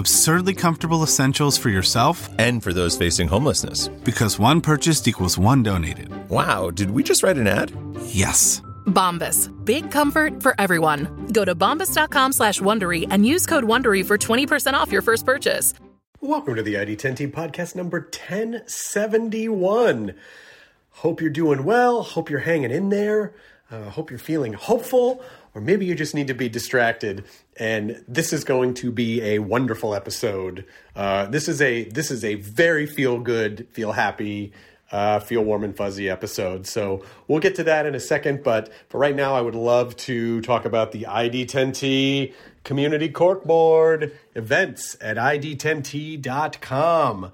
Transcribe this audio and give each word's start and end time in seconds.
Absurdly 0.00 0.54
comfortable 0.54 1.02
essentials 1.02 1.58
for 1.58 1.68
yourself 1.68 2.30
and 2.38 2.62
for 2.62 2.72
those 2.72 2.96
facing 2.96 3.28
homelessness. 3.28 3.88
Because 4.02 4.38
one 4.38 4.62
purchased 4.62 5.06
equals 5.06 5.36
one 5.36 5.62
donated. 5.62 6.10
Wow, 6.30 6.70
did 6.70 6.92
we 6.92 7.02
just 7.02 7.22
write 7.22 7.36
an 7.36 7.46
ad? 7.46 7.70
Yes. 8.06 8.62
Bombas. 8.86 9.50
Big 9.66 9.90
comfort 9.90 10.42
for 10.42 10.58
everyone. 10.58 11.26
Go 11.34 11.44
to 11.44 11.54
bombas.com 11.54 12.32
slash 12.32 12.60
Wondery 12.60 13.06
and 13.10 13.26
use 13.26 13.44
code 13.44 13.64
Wondery 13.64 14.02
for 14.02 14.16
20% 14.16 14.72
off 14.72 14.90
your 14.90 15.02
first 15.02 15.26
purchase. 15.26 15.74
Welcome 16.22 16.54
to 16.54 16.62
the 16.62 16.76
ID10T 16.76 17.30
podcast 17.32 17.76
number 17.76 18.00
1071. 18.00 20.14
Hope 20.92 21.20
you're 21.20 21.28
doing 21.28 21.64
well. 21.64 22.04
Hope 22.04 22.30
you're 22.30 22.40
hanging 22.40 22.70
in 22.70 22.88
there. 22.88 23.34
Uh, 23.70 23.90
hope 23.90 24.08
you're 24.10 24.18
feeling 24.18 24.54
hopeful, 24.54 25.22
or 25.54 25.60
maybe 25.60 25.86
you 25.86 25.94
just 25.94 26.14
need 26.14 26.26
to 26.26 26.34
be 26.34 26.48
distracted. 26.48 27.24
And 27.60 28.02
this 28.08 28.32
is 28.32 28.42
going 28.42 28.74
to 28.74 28.90
be 28.90 29.22
a 29.22 29.38
wonderful 29.38 29.94
episode. 29.94 30.64
Uh, 30.96 31.26
this 31.26 31.46
is 31.46 31.60
a 31.60 31.84
this 31.84 32.10
is 32.10 32.24
a 32.24 32.36
very 32.36 32.86
feel 32.86 33.20
good, 33.20 33.68
feel 33.70 33.92
happy, 33.92 34.52
uh, 34.90 35.20
feel 35.20 35.44
warm 35.44 35.64
and 35.64 35.76
fuzzy 35.76 36.08
episode. 36.08 36.66
So 36.66 37.04
we'll 37.28 37.40
get 37.40 37.56
to 37.56 37.64
that 37.64 37.84
in 37.84 37.94
a 37.94 38.00
second. 38.00 38.42
But 38.42 38.72
for 38.88 38.96
right 38.98 39.14
now, 39.14 39.34
I 39.34 39.42
would 39.42 39.54
love 39.54 39.94
to 39.98 40.40
talk 40.40 40.64
about 40.64 40.92
the 40.92 41.02
ID10T 41.02 42.32
Community 42.64 43.10
Corkboard 43.10 44.12
events 44.34 44.96
at 45.00 45.18
ID10T.com. 45.18 47.32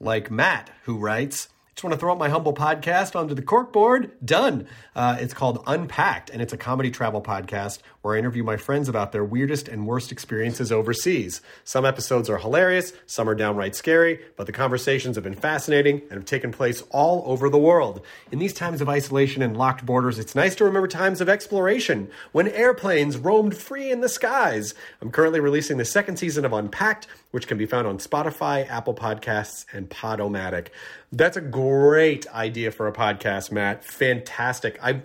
Like 0.00 0.28
Matt, 0.30 0.70
who 0.84 0.96
writes, 0.98 1.48
just 1.74 1.82
want 1.82 1.94
to 1.94 1.98
throw 1.98 2.12
up 2.12 2.18
my 2.18 2.28
humble 2.28 2.54
podcast 2.54 3.16
onto 3.16 3.34
the 3.34 3.42
corkboard. 3.42 4.12
Done. 4.24 4.68
Uh, 4.94 5.16
it's 5.18 5.34
called 5.34 5.64
Unpacked, 5.66 6.30
and 6.30 6.40
it's 6.40 6.52
a 6.52 6.56
comedy 6.56 6.92
travel 6.92 7.20
podcast 7.20 7.80
where 8.04 8.16
I 8.16 8.18
interview 8.18 8.44
my 8.44 8.58
friends 8.58 8.86
about 8.86 9.12
their 9.12 9.24
weirdest 9.24 9.66
and 9.66 9.86
worst 9.86 10.12
experiences 10.12 10.70
overseas. 10.70 11.40
Some 11.64 11.86
episodes 11.86 12.28
are 12.28 12.36
hilarious, 12.36 12.92
some 13.06 13.30
are 13.30 13.34
downright 13.34 13.74
scary, 13.74 14.20
but 14.36 14.44
the 14.44 14.52
conversations 14.52 15.16
have 15.16 15.24
been 15.24 15.34
fascinating 15.34 16.02
and 16.02 16.12
have 16.12 16.26
taken 16.26 16.52
place 16.52 16.82
all 16.90 17.22
over 17.24 17.48
the 17.48 17.56
world. 17.56 18.02
In 18.30 18.40
these 18.40 18.52
times 18.52 18.82
of 18.82 18.90
isolation 18.90 19.40
and 19.40 19.56
locked 19.56 19.86
borders, 19.86 20.18
it's 20.18 20.34
nice 20.34 20.54
to 20.56 20.64
remember 20.64 20.86
times 20.86 21.22
of 21.22 21.30
exploration 21.30 22.10
when 22.32 22.48
airplanes 22.48 23.16
roamed 23.16 23.56
free 23.56 23.90
in 23.90 24.02
the 24.02 24.08
skies. 24.10 24.74
I'm 25.00 25.10
currently 25.10 25.40
releasing 25.40 25.78
the 25.78 25.86
second 25.86 26.18
season 26.18 26.44
of 26.44 26.52
Unpacked, 26.52 27.06
which 27.30 27.46
can 27.46 27.56
be 27.56 27.64
found 27.64 27.86
on 27.86 27.96
Spotify, 27.96 28.68
Apple 28.68 28.94
Podcasts, 28.94 29.64
and 29.72 29.88
Podomatic. 29.88 30.68
That's 31.10 31.38
a 31.38 31.40
great 31.40 32.26
idea 32.34 32.70
for 32.70 32.86
a 32.86 32.92
podcast, 32.92 33.50
Matt. 33.50 33.82
Fantastic. 33.82 34.78
I 34.82 35.00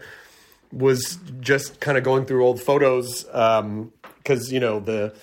was 0.72 1.18
just 1.40 1.80
kind 1.80 1.98
of 1.98 2.04
going 2.04 2.26
through 2.26 2.46
old 2.46 2.62
photos 2.62 3.24
because 3.24 3.62
um, 3.62 3.92
you 4.54 4.60
know 4.60 4.80
the 4.80 5.16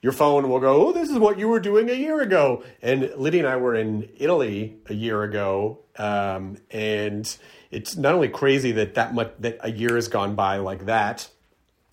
your 0.00 0.12
phone 0.12 0.48
will 0.48 0.58
go, 0.58 0.88
oh, 0.88 0.92
this 0.92 1.10
is 1.10 1.18
what 1.18 1.38
you 1.38 1.46
were 1.46 1.60
doing 1.60 1.88
a 1.88 1.94
year 1.94 2.20
ago. 2.20 2.64
And 2.82 3.12
Lydia 3.16 3.42
and 3.42 3.48
I 3.48 3.56
were 3.56 3.76
in 3.76 4.08
Italy 4.16 4.76
a 4.86 4.94
year 4.94 5.22
ago, 5.22 5.78
um, 5.96 6.56
and 6.72 7.36
it's 7.70 7.96
not 7.96 8.12
only 8.12 8.28
crazy 8.28 8.72
that 8.72 8.94
that 8.94 9.14
much 9.14 9.32
that 9.38 9.58
a 9.60 9.70
year 9.70 9.94
has 9.94 10.08
gone 10.08 10.34
by 10.34 10.56
like 10.56 10.86
that, 10.86 11.28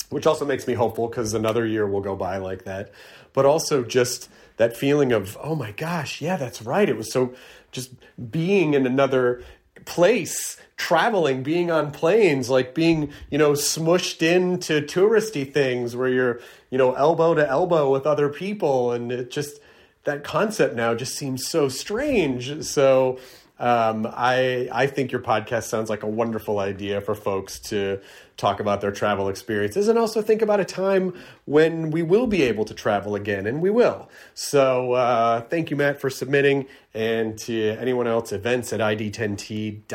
which 0.10 0.26
also 0.26 0.44
makes 0.44 0.68
me 0.68 0.74
hopeful 0.74 1.08
because 1.08 1.34
another 1.34 1.66
year 1.66 1.88
will 1.88 2.02
go 2.02 2.16
by 2.16 2.38
like 2.38 2.66
that, 2.66 2.92
but 3.34 3.46
also 3.46 3.84
just 3.84 4.30
that 4.58 4.76
feeling 4.76 5.12
of, 5.12 5.38
oh 5.42 5.56
my 5.56 5.72
gosh, 5.72 6.20
yeah, 6.20 6.36
that's 6.36 6.62
right. 6.64 6.90
It 6.90 6.98
was 6.98 7.14
so 7.14 7.34
just 7.72 7.92
being 8.32 8.74
in 8.74 8.86
another 8.86 9.44
place 9.86 10.58
traveling 10.80 11.44
being 11.44 11.70
on 11.70 11.92
planes 11.92 12.50
like 12.50 12.74
being 12.74 13.12
you 13.30 13.38
know 13.38 13.52
smushed 13.52 14.22
into 14.22 14.82
touristy 14.82 15.54
things 15.54 15.94
where 15.94 16.08
you're 16.08 16.40
you 16.72 16.78
know 16.78 16.94
elbow 16.94 17.34
to 17.36 17.48
elbow 17.48 17.92
with 17.92 18.08
other 18.08 18.30
people. 18.30 18.94
And 18.94 19.12
it 19.12 19.30
just 19.30 19.60
that 20.06 20.24
concept 20.24 20.76
now 20.76 20.96
just 20.96 21.16
seems 21.16 21.46
so 21.46 21.68
strange. 21.68 22.64
So 22.64 23.20
um, 23.60 24.08
I 24.10 24.70
I 24.72 24.88
think 24.88 25.12
your 25.12 25.22
podcast 25.22 25.64
sounds 25.64 25.90
like 25.90 26.04
a 26.04 26.08
wonderful 26.08 26.60
idea 26.60 27.02
for 27.02 27.14
folks 27.14 27.60
to 27.60 28.00
talk 28.38 28.62
about 28.62 28.80
their 28.80 28.92
travel 28.92 29.28
experiences 29.28 29.90
and 29.90 30.00
also 30.00 30.22
think 30.22 30.42
about 30.42 30.62
a 30.62 30.66
time 30.66 31.14
when 31.46 31.92
we 31.92 32.02
will 32.02 32.26
be 32.26 32.44
able 32.44 32.64
to 32.66 32.74
travel 32.74 33.16
again, 33.16 33.46
and 33.46 33.62
we 33.62 33.70
will. 33.70 34.10
So 34.34 34.94
uh, 34.94 35.42
thank 35.42 35.70
you, 35.70 35.76
Matt, 35.76 36.00
for 36.00 36.10
submitting, 36.10 36.68
and 36.94 37.38
to 37.40 37.76
anyone 37.80 38.08
else, 38.08 38.32
events 38.32 38.72
at 38.72 38.80
id10t.com 38.80 39.90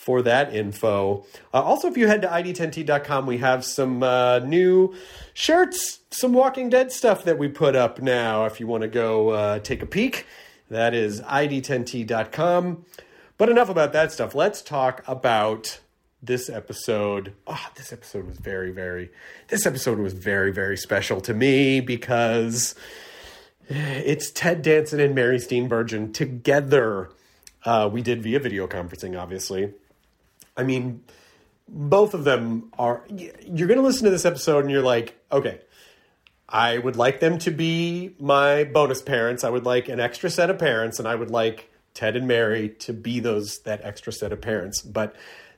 for 0.00 0.22
that 0.22 0.54
info. 0.54 1.26
Uh, 1.52 1.60
also, 1.60 1.86
if 1.86 1.96
you 1.96 2.06
head 2.06 2.22
to 2.22 2.28
id10t.com, 2.28 3.26
we 3.26 3.36
have 3.36 3.64
some 3.64 4.02
uh, 4.02 4.38
new 4.38 4.94
shirts, 5.34 5.98
some 6.10 6.32
Walking 6.32 6.70
Dead 6.70 6.90
stuff 6.90 7.24
that 7.24 7.36
we 7.36 7.48
put 7.48 7.76
up 7.76 8.00
now. 8.00 8.46
If 8.46 8.60
you 8.60 8.66
want 8.66 8.80
to 8.82 8.88
go 8.88 9.28
uh, 9.28 9.58
take 9.58 9.82
a 9.82 9.86
peek, 9.86 10.24
that 10.70 10.94
is 10.94 11.20
id10t.com. 11.22 12.84
But 13.36 13.48
enough 13.48 13.68
about 13.68 13.92
that 13.92 14.12
stuff. 14.12 14.34
Let's 14.34 14.62
talk 14.62 15.02
about 15.06 15.80
this 16.22 16.48
episode. 16.48 17.34
Oh, 17.46 17.66
this 17.74 17.92
episode 17.92 18.26
was 18.26 18.38
very, 18.38 18.70
very, 18.70 19.10
this 19.48 19.66
episode 19.66 19.98
was 19.98 20.12
very, 20.12 20.52
very 20.52 20.76
special 20.76 21.20
to 21.22 21.34
me 21.34 21.80
because 21.80 22.74
it's 23.68 24.30
Ted 24.30 24.62
Danson 24.62 25.00
and 25.00 25.14
Mary 25.14 25.38
Steenburgen 25.38 26.12
together. 26.12 27.10
Uh, 27.64 27.88
we 27.90 28.02
did 28.02 28.22
via 28.22 28.40
video 28.40 28.66
conferencing, 28.66 29.18
obviously. 29.18 29.72
I 30.56 30.62
mean, 30.62 31.02
both 31.68 32.14
of 32.14 32.24
them 32.24 32.70
are. 32.78 33.02
You're 33.08 33.68
going 33.68 33.78
to 33.78 33.84
listen 33.84 34.04
to 34.04 34.10
this 34.10 34.24
episode 34.24 34.64
and 34.64 34.70
you're 34.70 34.82
like, 34.82 35.18
okay, 35.32 35.60
I 36.50 36.78
would 36.78 36.96
like 36.96 37.20
them 37.20 37.38
to 37.38 37.50
be 37.50 38.14
my 38.18 38.64
bonus 38.64 39.02
parents. 39.02 39.44
I 39.44 39.50
would 39.50 39.64
like 39.64 39.88
an 39.88 40.00
extra 40.00 40.28
set 40.30 40.50
of 40.50 40.58
parents, 40.58 40.98
and 40.98 41.06
I 41.06 41.14
would 41.14 41.30
like 41.30 41.70
Ted 41.94 42.16
and 42.16 42.26
Mary 42.26 42.70
to 42.80 42.92
be 42.92 43.20
those 43.20 43.60
that 43.60 43.80
extra 43.84 44.12
set 44.12 44.32
of 44.32 44.40
parents. 44.40 44.82
But 44.82 45.14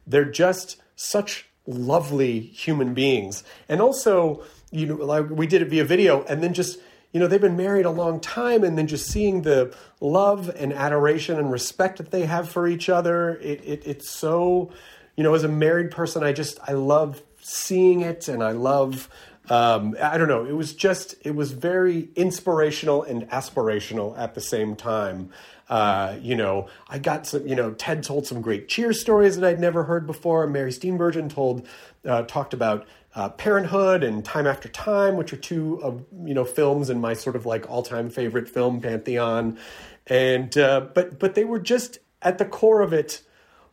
they're 0.07 0.25
just 0.25 0.81
such 0.97 1.49
lovely 1.67 2.41
human 2.41 2.93
beings, 2.93 3.43
and 3.69 3.81
also, 3.81 4.45
you 4.71 4.87
know, 4.87 4.97
like 4.97 5.31
we 5.31 5.47
did 5.47 5.63
it 5.63 5.69
via 5.69 5.85
video, 5.85 6.25
and 6.25 6.43
then 6.43 6.53
just 6.53 6.79
you 7.13 7.21
know 7.21 7.27
they've 7.27 7.41
been 7.41 7.57
married 7.57 7.87
a 7.87 7.91
long 7.91 8.21
time, 8.21 8.63
and 8.63 8.77
then 8.77 8.87
just 8.87 9.07
seeing 9.07 9.43
the 9.43 9.75
love 10.01 10.51
and 10.57 10.73
adoration 10.75 11.39
and 11.39 11.51
respect 11.51 11.99
that 11.99 12.11
they 12.11 12.27
have 12.27 12.51
for 12.51 12.69
each 12.69 12.89
other, 12.91 13.37
it, 13.37 13.65
it 13.65 13.87
it's 13.87 14.11
so, 14.11 14.71
you 15.17 15.23
know, 15.25 15.33
as 15.33 15.45
a 15.45 15.49
married 15.49 15.91
person, 15.91 16.23
I 16.23 16.33
just 16.33 16.59
I 16.69 16.73
love 16.73 17.23
seeing 17.41 18.03
it, 18.03 18.29
and 18.29 18.43
I 18.43 18.53
love 18.53 19.09
um, 19.53 19.95
I 20.03 20.17
don't 20.17 20.29
know. 20.29 20.47
It 20.47 20.57
was 20.57 20.73
just, 20.73 21.15
it 21.27 21.35
was 21.35 21.53
very 21.53 22.09
inspirational 22.17 23.03
and 23.03 23.29
aspirational 23.29 24.19
at 24.19 24.35
the 24.35 24.41
same 24.41 24.75
time. 24.77 25.29
Uh, 25.69 26.17
you 26.23 26.35
know, 26.35 26.69
I 26.89 26.99
got 26.99 27.27
some, 27.27 27.47
you 27.47 27.55
know, 27.55 27.73
Ted 27.73 28.03
told 28.03 28.27
some 28.27 28.41
great 28.41 28.67
Cheers 28.69 29.03
stories 29.03 29.37
that 29.37 29.47
I'd 29.47 29.61
never 29.61 29.85
heard 29.85 30.07
before. 30.07 30.47
Mary 30.47 30.71
Steenburgen 30.71 31.29
told, 31.29 31.67
uh, 32.07 32.23
talked 32.23 32.55
about 32.55 32.87
uh, 33.15 33.29
Parenthood 33.29 34.03
and 34.03 34.25
Time 34.25 34.47
After 34.47 34.71
Time, 34.71 35.19
which 35.19 35.35
are 35.35 35.37
two 35.37 35.83
of, 35.83 36.03
you 36.25 36.33
know, 36.33 36.47
films 36.47 36.89
in 36.89 36.99
my 36.99 37.13
sort 37.13 37.37
of 37.37 37.45
like 37.45 37.69
all 37.69 37.83
time 37.83 38.09
favorite 38.09 38.49
film 38.49 38.81
pantheon. 38.81 39.59
And, 40.07 40.57
uh, 40.57 40.87
but, 40.95 41.19
but 41.19 41.35
they 41.35 41.45
were 41.45 41.61
just 41.61 41.99
at 42.23 42.39
the 42.39 42.47
core 42.47 42.81
of 42.81 42.95
it, 42.95 43.21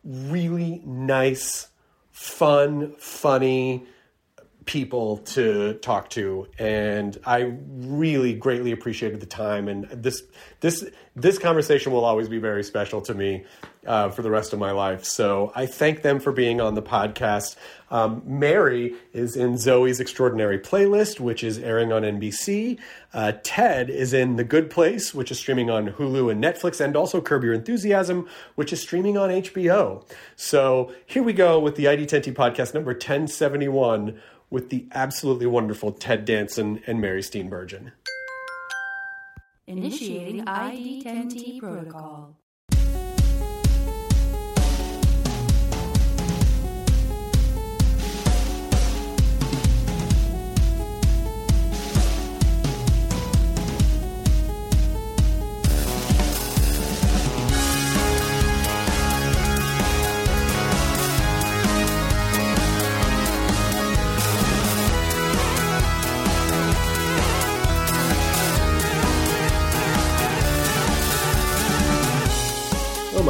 really 0.04 0.82
nice, 0.84 1.68
fun, 2.10 2.96
funny, 2.98 3.86
people 4.66 5.18
to 5.18 5.74
talk 5.74 6.10
to 6.10 6.46
and 6.58 7.18
i 7.24 7.52
really 7.68 8.34
greatly 8.34 8.72
appreciated 8.72 9.20
the 9.20 9.26
time 9.26 9.68
and 9.68 9.84
this 9.90 10.22
this 10.60 10.84
this 11.16 11.38
conversation 11.38 11.92
will 11.92 12.04
always 12.04 12.28
be 12.28 12.38
very 12.38 12.62
special 12.62 13.00
to 13.00 13.14
me 13.14 13.44
uh, 13.86 14.10
for 14.10 14.22
the 14.22 14.30
rest 14.30 14.52
of 14.52 14.58
my 14.58 14.70
life. 14.70 15.04
So 15.04 15.52
i 15.54 15.66
thank 15.66 16.02
them 16.02 16.20
for 16.20 16.32
being 16.32 16.60
on 16.60 16.74
the 16.74 16.82
podcast. 16.82 17.56
Um, 17.90 18.22
mary 18.24 18.94
is 19.12 19.34
in 19.34 19.54
zoey's 19.54 19.98
extraordinary 19.98 20.60
playlist 20.60 21.18
which 21.18 21.42
is 21.42 21.58
airing 21.58 21.92
on 21.92 22.02
nbc 22.02 22.78
uh, 23.12 23.32
ted 23.42 23.90
is 23.90 24.12
in 24.12 24.36
the 24.36 24.44
good 24.44 24.70
place 24.70 25.12
which 25.12 25.32
is 25.32 25.40
streaming 25.40 25.70
on 25.70 25.88
hulu 25.88 26.30
and 26.30 26.40
netflix 26.40 26.80
and 26.80 26.94
also 26.94 27.20
curb 27.20 27.42
your 27.42 27.52
enthusiasm 27.52 28.28
which 28.54 28.72
is 28.72 28.80
streaming 28.80 29.18
on 29.18 29.28
hbo 29.28 30.04
so 30.36 30.94
here 31.04 31.24
we 31.24 31.32
go 31.32 31.58
with 31.58 31.74
the 31.74 31.86
id10t 31.86 32.32
podcast 32.32 32.74
number 32.74 32.92
1071 32.92 34.20
with 34.50 34.70
the 34.70 34.86
absolutely 34.92 35.46
wonderful 35.46 35.92
Ted 35.92 36.24
Danson 36.24 36.82
and 36.86 37.00
Mary 37.00 37.22
Steenburgen. 37.22 37.92
Initiating 39.66 40.44
ID10T 40.44 41.60
protocol. 41.60 42.39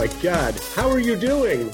My 0.01 0.07
God, 0.23 0.59
how 0.75 0.89
are 0.89 0.99
you 0.99 1.15
doing? 1.15 1.71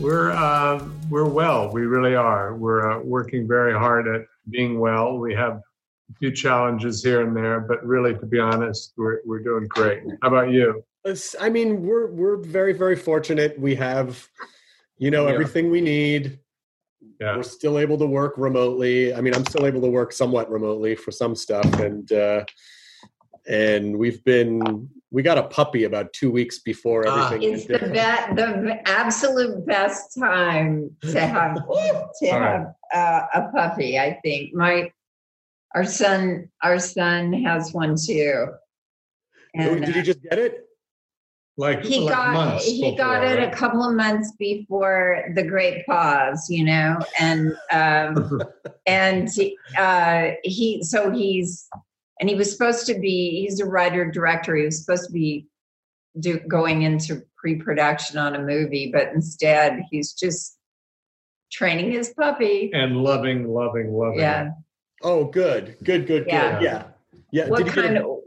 We're 0.00 0.32
uh, 0.32 0.84
we're 1.08 1.28
well. 1.28 1.70
We 1.70 1.82
really 1.82 2.16
are. 2.16 2.56
We're 2.56 2.90
uh, 2.90 2.98
working 2.98 3.46
very 3.46 3.72
hard 3.72 4.08
at 4.08 4.22
being 4.50 4.80
well. 4.80 5.18
We 5.18 5.32
have 5.36 5.52
a 5.52 6.14
few 6.18 6.32
challenges 6.32 7.04
here 7.04 7.20
and 7.24 7.36
there, 7.36 7.60
but 7.60 7.86
really, 7.86 8.14
to 8.14 8.26
be 8.26 8.40
honest, 8.40 8.94
we're 8.96 9.20
we're 9.24 9.38
doing 9.38 9.68
great. 9.68 10.02
How 10.20 10.26
about 10.30 10.50
you? 10.50 10.82
I 11.38 11.48
mean, 11.48 11.86
we're 11.86 12.08
we're 12.10 12.38
very 12.38 12.72
very 12.72 12.96
fortunate. 12.96 13.56
We 13.56 13.76
have, 13.76 14.26
you 14.98 15.12
know, 15.12 15.28
Yeah. 15.28 15.34
everything 15.34 15.70
we 15.70 15.80
need. 15.80 16.40
Yeah. 17.20 17.36
We're 17.36 17.44
still 17.44 17.78
able 17.78 17.98
to 17.98 18.06
work 18.06 18.34
remotely. 18.36 19.14
I 19.14 19.20
mean, 19.20 19.36
I'm 19.36 19.46
still 19.46 19.64
able 19.64 19.82
to 19.82 19.90
work 19.90 20.12
somewhat 20.12 20.50
remotely 20.50 20.96
for 20.96 21.12
some 21.12 21.36
stuff, 21.36 21.72
and 21.74 22.10
uh, 22.10 22.44
and 23.48 23.96
we've 23.98 24.22
been 24.24 24.88
we 25.10 25.22
got 25.22 25.36
a 25.36 25.42
puppy 25.42 25.84
about 25.84 26.12
two 26.14 26.30
weeks 26.30 26.60
before 26.60 27.04
Ah. 27.06 27.26
everything. 27.26 27.52
It's 27.54 27.66
the 27.66 27.78
down. 27.78 28.34
be- 28.34 28.40
the 28.42 28.88
absolute 28.88 29.66
best 29.66 30.16
time 30.18 30.90
to 31.02 31.20
have 31.26 31.56
to 31.56 31.62
All 31.70 32.40
right. 32.40 32.60
have 32.60 32.74
uh, 32.94 33.26
a 33.34 33.48
puppy. 33.52 33.98
I 33.98 34.18
think 34.22 34.54
my 34.54 34.90
our 35.74 35.84
son 35.84 36.48
our 36.62 36.78
son 36.78 37.32
has 37.32 37.72
one 37.72 37.96
too, 37.96 38.46
and 39.54 39.84
Did 39.84 39.96
you 39.96 40.02
just 40.02 40.22
get 40.22 40.38
it? 40.38 40.66
Like 41.58 41.84
he 41.84 42.00
like 42.00 42.14
got 42.14 42.32
months 42.32 42.64
he 42.66 42.96
got 42.96 43.20
before, 43.20 43.34
it 43.34 43.38
right? 43.40 43.52
a 43.52 43.56
couple 43.56 43.84
of 43.86 43.94
months 43.94 44.32
before 44.38 45.22
the 45.34 45.42
great 45.42 45.84
pause 45.84 46.46
you 46.48 46.64
know 46.64 46.98
and 47.20 47.52
um 47.70 48.40
and 48.86 49.28
uh 49.76 50.30
he 50.44 50.82
so 50.82 51.10
he's 51.10 51.68
and 52.22 52.28
he 52.30 52.36
was 52.36 52.52
supposed 52.52 52.86
to 52.86 52.94
be 53.00 53.42
he's 53.42 53.58
a 53.58 53.66
writer 53.66 54.08
director 54.08 54.54
he 54.54 54.64
was 54.64 54.78
supposed 54.78 55.06
to 55.08 55.12
be 55.12 55.48
do 56.20 56.38
going 56.38 56.82
into 56.82 57.20
pre-production 57.36 58.16
on 58.16 58.36
a 58.36 58.38
movie 58.38 58.90
but 58.94 59.08
instead 59.12 59.82
he's 59.90 60.12
just 60.12 60.56
training 61.50 61.90
his 61.90 62.10
puppy 62.10 62.70
and 62.72 62.96
loving, 62.96 63.48
loving, 63.48 63.92
loving. 63.92 64.20
yeah 64.20 64.50
Oh, 65.04 65.24
good, 65.24 65.74
good, 65.82 66.06
good, 66.06 66.26
Yeah. 66.28 66.52
good. 66.52 66.62
Yeah, 66.62 66.84
yeah. 67.32 67.48
what 67.48 67.56
Did 67.58 67.66
he 67.66 67.74
get 67.74 67.84
kind 67.86 67.98
a- 67.98 68.06
of 68.08 68.18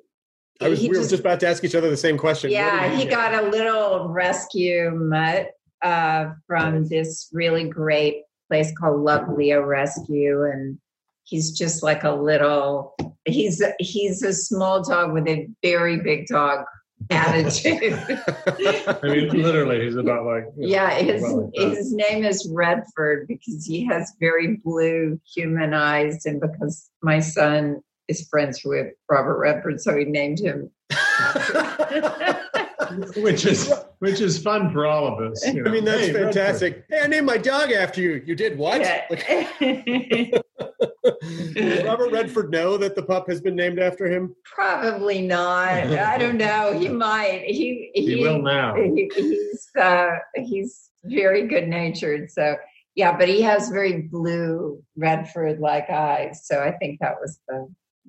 I 0.59 0.68
was. 0.68 0.80
he 0.81 0.89
we 0.89 0.97
were 0.97 1.01
just- 1.03 1.12
just 1.12 1.21
about 1.21 1.39
to 1.39 1.47
ask 1.47 1.63
each 1.63 1.74
other 1.74 1.89
the 1.89 1.95
same 1.95 2.18
question. 2.18 2.51
Yeah, 2.51 2.89
did 2.89 2.97
he 3.00 3.06
get? 3.06 3.12
got 3.12 3.44
a 3.45 3.47
little 3.47 4.09
rescue 4.09 4.92
mutt 4.92 5.51
uh, 5.81 6.31
from 6.47 6.86
this 6.89 7.30
really 7.31 7.63
great 7.69 8.24
place 8.50 8.74
called 8.77 9.00
Love 9.00 9.30
Leo 9.30 9.62
Rescue, 9.62 10.44
and 10.44 10.77
he's 11.25 11.51
just 11.51 11.83
like 11.83 12.04
a 12.04 12.12
little. 12.12 12.95
He's 13.25 13.62
he's 13.80 14.24
a 14.24 14.33
small 14.33 14.83
dog 14.83 15.13
with 15.13 15.27
a 15.27 15.48
very 15.62 16.00
big 16.00 16.27
dog 16.27 16.66
attitude. 17.10 17.94
I 18.07 19.00
mean, 19.04 19.30
literally, 19.30 19.83
he's 19.83 19.95
about 19.95 20.25
like 20.25 20.45
you 20.56 20.63
know, 20.63 20.68
yeah, 20.68 20.89
his 20.92 21.24
about 21.24 21.38
like 21.38 21.75
his 21.75 21.94
name 21.94 22.24
is 22.24 22.50
Redford 22.51 23.27
because 23.27 23.66
he 23.66 23.86
has 23.86 24.13
very 24.19 24.57
blue 24.63 25.19
human 25.33 25.74
eyes, 25.74 26.25
and 26.25 26.39
because 26.39 26.89
my 27.01 27.19
son 27.19 27.81
is 28.07 28.28
friends 28.30 28.62
with 28.63 28.88
Robert 29.10 29.39
Redford, 29.39 29.81
so 29.81 29.98
he 29.98 30.06
named 30.06 30.39
him. 30.39 30.69
which 33.18 33.45
is 33.45 33.74
which 34.00 34.21
is 34.21 34.42
fun 34.42 34.71
for 34.71 34.86
all 34.86 35.07
of 35.07 35.31
us. 35.31 35.45
you 35.48 35.66
I 35.66 35.69
mean, 35.69 35.86
that's 35.86 36.01
Hey, 36.01 36.13
Redford. 36.13 36.33
fantastic. 36.33 36.86
Hey, 36.89 37.01
I 37.04 37.07
named 37.07 37.25
my 37.25 37.38
dog 37.38 37.71
after 37.71 38.01
you. 38.01 38.21
You 38.25 38.36
did 38.36 38.57
what? 38.57 38.81
Yeah. 38.81 40.39
Does 41.54 41.84
Robert 41.86 42.12
Redford 42.12 42.52
know 42.52 42.78
that 42.78 42.96
the 42.96 43.04
pup 43.04 43.28
has 43.30 43.42
been 43.42 43.56
named 43.56 43.80
after 43.80 44.07
him? 44.07 44.36
Probably 44.44 45.22
not. 45.22 45.69
I 46.13 46.18
don't 46.18 46.38
know. 46.38 46.78
He 46.78 46.88
might. 46.88 47.44
He 47.46 47.92
he, 47.94 48.16
He 48.16 48.22
will 48.22 48.42
now. 48.42 48.75
he- 48.75 49.12
he's 49.16 49.68
uh, 49.80 50.12
he's 50.36 50.90
very 51.04 51.48
good 51.48 51.68
natured. 51.68 52.30
So 52.31 52.56
yeah, 52.96 53.16
but 53.18 53.28
he 53.28 53.42
has 53.42 53.69
very 53.69 54.04
blue 54.04 54.81
Redford 54.96 55.60
like 55.60 55.90
eyes. 55.90 56.46
So 56.46 56.62
I 56.62 56.72
think 56.72 57.00
that 57.02 57.16
was 57.22 57.40
the 57.48 57.68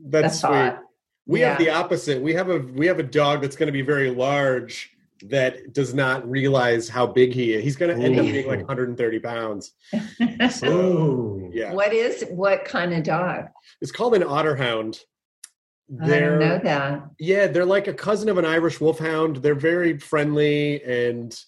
That's 0.08 0.40
the 0.40 0.48
sweet. 0.48 0.56
thought. 0.56 0.82
We 1.28 1.40
have 1.40 1.58
the 1.58 1.70
opposite. 1.70 2.22
We 2.22 2.34
have 2.34 2.48
a 2.50 2.58
we 2.60 2.87
have 2.87 3.00
a 3.00 3.02
dog 3.02 3.43
that's 3.43 3.56
going 3.56 3.66
to 3.66 3.72
be 3.72 3.82
very 3.82 4.10
large 4.10 4.93
that 5.22 5.72
does 5.72 5.94
not 5.94 6.28
realize 6.28 6.88
how 6.88 7.06
big 7.06 7.32
he 7.32 7.54
is. 7.54 7.64
He's 7.64 7.76
going 7.76 7.96
to 7.96 8.04
end 8.04 8.18
up 8.18 8.24
being 8.24 8.46
like 8.46 8.58
130 8.58 9.18
pounds. 9.20 9.72
Ooh. 10.64 11.50
Yeah, 11.52 11.72
What 11.72 11.92
is 11.92 12.24
what 12.30 12.64
kind 12.64 12.92
of 12.92 13.02
dog? 13.02 13.46
it's 13.80 13.92
called 13.92 14.14
an 14.14 14.22
otter 14.22 14.56
hound. 14.56 15.00
I 16.02 16.08
don't 16.08 16.40
know 16.40 16.58
that. 16.64 17.10
Yeah, 17.18 17.46
they're 17.46 17.64
like 17.64 17.86
a 17.86 17.94
cousin 17.94 18.28
of 18.28 18.38
an 18.38 18.44
Irish 18.44 18.80
wolfhound. 18.80 19.36
They're 19.36 19.54
very 19.54 19.98
friendly 19.98 20.82
and 20.82 21.38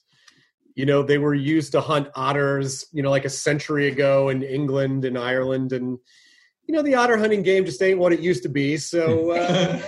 you 0.75 0.87
know, 0.87 1.03
they 1.03 1.19
were 1.19 1.35
used 1.35 1.73
to 1.73 1.81
hunt 1.81 2.09
otters, 2.14 2.87
you 2.93 3.03
know, 3.03 3.11
like 3.11 3.25
a 3.25 3.31
century 3.31 3.88
ago 3.88 4.29
in 4.29 4.44
England 4.44 5.04
and 5.04 5.19
Ireland 5.19 5.73
and 5.73 5.99
you 6.69 6.75
know, 6.75 6.83
the 6.83 6.95
otter 6.95 7.16
hunting 7.16 7.43
game 7.43 7.64
just 7.64 7.83
ain't 7.83 7.99
what 7.99 8.12
it 8.12 8.21
used 8.21 8.43
to 8.45 8.49
be. 8.49 8.76
So 8.76 9.31
uh, 9.33 9.81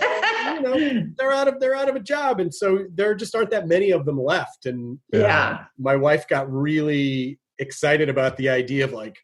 you 0.54 0.60
know, 0.60 1.02
they're 1.16 1.32
out 1.32 1.48
of 1.48 1.60
they're 1.60 1.74
out 1.74 1.88
of 1.88 1.96
a 1.96 2.00
job 2.00 2.40
and 2.40 2.52
so 2.54 2.86
there 2.94 3.14
just 3.14 3.34
aren't 3.34 3.50
that 3.50 3.66
many 3.68 3.90
of 3.90 4.04
them 4.04 4.18
left 4.20 4.66
and 4.66 4.98
uh, 5.14 5.18
Yeah. 5.18 5.64
my 5.78 5.96
wife 5.96 6.26
got 6.28 6.50
really 6.50 7.38
excited 7.58 8.08
about 8.08 8.36
the 8.36 8.48
idea 8.48 8.84
of 8.84 8.92
like 8.92 9.18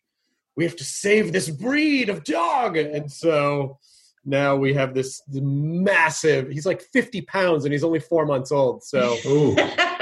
we 0.56 0.64
have 0.64 0.76
to 0.76 0.85
save 0.85 1.32
this 1.32 1.49
breed 1.50 2.08
of 2.08 2.25
dog 2.25 2.76
and 2.76 3.11
so 3.11 3.78
now 4.25 4.56
we 4.56 4.75
have 4.75 4.94
this 4.94 5.23
massive 5.30 6.50
he's 6.50 6.66
like 6.66 6.82
50 6.92 7.23
pounds 7.23 7.64
and 7.64 7.73
he's 7.73 7.85
only 7.85 8.00
four 8.00 8.26
months 8.26 8.50
old 8.52 8.82
so 8.85 9.16
Ooh. 9.26 9.54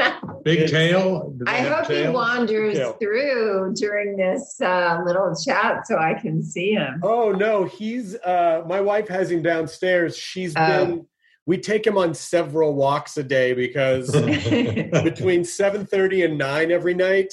Big 0.44 0.68
tail. 0.68 1.34
I 1.46 1.60
hope 1.62 1.90
he 1.90 2.06
wanders 2.08 2.78
through 3.00 3.72
during 3.74 4.16
this 4.16 4.60
uh, 4.60 5.00
little 5.04 5.34
chat 5.34 5.86
so 5.86 5.98
I 5.98 6.14
can 6.14 6.42
see 6.42 6.72
him. 6.72 7.00
oh 7.02 7.32
no 7.32 7.64
he's 7.64 8.14
uh 8.16 8.62
my 8.66 8.80
wife 8.80 9.08
has 9.08 9.30
him 9.30 9.42
downstairs 9.42 10.16
She's 10.16 10.54
Oh. 10.56 10.66
been 10.86 11.06
we 11.46 11.58
take 11.58 11.86
him 11.86 11.98
on 11.98 12.14
several 12.14 12.74
walks 12.74 13.16
a 13.16 13.22
day 13.22 13.52
because 13.52 14.10
between 14.12 15.42
7.30 15.42 16.24
and 16.26 16.38
9 16.38 16.70
every 16.70 16.94
night 16.94 17.32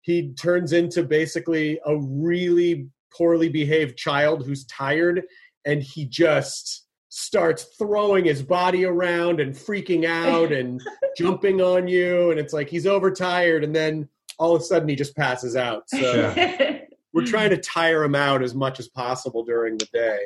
he 0.00 0.32
turns 0.34 0.72
into 0.72 1.02
basically 1.02 1.78
a 1.86 1.96
really 1.96 2.88
poorly 3.16 3.48
behaved 3.48 3.96
child 3.96 4.44
who's 4.44 4.64
tired 4.66 5.22
and 5.64 5.82
he 5.82 6.04
just 6.04 6.83
starts 7.16 7.64
throwing 7.78 8.24
his 8.24 8.42
body 8.42 8.84
around 8.84 9.38
and 9.38 9.54
freaking 9.54 10.04
out 10.04 10.50
and 10.52 10.80
jumping 11.16 11.60
on 11.60 11.86
you 11.86 12.32
and 12.32 12.40
it's 12.40 12.52
like 12.52 12.68
he's 12.68 12.86
overtired 12.88 13.62
and 13.62 13.74
then 13.74 14.08
all 14.38 14.56
of 14.56 14.60
a 14.60 14.64
sudden 14.64 14.88
he 14.88 14.96
just 14.96 15.14
passes 15.14 15.54
out 15.54 15.88
so 15.88 15.96
Yeah. 16.36 16.80
we're 17.12 17.24
trying 17.24 17.50
to 17.50 17.56
tire 17.56 18.02
him 18.02 18.16
out 18.16 18.42
as 18.42 18.52
much 18.52 18.80
as 18.80 18.88
possible 18.88 19.44
during 19.44 19.78
the 19.78 19.86
day 19.92 20.18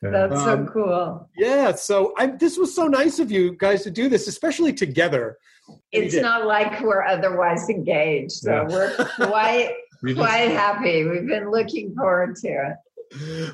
That's 0.00 0.32
Um, 0.40 0.66
so 0.66 0.72
cool. 0.72 1.28
yeah 1.36 1.74
so 1.74 2.14
I, 2.16 2.28
this 2.28 2.56
was 2.56 2.72
so 2.72 2.86
nice 2.86 3.18
of 3.18 3.32
you 3.32 3.56
guys 3.58 3.82
to 3.82 3.90
do 3.90 4.08
this 4.08 4.28
especially 4.28 4.72
together 4.72 5.38
It's 5.90 6.14
not 6.14 6.46
like 6.46 6.80
we're 6.82 7.02
otherwise 7.04 7.68
engaged, 7.68 8.32
so 8.32 8.52
Yeah. 8.52 8.68
we're 8.68 8.94
quite 9.16 9.70
quite 10.14 10.50
happy. 10.50 11.04
We've 11.04 11.26
been 11.26 11.50
looking 11.50 11.94
forward 11.94 12.34
to 12.36 12.48
it. 12.48 12.76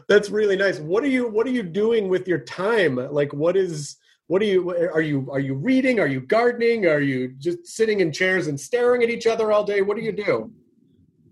That's 0.09 0.31
really 0.31 0.57
nice. 0.57 0.79
What 0.79 1.03
are 1.05 1.09
you 1.09 1.29
What 1.29 1.47
are 1.47 1.51
you 1.51 1.63
doing 1.63 2.09
with 2.09 2.29
your 2.29 2.39
time? 2.39 2.97
Like, 2.97 3.33
what 3.33 3.57
is 3.57 3.97
what 4.27 4.43
are 4.43 4.47
you 4.47 4.71
are 4.71 5.01
you 5.01 5.29
are 5.31 5.41
you 5.41 5.55
reading? 5.55 6.01
Are 6.01 6.07
you 6.07 6.21
gardening? 6.21 6.87
Are 6.87 7.01
you 7.01 7.29
just 7.39 7.67
sitting 7.67 8.01
in 8.01 8.13
chairs 8.13 8.47
and 8.47 8.61
staring 8.61 9.03
at 9.03 9.11
each 9.11 9.27
other 9.27 9.53
all 9.53 9.65
day? 9.65 9.83
What 9.83 9.97
do 9.97 10.03
you 10.03 10.13
do? 10.13 10.53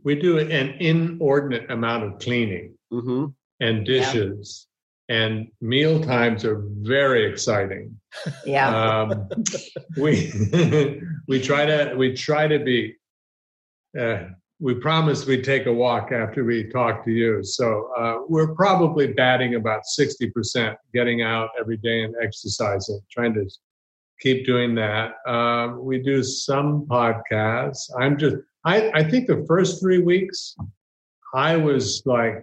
we 0.06 0.14
do 0.14 0.38
an 0.38 0.68
inordinate 0.78 1.68
amount 1.68 2.04
of 2.04 2.18
cleaning 2.21 2.73
Mm-hmm. 2.92 3.26
and 3.59 3.85
dishes, 3.85 4.68
and 5.09 5.49
meal 5.61 6.00
times 6.00 6.45
are 6.45 6.62
very 6.64 7.28
exciting. 7.28 7.99
Yeah. 8.47 8.68
Um, 8.68 9.28
we 9.97 10.33
we 11.28 11.42
try 11.42 11.66
to 11.66 11.95
we 11.97 12.14
try 12.14 12.47
to 12.47 12.61
be. 12.61 12.95
Uh, 13.99 14.28
we 14.58 14.75
promised 14.75 15.26
we'd 15.26 15.44
take 15.44 15.66
a 15.66 15.72
walk 15.72 16.12
after 16.12 16.44
we 16.44 16.64
talk 16.64 17.04
to 17.04 17.10
you, 17.10 17.44
so 17.44 17.90
uh, 17.96 18.18
we're 18.26 18.54
probably 18.54 19.12
batting 19.12 19.54
about 19.54 19.84
sixty 19.84 20.30
percent, 20.30 20.78
getting 20.94 21.22
out 21.22 21.50
every 21.60 21.76
day 21.76 22.04
and 22.04 22.14
exercising, 22.22 23.00
trying 23.10 23.34
to 23.34 23.46
keep 24.20 24.46
doing 24.46 24.75
that. 24.76 25.14
Um, 25.26 25.84
we 25.84 26.02
do 26.02 26.22
some 26.22 26.86
podcasts. 26.86 27.90
I'm 27.98 28.16
just. 28.16 28.36
I, 28.64 28.90
I 28.94 29.04
think 29.04 29.28
the 29.28 29.44
first 29.46 29.80
three 29.80 30.00
weeks, 30.02 30.56
I 31.34 31.56
was 31.56 32.02
like, 32.06 32.42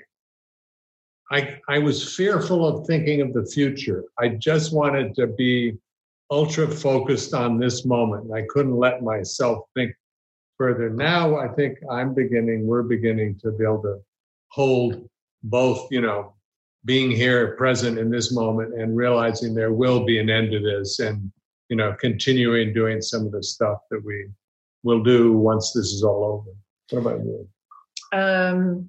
I 1.31 1.57
I 1.67 1.79
was 1.79 2.15
fearful 2.15 2.65
of 2.67 2.85
thinking 2.85 3.21
of 3.21 3.33
the 3.33 3.45
future. 3.45 4.03
I 4.19 4.29
just 4.29 4.71
wanted 4.71 5.15
to 5.15 5.27
be 5.27 5.77
ultra 6.29 6.67
focused 6.67 7.33
on 7.33 7.57
this 7.57 7.85
moment. 7.85 8.31
I 8.31 8.43
couldn't 8.49 8.77
let 8.77 9.01
myself 9.01 9.65
think 9.75 9.93
further. 10.63 10.89
Now 10.89 11.35
I 11.35 11.49
think 11.49 11.79
I'm 11.91 12.13
beginning, 12.13 12.65
we're 12.65 12.83
beginning 12.83 13.37
to 13.39 13.51
be 13.51 13.65
able 13.65 13.81
to 13.81 13.99
hold 14.47 15.09
both, 15.43 15.91
you 15.91 15.99
know, 15.99 16.35
being 16.85 17.11
here 17.11 17.57
present 17.57 17.97
in 17.97 18.09
this 18.09 18.31
moment 18.31 18.73
and 18.79 18.95
realizing 18.95 19.53
there 19.53 19.73
will 19.73 20.05
be 20.05 20.19
an 20.19 20.29
end 20.29 20.53
to 20.53 20.61
this 20.61 20.99
and, 20.99 21.29
you 21.67 21.75
know, 21.75 21.93
continuing 21.99 22.73
doing 22.73 23.01
some 23.01 23.25
of 23.25 23.33
the 23.33 23.43
stuff 23.43 23.79
that 23.91 24.01
we 24.05 24.29
will 24.83 25.03
do 25.03 25.33
once 25.33 25.73
this 25.73 25.87
is 25.87 26.01
all 26.01 26.23
over. 26.23 26.51
What 26.91 27.11
about 27.11 27.25
you? 27.25 27.49
Um, 28.17 28.87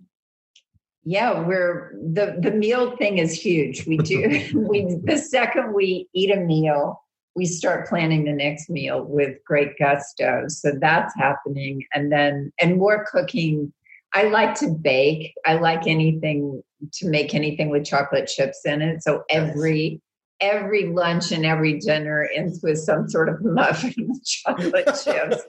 yeah, 1.03 1.41
we're 1.41 1.97
the 2.15 2.37
the 2.41 2.53
meal 2.53 2.97
thing 2.97 3.19
is 3.19 3.33
huge. 3.33 3.85
We 3.87 3.97
do 3.99 4.19
we 4.55 4.97
the 5.03 5.19
second 5.19 5.75
we 5.75 6.09
eat 6.15 6.31
a 6.31 6.41
meal, 6.41 7.04
we 7.35 7.47
start 7.47 7.89
planning 7.89 8.25
the 8.25 8.33
next 8.33 8.71
meal 8.71 9.05
with 9.05 9.39
great 9.45 9.79
gusto. 9.79 10.45
So 10.49 10.73
that's 10.81 11.15
happening, 11.17 11.85
and 11.93 12.11
then 12.13 12.53
and 12.61 12.77
more 12.79 13.07
cooking. 13.11 13.73
I 14.17 14.25
like 14.25 14.55
to 14.61 14.69
bake. 14.69 15.35
I 15.45 15.55
like 15.55 15.89
anything 15.89 16.63
to 16.93 17.09
make 17.09 17.35
anything 17.35 17.71
with 17.71 17.85
chocolate 17.85 18.29
chips 18.29 18.61
in 18.65 18.81
it. 18.81 19.03
So 19.03 19.25
every 19.29 20.01
every 20.41 20.87
lunch 20.87 21.33
and 21.33 21.47
every 21.47 21.79
dinner 21.79 22.29
ends 22.35 22.61
with 22.63 22.79
some 22.79 23.09
sort 23.09 23.29
of 23.29 23.37
muffin 23.43 23.95
with 23.99 24.25
chocolate 24.25 24.87
chips. 25.05 25.43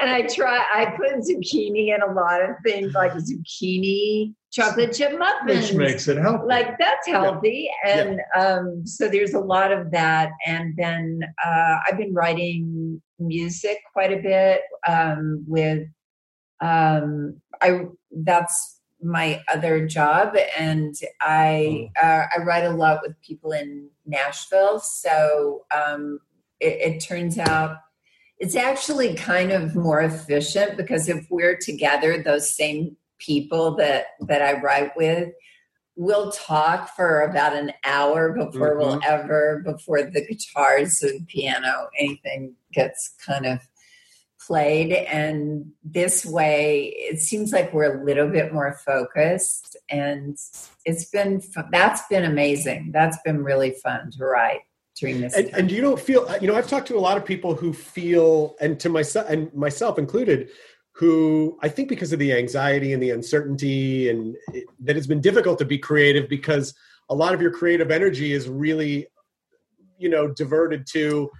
And 0.00 0.10
I 0.10 0.22
try, 0.22 0.64
I 0.74 0.96
put 0.96 1.20
zucchini 1.20 1.94
in 1.94 2.02
a 2.02 2.12
lot 2.12 2.42
of 2.42 2.56
things 2.64 2.94
like 2.94 3.12
zucchini 3.12 4.34
chocolate 4.50 4.92
chip 4.92 5.18
muffins. 5.18 5.68
Which 5.68 5.74
makes 5.74 6.08
it 6.08 6.16
healthy. 6.16 6.46
like 6.46 6.78
that's 6.78 7.06
healthy. 7.06 7.68
And 7.86 8.20
um, 8.36 8.86
so 8.86 9.08
there's 9.08 9.34
a 9.34 9.40
lot 9.40 9.72
of 9.72 9.90
that. 9.92 10.30
And 10.46 10.74
then 10.76 11.20
uh, 11.44 11.76
I've 11.86 11.98
been 11.98 12.14
writing 12.14 13.00
music 13.18 13.78
quite 13.92 14.12
a 14.12 14.22
bit 14.22 14.62
um, 14.88 15.44
with, 15.46 15.86
um, 16.60 17.40
I, 17.62 17.82
that's 18.10 18.79
my 19.02 19.42
other 19.52 19.86
job 19.86 20.36
and 20.58 20.96
i 21.20 21.90
uh, 22.02 22.24
i 22.36 22.42
write 22.42 22.64
a 22.64 22.70
lot 22.70 23.00
with 23.02 23.20
people 23.22 23.52
in 23.52 23.88
nashville 24.06 24.78
so 24.80 25.64
um, 25.74 26.20
it, 26.60 26.94
it 26.94 27.00
turns 27.00 27.38
out 27.38 27.78
it's 28.38 28.56
actually 28.56 29.14
kind 29.14 29.52
of 29.52 29.74
more 29.74 30.00
efficient 30.00 30.76
because 30.76 31.08
if 31.08 31.26
we're 31.30 31.56
together 31.56 32.22
those 32.22 32.54
same 32.54 32.96
people 33.18 33.76
that 33.76 34.06
that 34.20 34.42
i 34.42 34.60
write 34.60 34.96
with 34.96 35.30
we'll 35.96 36.32
talk 36.32 36.94
for 36.96 37.20
about 37.22 37.54
an 37.54 37.72
hour 37.84 38.32
before 38.32 38.78
we'll 38.78 39.00
ever 39.04 39.62
before 39.64 40.02
the 40.02 40.24
guitars 40.24 41.02
or 41.02 41.08
the 41.08 41.24
piano 41.26 41.88
anything 41.98 42.54
gets 42.72 43.14
kind 43.24 43.44
of 43.44 43.60
played 44.50 44.92
and 44.92 45.64
this 45.84 46.26
way 46.26 46.92
it 46.96 47.20
seems 47.20 47.52
like 47.52 47.72
we're 47.72 48.00
a 48.00 48.04
little 48.04 48.28
bit 48.28 48.52
more 48.52 48.72
focused 48.72 49.76
and 49.88 50.36
it's 50.84 51.04
been 51.04 51.40
that's 51.70 52.02
been 52.08 52.24
amazing 52.24 52.90
that's 52.92 53.18
been 53.24 53.44
really 53.44 53.70
fun 53.70 54.10
to 54.10 54.24
write 54.24 54.62
during 55.00 55.20
this 55.20 55.36
And, 55.36 55.50
time. 55.50 55.60
and 55.60 55.70
you 55.70 55.80
don't 55.80 56.00
feel, 56.00 56.28
you 56.40 56.48
know, 56.48 56.54
I've 56.54 56.68
talked 56.68 56.88
to 56.88 56.96
a 56.96 57.00
lot 57.00 57.16
of 57.16 57.24
people 57.24 57.54
who 57.54 57.72
feel, 57.72 58.54
and 58.60 58.78
to 58.80 58.88
myself, 58.88 59.28
and 59.28 59.52
myself 59.54 59.98
included, 59.98 60.50
who 60.92 61.58
I 61.62 61.68
think 61.68 61.88
because 61.88 62.12
of 62.12 62.18
the 62.18 62.32
anxiety 62.32 62.92
and 62.92 63.02
the 63.02 63.10
uncertainty, 63.10 64.10
and 64.10 64.36
it, 64.52 64.66
that 64.80 64.96
it's 64.96 65.06
been 65.06 65.20
difficult 65.20 65.58
to 65.60 65.64
be 65.64 65.78
creative 65.78 66.28
because 66.28 66.74
a 67.08 67.14
lot 67.14 67.34
of 67.34 67.40
your 67.40 67.50
creative 67.50 67.90
energy 67.90 68.32
is 68.32 68.48
really, 68.48 69.06
you 69.98 70.08
know, 70.08 70.28
diverted 70.28 70.86
to 70.92 71.30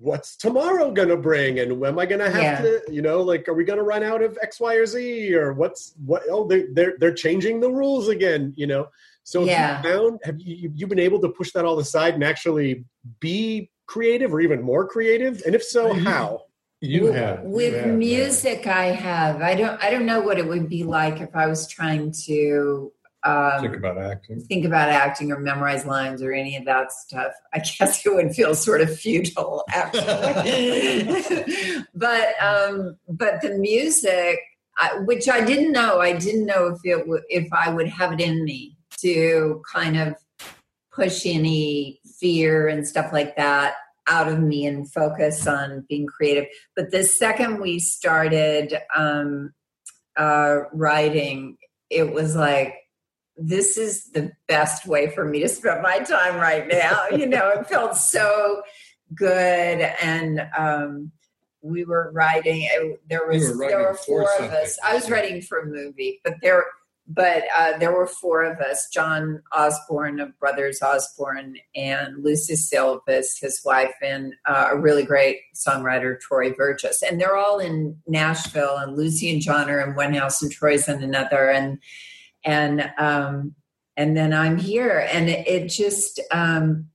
what's 0.00 0.36
tomorrow 0.36 0.90
going 0.92 1.08
to 1.08 1.16
bring 1.16 1.58
and 1.58 1.72
am 1.84 1.98
i 1.98 2.06
going 2.06 2.20
to 2.20 2.30
have 2.30 2.42
Yeah. 2.42 2.60
to 2.62 2.82
you 2.90 3.02
know 3.02 3.20
like 3.22 3.48
are 3.48 3.54
we 3.54 3.64
going 3.64 3.78
to 3.78 3.82
run 3.84 4.02
out 4.04 4.22
of 4.22 4.38
x 4.40 4.60
y 4.60 4.74
or 4.76 4.86
z 4.86 5.34
or 5.34 5.52
what's 5.52 5.94
what 6.06 6.22
oh 6.30 6.46
they, 6.46 6.66
they're 6.72 6.94
they're 6.98 7.14
changing 7.14 7.60
the 7.60 7.70
rules 7.70 8.08
again 8.08 8.52
you 8.56 8.66
know 8.66 8.88
so 9.24 9.40
have 9.40 9.48
Yeah. 9.48 9.76
you 9.82 9.88
found 9.88 10.20
have 10.24 10.40
you 10.40 10.70
you- 10.74 10.86
been 10.86 10.98
able 11.00 11.20
to 11.20 11.28
push 11.28 11.50
that 11.52 11.64
all 11.64 11.78
aside 11.80 12.14
and 12.14 12.22
actually 12.22 12.84
be 13.18 13.70
creative 13.86 14.32
or 14.32 14.40
even 14.40 14.62
more 14.62 14.86
creative 14.86 15.42
and 15.44 15.54
if 15.54 15.62
so 15.64 15.92
Mhm. 15.92 16.04
how 16.04 16.42
You 16.80 17.04
With- 17.04 17.14
have 17.16 17.42
you 17.42 17.50
with 17.50 17.74
have, 17.74 17.94
music 17.96 18.66
i 18.68 18.86
have 18.86 19.42
i 19.42 19.54
don't 19.56 19.82
i 19.82 19.90
don't 19.90 20.06
know 20.06 20.20
what 20.20 20.38
it 20.38 20.46
would 20.46 20.68
be 20.68 20.84
like 20.84 21.20
if 21.20 21.34
i 21.34 21.46
was 21.48 21.66
trying 21.66 22.12
to 22.26 22.92
um, 23.24 23.60
think 23.60 23.76
about 23.76 23.98
acting. 23.98 24.40
think 24.40 24.64
about 24.64 24.88
acting 24.88 25.32
or 25.32 25.40
memorize 25.40 25.84
lines 25.84 26.22
or 26.22 26.32
any 26.32 26.56
of 26.56 26.64
that 26.66 26.92
stuff. 26.92 27.32
I 27.52 27.58
guess 27.58 28.06
it 28.06 28.14
would 28.14 28.34
feel 28.34 28.54
sort 28.54 28.80
of 28.80 28.96
futile, 28.96 29.64
actually. 29.70 31.02
but 31.94 32.40
um, 32.40 32.96
but 33.08 33.40
the 33.42 33.54
music, 33.58 34.38
I, 34.78 35.00
which 35.00 35.28
I 35.28 35.44
didn't 35.44 35.72
know, 35.72 36.00
I 36.00 36.12
didn't 36.12 36.46
know 36.46 36.68
if 36.68 36.78
it 36.84 37.08
would 37.08 37.22
if 37.28 37.52
I 37.52 37.70
would 37.70 37.88
have 37.88 38.12
it 38.12 38.20
in 38.20 38.44
me 38.44 38.76
to 39.00 39.62
kind 39.72 39.98
of 39.98 40.14
push 40.92 41.26
any 41.26 42.00
fear 42.20 42.68
and 42.68 42.86
stuff 42.86 43.12
like 43.12 43.36
that 43.36 43.74
out 44.06 44.28
of 44.28 44.40
me 44.40 44.64
and 44.64 44.90
focus 44.90 45.46
on 45.46 45.84
being 45.88 46.06
creative. 46.06 46.46
But 46.74 46.92
the 46.92 47.04
second 47.04 47.60
we 47.60 47.78
started 47.78 48.78
um, 48.96 49.52
uh, 50.16 50.60
writing, 50.72 51.58
it 51.90 52.12
was 52.12 52.34
like 52.34 52.74
this 53.38 53.76
is 53.76 54.10
the 54.10 54.32
best 54.48 54.86
way 54.86 55.08
for 55.10 55.24
me 55.24 55.40
to 55.40 55.48
spend 55.48 55.80
my 55.82 56.00
time 56.00 56.36
right 56.36 56.66
now. 56.66 57.06
you 57.16 57.26
know, 57.26 57.50
it 57.50 57.66
felt 57.68 57.96
so 57.96 58.62
good. 59.14 59.80
And 60.02 60.42
um, 60.56 61.12
we 61.62 61.84
were 61.84 62.10
writing, 62.12 62.62
it, 62.64 63.00
there 63.08 63.26
was, 63.26 63.48
You 63.48 63.58
were 63.58 63.68
there 63.68 63.78
were 63.78 63.94
four 63.94 64.28
of 64.40 64.50
us. 64.50 64.78
I 64.84 64.94
was 64.94 65.08
writing 65.10 65.40
for 65.40 65.60
a 65.60 65.66
movie, 65.66 66.20
but 66.24 66.34
there, 66.42 66.64
but 67.06 67.44
uh, 67.56 67.78
there 67.78 67.92
were 67.92 68.06
four 68.06 68.42
of 68.44 68.58
us, 68.58 68.88
John 68.92 69.42
Osborne 69.52 70.20
of 70.20 70.38
Brothers 70.38 70.82
Osborne 70.82 71.56
and 71.74 72.22
Lucie 72.22 72.56
Silvas, 72.56 73.38
his 73.38 73.62
wife, 73.64 73.94
and 74.02 74.34
uh, 74.46 74.70
a 74.72 74.76
really 74.76 75.04
great 75.04 75.38
songwriter, 75.54 76.20
Troy 76.20 76.52
Verges. 76.52 77.02
And 77.02 77.18
they're 77.20 77.36
all 77.36 77.60
in 77.60 77.96
Nashville 78.06 78.76
and 78.76 78.96
Lucie 78.96 79.32
and 79.32 79.40
John 79.40 79.70
are 79.70 79.80
in 79.80 79.94
one 79.94 80.12
house 80.12 80.42
and 80.42 80.52
Troy's 80.52 80.88
in 80.88 81.02
another. 81.02 81.48
And, 81.50 81.78
and 82.44 82.90
um 82.98 83.54
and 83.96 84.16
then 84.16 84.32
i'm 84.32 84.58
here. 84.58 85.06
And 85.12 85.28
it, 85.28 85.46
it 85.46 85.68
just 85.68 86.20
um 86.30 86.86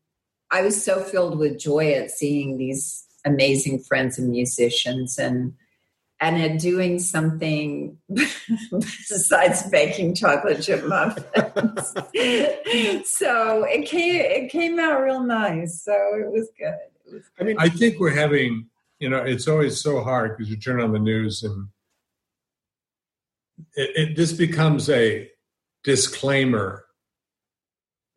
i 0.52 0.62
was 0.62 0.84
so 0.84 1.02
filled 1.02 1.38
with 1.38 1.60
joy 1.60 1.94
at 1.94 2.12
seeing 2.12 2.58
these 2.58 3.06
amazing 3.26 3.80
friends 3.80 4.20
and 4.20 4.30
musicians 4.30 5.18
and 5.18 5.54
and 6.20 6.42
at 6.42 6.60
doing 6.60 7.00
something 7.00 7.98
besides 8.10 9.64
baking 9.70 10.16
chocolate 10.16 10.62
chip 10.62 10.86
muffins. 10.86 11.94
So 13.06 13.64
it 13.66 13.86
came 13.86 14.22
it 14.22 14.50
came 14.50 14.80
out 14.80 15.02
real 15.02 15.22
nice. 15.22 15.84
So 15.84 15.94
it 15.94 16.32
was 16.32 16.50
good. 16.58 16.76
It 17.06 17.14
was 17.14 17.24
i 17.40 17.44
mean 17.44 17.58
I 17.60 17.70
think 17.70 18.00
we're 18.00 18.16
having, 18.16 18.68
you 19.00 19.10
know, 19.10 19.18
it's 19.18 19.48
always 19.48 19.82
so 19.82 20.02
hard 20.02 20.36
because 20.36 20.50
you 20.50 20.58
turn 20.58 20.82
on 20.82 20.94
the 20.94 21.00
news 21.00 21.44
and 21.44 21.68
it, 23.76 23.90
it 23.96 24.16
this 24.16 24.34
becomes 24.34 24.90
a 24.90 25.30
disclaimer 25.84 26.86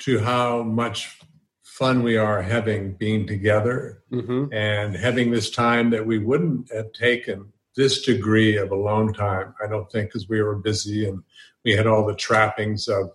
to 0.01 0.19
how 0.21 0.63
much 0.63 1.19
fun 1.63 2.03
we 2.03 2.17
are 2.17 2.43
having 2.43 2.95
being 2.95 3.27
together 3.27 4.03
Mhm. 4.13 4.49
and 4.53 4.95
having 4.97 5.31
this 5.31 5.51
time 5.51 5.91
that 5.91 6.07
we 6.07 6.19
wouldn't 6.19 6.71
have 6.73 6.93
taken 6.93 7.53
this 7.77 8.01
degree 8.03 8.57
of 8.57 8.71
alone 8.71 9.13
time. 9.13 9.55
I 9.63 9.67
don't 9.67 9.91
think 9.91 10.09
because 10.09 10.29
we 10.29 10.41
were 10.43 10.57
busy 10.57 11.07
and 11.07 11.23
we 11.65 11.73
had 11.73 11.87
all 11.87 12.07
the 12.07 12.15
trappings 12.15 12.89
of, 12.89 13.11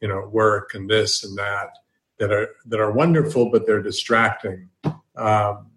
you 0.00 0.08
know, 0.08 0.28
work 0.32 0.74
and 0.74 0.88
this 0.90 1.22
and 1.22 1.36
that 1.38 1.70
that 2.18 2.32
are 2.32 2.48
that 2.66 2.80
are 2.80 2.92
wonderful, 2.92 3.50
but 3.50 3.66
they're 3.66 3.82
distracting. 3.82 4.70
Um, 5.16 5.70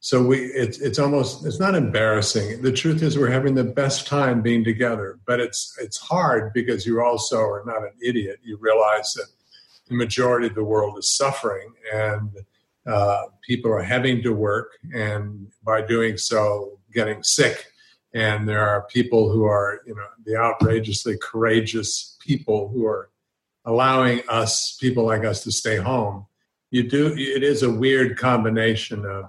so 0.00 0.22
we 0.22 0.38
it's 0.38 0.78
it's 0.80 0.98
almost 0.98 1.44
it's 1.44 1.60
not 1.60 1.74
embarrassing. 1.74 2.62
The 2.62 2.72
truth 2.72 3.02
is 3.02 3.18
we're 3.18 3.30
having 3.30 3.54
the 3.54 3.64
best 3.64 4.06
time 4.06 4.40
being 4.40 4.64
together, 4.64 5.18
but 5.26 5.40
it's 5.40 5.76
it's 5.78 5.98
hard 5.98 6.54
because 6.54 6.86
you 6.86 7.02
also 7.02 7.38
are 7.38 7.62
not 7.66 7.82
an 7.82 7.92
idiot. 8.02 8.38
You 8.42 8.56
realize 8.58 9.12
that 9.14 9.26
the 9.88 9.94
majority 9.96 10.46
of 10.46 10.54
the 10.54 10.64
world 10.64 10.96
is 10.98 11.14
suffering 11.14 11.74
and 11.92 12.30
uh, 12.86 13.24
people 13.46 13.70
are 13.70 13.82
having 13.82 14.22
to 14.22 14.32
work 14.32 14.78
and 14.94 15.48
by 15.62 15.82
doing 15.82 16.16
so 16.16 16.78
getting 16.94 17.22
sick 17.22 17.66
and 18.14 18.48
there 18.48 18.66
are 18.66 18.86
people 18.86 19.30
who 19.30 19.44
are 19.44 19.80
you 19.86 19.94
know 19.94 20.06
the 20.24 20.34
outrageously 20.34 21.16
courageous 21.20 22.16
people 22.20 22.68
who 22.68 22.86
are 22.86 23.10
allowing 23.64 24.22
us 24.28 24.76
people 24.80 25.04
like 25.04 25.24
us 25.24 25.44
to 25.44 25.52
stay 25.52 25.76
home 25.76 26.26
you 26.70 26.88
do 26.88 27.08
it 27.16 27.42
is 27.42 27.62
a 27.62 27.70
weird 27.70 28.16
combination 28.16 29.04
of 29.04 29.26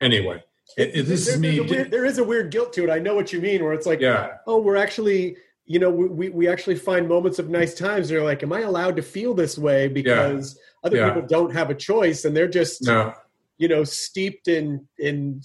anyway 0.00 0.42
it, 0.76 0.90
it, 0.94 1.02
this 1.04 1.26
there, 1.26 1.34
is 1.34 1.40
me 1.40 1.60
weird, 1.60 1.90
there 1.90 2.04
is 2.04 2.18
a 2.18 2.24
weird 2.24 2.50
guilt 2.50 2.72
to 2.72 2.84
it 2.84 2.90
i 2.90 2.98
know 2.98 3.14
what 3.14 3.32
you 3.32 3.40
mean 3.40 3.62
where 3.62 3.72
it's 3.72 3.86
like 3.86 4.00
yeah 4.00 4.34
oh 4.46 4.58
we're 4.60 4.76
actually 4.76 5.36
you 5.66 5.78
know 5.78 5.90
we, 5.90 6.28
we 6.28 6.48
actually 6.48 6.76
find 6.76 7.08
moments 7.08 7.38
of 7.38 7.48
nice 7.48 7.74
times 7.74 8.08
they're 8.08 8.24
like 8.24 8.42
am 8.42 8.52
i 8.52 8.60
allowed 8.60 8.96
to 8.96 9.02
feel 9.02 9.34
this 9.34 9.56
way 9.58 9.88
because 9.88 10.56
yeah. 10.56 10.86
other 10.86 10.96
Yeah. 10.96 11.12
people 11.12 11.28
don't 11.28 11.52
have 11.52 11.70
a 11.70 11.74
choice 11.74 12.24
and 12.24 12.36
they're 12.36 12.48
just 12.48 12.82
no 12.82 13.14
you 13.58 13.68
know 13.68 13.84
steeped 13.84 14.48
in 14.48 14.86
in 14.98 15.40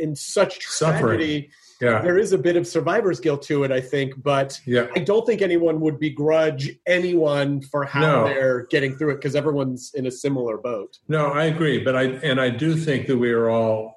in 0.00 0.14
such 0.14 0.66
Suffering. 0.66 1.48
Yeah 1.80 2.00
there 2.00 2.16
is 2.18 2.32
a 2.32 2.38
bit 2.38 2.56
of 2.56 2.66
survivor's 2.66 3.20
guilt 3.20 3.42
to 3.42 3.62
it 3.64 3.70
i 3.70 3.80
think 3.80 4.14
but 4.22 4.58
yeah 4.66 4.86
i 4.96 4.98
don't 4.98 5.26
think 5.26 5.42
anyone 5.42 5.80
would 5.80 5.98
begrudge 6.00 6.70
anyone 6.86 7.60
for 7.60 7.84
how 7.84 8.00
No. 8.00 8.24
they're 8.28 8.66
getting 8.66 8.96
through 8.96 9.10
it 9.12 9.16
because 9.16 9.34
everyone's 9.36 9.92
in 9.94 10.06
a 10.06 10.10
similar 10.10 10.56
boat 10.56 10.98
No, 11.08 11.26
I 11.26 11.44
agree, 11.44 11.82
but 11.84 11.94
I 11.96 12.02
and 12.28 12.40
I 12.40 12.48
do 12.50 12.76
think 12.76 13.06
that 13.08 13.16
we 13.18 13.30
are 13.30 13.48
all. 13.50 13.94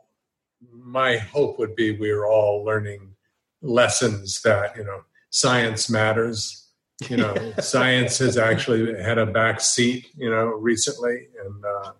My 0.71 1.17
hope 1.17 1.57
would 1.59 1.75
be 1.75 1.91
we 1.97 2.09
are 2.09 2.25
all 2.25 2.63
learning 2.65 3.15
lessons 3.61 4.41
that 4.41 4.75
you 4.77 4.83
know 4.83 5.01
science 5.29 5.89
matters. 5.89 6.67
You 7.09 7.17
know, 7.17 7.53
science 7.61 8.17
has 8.17 8.37
actually 8.37 9.01
had 9.01 9.17
a 9.17 9.25
back 9.25 9.61
seat. 9.61 10.07
You 10.17 10.29
know, 10.29 10.45
recently, 10.47 11.27
and 11.45 11.63
uh, 11.65 11.91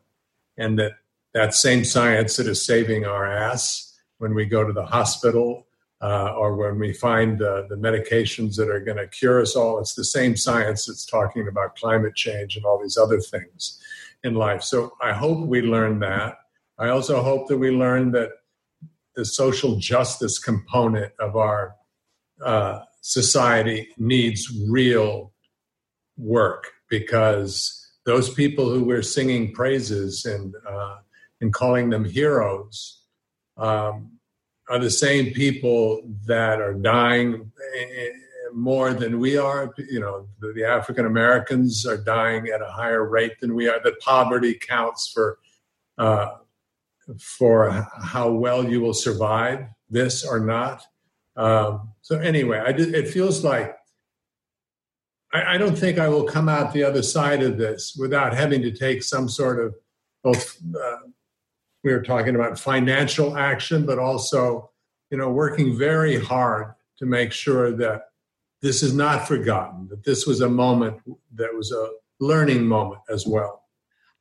and 0.57 0.79
that 0.79 0.93
that 1.33 1.53
same 1.53 1.85
science 1.85 2.35
that 2.37 2.47
is 2.47 2.65
saving 2.65 3.05
our 3.05 3.25
ass 3.25 3.95
when 4.17 4.33
we 4.33 4.45
go 4.45 4.65
to 4.65 4.73
the 4.73 4.85
hospital 4.85 5.67
uh, 6.01 6.33
or 6.33 6.55
when 6.55 6.79
we 6.79 6.93
find 6.93 7.41
uh, 7.41 7.63
the 7.69 7.75
medications 7.75 8.55
that 8.55 8.69
are 8.69 8.79
going 8.79 8.97
to 8.97 9.07
cure 9.07 9.41
us 9.41 9.55
all. 9.55 9.79
It's 9.79 9.95
the 9.95 10.05
same 10.05 10.37
science 10.37 10.85
that's 10.85 11.05
talking 11.05 11.47
about 11.47 11.75
climate 11.75 12.15
change 12.15 12.55
and 12.55 12.65
all 12.65 12.81
these 12.81 12.97
other 12.97 13.19
things 13.19 13.81
in 14.23 14.35
life. 14.35 14.63
So 14.63 14.93
I 15.01 15.13
hope 15.13 15.45
we 15.45 15.61
learn 15.61 15.99
that. 15.99 16.37
I 16.77 16.89
also 16.89 17.21
hope 17.21 17.47
that 17.47 17.57
we 17.57 17.71
learn 17.71 18.11
that 18.11 18.29
the 19.15 19.25
social 19.25 19.75
justice 19.75 20.39
component 20.39 21.11
of 21.19 21.35
our 21.35 21.75
uh, 22.43 22.79
society 23.01 23.89
needs 23.97 24.49
real 24.69 25.33
work 26.17 26.71
because 26.89 27.75
those 28.05 28.33
people 28.33 28.69
who 28.69 28.83
we're 28.83 29.01
singing 29.01 29.53
praises 29.53 30.25
and 30.25 30.55
uh, 30.67 30.97
and 31.41 31.53
calling 31.53 31.89
them 31.89 32.05
heroes 32.05 33.01
um, 33.57 34.18
are 34.69 34.79
the 34.79 34.91
same 34.91 35.33
people 35.33 36.03
that 36.25 36.61
are 36.61 36.73
dying 36.73 37.51
eh, 37.75 38.09
more 38.53 38.93
than 38.93 39.19
we 39.19 39.37
are. 39.37 39.73
You 39.77 39.99
know, 39.99 40.27
the, 40.39 40.53
the 40.53 40.63
African 40.63 41.05
Americans 41.05 41.85
are 41.85 41.97
dying 41.97 42.47
at 42.47 42.61
a 42.61 42.71
higher 42.71 43.03
rate 43.03 43.39
than 43.39 43.55
we 43.55 43.67
are. 43.67 43.81
That 43.83 43.99
poverty 43.99 44.53
counts 44.53 45.11
for 45.11 45.39
uh, 45.97 46.35
for 47.19 47.87
how 48.03 48.31
well 48.31 48.63
you 48.63 48.79
will 48.79 48.93
survive 48.93 49.65
this 49.89 50.23
or 50.23 50.39
not. 50.39 50.83
Um, 51.35 51.93
so 52.01 52.19
anyway, 52.19 52.61
I 52.63 52.71
did, 52.71 52.93
it 52.93 53.09
feels 53.09 53.43
like 53.43 53.75
I, 55.33 55.55
I 55.55 55.57
don't 55.57 55.77
think 55.77 55.97
I 55.97 56.09
will 56.09 56.25
come 56.25 56.47
out 56.47 56.73
the 56.73 56.83
other 56.83 57.01
side 57.01 57.41
of 57.41 57.57
this 57.57 57.95
without 57.99 58.35
having 58.35 58.61
to 58.61 58.71
take 58.71 59.01
some 59.01 59.27
sort 59.27 59.59
of 59.59 59.75
both. 60.23 60.57
Uh, 60.79 60.97
we 61.83 61.91
were 61.91 62.01
talking 62.01 62.35
about 62.35 62.59
financial 62.59 63.37
action, 63.37 63.85
but 63.85 63.99
also, 63.99 64.69
you 65.09 65.17
know, 65.17 65.29
working 65.29 65.77
very 65.77 66.19
hard 66.19 66.73
to 66.97 67.05
make 67.05 67.31
sure 67.31 67.71
that 67.71 68.03
this 68.61 68.83
is 68.83 68.93
not 68.93 69.27
forgotten. 69.27 69.87
That 69.89 70.03
this 70.03 70.27
was 70.27 70.41
a 70.41 70.49
moment 70.49 71.01
that 71.35 71.53
was 71.53 71.71
a 71.71 71.89
learning 72.19 72.65
moment 72.65 73.01
as 73.09 73.25
well. 73.25 73.63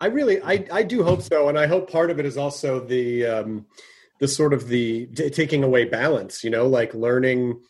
I 0.00 0.06
really, 0.06 0.40
I, 0.40 0.64
I 0.70 0.82
do 0.84 1.02
hope 1.02 1.22
so, 1.22 1.48
and 1.48 1.58
I 1.58 1.66
hope 1.66 1.90
part 1.90 2.10
of 2.10 2.20
it 2.20 2.26
is 2.26 2.36
also 2.36 2.78
the, 2.78 3.26
um, 3.26 3.66
the 4.20 4.28
sort 4.28 4.52
of 4.54 4.68
the 4.68 5.06
t- 5.06 5.30
taking 5.30 5.64
away 5.64 5.84
balance. 5.86 6.44
You 6.44 6.50
know, 6.50 6.68
like 6.68 6.94
learning 6.94 7.60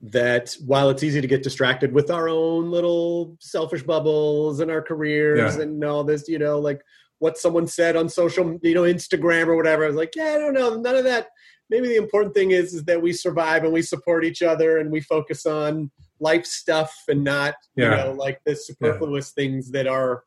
that 0.00 0.56
while 0.66 0.90
it's 0.90 1.02
easy 1.04 1.20
to 1.20 1.26
get 1.28 1.42
distracted 1.44 1.92
with 1.92 2.10
our 2.10 2.28
own 2.28 2.70
little 2.70 3.36
selfish 3.40 3.82
bubbles 3.82 4.60
and 4.60 4.70
our 4.70 4.82
careers 4.82 5.56
Yeah. 5.56 5.62
and 5.62 5.82
all 5.84 6.04
this, 6.04 6.28
you 6.28 6.38
know, 6.38 6.58
like 6.58 6.82
what 7.18 7.38
someone 7.38 7.66
said 7.66 7.96
on 7.96 8.08
social, 8.08 8.58
you 8.62 8.74
know, 8.74 8.82
Instagram 8.82 9.46
or 9.46 9.56
whatever. 9.56 9.84
I 9.84 9.88
was 9.88 9.96
like, 9.96 10.14
yeah, 10.14 10.34
I 10.34 10.38
don't 10.38 10.54
know, 10.54 10.76
none 10.76 10.96
of 10.96 11.04
that. 11.04 11.28
Maybe 11.68 11.88
the 11.88 11.96
important 11.96 12.34
thing 12.34 12.52
is 12.52 12.74
is 12.74 12.84
that 12.84 13.02
we 13.02 13.12
survive 13.12 13.64
and 13.64 13.72
we 13.72 13.82
support 13.82 14.24
each 14.24 14.42
other 14.42 14.78
and 14.78 14.90
we 14.90 15.00
focus 15.00 15.46
on 15.46 15.90
life 16.20 16.46
stuff 16.46 16.94
and 17.08 17.24
not, 17.24 17.54
you 17.74 17.88
know, 17.88 18.14
like 18.16 18.40
the 18.44 18.54
superfluous 18.54 19.32
things 19.32 19.70
that 19.72 19.86
are 19.86 20.22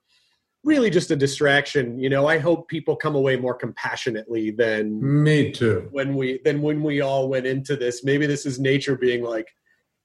really 0.64 0.90
just 0.90 1.12
a 1.12 1.16
distraction. 1.16 1.98
You 2.00 2.10
know, 2.10 2.28
I 2.28 2.38
hope 2.38 2.68
people 2.68 2.96
come 2.96 3.16
away 3.16 3.38
more 3.38 3.54
compassionately 3.54 4.52
than 4.52 5.24
Me 5.24 5.52
too. 5.52 5.88
when 5.92 6.16
we 6.16 6.42
than 6.44 6.62
when 6.62 6.84
we 6.84 7.02
all 7.02 7.30
went 7.30 7.46
into 7.46 7.76
this. 7.76 8.04
Maybe 8.04 8.26
this 8.26 8.46
is 8.46 8.60
nature 8.60 8.98
being 8.98 9.24
like, 9.24 9.48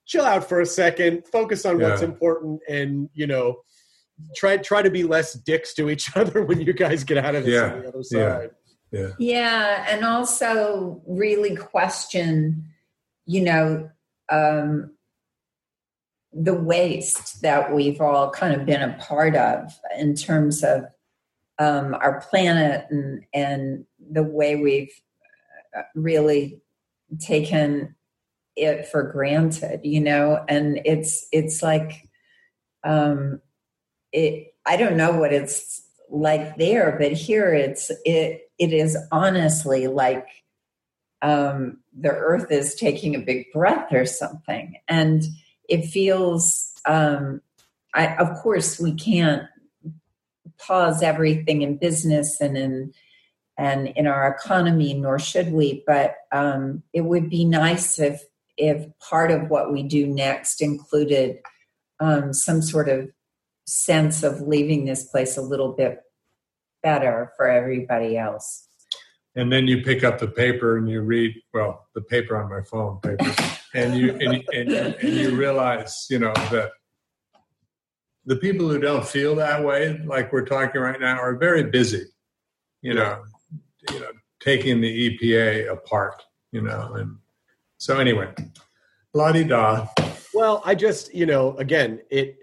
chill 0.06 0.24
out 0.24 0.48
for 0.48 0.60
a 0.60 0.66
second, 0.66 1.26
focus 1.26 1.64
on 1.64 1.80
what's 1.80 2.02
important, 2.02 2.60
and 2.68 3.08
you 3.14 3.26
know, 3.26 3.62
try 4.36 4.56
try 4.58 4.82
to 4.82 4.90
be 4.90 5.02
less 5.04 5.34
dicks 5.34 5.74
to 5.74 5.90
each 5.90 6.16
other 6.16 6.42
when 6.44 6.60
you 6.60 6.72
guys 6.72 7.04
get 7.04 7.18
out 7.18 7.34
of 7.34 7.44
this 7.44 7.54
Yeah. 7.54 7.72
on 7.72 7.80
the 7.82 7.88
other 7.88 8.02
Yeah. 8.10 8.38
side. 8.38 8.50
Yeah. 8.90 9.00
Yeah, 9.00 9.10
Yeah. 9.18 9.86
and 9.88 10.04
also 10.04 11.02
really 11.06 11.56
question, 11.56 12.64
you 13.26 13.42
know, 13.42 13.90
um, 14.28 14.92
the 16.32 16.54
waste 16.54 17.42
that 17.42 17.72
we've 17.72 18.00
all 18.00 18.30
kind 18.30 18.58
of 18.58 18.66
been 18.66 18.82
a 18.82 18.94
part 18.98 19.36
of 19.36 19.72
in 19.98 20.14
terms 20.14 20.64
of 20.64 20.84
um, 21.58 21.94
our 21.94 22.20
planet 22.20 22.86
and 22.90 23.24
and 23.32 23.84
the 24.10 24.22
way 24.24 24.56
we've 24.56 24.90
uh, 25.76 25.82
really 25.94 26.60
taken 27.20 27.94
it 28.56 28.86
for 28.88 29.04
granted, 29.04 29.80
you 29.84 30.00
know, 30.00 30.44
and 30.48 30.80
it's 30.84 31.28
it's 31.30 31.62
like 31.62 32.08
um, 32.82 33.40
it. 34.14 34.54
I 34.64 34.76
don't 34.76 34.96
know 34.96 35.12
what 35.12 35.32
it's 35.32 35.82
like 36.08 36.56
there, 36.56 36.96
but 36.98 37.12
here 37.12 37.52
it's 37.52 37.90
it 38.04 38.50
it 38.58 38.72
is 38.72 38.96
honestly 39.12 39.88
like 39.88 40.26
um, 41.20 41.78
the 41.98 42.10
earth 42.10 42.50
is 42.50 42.74
taking 42.74 43.14
a 43.14 43.20
big 43.20 43.52
breath 43.52 43.92
or 43.92 44.06
something, 44.06 44.76
and 44.88 45.22
it 45.68 45.86
feels. 45.86 46.72
Um, 46.86 47.40
I, 47.94 48.16
of 48.16 48.36
course, 48.42 48.80
we 48.80 48.92
can't 48.94 49.44
pause 50.58 51.02
everything 51.02 51.62
in 51.62 51.76
business 51.76 52.40
and 52.40 52.56
in 52.56 52.92
and 53.56 53.88
in 53.88 54.06
our 54.06 54.28
economy, 54.28 54.94
nor 54.94 55.18
should 55.18 55.52
we. 55.52 55.82
But 55.86 56.16
um, 56.32 56.82
it 56.92 57.02
would 57.02 57.30
be 57.30 57.44
nice 57.44 57.98
if 57.98 58.22
if 58.56 58.86
part 58.98 59.30
of 59.30 59.50
what 59.50 59.72
we 59.72 59.82
do 59.82 60.06
next 60.06 60.60
included 60.60 61.38
um, 62.00 62.32
some 62.32 62.62
sort 62.62 62.88
of 62.88 63.10
sense 63.66 64.22
of 64.22 64.40
leaving 64.42 64.84
this 64.84 65.04
place 65.04 65.36
a 65.36 65.42
little 65.42 65.72
bit 65.72 66.00
better 66.82 67.32
for 67.36 67.48
everybody 67.48 68.16
else. 68.16 68.68
And 69.36 69.50
then 69.52 69.66
you 69.66 69.82
pick 69.82 70.04
up 70.04 70.18
the 70.18 70.28
paper 70.28 70.76
and 70.76 70.88
you 70.88 71.00
read, 71.00 71.34
well, 71.52 71.88
the 71.94 72.02
paper 72.02 72.36
on 72.36 72.48
my 72.50 72.62
phone, 72.62 73.00
paper, 73.00 73.34
and 73.74 73.96
you 73.96 74.12
and, 74.12 74.34
you- 74.34 74.42
and, 74.52 74.70
you- 74.70 74.76
and 75.00 75.08
you 75.18 75.34
realize, 75.36 76.06
you 76.08 76.18
know, 76.20 76.32
that 76.52 76.70
the 78.26 78.36
people 78.36 78.68
who 78.68 78.78
don't 78.78 79.04
feel 79.06 79.34
that 79.36 79.64
way, 79.64 79.98
like 80.04 80.32
we're 80.32 80.44
talking 80.46 80.80
right 80.80 81.00
now, 81.00 81.18
are 81.18 81.36
very 81.36 81.64
busy. 81.64 82.04
You 82.80 82.94
know, 82.94 83.22
you 83.90 84.00
know, 84.00 84.10
taking 84.40 84.80
the 84.80 85.18
EPA 85.18 85.70
apart. 85.72 86.22
You 86.52 86.62
know, 86.62 86.94
and 86.94 87.16
so 87.78 87.98
anyway, 87.98 88.32
la 89.14 89.32
di 89.32 89.42
da. 89.44 89.88
Well, 90.32 90.62
I 90.64 90.74
just, 90.76 91.12
you 91.14 91.26
know, 91.26 91.56
again, 91.56 92.00
it 92.10 92.36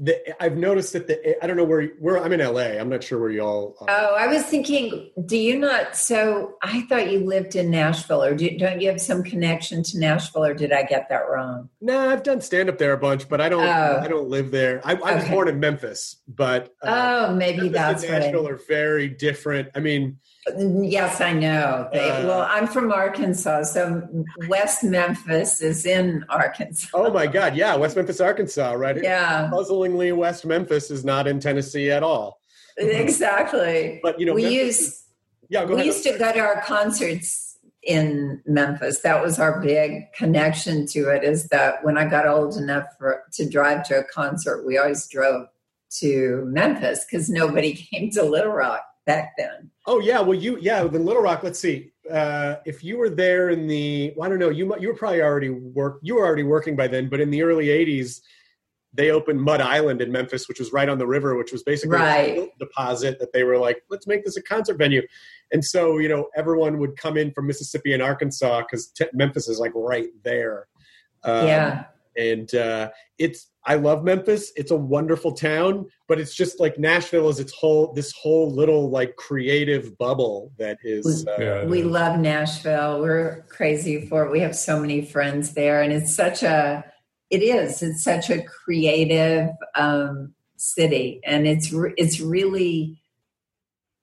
the, 0.00 0.42
I've 0.42 0.56
noticed 0.56 0.94
that 0.94 1.06
the 1.06 1.42
I 1.42 1.46
don't 1.46 1.56
know 1.56 1.64
where 1.64 1.88
where 1.98 2.18
I'm 2.18 2.32
in 2.32 2.40
LA. 2.40 2.78
I'm 2.80 2.88
not 2.88 3.04
sure 3.04 3.20
where 3.20 3.30
y'all. 3.30 3.76
Are. 3.80 3.86
Oh, 3.90 4.14
I 4.16 4.26
was 4.26 4.42
thinking, 4.44 5.10
do 5.26 5.36
you 5.36 5.58
not? 5.58 5.96
So 5.96 6.54
I 6.62 6.82
thought 6.82 7.10
you 7.12 7.20
lived 7.24 7.56
in 7.56 7.70
Nashville, 7.70 8.22
or 8.22 8.34
do, 8.34 8.56
don't 8.56 8.80
you 8.80 8.88
have 8.88 9.00
some 9.00 9.22
connection 9.22 9.82
to 9.82 9.98
Nashville, 9.98 10.44
or 10.44 10.54
did 10.54 10.72
I 10.72 10.82
get 10.84 11.08
that 11.10 11.28
wrong? 11.28 11.68
Nah, 11.80 12.10
I've 12.10 12.22
done 12.22 12.40
stand 12.40 12.68
up 12.68 12.78
there 12.78 12.92
a 12.92 12.98
bunch, 12.98 13.28
but 13.28 13.40
I 13.40 13.48
don't. 13.48 13.64
Oh. 13.66 14.00
I 14.02 14.08
don't 14.08 14.28
live 14.28 14.50
there. 14.50 14.80
I, 14.84 14.92
I 14.92 15.14
was 15.14 15.24
Okay. 15.24 15.32
born 15.32 15.48
in 15.48 15.60
Memphis, 15.60 16.16
but 16.26 16.70
uh, 16.82 17.26
oh, 17.28 17.34
maybe 17.34 17.68
Memphis 17.68 17.72
that's 17.72 18.04
and. 18.04 18.14
I- 18.14 18.18
Nashville 18.20 18.48
are 18.48 18.60
very 18.68 19.08
different. 19.08 19.68
I 19.74 19.80
mean, 19.80 20.18
Yes, 20.58 21.20
I 21.20 21.32
know. 21.32 21.88
They, 21.92 22.10
Uh, 22.10 22.26
well, 22.26 22.42
I'm 22.50 22.66
from 22.66 22.90
Arkansas, 22.90 23.62
so 23.64 24.02
West 24.48 24.82
Memphis 24.82 25.60
is 25.62 25.86
in 25.86 26.24
Arkansas. 26.28 26.88
oh 26.94 27.12
my 27.12 27.26
God, 27.28 27.54
yeah, 27.54 27.76
West 27.76 27.94
Memphis, 27.96 28.20
Arkansas, 28.20 28.72
right? 28.72 28.96
Yeah, 29.00 29.48
Puzzlingly, 29.52 30.12
West 30.12 30.44
Memphis 30.44 30.90
is 30.90 31.04
not 31.04 31.28
in 31.28 31.38
Tennessee 31.38 31.90
at 31.92 32.02
all. 32.02 32.40
exactly. 32.76 34.00
But 34.02 34.18
you 34.18 34.26
know, 34.26 34.34
we 34.34 34.42
Memphis 34.42 34.60
used 34.64 35.02
Yeah, 35.48 35.62
go 35.64 35.68
we 35.70 35.74
ahead. 35.74 35.86
used 35.86 36.02
to 36.04 36.18
go 36.18 36.32
to 36.32 36.40
our 36.40 36.60
concerts 36.62 37.58
in 37.84 38.40
Memphis. 38.46 39.00
That 39.00 39.22
was 39.22 39.38
our 39.38 39.60
big 39.60 40.12
connection 40.12 40.86
to 40.88 41.08
it. 41.10 41.22
Is 41.24 41.48
that 41.48 41.84
when 41.84 41.96
I 41.98 42.06
got 42.06 42.26
old 42.26 42.56
enough 42.56 42.86
for 42.98 43.22
to 43.34 43.48
drive 43.48 43.84
to 43.88 43.98
a 44.00 44.04
concert, 44.04 44.64
we 44.66 44.78
always 44.78 45.06
drove 45.06 45.46
to 46.00 46.44
Memphis 46.46 47.04
because 47.04 47.28
nobody 47.28 47.74
came 47.92 48.10
to 48.12 48.22
Little 48.24 48.52
Rock 48.52 48.82
back 49.06 49.32
then. 49.36 49.70
Oh 49.86 50.00
yeah, 50.00 50.20
well 50.20 50.38
you 50.38 50.58
yeah, 50.60 50.84
then 50.84 51.04
Little 51.04 51.22
Rock. 51.22 51.42
Let's 51.42 51.58
see. 51.58 51.92
Uh, 52.10 52.56
if 52.66 52.82
you 52.82 52.98
were 52.98 53.10
there 53.10 53.50
in 53.50 53.66
the, 53.68 54.12
well, 54.16 54.26
I 54.26 54.28
don't 54.28 54.38
know, 54.38 54.50
you 54.50 54.74
you 54.80 54.88
were 54.88 54.94
probably 54.94 55.22
already 55.22 55.50
work. 55.50 55.98
You 56.02 56.16
were 56.16 56.26
already 56.26 56.42
working 56.42 56.76
by 56.76 56.88
then, 56.88 57.08
but 57.08 57.20
in 57.20 57.30
the 57.30 57.42
early 57.42 57.66
'80s, 57.66 58.20
they 58.92 59.10
opened 59.10 59.40
Mud 59.40 59.60
Island 59.60 60.02
in 60.02 60.12
Memphis, 60.12 60.48
which 60.48 60.58
was 60.58 60.72
right 60.72 60.88
on 60.88 60.98
the 60.98 61.06
river, 61.06 61.36
which 61.36 61.52
was 61.52 61.62
basically 61.62 61.96
Right. 61.98 62.38
a 62.38 62.48
deposit 62.58 63.18
that 63.20 63.32
they 63.32 63.44
were 63.44 63.56
like, 63.58 63.82
let's 63.88 64.06
make 64.06 64.24
this 64.24 64.36
a 64.36 64.42
concert 64.42 64.76
venue. 64.78 65.02
And 65.52 65.64
so 65.64 65.98
you 65.98 66.08
know, 66.08 66.28
everyone 66.36 66.78
would 66.78 66.96
come 66.96 67.16
in 67.16 67.32
from 67.32 67.46
Mississippi 67.46 67.92
and 67.94 68.02
Arkansas 68.02 68.62
because 68.62 68.88
t- 68.88 69.06
Memphis 69.12 69.48
is 69.48 69.58
like 69.58 69.72
right 69.74 70.08
there. 70.24 70.66
Um, 71.24 71.46
yeah, 71.46 71.84
and 72.16 72.52
uh, 72.54 72.90
it's 73.18 73.51
I 73.64 73.76
love 73.76 74.02
Memphis. 74.02 74.52
It's 74.56 74.72
a 74.72 74.76
wonderful 74.76 75.32
town, 75.32 75.86
but 76.08 76.18
it's 76.18 76.34
just 76.34 76.58
like 76.58 76.78
Nashville 76.78 77.28
is 77.28 77.38
its 77.38 77.52
whole 77.52 77.92
this 77.92 78.12
whole 78.12 78.50
little 78.50 78.90
like 78.90 79.14
creative 79.16 79.96
bubble 79.98 80.52
that 80.58 80.78
is. 80.82 81.26
Uh, 81.26 81.36
Yeah. 81.38 81.64
we 81.66 81.82
love 81.82 82.18
Nashville. 82.18 83.00
We're 83.00 83.42
crazy 83.48 84.06
for 84.06 84.24
it. 84.26 84.32
We 84.32 84.40
have 84.40 84.56
so 84.56 84.80
many 84.80 85.04
friends 85.04 85.54
there, 85.54 85.82
and 85.82 85.92
it's 85.92 86.14
such 86.14 86.42
a. 86.42 86.84
It 87.30 87.42
is. 87.42 87.82
It's 87.82 88.02
such 88.02 88.28
a 88.30 88.42
creative 88.42 89.50
um, 89.74 90.34
city, 90.56 91.20
and 91.24 91.46
it's 91.46 91.72
re- 91.72 91.94
it's 91.96 92.20
really. 92.20 92.98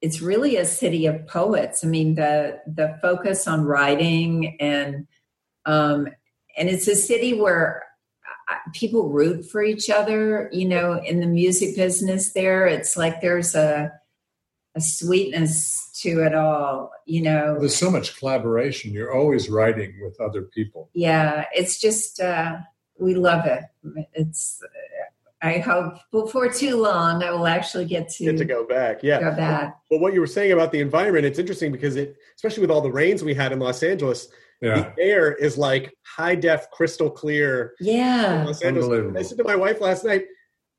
It's 0.01 0.21
really 0.21 0.55
a 0.55 0.63
city 0.63 1.05
of 1.07 1.27
poets. 1.27 1.83
I 1.83 1.87
mean, 1.89 2.15
the 2.15 2.61
the 2.65 2.97
focus 3.01 3.45
on 3.47 3.65
writing 3.65 4.55
and 4.61 5.05
um, 5.65 6.07
and 6.57 6.69
it's 6.69 6.87
a 6.87 6.95
city 6.95 7.33
where 7.33 7.83
people 8.73 9.09
root 9.09 9.45
for 9.49 9.63
each 9.63 9.89
other. 9.89 10.49
You 10.51 10.67
know, 10.67 11.01
in 11.03 11.19
the 11.19 11.27
music 11.27 11.75
business, 11.75 12.33
there 12.33 12.65
it's 12.67 12.95
like 12.97 13.21
there's 13.21 13.55
a 13.55 13.91
a 14.75 14.81
sweetness 14.81 15.89
to 16.01 16.23
it 16.23 16.35
all. 16.35 16.91
You 17.05 17.23
know, 17.23 17.57
There's 17.59 17.75
so 17.75 17.89
much 17.89 18.17
collaboration. 18.17 18.91
You're 18.93 19.13
always 19.13 19.49
writing 19.49 19.95
with 20.01 20.19
other 20.21 20.43
people. 20.43 20.89
yeah, 20.93 21.45
it's 21.53 21.81
just 21.81 22.19
uh, 22.19 22.57
we 22.99 23.15
love 23.15 23.45
it. 23.45 23.63
It's. 24.13 24.61
I 25.41 25.59
hope 25.59 25.93
before 26.11 26.49
too 26.51 26.75
long 26.75 27.23
I 27.23 27.31
will 27.31 27.47
actually 27.47 27.85
get 27.85 28.09
to, 28.09 28.25
Get 28.25 28.37
to 28.39 28.43
go 28.45 28.67
back, 28.67 29.01
yeah. 29.03 29.21
go 29.21 29.33
back. 29.33 29.79
But 29.89 30.01
what 30.01 30.13
you 30.13 30.19
were 30.19 30.27
saying 30.27 30.51
about 30.51 30.73
the 30.73 30.81
environment, 30.81 31.23
it's 31.23 31.39
interesting 31.39 31.71
because 31.71 31.95
it, 31.95 32.17
especially 32.35 32.59
with 32.59 32.69
all 32.69 32.81
the 32.81 32.91
rains 32.91 33.23
we 33.23 33.33
had 33.33 33.53
in 33.53 33.59
Los 33.59 33.81
Angeles, 33.81 34.27
Yeah. 34.61 34.91
the 34.95 35.01
air 35.01 35.33
is 35.33 35.57
like 35.57 35.93
high 36.05 36.35
def, 36.35 36.69
crystal 36.71 37.09
clear. 37.09 37.73
Yeah, 37.79 38.43
Los 38.45 38.61
Angeles. 38.61 38.85
Unbelievable. 38.85 39.19
I 39.19 39.21
said 39.23 39.37
to 39.37 39.43
my 39.43 39.55
wife 39.55 39.79
last 39.79 40.03
night, 40.03 40.25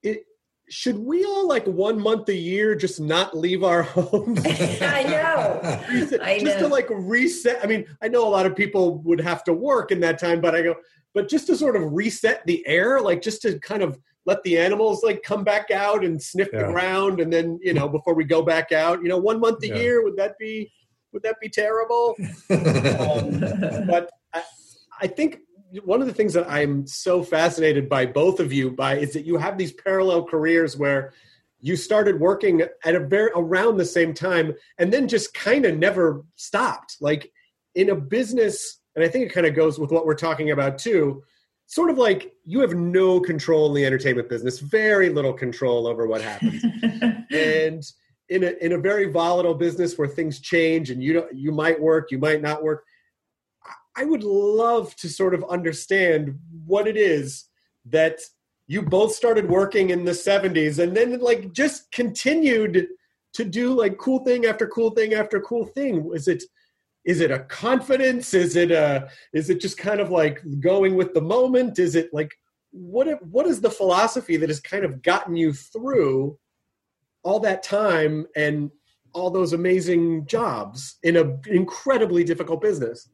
it, 0.03 0.25
should 0.69 0.99
we 0.99 1.25
all 1.25 1.49
like 1.49 1.67
one 1.67 1.99
month 2.01 2.29
a 2.29 2.35
year 2.35 2.75
just 2.75 3.01
not 3.01 3.37
leave 3.37 3.65
our 3.65 3.83
homes? 3.97 4.41
I 4.47 5.03
know. 5.05 5.83
Reset- 5.91 6.23
I 6.23 6.39
just 6.39 6.59
to 6.59 6.69
like 6.69 6.87
reset. 6.91 7.61
I 7.63 7.67
mean, 7.67 7.87
I 8.03 8.09
know 8.09 8.27
a 8.27 8.31
lot 8.31 8.47
of 8.47 8.55
people 8.55 8.99
would 9.03 9.21
have 9.21 9.43
to 9.45 9.53
work 9.53 9.91
in 9.93 10.01
that 10.01 10.19
time, 10.19 10.41
but 10.41 10.55
I 10.55 10.63
go, 10.63 10.75
but 11.15 11.29
just 11.29 11.47
to 11.49 11.57
sort 11.57 11.75
of 11.75 11.93
reset 11.93 12.47
the 12.47 12.65
air, 12.67 13.01
like 13.01 13.23
just 13.23 13.43
to 13.43 13.59
kind 13.61 13.83
of 13.83 13.99
let 14.27 14.43
the 14.43 14.59
animals 14.59 15.03
like 15.03 15.23
come 15.23 15.43
back 15.43 15.71
out 15.71 16.05
and 16.05 16.23
sniff 16.23 16.51
the 16.53 16.65
ground, 16.65 17.21
and 17.21 17.33
then 17.33 17.59
you 17.63 17.73
know 17.73 17.89
before 17.89 18.15
we 18.15 18.25
go 18.25 18.43
back 18.43 18.71
out, 18.73 19.03
you 19.03 19.09
know, 19.09 19.17
one 19.19 19.41
month 19.41 19.65
a 19.65 19.69
Yeah. 19.69 19.77
year 19.77 20.05
would 20.05 20.17
that 20.19 20.35
be 20.39 20.71
would 21.13 21.23
that 21.23 21.41
be 21.41 21.49
terrible? 21.49 22.17
Um, 22.51 23.41
but 23.87 24.11
I, 24.33 24.43
I 25.01 25.07
think 25.07 25.41
one 25.85 26.01
of 26.01 26.07
the 26.07 26.15
things 26.15 26.33
that 26.35 26.51
I'm 26.51 26.87
so 26.87 27.23
fascinated 27.23 27.89
by 27.89 28.07
both 28.07 28.41
of 28.41 28.53
you 28.53 28.71
by 28.71 28.99
is 28.99 29.13
that 29.13 29.25
you 29.25 29.37
have 29.37 29.57
these 29.57 29.73
parallel 29.73 30.25
careers 30.25 30.77
where 30.77 31.13
you 31.61 31.77
started 31.77 32.19
working 32.19 32.63
at 32.85 32.95
a 32.95 33.01
very 33.01 33.31
around 33.35 33.77
the 33.77 33.85
same 33.85 34.15
time 34.15 34.55
and 34.79 34.93
then 34.93 35.07
just 35.07 35.35
kind 35.35 35.65
of 35.65 35.77
never 35.77 36.25
stopped 36.35 36.97
like 37.01 37.31
in 37.75 37.91
a 37.91 37.95
business 37.95 38.81
and 38.97 39.05
i 39.05 39.09
think 39.09 39.27
it 39.27 39.33
kind 39.33 39.47
of 39.47 39.55
goes 39.55 39.79
with 39.79 39.91
what 39.91 40.07
we're 40.07 40.15
talking 40.15 40.51
about 40.51 40.79
too 40.79 41.23
sort 41.67 41.91
of 41.91 41.99
like 41.99 42.33
you 42.45 42.61
have 42.61 42.75
no 42.75 43.21
control 43.21 43.67
in 43.67 43.75
the 43.75 43.87
entertainment 43.87 44.29
business 44.29 44.59
very 44.59 45.11
little 45.11 45.33
control 45.33 45.87
over 45.87 46.07
what 46.07 46.23
happens 46.23 46.65
and 47.31 47.85
in 48.31 48.45
a 48.45 48.53
in 48.61 48.73
a 48.73 48.79
very 48.79 49.07
volatile 49.11 49.55
business 49.55 49.99
where 49.99 50.09
things 50.09 50.41
change 50.41 50.91
and 50.91 51.03
you 51.03 51.13
don't 51.13 51.37
you 51.37 51.53
might 51.53 51.81
work 51.81 52.11
you 52.11 52.19
might 52.19 52.41
not 52.41 52.63
work 52.63 52.85
I- 53.97 54.05
would 54.05 54.23
love 54.25 54.97
to 54.97 55.09
sort 55.09 55.35
of 55.35 55.45
understand 55.51 56.39
what 56.65 56.87
it 56.87 56.97
is 56.97 57.47
that 57.87 58.21
you 58.67 58.83
both 58.83 59.13
started 59.13 59.49
working 59.49 59.91
in 59.91 60.05
the 60.05 60.13
70s 60.13 60.79
and 60.79 60.97
then 60.97 61.19
like 61.19 61.53
just 61.53 61.91
continued 61.91 62.87
to 63.35 63.45
do 63.45 63.73
like 63.73 63.99
cool 63.99 64.25
thing 64.25 64.47
after 64.47 64.67
cool 64.69 64.91
thing 64.91 65.15
after 65.15 65.41
cool 65.41 65.67
thing. 65.67 66.11
Is 66.15 66.29
it 66.29 66.43
is 67.05 67.21
it 67.21 67.31
a 67.31 67.41
confidence? 67.41 68.35
Is 68.35 68.57
it 68.57 68.71
a 68.71 69.09
is 69.33 69.51
it 69.51 69.61
just 69.61 69.79
kind 69.79 70.01
of 70.01 70.11
like 70.11 70.41
going 70.61 70.95
with 70.97 71.15
the 71.15 71.21
moment? 71.21 71.79
Is 71.79 71.95
it 71.95 72.11
like 72.13 72.31
what 72.73 73.09
what 73.25 73.47
is 73.47 73.61
the 73.61 73.71
philosophy 73.71 74.37
that 74.37 74.49
has 74.49 74.61
kind 74.61 74.85
of 74.85 75.03
gotten 75.03 75.37
you 75.37 75.53
through 75.53 76.39
all 77.23 77.41
that 77.41 77.63
time 77.63 78.27
and 78.37 78.71
all 79.13 79.31
those 79.31 79.53
amazing 79.53 80.25
jobs 80.27 80.97
in 81.03 81.17
an 81.17 81.41
incredibly 81.49 82.25
difficult 82.25 82.61
business 82.61 83.09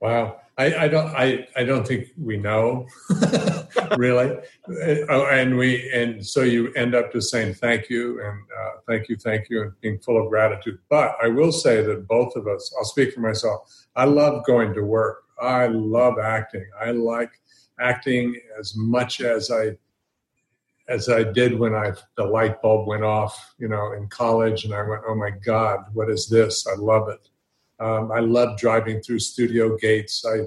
Wow. 0.00 0.40
I, 0.58 0.74
I 0.74 0.88
don't 0.88 1.08
I, 1.08 1.46
I 1.54 1.64
don't 1.64 1.86
think 1.86 2.08
we 2.16 2.38
know 2.38 2.86
really. 3.98 4.30
Uh, 4.30 5.04
oh, 5.10 5.26
and 5.26 5.58
we 5.58 5.90
and 5.92 6.24
so 6.24 6.42
you 6.42 6.72
end 6.72 6.94
up 6.94 7.12
just 7.12 7.30
saying 7.30 7.54
thank 7.54 7.90
you 7.90 8.22
and 8.24 8.38
uh, 8.58 8.70
thank 8.88 9.08
you, 9.08 9.16
thank 9.16 9.50
you, 9.50 9.62
and 9.62 9.72
being 9.82 9.98
full 9.98 10.22
of 10.22 10.30
gratitude. 10.30 10.78
But 10.88 11.16
I 11.22 11.28
will 11.28 11.52
say 11.52 11.82
that 11.82 12.08
both 12.08 12.36
of 12.36 12.46
us, 12.46 12.74
I'll 12.78 12.86
speak 12.86 13.12
for 13.12 13.20
myself, 13.20 13.86
I 13.96 14.06
love 14.06 14.46
going 14.46 14.72
to 14.74 14.82
work. 14.82 15.24
I 15.40 15.66
love 15.66 16.18
acting. 16.18 16.66
I 16.80 16.92
like 16.92 17.32
acting 17.78 18.40
as 18.58 18.74
much 18.76 19.20
as 19.20 19.50
I 19.50 19.76
as 20.88 21.08
I 21.08 21.24
did 21.24 21.58
when 21.58 21.74
I 21.74 21.92
the 22.16 22.24
light 22.24 22.62
bulb 22.62 22.86
went 22.86 23.04
off, 23.04 23.54
you 23.58 23.68
know, 23.68 23.92
in 23.92 24.08
college, 24.08 24.64
and 24.64 24.74
I 24.74 24.82
went, 24.82 25.02
"Oh 25.06 25.14
my 25.14 25.30
God, 25.30 25.86
what 25.92 26.10
is 26.10 26.28
this? 26.28 26.66
I 26.66 26.76
love 26.76 27.08
it." 27.08 27.28
Um, 27.78 28.10
I 28.12 28.20
love 28.20 28.58
driving 28.58 29.02
through 29.02 29.18
studio 29.18 29.76
gates. 29.76 30.24
I 30.24 30.46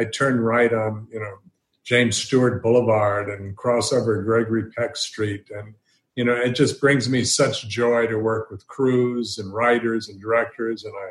I 0.00 0.04
turn 0.04 0.40
right 0.40 0.72
on 0.72 1.08
you 1.10 1.20
know 1.20 1.38
James 1.84 2.16
Stewart 2.16 2.62
Boulevard 2.62 3.28
and 3.28 3.56
cross 3.56 3.92
over 3.92 4.22
Gregory 4.22 4.70
Peck 4.70 4.96
Street, 4.96 5.50
and 5.50 5.74
you 6.14 6.24
know 6.24 6.34
it 6.34 6.54
just 6.54 6.80
brings 6.80 7.08
me 7.08 7.24
such 7.24 7.68
joy 7.68 8.06
to 8.06 8.16
work 8.16 8.50
with 8.50 8.66
crews 8.68 9.38
and 9.38 9.52
writers 9.52 10.08
and 10.08 10.20
directors, 10.20 10.84
and 10.84 10.94
I 10.94 11.10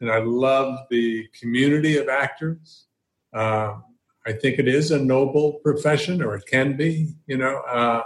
and 0.00 0.10
I 0.10 0.18
love 0.18 0.78
the 0.90 1.28
community 1.38 1.96
of 1.96 2.08
actors. 2.08 2.86
Um, 3.32 3.84
I 4.26 4.32
think 4.32 4.58
it 4.58 4.66
is 4.66 4.90
a 4.90 4.98
noble 4.98 5.54
profession, 5.62 6.20
or 6.20 6.34
it 6.34 6.46
can 6.46 6.76
be, 6.76 7.14
you 7.28 7.38
know. 7.38 7.58
Uh, 7.58 8.02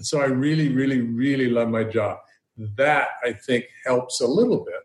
so 0.00 0.20
I 0.20 0.26
really, 0.26 0.68
really, 0.70 1.00
really 1.00 1.48
love 1.48 1.68
my 1.68 1.84
job. 1.84 2.18
That 2.56 3.08
I 3.24 3.32
think 3.32 3.64
helps 3.84 4.20
a 4.20 4.26
little 4.26 4.64
bit 4.64 4.82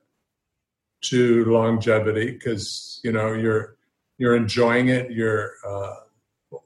to 1.01 1.45
longevity 1.45 2.31
because 2.31 2.99
you 3.03 3.11
know 3.11 3.33
you're 3.33 3.77
you're 4.17 4.35
enjoying 4.35 4.89
it. 4.89 5.11
You're 5.11 5.51
uh, 5.67 5.95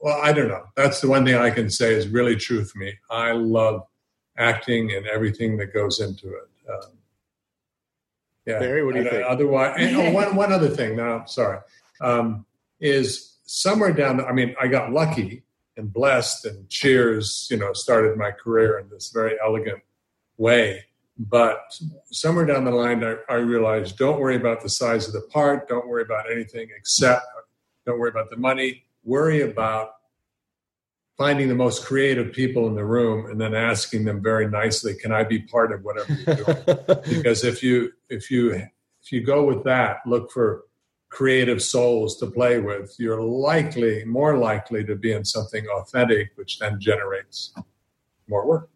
well, 0.00 0.20
I 0.22 0.32
don't 0.32 0.48
know. 0.48 0.64
That's 0.76 1.00
the 1.00 1.08
one 1.08 1.24
thing 1.24 1.34
I 1.34 1.50
can 1.50 1.70
say 1.70 1.94
is 1.94 2.08
really 2.08 2.36
true 2.36 2.64
for 2.64 2.78
me. 2.78 2.94
I 3.10 3.32
love 3.32 3.82
acting 4.38 4.92
and 4.92 5.06
everything 5.06 5.56
that 5.58 5.74
goes 5.74 6.00
into 6.00 6.28
it. 6.28 6.70
Um, 6.70 6.92
yeah. 8.46 8.58
Mary, 8.58 8.84
what 8.84 8.94
do 8.94 9.00
you 9.02 9.06
And, 9.06 9.14
uh, 9.14 9.18
think? 9.18 9.30
Otherwise, 9.30 9.74
and, 9.78 9.96
oh, 9.96 10.10
one 10.12 10.36
one 10.36 10.52
other 10.52 10.68
thing. 10.68 10.96
No, 10.96 11.22
sorry. 11.26 11.58
Um, 12.00 12.46
is 12.80 13.36
somewhere 13.44 13.92
down. 13.92 14.16
The, 14.18 14.26
I 14.26 14.32
mean, 14.32 14.54
I 14.60 14.68
got 14.68 14.92
lucky 14.92 15.44
and 15.76 15.92
blessed 15.92 16.44
and 16.46 16.68
cheers 16.68 17.48
you 17.50 17.56
know 17.56 17.72
started 17.72 18.16
my 18.16 18.30
career 18.30 18.78
in 18.78 18.88
this 18.90 19.10
very 19.10 19.36
elegant 19.44 19.82
way. 20.36 20.84
But 21.18 21.60
somewhere 22.10 22.46
down 22.46 22.64
the 22.64 22.70
line 22.70 23.04
I, 23.04 23.16
I 23.28 23.36
realized 23.36 23.96
don't 23.98 24.20
worry 24.20 24.36
about 24.36 24.62
the 24.62 24.68
size 24.68 25.06
of 25.06 25.12
the 25.12 25.22
part 25.22 25.68
don't 25.68 25.86
worry 25.86 26.02
about 26.02 26.30
anything 26.30 26.68
except 26.76 27.26
don't 27.86 27.98
worry 27.98 28.10
about 28.10 28.30
the 28.30 28.36
money. 28.36 28.84
Worry 29.04 29.42
about 29.42 29.94
finding 31.18 31.48
the 31.48 31.54
most 31.54 31.84
creative 31.84 32.32
people 32.32 32.66
in 32.66 32.74
the 32.74 32.84
room 32.84 33.30
and 33.30 33.40
then 33.40 33.54
asking 33.54 34.04
them 34.04 34.22
very 34.22 34.48
nicely 34.48 34.94
can 34.94 35.12
i 35.12 35.22
be 35.22 35.40
part 35.40 35.72
of 35.72 35.82
whatever 35.84 36.12
you're 36.12 36.36
doing? 36.36 37.02
Because 37.16 37.44
if 37.44 37.62
you 37.62 37.92
if 38.08 38.30
you 38.30 38.52
if 38.52 39.12
you 39.12 39.22
go 39.22 39.44
with 39.44 39.64
that 39.64 39.98
look 40.06 40.30
for 40.30 40.64
creative 41.12 41.62
souls 41.62 42.16
to 42.16 42.26
play 42.26 42.58
with, 42.58 42.96
you're 42.98 43.20
likely, 43.20 44.02
more 44.06 44.38
likely 44.38 44.82
to 44.82 44.96
be 44.96 45.12
in 45.12 45.24
something 45.24 45.66
authentic, 45.68 46.30
which 46.36 46.58
then 46.58 46.80
generates 46.80 47.52
more 48.28 48.46
work. 48.46 48.70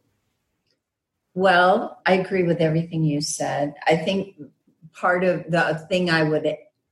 Well, 1.33 2.03
I 2.05 2.12
agree 2.12 2.42
with 2.42 2.61
everything 2.61 3.05
you 3.05 3.22
said. 3.22 3.75
I 3.87 3.96
think 3.96 4.37
part 4.92 5.25
of 5.25 5.51
the 5.51 5.87
thing 5.88 6.11
I 6.11 6.25
would 6.25 6.46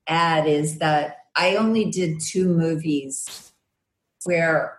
add 0.06 0.46
is 0.46 0.78
that 0.78 1.18
I 1.36 1.56
only 1.56 1.90
did 1.90 2.20
two 2.20 2.48
movies 2.48 3.52
where 4.24 4.78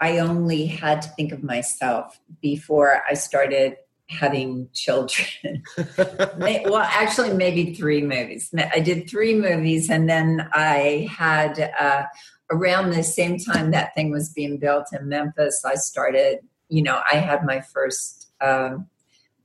I 0.00 0.18
only 0.18 0.66
had 0.66 1.02
to 1.02 1.08
think 1.08 1.32
of 1.32 1.42
myself 1.42 2.20
before 2.40 3.02
I 3.08 3.14
started 3.14 3.76
having 4.08 4.68
children. 4.72 5.62
well, 6.38 6.76
actually, 6.76 7.32
maybe 7.32 7.74
three 7.74 8.02
movies. 8.02 8.52
I 8.72 8.80
did 8.80 9.08
three 9.08 9.34
movies, 9.34 9.90
and 9.90 10.08
then 10.08 10.48
I 10.52 11.08
had 11.10 11.72
uh, 11.78 12.04
around 12.50 12.90
the 12.90 13.02
same 13.02 13.38
time 13.38 13.70
that 13.70 13.94
thing 13.94 14.10
was 14.10 14.32
being 14.32 14.58
built 14.58 14.86
in 14.92 15.08
Memphis. 15.08 15.64
I 15.64 15.74
started, 15.74 16.40
you 16.68 16.82
know, 16.82 17.00
I 17.10 17.16
had 17.16 17.44
my 17.44 17.60
first 17.60 18.32
um, 18.40 18.88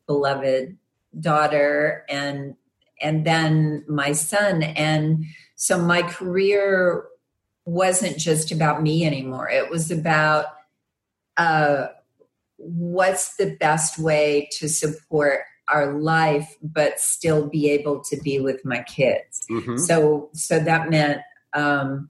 beloved 0.07 0.77
daughter, 1.19 2.05
and 2.09 2.55
and 3.01 3.25
then 3.25 3.85
my 3.87 4.11
son, 4.11 4.63
and 4.63 5.25
so 5.55 5.77
my 5.77 6.01
career 6.01 7.05
wasn't 7.65 8.17
just 8.17 8.51
about 8.51 8.81
me 8.81 9.05
anymore. 9.05 9.49
It 9.49 9.69
was 9.69 9.91
about 9.91 10.47
uh, 11.37 11.87
what's 12.59 13.37
the 13.37 13.55
best 13.59 13.97
way 13.97 14.49
to 14.51 14.67
support 14.67 15.39
our 15.69 15.93
life 15.93 16.57
but 16.61 16.99
still 16.99 17.47
be 17.47 17.69
able 17.69 18.01
to 18.03 18.17
be 18.17 18.39
with 18.39 18.63
my 18.65 18.81
kids 18.83 19.45
mm-hmm. 19.49 19.77
so 19.77 20.29
so 20.33 20.59
that 20.59 20.89
meant 20.89 21.21
um, 21.53 22.09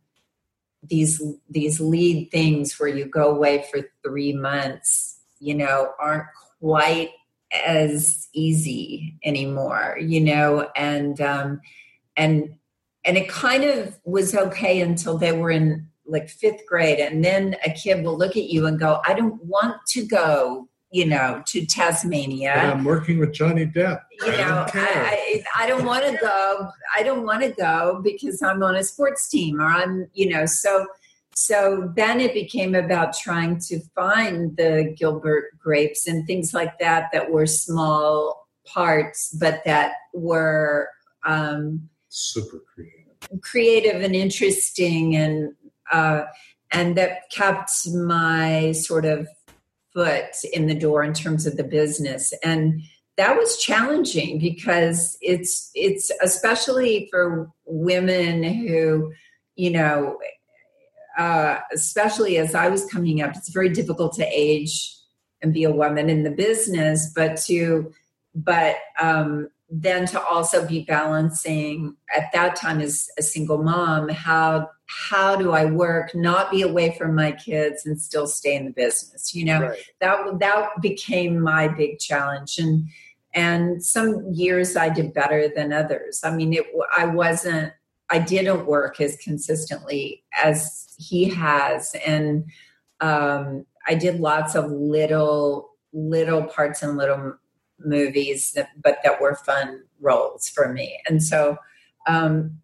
these 0.83 1.21
these 1.49 1.79
lead 1.79 2.29
things 2.31 2.79
where 2.79 2.89
you 2.89 3.05
go 3.05 3.29
away 3.29 3.65
for 3.71 3.81
three 4.03 4.33
months 4.33 5.19
you 5.39 5.53
know 5.53 5.91
aren't 5.99 6.25
quite 6.59 7.11
as 7.65 8.27
easy 8.33 9.17
anymore 9.23 9.97
you 9.99 10.21
know 10.21 10.69
and 10.75 11.19
um 11.19 11.59
and 12.15 12.55
and 13.05 13.17
it 13.17 13.27
kind 13.27 13.63
of 13.63 13.97
was 14.03 14.35
okay 14.35 14.81
until 14.81 15.17
they 15.17 15.31
were 15.31 15.51
in 15.51 15.88
like 16.09 16.29
fifth 16.29 16.65
grade 16.65 16.99
and 16.99 17.23
then 17.23 17.55
a 17.65 17.71
kid 17.71 18.03
will 18.03 18.17
look 18.17 18.35
at 18.35 18.45
you 18.45 18.65
and 18.65 18.79
go 18.79 19.01
i 19.05 19.13
don't 19.13 19.43
want 19.43 19.75
to 19.87 20.05
go 20.05 20.67
you 20.91 21.05
know 21.05 21.43
to 21.45 21.65
tasmania. 21.65 22.53
But 22.55 22.73
i'm 22.73 22.83
working 22.83 23.19
with 23.19 23.33
johnny 23.33 23.65
depp. 23.65 24.01
You 24.21 24.31
know 24.31 24.65
i, 24.73 25.43
I, 25.55 25.63
I 25.63 25.67
don't 25.67 25.85
want 25.85 26.05
to 26.05 26.17
go 26.17 26.69
i 26.95 27.03
don't 27.03 27.23
want 27.23 27.43
to 27.43 27.51
go 27.51 28.01
because 28.03 28.41
i'm 28.41 28.63
on 28.63 28.75
a 28.75 28.83
sports 28.83 29.29
team 29.29 29.61
or 29.61 29.65
i'm 29.65 30.07
you 30.13 30.29
know 30.29 30.45
so 30.45 30.87
so 31.35 31.91
then 31.95 32.19
it 32.19 32.33
became 32.33 32.75
about 32.75 33.13
trying 33.15 33.59
to 33.59 33.79
find 33.95 34.57
the 34.57 34.93
gilbert 34.97 35.57
grapes 35.57 36.07
and 36.07 36.25
things 36.25 36.53
like 36.53 36.77
that 36.79 37.09
that 37.13 37.31
were 37.31 37.45
small 37.45 38.47
parts 38.65 39.35
but 39.39 39.61
that 39.65 39.93
were 40.13 40.89
um 41.25 41.87
super 42.09 42.61
creative. 42.73 43.41
creative 43.41 44.01
and 44.01 44.15
interesting 44.15 45.15
and 45.15 45.53
uh, 45.91 46.23
and 46.71 46.95
that 46.97 47.29
kept 47.31 47.71
my 47.93 48.71
sort 48.73 49.05
of 49.05 49.27
foot 49.93 50.35
in 50.53 50.67
the 50.67 50.75
door 50.75 51.03
in 51.03 51.13
terms 51.13 51.45
of 51.45 51.57
the 51.57 51.63
business. 51.63 52.33
And 52.43 52.81
that 53.19 53.35
was 53.35 53.57
challenging 53.57 54.39
because 54.39 55.17
it's 55.21 55.69
it's 55.75 56.09
especially 56.21 57.09
for 57.11 57.51
women 57.65 58.43
who 58.43 59.11
you 59.57 59.69
know 59.69 60.17
uh, 61.17 61.59
especially 61.73 62.37
as 62.37 62.55
i 62.55 62.69
was 62.69 62.85
coming 62.85 63.21
up 63.21 63.35
it's 63.35 63.49
very 63.49 63.67
difficult 63.67 64.13
to 64.13 64.25
age 64.33 64.95
and 65.41 65.53
be 65.53 65.65
a 65.65 65.71
woman 65.71 66.09
in 66.09 66.23
the 66.23 66.31
business 66.31 67.11
but 67.13 67.35
to 67.35 67.91
but 68.33 68.77
um, 69.01 69.49
then 69.69 70.05
to 70.05 70.23
also 70.23 70.65
be 70.65 70.85
balancing 70.85 71.97
at 72.15 72.31
that 72.31 72.55
time 72.55 72.79
as 72.79 73.09
a 73.17 73.21
single 73.21 73.61
mom 73.61 74.07
how 74.07 74.69
how 75.09 75.35
do 75.35 75.51
i 75.51 75.65
work 75.65 76.13
not 76.15 76.51
be 76.51 76.61
away 76.61 76.95
from 76.97 77.15
my 77.15 77.31
kids 77.31 77.85
and 77.85 77.99
still 77.99 78.27
stay 78.27 78.55
in 78.55 78.65
the 78.65 78.71
business 78.71 79.33
you 79.33 79.45
know 79.45 79.61
right. 79.61 79.79
that 79.99 80.39
that 80.39 80.69
became 80.81 81.39
my 81.39 81.67
big 81.67 81.99
challenge 81.99 82.57
and 82.57 82.87
and 83.33 83.83
some 83.83 84.25
years 84.31 84.75
i 84.75 84.89
did 84.89 85.13
better 85.13 85.47
than 85.55 85.71
others 85.71 86.21
i 86.23 86.35
mean 86.35 86.53
it 86.53 86.65
i 86.97 87.05
wasn't 87.05 87.71
i 88.09 88.17
didn't 88.17 88.65
work 88.65 88.99
as 88.99 89.15
consistently 89.17 90.23
as 90.43 90.95
he 90.97 91.25
has 91.29 91.95
and 92.05 92.43
um 93.01 93.65
i 93.87 93.93
did 93.93 94.19
lots 94.19 94.55
of 94.55 94.71
little 94.71 95.69
little 95.93 96.43
parts 96.43 96.83
and 96.83 96.97
little 96.97 97.35
movies, 97.83 98.51
that, 98.53 98.69
but 98.81 98.99
that 99.03 99.21
were 99.21 99.35
fun 99.35 99.83
roles 99.99 100.49
for 100.49 100.71
me. 100.71 100.99
And 101.07 101.23
so, 101.23 101.57
um, 102.07 102.59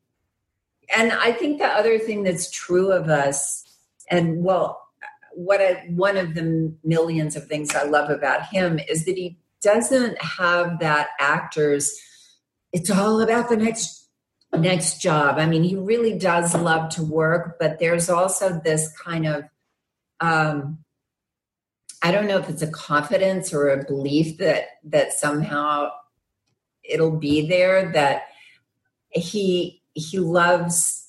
and 0.96 1.12
I 1.12 1.32
think 1.32 1.60
the 1.60 1.68
other 1.68 2.00
thing 2.00 2.24
that's 2.24 2.50
true 2.52 2.92
of 2.92 3.10
us, 3.10 3.64
and 4.10 4.44
well, 4.44 4.82
what 5.34 5.62
I, 5.62 5.86
one 5.90 6.18
of 6.18 6.34
the 6.34 6.74
millions 6.84 7.36
of 7.36 7.48
things 7.48 7.76
I 7.76 7.84
love 7.84 8.10
about 8.10 8.48
him 8.48 8.80
is 8.90 9.06
that 9.06 9.18
he 9.18 9.38
doesn't 9.62 10.22
have 10.22 10.80
that 10.80 11.10
actor's. 11.20 12.00
It's 12.72 12.90
all 12.90 13.22
about 13.22 13.50
the 13.50 13.58
next 13.58 14.10
next 14.58 15.02
job. 15.02 15.38
I 15.38 15.46
mean, 15.46 15.64
he 15.64 15.76
really 15.76 16.18
does 16.18 16.56
love 16.56 16.90
to 16.96 17.04
work, 17.04 17.58
but 17.60 17.80
there's 17.80 18.10
also 18.10 18.62
this 18.64 18.90
kind 18.98 19.28
of 19.28 19.44
um, 20.22 20.80
I 22.02 22.12
don't 22.12 22.28
know 22.28 22.38
if 22.38 22.50
it's 22.50 22.62
a 22.62 22.72
confidence 22.72 23.54
or 23.54 23.70
a 23.70 23.84
belief 23.84 24.38
that 24.38 24.66
that 24.84 25.14
somehow 25.14 25.90
it'll 26.84 27.18
be 27.18 27.48
there 27.48 27.92
that 27.94 28.28
he 29.10 29.82
he 29.96 30.20
loves 30.20 31.08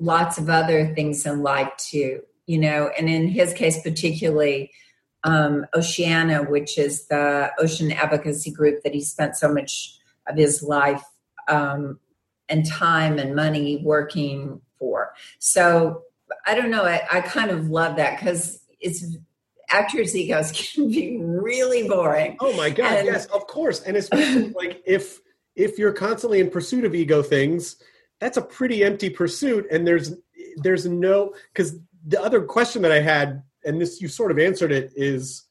lots 0.00 0.38
of 0.38 0.50
other 0.50 0.92
things 0.94 1.24
in 1.24 1.42
life 1.42 1.70
too 1.78 2.20
you 2.46 2.58
know 2.58 2.90
and 2.98 3.08
in 3.08 3.28
his 3.28 3.52
case 3.52 3.80
particularly 3.82 4.70
um, 5.22 5.64
oceana 5.74 6.42
which 6.42 6.76
is 6.76 7.06
the 7.06 7.50
ocean 7.58 7.92
advocacy 7.92 8.50
group 8.50 8.82
that 8.82 8.92
he 8.92 9.00
spent 9.00 9.36
so 9.36 9.52
much 9.52 9.96
of 10.26 10.36
his 10.36 10.62
life 10.62 11.04
um, 11.48 12.00
and 12.48 12.66
time 12.66 13.18
and 13.18 13.34
money 13.34 13.80
working 13.84 14.60
for 14.78 15.14
so 15.38 16.02
i 16.46 16.54
don't 16.54 16.70
know 16.70 16.84
i, 16.84 17.00
I 17.10 17.20
kind 17.20 17.50
of 17.50 17.68
love 17.68 17.96
that 17.96 18.18
because 18.18 18.60
it's 18.80 19.16
actors' 19.70 20.14
egos 20.14 20.52
can 20.74 20.90
be 20.90 21.18
really 21.20 21.88
boring. 21.88 22.36
Oh 22.40 22.56
my 22.56 22.70
god, 22.70 22.98
and, 22.98 23.06
yes, 23.06 23.26
of 23.26 23.46
course. 23.46 23.82
And 23.82 23.96
especially 23.96 24.50
like 24.50 24.82
if 24.86 25.20
if 25.56 25.78
you're 25.78 25.92
constantly 25.92 26.40
in 26.40 26.50
pursuit 26.50 26.84
of 26.84 26.94
ego 26.94 27.22
things, 27.22 27.76
that's 28.20 28.36
a 28.36 28.42
pretty 28.42 28.84
empty 28.84 29.10
pursuit. 29.10 29.66
And 29.70 29.86
there's 29.86 30.14
there's 30.56 30.86
no 30.86 31.34
because 31.52 31.78
the 32.06 32.20
other 32.20 32.42
question 32.42 32.82
that 32.82 32.92
I 32.92 33.00
had, 33.00 33.42
and 33.64 33.80
this 33.80 34.00
you 34.00 34.08
sort 34.08 34.30
of 34.30 34.38
answered 34.38 34.72
it, 34.72 34.92
is 34.96 35.44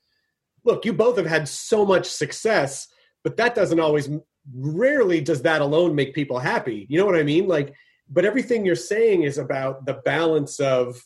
look, 0.63 0.85
you 0.85 0.93
both 0.93 1.17
have 1.17 1.25
had 1.25 1.47
so 1.47 1.85
much 1.85 2.07
success, 2.07 2.87
but 3.23 3.37
that 3.37 3.55
doesn't 3.55 3.79
always 3.79 4.09
rarely 4.53 5.21
does 5.21 5.41
that 5.43 5.61
alone 5.61 5.95
make 5.95 6.13
people 6.13 6.39
happy. 6.39 6.85
You 6.89 6.99
know 6.99 7.05
what 7.05 7.15
I 7.15 7.23
mean? 7.23 7.47
Like, 7.47 7.73
but 8.09 8.25
everything 8.25 8.65
you're 8.65 8.75
saying 8.75 9.23
is 9.23 9.37
about 9.37 9.85
the 9.85 9.95
balance 10.05 10.59
of 10.59 11.01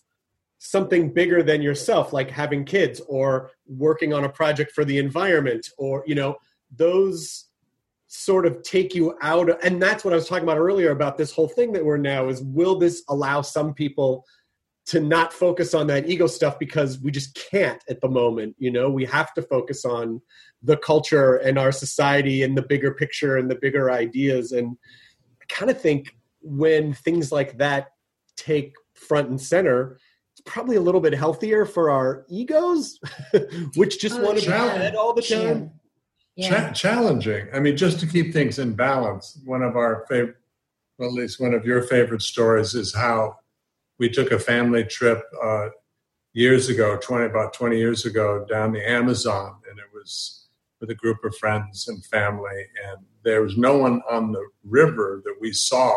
something 0.60 1.14
bigger 1.14 1.44
than 1.44 1.62
yourself 1.62 2.14
like 2.14 2.32
having 2.32 2.66
kids 2.66 3.00
or 3.08 3.52
working 3.68 4.14
on 4.14 4.24
a 4.24 4.30
project 4.30 4.72
for 4.72 4.84
the 4.84 4.98
environment 4.98 5.70
or 5.78 6.04
you 6.08 6.16
know 6.16 6.36
those 6.76 7.47
sort 8.08 8.46
of 8.46 8.62
take 8.64 8.96
you 8.96 9.18
out 9.22 9.50
of, 9.50 9.58
and 9.64 9.82
that's 9.82 10.04
what 10.06 10.14
i 10.14 10.16
was 10.16 10.28
talking 10.28 10.44
about 10.44 10.58
earlier 10.58 10.92
about 10.92 11.18
this 11.18 11.32
whole 11.32 11.48
thing 11.48 11.74
that 11.74 11.84
we're 11.84 11.98
now 11.98 12.30
is 12.30 12.42
will 12.42 12.78
this 12.78 13.04
allow 13.10 13.42
some 13.42 13.74
people 13.74 14.24
to 14.86 15.02
not 15.02 15.34
focus 15.34 15.74
on 15.74 15.88
that 15.88 16.08
ego 16.10 16.26
stuff 16.28 16.58
because 16.58 17.00
we 17.00 17.12
just 17.12 17.38
can't 17.52 17.84
at 17.90 18.00
the 18.00 18.08
moment 18.08 18.56
you 18.58 18.72
know 18.72 18.90
we 18.90 19.04
have 19.04 19.34
to 19.34 19.42
focus 19.42 19.84
on 19.84 20.22
the 20.64 20.78
culture 20.78 21.36
and 21.36 21.60
our 21.60 21.72
society 21.72 22.44
and 22.44 22.58
the 22.58 22.62
bigger 22.62 22.94
picture 22.94 23.36
and 23.36 23.52
the 23.52 23.58
bigger 23.62 23.92
ideas 23.92 24.54
and 24.54 24.78
i 25.42 25.46
kind 25.54 25.70
of 25.70 25.80
think 25.80 26.16
when 26.42 26.94
things 26.94 27.32
like 27.32 27.58
that 27.58 27.90
take 28.38 28.74
front 28.94 29.28
and 29.30 29.42
center 29.42 30.00
it's 30.38 30.42
probably 30.46 30.76
a 30.76 30.82
little 30.82 31.02
bit 31.02 31.16
healthier 31.16 31.66
for 31.66 31.90
our 31.90 32.24
egos, 32.30 33.00
which 33.76 34.00
just 34.00 34.20
Oh, 34.20 34.24
want 34.24 34.38
to 34.38 34.46
be 34.46 34.52
yeah. 34.52 34.72
fed 34.72 34.96
all 34.96 35.12
the 35.12 35.24
time. 35.24 35.72
Cha- 36.40 36.72
challenging. 36.72 37.48
I 37.54 37.60
mean, 37.60 37.76
just 37.76 38.00
to 38.02 38.08
keep 38.08 38.32
things 38.32 38.60
in 38.60 38.74
balance. 38.74 39.40
One 39.46 39.64
of 39.64 39.76
our 39.76 40.06
favorite, 40.08 40.38
well, 40.98 41.10
at 41.10 41.16
least 41.16 41.40
one 41.40 41.54
of 41.54 41.66
your 41.66 41.82
favorite 41.82 42.22
stories, 42.22 42.76
is 42.76 42.94
how 42.94 43.40
we 43.98 44.10
took 44.10 44.32
a 44.32 44.40
family 44.40 44.84
trip 44.84 45.24
uh, 45.42 45.70
years 46.34 46.70
ago, 46.70 46.98
twenty 47.02 47.26
about 47.26 47.54
twenty 47.54 47.78
years 47.78 48.06
ago, 48.06 48.46
down 48.48 48.72
the 48.72 48.88
Amazon, 48.88 49.56
and 49.70 49.80
it 49.80 49.86
was 49.94 50.48
with 50.80 50.92
a 50.92 50.96
group 50.96 51.24
of 51.24 51.36
friends 51.38 51.88
and 51.88 52.06
family, 52.06 52.66
and 52.88 53.04
there 53.24 53.42
was 53.42 53.58
no 53.58 53.78
one 53.78 54.02
on 54.10 54.32
the 54.32 54.48
river 54.64 55.22
that 55.26 55.36
we 55.42 55.52
saw 55.52 55.92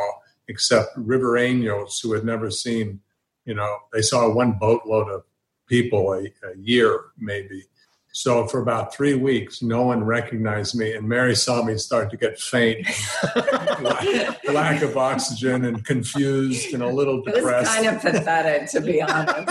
except 0.49 0.97
ribereños 0.97 2.03
who 2.03 2.13
had 2.15 2.25
never 2.25 2.51
seen. 2.51 3.01
You 3.45 3.55
know, 3.55 3.77
they 3.93 4.03
saw 4.03 4.33
one 4.33 4.53
boatload 4.53 5.11
of 5.11 5.23
people 5.67 6.13
a, 6.15 6.23
a 6.25 6.57
year, 6.57 7.01
maybe. 7.19 7.65
So 8.13 8.47
for 8.49 8.61
about 8.61 8.93
three 8.95 9.15
weeks, 9.15 9.63
no 9.63 9.83
one 9.83 10.03
recognized 10.03 10.77
me, 10.77 10.95
and 10.95 11.09
Mary 11.09 11.35
saw 11.37 11.63
me 11.63 11.77
start 11.79 12.11
to 12.11 12.17
get 12.17 12.41
faint, 12.41 12.87
lack, 13.81 14.45
lack 14.49 14.83
of 14.83 14.97
oxygen, 14.97 15.65
and 15.65 15.85
confused 15.85 16.75
and 16.75 16.83
a 16.83 16.89
little 16.89 17.21
It 17.21 17.27
was 17.27 17.35
depressed. 17.37 17.75
kind 17.77 17.87
of 17.87 18.03
pathetic, 18.03 18.69
to 18.71 18.81
be 18.81 19.01
honest. 19.01 19.49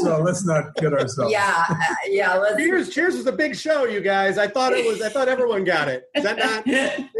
so 0.00 0.20
let's 0.22 0.44
not 0.46 0.74
kid 0.76 0.92
ourselves. 0.94 1.32
yeah, 1.32 1.64
uh, 1.68 1.74
yeah. 2.08 2.34
Let's, 2.34 2.56
Cheers! 2.56 2.90
Cheers 2.90 3.16
was 3.16 3.26
a 3.26 3.32
big 3.32 3.56
show, 3.56 3.84
you 3.84 4.00
guys. 4.00 4.38
I 4.38 4.46
thought 4.46 4.72
it 4.72 4.86
was. 4.86 5.02
I 5.02 5.08
thought 5.08 5.28
everyone 5.28 5.64
got 5.64 5.88
it. 5.88 6.04
Is 6.14 6.22
that 6.24 6.38
not? 6.38 6.64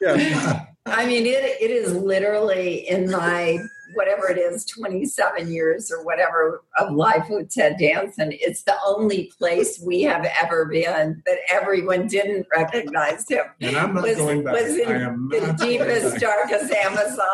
Yeah. 0.00 0.64
I 0.86 1.04
mean, 1.06 1.26
it, 1.26 1.44
it 1.60 1.70
is 1.70 1.92
literally 1.94 2.88
in 2.88 3.10
my 3.10 3.58
whatever 3.98 4.30
it 4.30 4.38
is, 4.38 4.64
27 4.64 5.52
years 5.52 5.90
or 5.90 6.04
whatever 6.04 6.62
of 6.78 6.92
life 6.92 7.26
with 7.28 7.50
Ted 7.50 7.76
Danson. 7.78 8.30
It's 8.32 8.62
the 8.62 8.76
only 8.86 9.32
place 9.36 9.82
we 9.84 10.02
have 10.02 10.24
ever 10.40 10.66
been 10.66 11.20
that 11.26 11.38
everyone 11.50 12.06
didn't 12.06 12.46
recognize 12.54 13.28
him. 13.28 13.44
And 13.60 13.76
I'm 13.76 13.94
not 13.94 14.04
was, 14.04 14.16
going 14.16 14.44
back. 14.44 14.54
was 14.54 14.76
in 14.76 14.88
I 14.88 15.02
am 15.02 15.28
the 15.28 15.40
not 15.40 15.58
going 15.58 15.70
deepest, 15.70 16.12
back. 16.12 16.20
darkest 16.48 16.72
Amazon. 16.72 17.26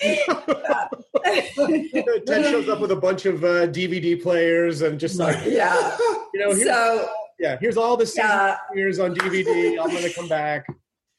Ted 2.26 2.44
shows 2.44 2.68
up 2.68 2.80
with 2.80 2.90
a 2.90 2.96
bunch 3.00 3.24
of 3.24 3.42
uh, 3.42 3.66
DVD 3.68 4.22
players 4.22 4.82
and 4.82 5.00
just 5.00 5.18
like, 5.18 5.38
yeah. 5.46 5.96
you 6.34 6.40
know, 6.40 6.52
here's, 6.52 6.64
So, 6.64 7.08
yeah, 7.38 7.56
here's 7.60 7.78
all 7.78 7.96
the 7.96 8.04
season 8.06 8.26
yeah. 8.28 8.56
years 8.74 8.98
on 8.98 9.14
DVD. 9.14 9.78
I'm 9.82 9.90
gonna 9.90 10.12
come 10.12 10.28
back. 10.28 10.66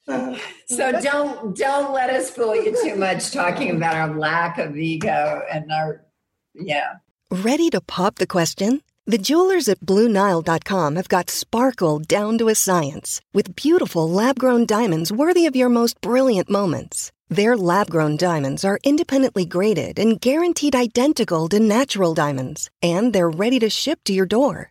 So 0.07 0.91
don't 1.01 1.55
don't 1.55 1.93
let 1.93 2.09
us 2.09 2.29
fool 2.29 2.55
you 2.55 2.75
too 2.81 2.95
much 2.95 3.31
talking 3.31 3.75
about 3.75 3.95
our 3.95 4.17
lack 4.17 4.57
of 4.57 4.77
ego 4.77 5.43
and 5.51 5.71
our 5.71 6.05
yeah. 6.53 6.95
Ready 7.29 7.69
to 7.69 7.81
pop 7.81 8.15
the 8.15 8.27
question? 8.27 8.81
The 9.05 9.17
jewelers 9.17 9.67
at 9.67 9.79
BlueNile.com 9.79 10.95
have 10.95 11.09
got 11.09 11.29
sparkle 11.29 11.99
down 11.99 12.37
to 12.37 12.49
a 12.49 12.55
science 12.55 13.19
with 13.33 13.55
beautiful 13.55 14.09
lab 14.09 14.37
grown 14.37 14.65
diamonds 14.65 15.11
worthy 15.11 15.45
of 15.45 15.55
your 15.55 15.69
most 15.69 15.99
brilliant 16.01 16.49
moments. 16.49 17.11
Their 17.29 17.57
lab 17.57 17.89
grown 17.89 18.17
diamonds 18.17 18.63
are 18.63 18.79
independently 18.83 19.45
graded 19.45 19.97
and 19.97 20.19
guaranteed 20.19 20.75
identical 20.75 21.47
to 21.49 21.59
natural 21.59 22.13
diamonds, 22.13 22.69
and 22.81 23.13
they're 23.13 23.29
ready 23.29 23.59
to 23.59 23.69
ship 23.69 23.99
to 24.05 24.13
your 24.13 24.25
door. 24.25 24.70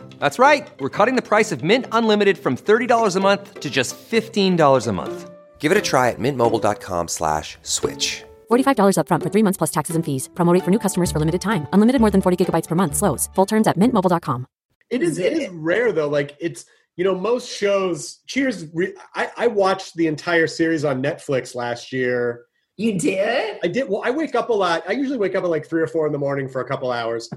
That's 0.21 0.37
right. 0.37 0.69
We're 0.79 0.97
cutting 0.97 1.15
the 1.15 1.27
price 1.27 1.51
of 1.51 1.63
Mint 1.63 1.87
Unlimited 1.91 2.37
from 2.37 2.55
$30 2.55 3.15
a 3.15 3.19
month 3.19 3.59
to 3.59 3.69
just 3.71 3.95
$15 3.97 4.87
a 4.87 4.91
month. 4.91 5.31
Give 5.57 5.71
it 5.71 5.77
a 5.77 5.81
try 5.81 6.09
at 6.09 6.19
mintmobile.com 6.19 7.07
slash 7.07 7.57
switch. 7.63 8.23
$45 8.51 8.97
upfront 8.97 9.23
for 9.23 9.31
three 9.31 9.43
months 9.43 9.57
plus 9.57 9.71
taxes 9.71 9.95
and 9.95 10.05
fees. 10.05 10.29
Promo 10.35 10.53
rate 10.53 10.63
for 10.63 10.71
new 10.71 10.79
customers 10.85 11.11
for 11.11 11.19
limited 11.19 11.41
time. 11.41 11.65
Unlimited 11.73 12.01
more 12.01 12.11
than 12.11 12.21
40 12.21 12.37
gigabytes 12.37 12.67
per 12.67 12.75
month. 12.75 12.95
Slows. 12.95 13.29
Full 13.33 13.47
terms 13.47 13.67
at 13.67 13.77
mintmobile.com. 13.77 14.45
It 14.91 15.01
is. 15.01 15.17
It 15.17 15.33
is 15.33 15.49
rare 15.49 15.91
though. 15.91 16.09
Like 16.09 16.35
it's 16.39 16.65
you 16.97 17.03
know 17.03 17.15
most 17.15 17.49
shows. 17.49 18.19
Cheers. 18.27 18.67
Re, 18.75 18.93
I 19.15 19.29
I 19.37 19.47
watched 19.47 19.95
the 19.95 20.05
entire 20.05 20.47
series 20.47 20.83
on 20.85 21.01
Netflix 21.01 21.55
last 21.55 21.91
year. 21.93 22.45
You 22.77 22.99
did? 22.99 23.57
I 23.63 23.67
did. 23.67 23.87
Well, 23.89 24.01
I 24.03 24.11
wake 24.11 24.35
up 24.35 24.49
a 24.49 24.53
lot. 24.53 24.83
I 24.87 24.91
usually 24.91 25.17
wake 25.17 25.33
up 25.33 25.43
at 25.45 25.49
like 25.49 25.65
three 25.65 25.81
or 25.81 25.87
four 25.87 26.05
in 26.07 26.11
the 26.11 26.19
morning 26.19 26.49
for 26.49 26.61
a 26.61 26.67
couple 26.67 26.91
hours. 26.91 27.29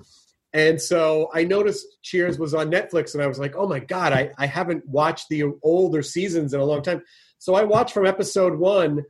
And 0.54 0.80
so 0.80 1.30
I 1.34 1.42
noticed 1.44 1.84
Cheers 2.02 2.38
was 2.38 2.54
on 2.54 2.70
Netflix, 2.70 3.12
and 3.12 3.22
I 3.22 3.26
was 3.26 3.38
like, 3.40 3.54
"Oh 3.56 3.66
my 3.68 3.80
god, 3.80 4.12
I, 4.12 4.30
I 4.38 4.46
haven't 4.46 4.86
watched 4.86 5.28
the 5.28 5.44
older 5.62 6.00
seasons 6.00 6.54
in 6.54 6.60
a 6.60 6.64
long 6.64 6.80
time." 6.82 7.02
So 7.38 7.54
I 7.54 7.64
watched 7.64 7.92
from 7.92 8.06
episode 8.06 8.56
one, 8.58 9.02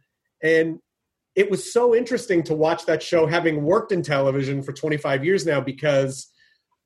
and 0.42 0.78
it 1.36 1.50
was 1.50 1.70
so 1.72 1.94
interesting 1.94 2.42
to 2.44 2.54
watch 2.54 2.86
that 2.86 3.02
show, 3.02 3.26
having 3.26 3.62
worked 3.62 3.92
in 3.92 4.02
television 4.02 4.62
for 4.62 4.72
25 4.72 5.24
years 5.24 5.44
now, 5.44 5.60
because 5.60 6.28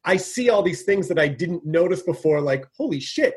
I 0.05 0.17
see 0.17 0.51
all 0.51 0.63
these 0.63 0.83
things 0.83 1.07
that 1.09 1.19
I 1.19 1.29
didn't 1.29 1.65
notice 1.65 2.03
before. 2.03 2.41
Like, 2.41 2.67
holy 2.77 2.99
shit, 3.01 3.35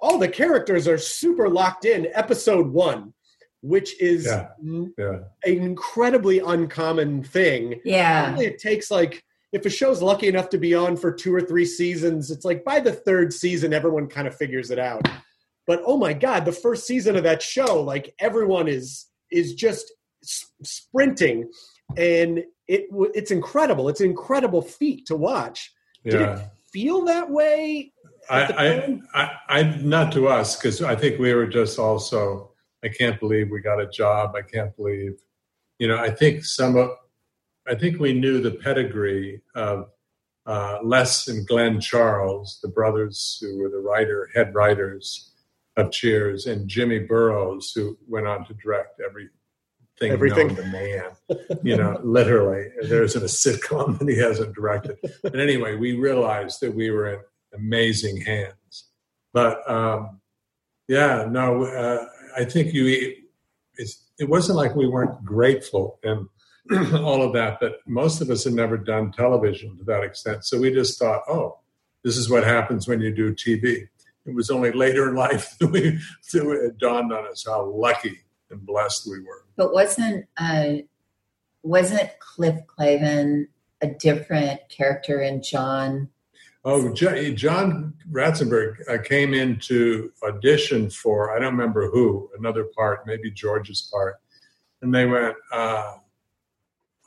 all 0.00 0.18
the 0.18 0.28
characters 0.28 0.88
are 0.88 0.98
super 0.98 1.48
locked 1.48 1.84
in. 1.84 2.08
Episode 2.14 2.68
one, 2.68 3.14
which 3.60 4.00
is 4.00 4.26
Yeah. 4.26 4.48
Yeah. 4.98 5.18
an 5.44 5.58
incredibly 5.62 6.40
uncommon 6.40 7.22
thing. 7.22 7.80
Yeah. 7.84 8.26
Normally 8.26 8.46
it 8.46 8.58
takes 8.58 8.90
like 8.90 9.22
if 9.54 9.64
a 9.64 9.70
show's 9.70 10.02
lucky 10.02 10.26
enough 10.26 10.48
to 10.50 10.58
be 10.58 10.74
on 10.74 10.96
for 10.96 11.12
two 11.12 11.32
or 11.32 11.40
three 11.40 11.64
seasons, 11.64 12.30
it's 12.32 12.44
like 12.44 12.64
by 12.64 12.80
the 12.80 12.92
third 12.92 13.32
season, 13.32 13.72
everyone 13.72 14.08
kind 14.08 14.26
of 14.26 14.36
figures 14.36 14.72
it 14.72 14.80
out. 14.80 15.06
But 15.66 15.80
oh 15.86 15.96
my 15.96 16.12
god, 16.12 16.44
the 16.44 16.52
first 16.52 16.86
season 16.86 17.14
of 17.16 17.22
that 17.22 17.40
show, 17.40 17.80
like 17.80 18.14
everyone 18.18 18.66
is 18.68 19.06
is 19.30 19.54
just 19.54 19.92
sprinting, 20.64 21.50
and 21.96 22.42
it 22.66 22.86
it's 23.14 23.30
incredible. 23.30 23.88
It's 23.88 24.00
an 24.00 24.10
incredible 24.10 24.60
feat 24.60 25.06
to 25.06 25.16
watch. 25.16 25.72
Did 26.04 26.14
Yeah. 26.14 26.38
it 26.40 26.48
feel 26.72 27.04
that 27.04 27.30
way? 27.30 27.92
I, 28.28 28.42
I. 28.42 29.00
I, 29.14 29.30
I, 29.48 29.62
not 29.82 30.12
to 30.14 30.26
us, 30.28 30.56
because 30.56 30.82
I 30.82 30.96
think 30.96 31.20
we 31.20 31.32
were 31.32 31.46
just 31.46 31.78
also, 31.78 32.50
I 32.82 32.88
can't 32.88 33.20
believe 33.20 33.50
we 33.50 33.60
got 33.60 33.80
a 33.80 33.86
job. 33.86 34.34
I 34.34 34.42
can't 34.42 34.74
believe, 34.76 35.12
you 35.78 35.86
know, 35.88 35.98
I 35.98 36.10
think 36.10 36.44
some 36.44 36.76
of, 36.76 36.90
I 37.66 37.74
think 37.74 37.98
we 37.98 38.12
knew 38.12 38.40
the 38.40 38.50
pedigree 38.50 39.40
of 39.54 39.88
uh, 40.46 40.78
Les 40.82 41.28
and 41.28 41.46
Glenn 41.46 41.80
Charles, 41.80 42.58
the 42.62 42.68
brothers 42.68 43.38
who 43.40 43.58
were 43.58 43.70
the 43.70 43.78
writer, 43.78 44.30
head 44.34 44.54
writers 44.54 45.32
of 45.76 45.90
Cheers, 45.90 46.46
and 46.46 46.68
Jimmy 46.68 46.98
Burrows, 47.00 47.72
who 47.74 47.98
went 48.06 48.26
on 48.26 48.44
to 48.46 48.54
direct 48.54 49.00
everything, 49.00 49.30
Everything. 50.00 50.48
known 50.48 50.56
to 50.56 50.66
man. 50.66 51.58
You 51.62 51.76
know, 51.76 52.00
literally, 52.04 52.68
there 52.82 53.02
isn't 53.02 53.22
a 53.22 53.26
sitcom 53.26 53.98
that 53.98 54.08
he 54.08 54.18
hasn't 54.18 54.54
directed. 54.54 54.98
But 55.22 55.40
anyway, 55.40 55.76
we 55.76 55.94
realized 55.94 56.60
that 56.60 56.74
we 56.74 56.90
were 56.90 57.14
in 57.14 57.20
amazing 57.54 58.20
hands. 58.20 58.88
But 59.32 59.68
um, 59.70 60.20
yeah, 60.88 61.26
no, 61.30 61.64
uh, 61.64 62.06
I 62.36 62.44
think 62.44 62.74
you. 62.74 63.14
It's, 63.76 64.04
it 64.20 64.28
wasn't 64.28 64.56
like 64.56 64.76
we 64.76 64.86
weren't 64.86 65.24
grateful 65.24 65.98
and 66.04 66.28
all 66.94 67.22
of 67.22 67.32
that, 67.34 67.58
but 67.60 67.80
most 67.86 68.20
of 68.20 68.30
us 68.30 68.44
had 68.44 68.54
never 68.54 68.78
done 68.78 69.12
television 69.12 69.76
to 69.76 69.84
that 69.84 70.02
extent. 70.02 70.44
So 70.44 70.58
we 70.58 70.72
just 70.72 70.98
thought, 70.98 71.22
oh, 71.28 71.58
this 72.02 72.16
is 72.16 72.30
what 72.30 72.44
happens 72.44 72.88
when 72.88 73.00
you 73.00 73.14
do 73.14 73.34
TV. 73.34 73.88
It 74.26 74.34
was 74.34 74.50
only 74.50 74.72
later 74.72 75.08
in 75.08 75.14
life 75.14 75.56
that 75.60 75.68
we 75.68 75.98
that 76.32 76.60
it 76.64 76.78
dawned 76.78 77.12
on 77.12 77.26
us 77.26 77.44
how 77.46 77.66
lucky 77.66 78.20
and 78.50 78.64
blessed 78.64 79.06
we 79.10 79.20
were. 79.20 79.44
But 79.56 79.72
wasn't 79.72 80.26
uh 80.36 80.76
wasn't 81.62 82.10
Cliff 82.18 82.60
Clavin 82.66 83.46
a 83.80 83.88
different 83.88 84.60
character 84.68 85.20
in 85.20 85.42
John? 85.42 86.08
Oh, 86.64 86.92
Jo- 86.94 87.30
John 87.32 87.92
Ratzenberger 88.10 88.88
uh, 88.88 89.02
came 89.02 89.34
in 89.34 89.58
to 89.60 90.10
audition 90.22 90.88
for, 90.88 91.36
I 91.36 91.38
don't 91.38 91.52
remember 91.52 91.90
who, 91.90 92.30
another 92.38 92.64
part, 92.74 93.06
maybe 93.06 93.30
George's 93.30 93.82
part. 93.92 94.16
And 94.80 94.94
they 94.94 95.04
went, 95.04 95.36
uh, 95.52 95.96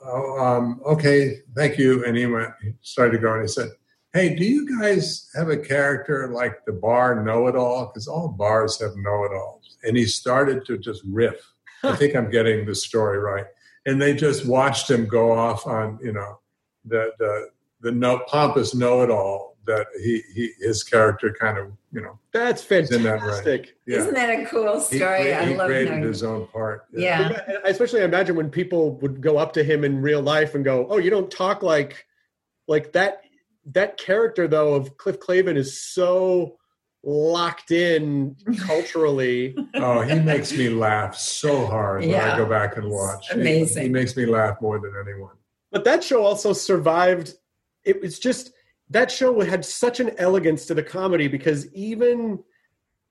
oh, 0.04 0.44
um, 0.44 0.80
okay, 0.84 1.40
thank 1.54 1.78
you. 1.78 2.04
And 2.04 2.16
he 2.16 2.26
went, 2.26 2.52
started 2.82 3.12
to 3.12 3.18
go 3.18 3.32
and 3.32 3.42
he 3.42 3.48
said, 3.48 3.70
hey, 4.12 4.34
do 4.34 4.44
you 4.44 4.80
guys 4.80 5.30
have 5.34 5.48
a 5.48 5.56
character 5.56 6.28
like 6.28 6.64
the 6.64 6.72
bar 6.72 7.22
know-it-all? 7.22 7.86
Because 7.86 8.08
all 8.08 8.28
bars 8.28 8.80
have 8.80 8.96
know-it-alls. 8.96 9.76
And 9.84 9.96
he 9.96 10.06
started 10.06 10.64
to 10.66 10.78
just 10.78 11.02
riff. 11.04 11.52
I 11.82 11.94
think 11.94 12.16
I'm 12.16 12.30
getting 12.30 12.66
the 12.66 12.74
story 12.74 13.18
right. 13.18 13.46
And 13.86 14.02
they 14.02 14.14
just 14.14 14.46
watched 14.46 14.90
him 14.90 15.06
go 15.06 15.32
off 15.32 15.66
on, 15.66 15.98
you 16.02 16.12
know, 16.12 16.40
the, 16.84 17.12
the 17.18 17.50
the 17.80 17.92
no 17.92 18.18
pompous 18.26 18.74
know-it-all 18.74 19.47
that 19.68 19.86
he, 20.02 20.22
he 20.34 20.52
his 20.58 20.82
character 20.82 21.34
kind 21.38 21.56
of 21.58 21.70
you 21.92 22.00
know 22.00 22.18
That's 22.32 22.68
is 22.70 22.90
in 22.90 23.04
that 23.04 23.20
fantastic. 23.20 23.76
Yeah. 23.86 23.98
Isn't 23.98 24.14
that 24.14 24.30
a 24.40 24.46
cool 24.46 24.74
he, 24.80 24.96
story? 24.98 25.20
crea- 25.22 25.32
I 25.34 25.46
he 25.46 25.54
love 25.54 25.68
created 25.68 25.90
knowing. 25.90 26.02
his 26.02 26.22
own 26.24 26.46
part. 26.48 26.86
Yeah. 26.92 27.26
And 27.28 27.36
uh, 27.36 27.60
I 27.64 27.68
especially 27.68 28.02
imagine 28.02 28.34
when 28.34 28.50
people 28.50 28.96
would 28.96 29.20
go 29.20 29.36
up 29.38 29.52
to 29.52 29.62
him 29.62 29.84
in 29.84 30.02
real 30.02 30.22
life 30.22 30.54
and 30.56 30.64
go, 30.64 30.86
"Oh, 30.90 30.98
you 30.98 31.10
don't 31.10 31.30
talk 31.30 31.62
like 31.62 32.04
like 32.66 32.92
that." 32.92 33.22
That 33.72 33.98
character 33.98 34.48
though 34.48 34.74
of 34.74 34.96
Cliff 34.96 35.20
Clavin 35.20 35.56
is 35.56 35.80
so 35.80 36.56
locked 37.04 37.70
in 37.70 38.34
culturally. 38.60 39.54
Oh, 39.74 40.00
he 40.00 40.18
makes 40.18 40.52
me 40.52 40.70
laugh 40.70 41.14
so 41.14 41.66
hard 41.66 42.00
when 42.00 42.14
I 42.14 42.36
go 42.36 42.46
back 42.46 42.76
and 42.78 42.90
watch. 42.90 43.28
He- 43.28 43.40
amazing. 43.40 43.82
He, 43.84 43.88
makes 43.90 44.16
me 44.16 44.24
laugh 44.26 44.60
more 44.62 44.78
than 44.80 44.92
anyone. 45.06 45.36
But 45.70 45.84
that 45.84 46.02
show 46.02 46.24
also 46.24 46.54
survived. 46.54 47.34
It 47.84 48.00
was 48.00 48.18
just 48.18 48.52
that 48.90 49.10
show 49.10 49.40
had 49.40 49.64
such 49.64 50.00
an 50.00 50.10
elegance 50.18 50.66
to 50.66 50.74
the 50.74 50.82
comedy 50.82 51.28
because 51.28 51.72
even 51.74 52.38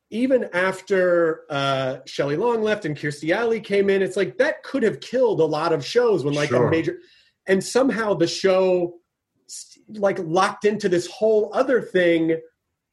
even 0.09 0.47
after 0.53 1.41
uh, 1.49 1.97
Shelley 2.05 2.37
Long 2.37 2.61
left 2.61 2.85
and 2.85 2.95
Kirstie 2.95 3.35
Alley 3.35 3.59
came 3.59 3.89
in, 3.89 4.01
it's 4.01 4.15
like 4.15 4.37
that 4.37 4.63
could 4.63 4.81
have 4.83 5.01
killed 5.01 5.41
a 5.41 5.45
lot 5.45 5.73
of 5.73 5.85
shows 5.85 6.23
when 6.23 6.33
like 6.33 6.49
Sure. 6.49 6.67
a 6.67 6.71
major, 6.71 6.97
and 7.45 7.63
somehow 7.63 8.13
the 8.13 8.27
show 8.27 8.95
like 9.89 10.19
locked 10.19 10.65
into 10.65 10.89
this 10.89 11.07
whole 11.07 11.51
other 11.53 11.81
thing 11.81 12.39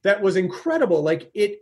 that 0.03 0.21
was 0.21 0.37
incredible. 0.37 1.03
Like 1.03 1.31
it 1.35 1.59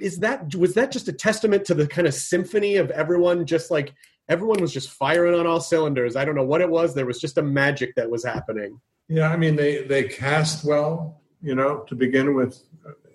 is 0.00 0.18
that 0.18 0.54
was 0.54 0.74
that 0.74 0.92
just 0.92 1.08
a 1.08 1.12
testament 1.12 1.64
to 1.66 1.74
the 1.74 1.86
kind 1.86 2.06
of 2.06 2.14
symphony 2.14 2.76
of 2.76 2.90
everyone 2.90 3.46
just 3.46 3.70
like 3.70 3.94
everyone 4.28 4.60
was 4.60 4.72
just 4.72 4.90
firing 4.90 5.38
on 5.38 5.46
all 5.46 5.60
cylinders. 5.60 6.16
I 6.16 6.24
don't 6.24 6.34
know 6.34 6.44
what 6.44 6.60
it 6.60 6.70
was. 6.70 6.94
There 6.94 7.06
was 7.06 7.20
just 7.20 7.38
a 7.38 7.42
magic 7.42 7.94
that 7.96 8.10
was 8.10 8.24
happening. 8.24 8.80
Yeah, 9.08 9.30
I 9.30 9.36
mean 9.36 9.56
they 9.56 9.84
they 9.84 10.04
cast 10.04 10.64
well, 10.64 11.20
you 11.42 11.54
know, 11.54 11.80
to 11.88 11.94
begin 11.94 12.34
with. 12.34 12.62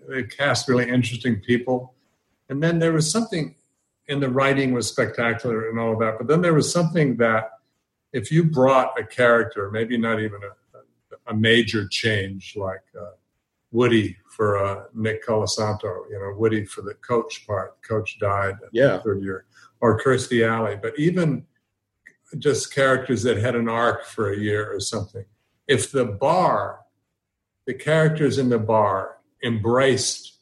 They 0.07 0.23
cast 0.23 0.67
really 0.67 0.89
interesting 0.89 1.39
people, 1.39 1.93
and 2.49 2.61
then 2.63 2.79
there 2.79 2.93
was 2.93 3.11
something 3.11 3.55
and 4.07 4.21
the 4.21 4.29
writing 4.29 4.73
was 4.73 4.87
spectacular 4.87 5.69
and 5.69 5.79
all 5.79 5.93
of 5.93 5.99
that. 5.99 6.17
But 6.17 6.27
then 6.27 6.41
there 6.41 6.53
was 6.55 6.71
something 6.71 7.15
that 7.17 7.51
if 8.11 8.31
you 8.31 8.43
brought 8.43 8.99
a 8.99 9.03
character, 9.03 9.69
maybe 9.69 9.97
not 9.97 10.19
even 10.19 10.39
a, 10.43 11.31
a 11.31 11.35
major 11.35 11.87
change 11.87 12.55
like 12.55 12.81
uh, 12.99 13.11
Woody 13.71 14.17
for 14.35 14.57
uh, 14.57 14.85
Nick 14.95 15.23
Colasanto, 15.27 16.09
you 16.09 16.17
know, 16.19 16.33
Woody 16.35 16.65
for 16.65 16.81
the 16.81 16.95
coach 16.95 17.45
part. 17.45 17.79
Coach 17.87 18.17
died 18.19 18.55
Yeah. 18.71 18.97
the 18.97 19.03
third 19.03 19.21
year, 19.21 19.45
or 19.79 19.99
Kirstie 19.99 20.47
Alley, 20.47 20.75
but 20.81 20.97
even 20.97 21.45
just 22.39 22.73
characters 22.73 23.21
that 23.23 23.37
had 23.37 23.55
an 23.55 23.69
arc 23.69 24.05
for 24.05 24.31
a 24.31 24.37
year 24.37 24.73
or 24.73 24.79
something. 24.79 25.25
If 25.69 25.91
the 25.91 26.05
bar, 26.05 26.79
the 27.67 27.75
characters 27.75 28.39
in 28.39 28.49
the 28.49 28.57
bar 28.57 29.19
embraced 29.43 30.39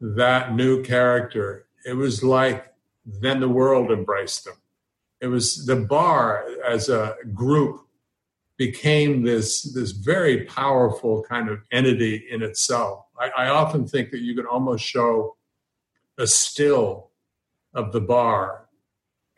that 0.00 0.54
new 0.56 0.82
character, 0.82 1.66
it 1.86 1.94
was 1.94 2.24
like 2.24 2.66
then 3.06 3.38
the 3.38 3.48
world 3.48 3.92
embraced 3.92 4.44
them. 4.44 4.56
It 5.20 5.28
was 5.28 5.64
the 5.64 5.76
bar 5.76 6.44
as 6.68 6.88
a 6.88 7.14
group 7.32 7.86
became 8.56 9.22
this 9.22 9.62
this 9.72 9.92
very 9.92 10.44
powerful 10.44 11.22
kind 11.22 11.48
of 11.48 11.60
entity 11.70 12.26
in 12.28 12.42
itself. 12.42 13.06
I, 13.18 13.30
I 13.44 13.48
often 13.48 13.86
think 13.86 14.10
that 14.10 14.22
you 14.22 14.34
could 14.34 14.46
almost 14.46 14.84
show 14.84 15.36
a 16.18 16.26
still 16.26 17.10
of 17.74 17.92
the 17.92 18.00
bar 18.00 18.68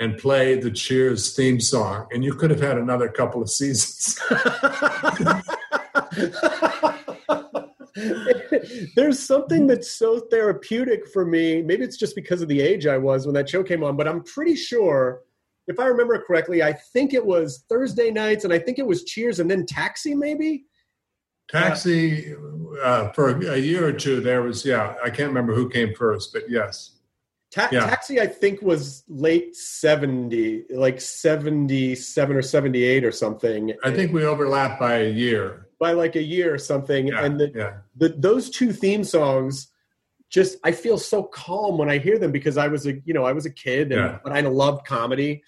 and 0.01 0.18
play 0.18 0.59
the 0.59 0.70
Cheers 0.70 1.36
theme 1.36 1.61
song, 1.61 2.07
and 2.12 2.24
you 2.24 2.34
could 2.34 2.51
have 2.51 2.61
had 2.61 2.78
another 2.78 3.09
couple 3.09 3.40
of 3.40 3.51
seasons. 3.51 4.18
There's 8.97 9.20
something 9.20 9.66
that's 9.66 9.90
so 9.90 10.20
therapeutic 10.30 11.09
for 11.09 11.24
me. 11.24 11.62
Maybe 11.62 11.84
it's 11.84 11.97
just 11.97 12.16
because 12.16 12.42
of 12.42 12.49
the 12.49 12.61
age 12.61 12.86
I 12.86 12.99
was 12.99 13.26
when 13.26 13.34
that 13.34 13.49
show 13.49 13.62
came 13.62 13.84
on, 13.84 13.97
but 13.97 14.09
I'm 14.09 14.22
pretty 14.24 14.57
sure, 14.57 15.22
if 15.68 15.78
I 15.78 15.86
remember 15.86 16.20
correctly, 16.20 16.62
I 16.62 16.72
think 16.72 17.14
it 17.14 17.24
was 17.24 17.64
Thursday 17.68 18.11
nights 18.11 18.45
and 18.45 18.53
I 18.53 18.59
think 18.59 18.78
it 18.78 18.86
was 18.86 19.05
Cheers 19.05 19.38
and 19.38 19.51
then 19.51 19.64
Taxi, 19.64 20.14
maybe? 20.14 20.64
Taxi 21.49 22.34
uh, 22.82 23.11
for 23.11 23.38
a 23.38 23.59
year 23.59 23.86
or 23.86 23.92
two. 23.92 24.20
There 24.20 24.42
was 24.42 24.64
yeah, 24.64 24.95
I 25.05 25.11
can't 25.11 25.28
remember 25.28 25.55
who 25.55 25.68
came 25.68 25.95
first, 25.95 26.32
but 26.32 26.45
yes, 26.49 26.93
Ta- 27.55 27.68
Yeah. 27.70 27.86
Taxi, 27.86 28.20
I 28.20 28.26
think, 28.26 28.62
was 28.62 29.05
late 29.09 29.55
70, 29.55 30.64
like 30.70 31.00
77 31.00 32.36
or 32.36 32.42
78 32.42 33.05
or 33.05 33.12
something. 33.12 33.72
I 33.84 33.92
think 33.92 34.12
we 34.12 34.24
overlapped 34.24 34.80
by 34.80 34.94
a 34.94 35.11
year. 35.11 35.68
by 35.78 35.92
like 35.92 36.16
a 36.16 36.22
year 36.22 36.52
or 36.52 36.59
something. 36.59 37.09
Yeah, 37.09 37.24
and 37.24 37.38
the, 37.38 37.52
yeah. 37.55 37.72
the 37.96 38.09
those 38.09 38.50
two 38.50 38.72
theme 38.72 39.05
songs 39.05 39.68
just 40.30 40.57
I 40.64 40.72
feel 40.72 40.98
so 40.98 41.22
calm 41.22 41.78
when 41.78 41.88
I 41.88 41.98
hear 41.98 42.18
them 42.18 42.32
because 42.32 42.57
I 42.57 42.66
was 42.68 42.86
a 42.86 42.94
you 43.05 43.14
know 43.14 43.24
I 43.24 43.32
was 43.32 43.46
a 43.46 43.50
kid 43.50 43.92
and 43.92 44.18
but 44.24 44.32
I 44.32 44.40
loved 44.40 44.84
comedy 44.86 45.42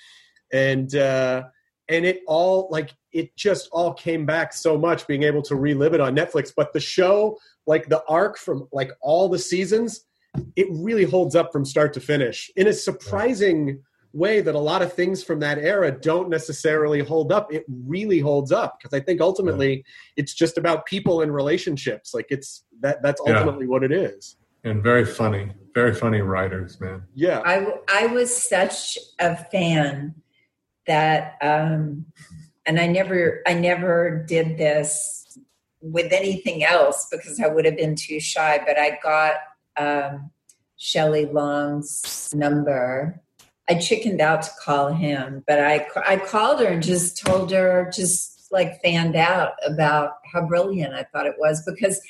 and 0.52 0.94
uh 0.94 1.44
and 1.88 2.04
it 2.04 2.20
all 2.26 2.68
like 2.70 2.94
it 3.12 3.34
just 3.36 3.68
all 3.72 3.92
came 3.94 4.26
back 4.26 4.52
so 4.52 4.78
much 4.78 5.06
being 5.06 5.24
able 5.24 5.42
to 5.42 5.56
relive 5.56 5.94
it 5.94 6.00
on 6.00 6.14
Netflix 6.14 6.52
but 6.56 6.72
the 6.72 6.80
show 6.80 7.36
like 7.66 7.88
the 7.88 8.02
arc 8.08 8.36
from 8.38 8.68
like 8.72 8.92
all 9.00 9.28
the 9.28 9.38
seasons 9.38 10.05
it 10.56 10.66
really 10.70 11.04
holds 11.04 11.34
up 11.36 11.52
from 11.52 11.64
start 11.64 11.92
to 11.94 12.00
finish 12.00 12.50
in 12.56 12.66
a 12.66 12.72
surprising 12.72 13.82
way 14.12 14.40
that 14.40 14.54
a 14.54 14.58
lot 14.58 14.80
of 14.80 14.92
things 14.92 15.22
from 15.22 15.40
that 15.40 15.58
era 15.58 15.90
don't 15.92 16.30
necessarily 16.30 17.00
hold 17.00 17.30
up. 17.32 17.52
It 17.52 17.64
really 17.86 18.18
holds 18.18 18.50
up 18.50 18.78
because 18.78 18.96
i 18.98 19.02
think 19.04 19.20
ultimately 19.20 19.84
it's 20.16 20.32
just 20.32 20.56
about 20.56 20.86
people 20.86 21.20
and 21.20 21.34
relationships. 21.34 22.14
Like 22.14 22.26
it's 22.30 22.64
that 22.80 23.02
that's 23.02 23.20
Yeah. 23.26 23.34
ultimately 23.34 23.66
what 23.66 23.82
it 23.84 23.92
is. 23.92 24.36
And 24.64 24.82
very 24.82 25.04
funny, 25.04 25.52
very 25.74 25.94
funny 25.94 26.22
writers, 26.22 26.80
man. 26.80 27.02
yeah. 27.14 27.40
I 27.44 27.66
i 27.88 28.06
was 28.06 28.34
such 28.34 28.98
a 29.18 29.36
fan 29.36 30.14
that 30.86 31.34
um 31.42 32.06
and 32.64 32.78
i 32.80 32.86
never 32.86 33.42
i 33.46 33.52
never 33.54 34.24
did 34.26 34.56
this 34.56 35.38
with 35.80 36.10
anything 36.12 36.64
else 36.64 37.06
because 37.10 37.38
i 37.40 37.46
would 37.48 37.64
have 37.64 37.76
been 37.76 37.94
too 37.96 38.18
shy 38.20 38.58
but 38.66 38.78
i 38.78 38.98
got 39.02 39.34
um 39.76 40.30
shelley 40.76 41.26
long's 41.26 42.32
number. 42.34 43.20
I 43.68 43.74
chickened 43.74 44.20
out 44.20 44.42
to 44.42 44.50
call 44.64 44.92
him 44.92 45.42
but 45.48 45.58
i 45.58 45.84
i 46.06 46.16
called 46.16 46.60
her 46.60 46.66
and 46.66 46.82
just 46.82 47.18
told 47.18 47.50
her 47.50 47.90
just 47.92 48.46
like 48.52 48.80
fanned 48.80 49.16
out 49.16 49.54
about 49.66 50.18
how 50.32 50.46
brilliant 50.46 50.94
i 50.94 51.02
thought 51.02 51.26
it 51.26 51.34
was 51.36 51.64
because 51.66 52.00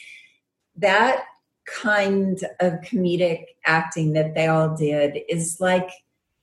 that 0.76 1.24
kind 1.66 2.44
of 2.60 2.74
comedic 2.82 3.44
acting 3.64 4.12
that 4.12 4.34
they 4.34 4.46
all 4.46 4.76
did 4.76 5.18
is 5.28 5.58
like 5.60 5.88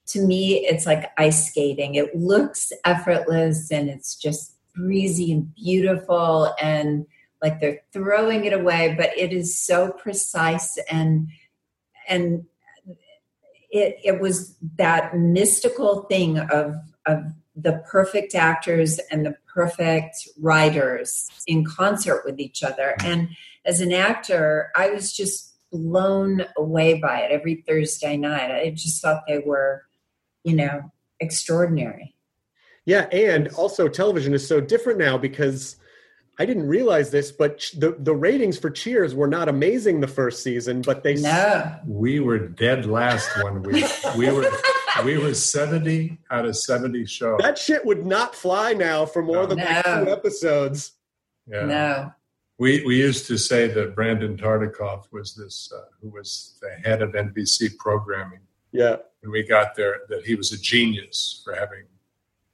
to 0.06 0.26
me 0.26 0.66
it's 0.68 0.86
like 0.86 1.12
ice 1.18 1.48
skating. 1.48 1.96
It 1.96 2.16
looks 2.16 2.72
effortless 2.86 3.72
and 3.72 3.90
it's 3.90 4.16
just 4.16 4.56
breezy 4.76 5.32
and 5.32 5.54
beautiful 5.56 6.54
and 6.62 7.06
like 7.44 7.60
they're 7.60 7.82
throwing 7.91 8.46
it 8.46 8.54
away 8.54 8.96
but 8.98 9.16
it 9.16 9.32
is 9.32 9.60
so 9.60 9.91
precise 9.91 10.78
and 10.89 11.28
and 12.08 12.46
it 13.70 13.98
it 14.04 14.22
was 14.22 14.56
that 14.78 15.16
mystical 15.16 16.04
thing 16.04 16.39
of 16.39 16.76
of 17.06 17.34
the 17.56 17.84
perfect 17.89 18.34
actors 18.34 19.00
and 19.12 19.26
the 19.26 19.36
perfect 19.54 20.28
writers 20.39 21.30
in 21.46 21.64
concert 21.64 22.24
with 22.26 22.39
each 22.39 22.64
other. 22.64 22.96
And 23.04 23.30
as 23.66 23.80
an 23.80 23.94
actor 23.94 24.72
i 24.76 24.89
was 24.89 25.14
just 25.14 25.54
blown 25.72 26.46
away 26.58 27.00
by 27.00 27.22
it 27.22 27.32
every 27.32 27.64
thursday 27.68 28.16
night. 28.16 28.52
I 28.52 28.70
just 28.72 29.02
thought 29.02 29.24
they 29.28 29.39
were 29.39 29.84
you 30.44 30.56
know 30.56 30.91
extraordinary. 31.20 32.16
Yeah 32.86 33.08
and 33.12 33.48
also 33.50 33.88
television 33.88 34.34
is 34.34 34.48
so 34.48 34.62
different 34.62 35.00
now 35.00 35.18
because 35.18 35.78
i 36.40 36.46
didn't 36.46 36.68
realize 36.68 37.12
this 37.12 37.32
but 37.32 37.70
the, 37.78 37.96
the 38.00 38.14
ratings 38.14 38.58
for 38.58 38.70
cheers 38.70 39.14
were 39.14 39.28
not 39.28 39.48
amazing 39.50 40.00
the 40.00 40.08
first 40.08 40.42
season 40.44 40.82
but 40.82 41.04
they 41.04 41.16
no 41.16 41.76
We 41.86 42.20
were 42.20 42.40
dead 42.40 42.86
last 42.86 43.30
one 43.44 43.62
week. 43.64 43.86
We 44.18 44.32
were 44.32 44.50
we 45.06 45.18
were 45.18 45.34
seventy 45.34 46.18
out 46.32 46.46
of 46.46 46.56
seventy 46.58 47.06
shows. 47.06 47.40
that 47.42 47.58
shit 47.58 47.86
would 47.86 48.06
not 48.06 48.36
fly 48.36 48.74
now 48.74 49.06
for 49.06 49.22
more 49.22 49.46
than 49.48 49.58
No. 49.60 49.82
two 50.06 50.12
episodes 50.12 50.94
Yeah. 51.48 51.66
no 51.66 52.12
We 52.60 52.84
we 52.86 52.96
used 52.98 53.26
to 53.28 53.38
say 53.38 53.68
that 53.68 53.96
Brandon 53.96 54.38
Tartikoff 54.38 55.12
was 55.12 55.36
this 55.36 55.72
uh, 55.76 55.86
who 56.02 56.10
was 56.10 56.58
the 56.62 56.70
head 56.88 57.02
of 57.02 57.12
NBC 57.14 57.78
programming, 57.78 58.42
yeah 58.72 58.98
and 59.24 59.32
we 59.32 59.42
got 59.44 59.76
there 59.76 60.02
that 60.10 60.26
he 60.26 60.36
was 60.36 60.52
a 60.52 60.58
genius 60.60 61.42
for 61.44 61.54
having, 61.56 61.86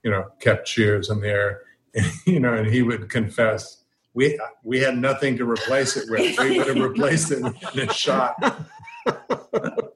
you 0.04 0.12
know, 0.12 0.26
kept 0.40 0.68
Cheers 0.68 1.10
on 1.10 1.20
the 1.22 1.28
air. 1.28 1.62
you 2.26 2.40
know, 2.40 2.54
and 2.54 2.68
he 2.68 2.82
would 2.82 3.10
confess 3.10 3.84
we 4.14 4.40
we 4.64 4.80
had 4.80 4.98
nothing 4.98 5.38
to 5.38 5.50
replace 5.50 5.96
it 5.96 6.10
with. 6.10 6.38
We 6.40 6.58
would 6.58 6.68
have 6.68 6.80
replaced 6.80 7.32
it 7.32 7.40
in 7.40 7.90
a 7.90 7.94
shot. 7.94 8.36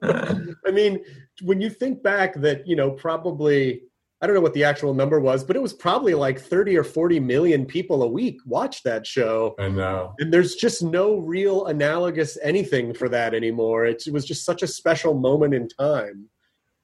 I 0.02 0.70
mean, 0.72 1.04
when 1.42 1.60
you 1.60 1.70
think 1.70 2.02
back 2.02 2.34
that, 2.36 2.66
you 2.66 2.76
know, 2.76 2.90
probably 2.90 3.82
I 4.20 4.26
don't 4.26 4.34
know 4.34 4.40
what 4.40 4.54
the 4.54 4.64
actual 4.64 4.94
number 4.94 5.20
was, 5.20 5.44
but 5.44 5.56
it 5.56 5.60
was 5.60 5.74
probably 5.74 6.14
like 6.14 6.40
30 6.40 6.78
or 6.78 6.84
40 6.84 7.20
million 7.20 7.66
people 7.66 8.02
a 8.02 8.08
week 8.08 8.38
watch 8.46 8.82
that 8.84 9.06
show. 9.06 9.54
I 9.58 9.68
know. 9.68 10.14
And 10.18 10.32
there's 10.32 10.54
just 10.54 10.82
no 10.82 11.18
real 11.18 11.66
analogous 11.66 12.38
anything 12.42 12.94
for 12.94 13.10
that 13.10 13.34
anymore. 13.34 13.84
It 13.84 14.02
was 14.10 14.24
just 14.24 14.46
such 14.46 14.62
a 14.62 14.66
special 14.66 15.12
moment 15.12 15.52
in 15.52 15.68
time. 15.68 16.30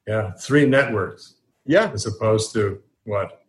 Yeah, 0.07 0.33
three 0.33 0.67
networks. 0.67 1.35
Yeah. 1.65 1.89
As 1.91 2.05
opposed 2.05 2.53
to 2.53 2.83
what? 3.05 3.40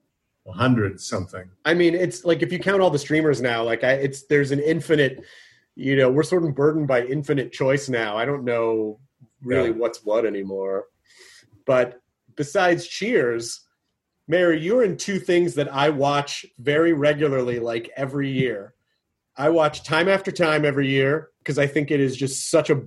A 0.47 0.53
hundred 0.53 1.01
something. 1.01 1.49
I 1.64 1.74
mean, 1.74 1.95
it's 1.95 2.24
like 2.24 2.43
if 2.43 2.53
you 2.53 2.59
count 2.59 2.82
all 2.82 2.90
the 2.90 2.99
streamers 2.99 3.40
now, 3.40 3.62
like 3.62 3.84
I, 3.84 3.93
it's 3.93 4.24
there's 4.26 4.51
an 4.51 4.59
infinite, 4.61 5.24
you 5.76 5.95
know, 5.95 6.11
we're 6.11 6.24
sort 6.24 6.45
of 6.45 6.55
burdened 6.55 6.88
by 6.88 7.05
infinite 7.05 7.53
choice 7.53 7.88
now. 7.88 8.16
I 8.16 8.24
don't 8.24 8.45
know 8.45 8.99
really 9.43 9.68
Yeah. 9.70 9.76
what's 9.76 10.05
what 10.05 10.26
anymore. 10.26 10.86
But 11.64 12.01
besides 12.34 12.86
Cheers, 12.88 13.61
Mary, 14.26 14.61
you're 14.61 14.82
in 14.82 14.97
two 14.97 15.20
things 15.20 15.55
that 15.55 15.72
I 15.72 15.90
watch 15.90 16.45
very 16.59 16.93
regularly, 16.93 17.61
like 17.61 17.90
every 17.97 18.28
year. 18.30 18.74
I 19.36 19.49
watch 19.51 19.84
time 19.84 20.09
after 20.09 20.32
time 20.32 20.64
every 20.64 20.88
year 20.88 21.28
because 21.38 21.59
I 21.59 21.66
think 21.68 21.90
it 21.93 22.01
is 22.01 22.16
just 22.16 22.51
such 22.51 22.68
a 22.68 22.82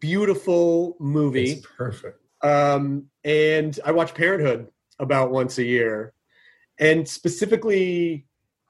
beautiful 0.00 0.96
movie. 0.98 1.52
It's 1.52 1.66
perfect. 1.76 2.18
Um, 2.42 3.06
and 3.24 3.78
I 3.84 3.92
watch 3.92 4.14
Parenthood 4.14 4.68
about 4.98 5.30
once 5.30 5.58
a 5.58 5.64
year. 5.64 6.12
And 6.82 7.08
specifically, 7.08 8.26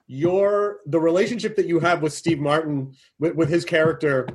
your 0.06 0.80
the 0.84 1.00
relationship 1.00 1.56
that 1.56 1.64
you 1.64 1.80
have 1.80 2.02
with 2.02 2.12
Steve 2.12 2.38
Martin 2.38 2.92
with, 3.18 3.34
with 3.36 3.48
his 3.48 3.64
character, 3.64 4.28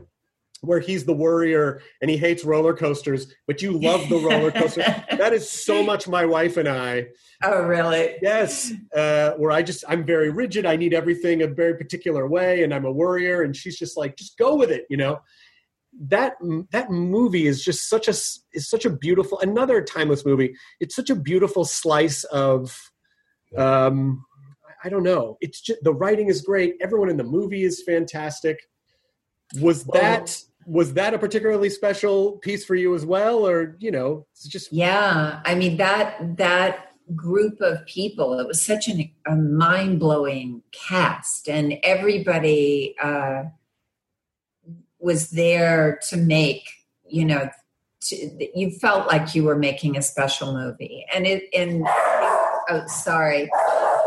where 0.61 0.80
he's 0.80 1.05
the 1.05 1.13
worrier 1.13 1.80
and 2.01 2.09
he 2.09 2.17
hates 2.17 2.43
roller 2.43 2.73
coasters, 2.73 3.32
but 3.45 3.61
you 3.61 3.80
love 3.80 4.09
the 4.09 4.17
roller 4.17 4.49
coaster. 4.49 4.82
that 5.11 5.32
is 5.32 5.47
so 5.47 5.84
much 5.84 6.07
my 6.07 6.25
wife 6.25 6.57
and 6.57 6.67
I. 6.67 7.05
Oh, 7.43 7.61
really? 7.61 8.15
Yes, 8.19 8.73
uh, 8.95 9.34
where 9.34 9.51
I 9.51 9.61
just 9.61 9.84
I'm 9.88 10.03
very 10.03 10.32
rigid. 10.32 10.65
I 10.65 10.75
need 10.75 10.95
everything 10.95 11.43
a 11.43 11.47
very 11.47 11.78
particular 11.78 12.28
way, 12.28 12.63
and 12.63 12.73
I'm 12.73 12.86
a 12.86 12.91
worrier. 12.91 13.43
And 13.43 13.55
she's 13.55 13.78
just 13.78 13.95
like, 13.95 14.17
just 14.17 14.39
go 14.39 14.55
with 14.55 14.71
it, 14.71 14.86
you 14.89 14.97
know. 14.97 15.19
That 15.99 16.34
that 16.71 16.89
movie 16.89 17.45
is 17.45 17.63
just 17.63 17.88
such 17.88 18.07
a 18.07 18.15
is 18.53 18.67
such 18.67 18.86
a 18.86 18.89
beautiful 18.89 19.39
another 19.39 19.84
timeless 19.84 20.25
movie. 20.25 20.55
It's 20.80 20.95
such 20.95 21.11
a 21.11 21.15
beautiful 21.15 21.63
slice 21.63 22.23
of, 22.23 22.75
um, 23.57 24.23
I 24.83 24.89
don't 24.89 25.03
know. 25.03 25.37
It's 25.41 25.61
just 25.61 25.83
the 25.83 25.93
writing 25.93 26.27
is 26.27 26.41
great. 26.41 26.75
Everyone 26.81 27.09
in 27.09 27.17
the 27.17 27.23
movie 27.23 27.63
is 27.63 27.83
fantastic. 27.83 28.59
Was 29.59 29.83
that 29.85 30.41
was 30.65 30.93
that 30.93 31.13
a 31.13 31.19
particularly 31.19 31.69
special 31.69 32.33
piece 32.39 32.65
for 32.65 32.75
you 32.75 32.93
as 32.93 33.05
well, 33.05 33.47
or 33.47 33.75
you 33.79 33.91
know, 33.91 34.27
it's 34.33 34.47
just 34.47 34.71
Yeah, 34.71 35.41
I 35.45 35.55
mean 35.55 35.77
that 35.77 36.37
that 36.37 36.91
group 37.15 37.61
of 37.61 37.85
people. 37.85 38.39
It 38.39 38.47
was 38.47 38.61
such 38.61 38.87
an, 38.87 39.09
a 39.25 39.35
mind 39.35 39.99
blowing 39.99 40.61
cast, 40.71 41.49
and 41.49 41.75
everybody 41.83 42.95
uh, 43.01 43.43
was 44.99 45.31
there 45.31 45.99
to 46.09 46.17
make 46.17 46.69
you 47.07 47.25
know. 47.25 47.49
To, 47.99 48.49
you 48.55 48.71
felt 48.71 49.07
like 49.07 49.33
you 49.33 49.43
were 49.43 49.57
making 49.57 49.97
a 49.97 50.01
special 50.01 50.53
movie, 50.53 51.05
and 51.13 51.25
it 51.25 51.43
and 51.53 51.83
oh, 52.70 52.86
sorry, 52.88 53.49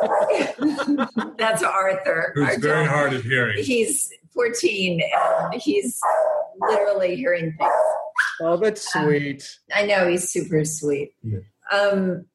that's 1.38 1.62
Arthur. 1.62 2.32
Who's 2.34 2.48
our 2.48 2.58
very 2.58 2.84
dog. 2.84 2.94
hard 2.94 3.12
of 3.14 3.22
hearing. 3.24 3.62
He's 3.62 4.10
fourteen, 4.34 5.00
and 5.52 5.60
he's 5.60 6.00
literally 6.60 7.16
hearing 7.16 7.54
things. 7.58 7.72
oh, 8.40 8.56
that's 8.56 8.92
sweet. 8.92 9.58
I 9.74 9.86
know 9.86 10.08
he's 10.08 10.28
super 10.30 10.64
sweet. 10.64 11.12
Yeah. 11.22 11.38
Um, 11.72 12.26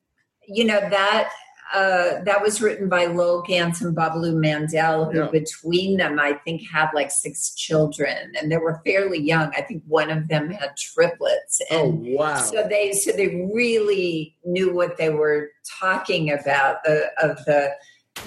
you 0.48 0.64
know 0.66 0.80
that 0.80 1.32
uh, 1.74 2.22
that 2.24 2.42
was 2.42 2.62
written 2.62 2.88
by 2.90 3.06
Lowell 3.06 3.42
Ganz 3.42 3.82
and 3.82 3.96
Babaloo 3.96 4.36
Mandel, 4.36 5.12
who 5.12 5.20
Yeah. 5.20 5.32
between 5.32 5.98
them 5.98 6.20
I 6.20 6.34
think 6.46 6.62
had 6.72 6.90
like 6.94 7.12
six 7.12 7.54
children, 7.56 8.34
and 8.40 8.52
they 8.52 8.58
were 8.58 8.82
fairly 8.86 9.20
young. 9.20 9.52
I 9.58 9.62
think 9.62 9.84
one 9.88 10.10
of 10.12 10.28
them 10.28 10.52
had 10.52 10.78
triplets. 10.78 11.62
Oh 11.72 11.90
And 11.90 12.06
wow! 12.16 12.36
so 12.36 12.68
they 12.68 12.92
so 12.94 13.12
they 13.12 13.50
really 13.54 14.36
knew 14.46 14.74
what 14.74 14.98
they 14.98 15.10
were 15.10 15.50
talking 15.80 16.32
about 16.32 16.84
the 16.84 17.10
of 17.22 17.44
the 17.46 17.72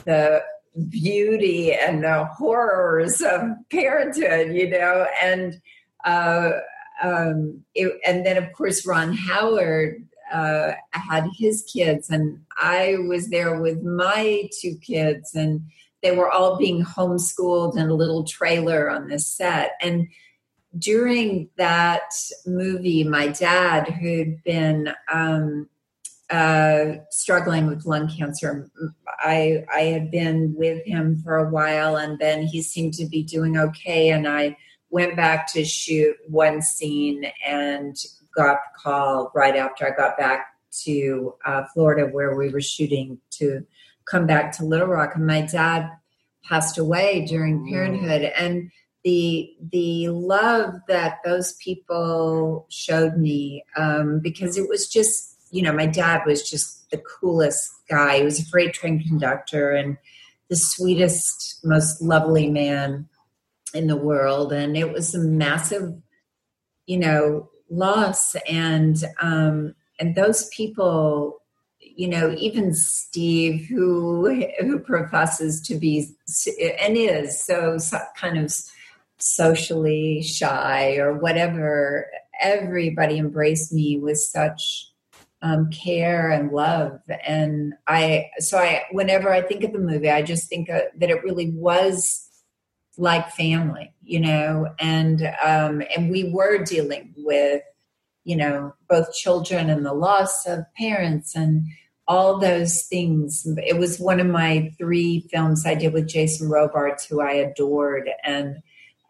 the 0.05 0.43
beauty 0.89 1.73
and 1.73 2.05
the 2.05 2.25
horrors 2.27 3.21
of 3.21 3.43
parenthood, 3.71 4.53
you 4.55 4.69
know, 4.71 5.07
and 5.23 5.61
uh, 6.05 6.51
um, 7.03 7.61
it, 7.75 7.99
and 8.07 8.25
then 8.27 8.37
of 8.37 8.53
course 8.53 8.87
Ron 8.87 9.13
Howard 9.13 10.05
uh, 10.33 10.73
had 10.93 11.29
his 11.37 11.65
kids, 11.73 12.11
and 12.11 12.41
I 12.57 12.97
was 13.09 13.29
there 13.29 13.61
with 13.61 13.83
my 13.83 14.49
two 14.61 14.77
kids, 14.77 15.35
and 15.35 15.63
they 16.03 16.13
were 16.13 16.31
all 16.31 16.57
being 16.57 16.85
homeschooled 16.85 17.77
in 17.77 17.89
a 17.89 17.95
little 17.95 18.25
trailer 18.25 18.91
on 18.91 19.09
this 19.09 19.27
set, 19.27 19.73
and 19.81 20.09
during 20.79 21.49
that 21.57 22.13
movie, 22.47 23.03
my 23.03 23.29
dad, 23.29 23.89
who'd 23.89 24.43
been 24.45 24.93
um, 25.11 25.69
uh, 26.31 26.97
struggling 27.11 27.67
with 27.67 27.87
lung 27.87 28.09
cancer, 28.09 28.69
I 29.21 29.65
I 29.75 29.81
had 29.83 30.11
been 30.11 30.55
with 30.57 30.85
him 30.85 31.21
for 31.23 31.37
a 31.37 31.51
while, 31.51 31.97
and 31.97 32.19
then 32.19 32.43
he 32.43 32.63
seemed 32.63 32.95
to 32.95 33.07
be 33.07 33.23
doing 33.23 33.57
okay, 33.57 34.11
and 34.11 34.29
I 34.29 34.57
went 34.91 35.17
back 35.17 35.53
to 35.53 35.65
shoot 35.65 36.17
one 36.29 36.63
scene 36.63 37.25
and 37.47 37.97
got 38.39 38.59
the 38.63 38.81
call 38.81 39.33
right 39.35 39.57
after 39.57 39.87
I 39.87 39.91
got 39.91 40.17
back 40.17 40.47
to 40.85 41.35
uh, 41.45 41.65
Florida, 41.75 42.07
where 42.07 42.37
we 42.37 42.51
were 42.51 42.61
shooting 42.61 43.19
to 43.33 43.67
come 44.05 44.27
back 44.27 44.53
to 44.57 44.65
Little 44.65 44.87
Rock, 44.87 45.17
and 45.17 45.27
my 45.27 45.43
dad 45.43 45.91
passed 46.45 46.79
away 46.79 47.27
during 47.27 47.69
Parenthood, 47.69 48.23
and 48.23 48.71
the 49.05 49.55
the 49.73 50.09
love 50.09 50.75
that 50.87 51.19
those 51.25 51.55
people 51.55 52.67
showed 52.71 53.17
me 53.17 53.65
um, 53.77 54.21
because 54.21 54.57
it 54.57 54.69
was 54.69 54.89
just 54.89 55.37
you 55.51 55.63
know 55.63 55.73
my 55.73 55.87
dad 55.87 56.23
was 56.27 56.49
just 56.49 56.91
the 56.91 56.99
coolest 56.99 57.71
guy. 57.89 58.19
He 58.19 58.25
was 58.25 58.41
a 58.41 58.45
freight 58.47 58.75
train 58.75 59.03
conductor 59.03 59.73
and 59.73 59.97
the 60.49 60.57
sweetest 60.57 61.61
most 61.65 62.01
lovely 62.01 62.49
man 62.49 63.09
in 63.75 63.87
the 63.87 63.97
world. 63.97 64.53
And 64.53 64.77
it 64.77 64.93
was 64.93 65.15
a 65.15 65.19
massive 65.19 65.95
you 66.87 66.99
know 66.99 67.51
loss 67.71 68.35
and 68.49 69.05
um 69.21 69.75
and 70.01 70.15
those 70.15 70.49
people 70.49 71.43
you 71.81 72.09
know 72.09 72.35
even 72.39 72.73
steve 72.75 73.67
who 73.67 74.49
who 74.61 74.79
professes 74.79 75.61
to 75.61 75.75
be 75.75 76.09
and 76.81 76.97
is 76.97 77.45
so, 77.45 77.79
so 77.79 77.99
kind 78.17 78.39
of 78.39 78.55
socially 79.19 80.23
shy 80.23 80.97
or 80.97 81.19
whatever 81.19 82.07
everybody 82.41 83.19
embraced 83.19 83.73
me 83.73 83.99
with 83.99 84.19
such 84.19 84.93
um, 85.43 85.71
care 85.71 86.31
and 86.31 86.51
love. 86.53 87.01
And 87.25 87.75
i 87.87 88.27
so 88.39 88.59
i 88.59 88.85
whenever 88.93 89.33
i 89.33 89.41
think 89.41 89.65
of 89.65 89.73
the 89.73 89.79
movie 89.79 90.11
i 90.11 90.23
just 90.23 90.49
think 90.49 90.69
that 90.69 90.93
it 90.99 91.23
really 91.23 91.51
was 91.51 92.28
like 93.01 93.31
family 93.31 93.93
you 94.03 94.19
know 94.21 94.67
and 94.81 95.23
um 95.43 95.81
and 95.97 96.11
we 96.11 96.31
were 96.33 96.59
dealing 96.65 97.15
with 97.17 97.63
you 98.25 98.37
know 98.37 98.75
both 98.89 99.13
children 99.15 99.71
and 99.71 99.87
the 99.87 99.93
loss 99.95 100.45
of 100.47 100.65
parents 100.77 101.35
and 101.37 101.63
all 102.09 102.39
those 102.41 102.83
things 102.89 103.47
it 103.65 103.79
was 103.79 103.99
one 104.01 104.19
of 104.19 104.27
my 104.27 104.69
three 104.79 105.27
films 105.31 105.65
i 105.65 105.75
did 105.75 105.93
with 105.93 106.09
jason 106.09 106.49
robards 106.49 107.05
who 107.07 107.21
i 107.23 107.31
adored 107.33 108.11
and 108.25 108.57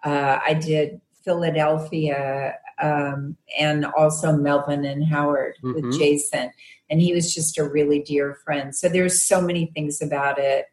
uh, 0.05 0.39
i 0.47 0.53
did 0.53 1.01
philadelphia 1.25 2.55
um, 2.81 3.37
and 3.59 3.85
also 3.87 4.33
melvin 4.37 4.85
and 4.85 5.05
howard 5.07 5.55
Mhm. 5.63 5.75
with 5.75 5.99
jason 5.99 6.51
and 6.91 7.01
he 7.01 7.13
was 7.15 7.35
just 7.35 7.59
a 7.59 7.65
really 7.65 8.01
dear 8.03 8.37
friend 8.45 8.75
so 8.75 8.89
there's 8.89 9.27
so 9.27 9.41
many 9.41 9.71
things 9.75 10.03
about 10.03 10.39
it 10.39 10.67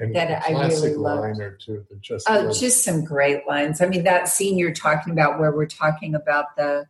And 0.00 0.14
that 0.16 0.42
I 0.44 0.50
really 0.52 0.68
classic 0.68 0.96
loved. 0.96 1.20
line 1.20 1.40
or 1.40 1.52
two 1.52 1.84
that 1.88 2.00
just 2.00 2.26
Oh, 2.28 2.50
just 2.52 2.82
some 2.82 3.04
great 3.04 3.46
lines. 3.46 3.80
I 3.80 3.86
mean, 3.86 4.04
that 4.04 4.28
scene 4.28 4.58
you're 4.58 4.72
talking 4.72 5.12
about 5.12 5.38
where 5.38 5.52
we're 5.52 5.66
talking 5.66 6.14
about 6.14 6.56
the 6.56 6.86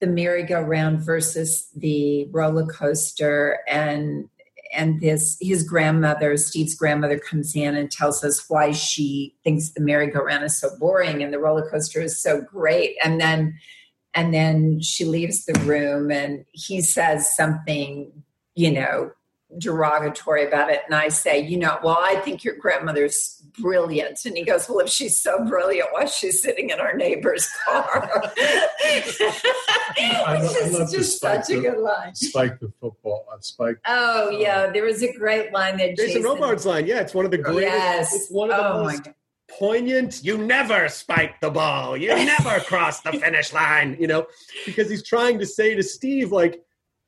the 0.00 0.06
merry-go-round 0.08 0.98
versus 1.00 1.68
the 1.76 2.26
roller 2.32 2.66
coaster 2.66 3.60
and 3.68 4.28
and 4.74 5.00
this 5.00 5.36
his 5.40 5.62
grandmother 5.62 6.36
steve's 6.36 6.74
grandmother 6.74 7.20
comes 7.20 7.54
in 7.54 7.76
and 7.76 7.88
tells 7.88 8.24
us 8.24 8.44
why 8.48 8.72
she 8.72 9.32
thinks 9.44 9.70
the 9.70 9.80
merry-go-round 9.80 10.42
is 10.42 10.58
so 10.58 10.70
boring 10.80 11.22
and 11.22 11.32
the 11.32 11.38
roller 11.38 11.70
coaster 11.70 12.00
is 12.00 12.20
so 12.20 12.40
great 12.40 12.96
and 13.04 13.20
then 13.20 13.56
and 14.12 14.34
then 14.34 14.80
she 14.80 15.04
leaves 15.04 15.44
the 15.44 15.58
room 15.60 16.10
and 16.10 16.44
he 16.50 16.80
says 16.80 17.36
something 17.36 18.10
you 18.56 18.72
know 18.72 19.12
derogatory 19.58 20.46
about 20.46 20.70
it. 20.70 20.80
And 20.86 20.94
I 20.94 21.08
say, 21.08 21.40
you 21.40 21.58
know, 21.58 21.78
well, 21.82 21.98
I 22.00 22.16
think 22.16 22.44
your 22.44 22.56
grandmother's 22.56 23.42
brilliant. 23.58 24.24
And 24.24 24.36
he 24.36 24.44
goes, 24.44 24.68
well, 24.68 24.78
if 24.80 24.88
she's 24.88 25.18
so 25.18 25.44
brilliant, 25.44 25.88
why 25.92 26.04
is 26.04 26.14
she 26.14 26.30
sitting 26.30 26.70
in 26.70 26.80
our 26.80 26.94
neighbor's 26.94 27.48
car? 27.66 28.10
I, 29.98 30.38
lo- 30.42 30.54
I 30.64 30.68
love 30.68 30.90
just 30.90 31.16
spike 31.16 31.44
such 31.44 31.56
a 31.56 31.60
good 31.60 31.78
line. 31.78 32.14
spike 32.14 32.58
the 32.60 32.72
football. 32.80 33.26
Uh, 33.32 33.36
spike. 33.40 33.78
Oh, 33.86 34.30
yeah. 34.30 34.70
There 34.70 34.84
was 34.84 35.02
a 35.02 35.12
great 35.12 35.52
line 35.52 35.76
that 35.78 35.96
Jason 35.96 36.22
Robards 36.22 36.66
line, 36.66 36.86
yeah, 36.86 37.00
it's 37.00 37.14
one 37.14 37.24
of 37.24 37.30
the 37.30 37.38
greatest. 37.38 37.62
Yes. 37.72 38.14
It's 38.14 38.30
one 38.30 38.50
of 38.50 38.56
the 38.56 38.62
Oh, 38.72 38.84
my 38.84 38.92
most 38.92 39.08
poignant. 39.58 40.24
You 40.24 40.38
never 40.38 40.88
spike 40.88 41.40
the 41.40 41.50
ball. 41.50 41.96
You 41.96 42.08
never 42.08 42.60
cross 42.66 43.00
the 43.00 43.12
finish 43.12 43.52
line. 43.52 43.96
You 44.00 44.06
know, 44.06 44.26
because 44.66 44.88
he's 44.88 45.02
trying 45.06 45.38
to 45.40 45.46
say 45.46 45.74
to 45.74 45.82
Steve, 45.82 46.32
like, 46.32 46.62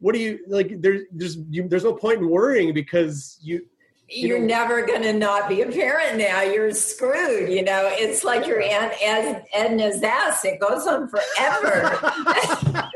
what 0.05 0.15
do 0.15 0.21
you 0.21 0.41
like? 0.49 0.83
There's 0.83 1.01
there's 1.13 1.39
you, 1.49 1.67
there's 1.67 1.83
no 1.85 1.95
point 1.95 2.19
in 2.19 2.29
worrying 2.29 2.75
because 2.75 3.39
you. 3.41 3.67
you 4.07 4.29
You're 4.29 4.39
know, 4.39 4.45
never 4.59 4.85
going 4.85 5.01
to 5.01 5.15
not 5.15 5.49
be 5.49 5.63
a 5.63 5.67
parent 5.67 6.19
now. 6.19 6.43
You're 6.43 6.73
screwed. 6.73 7.51
You 7.51 7.63
know, 7.63 7.89
it's 7.91 8.23
like 8.23 8.47
your 8.47 8.61
Aunt 8.61 8.93
Ed, 9.03 9.47
Edna's 9.55 10.03
ass. 10.03 10.45
It 10.45 10.61
goes 10.61 10.87
on 10.87 11.09
forever. 11.09 11.99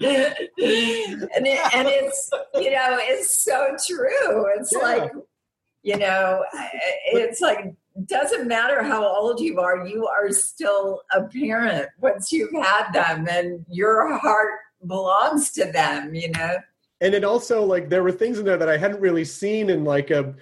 and, 0.00 0.34
it, 0.58 1.74
and 1.76 1.86
it's, 1.88 2.30
you 2.54 2.72
know, 2.72 2.98
it's 3.00 3.44
so 3.44 3.76
true. 3.86 4.46
It's 4.58 4.72
Yeah. 4.72 4.78
like, 4.78 5.12
you 5.84 5.96
know, 5.96 6.42
it's 7.12 7.40
like, 7.40 7.72
doesn't 8.06 8.48
matter 8.48 8.82
how 8.82 9.06
old 9.06 9.38
you 9.38 9.60
are, 9.60 9.86
you 9.86 10.08
are 10.08 10.32
still 10.32 11.02
a 11.12 11.22
parent 11.22 11.88
once 12.00 12.32
you've 12.32 12.52
had 12.52 12.90
them 12.92 13.28
and 13.30 13.64
your 13.70 14.18
heart 14.18 14.58
belongs 14.86 15.50
to 15.52 15.66
them, 15.72 16.14
you 16.14 16.30
know? 16.30 16.56
and 17.00 17.14
it 17.14 17.24
also 17.24 17.64
like 17.64 17.88
there 17.88 18.02
were 18.02 18.12
things 18.12 18.38
in 18.38 18.44
there 18.44 18.58
that 18.58 18.68
I 18.68 18.76
hadn't 18.76 19.00
really 19.00 19.24
seen 19.24 19.70
in 19.70 19.84
like 19.84 20.10
a, 20.10 20.34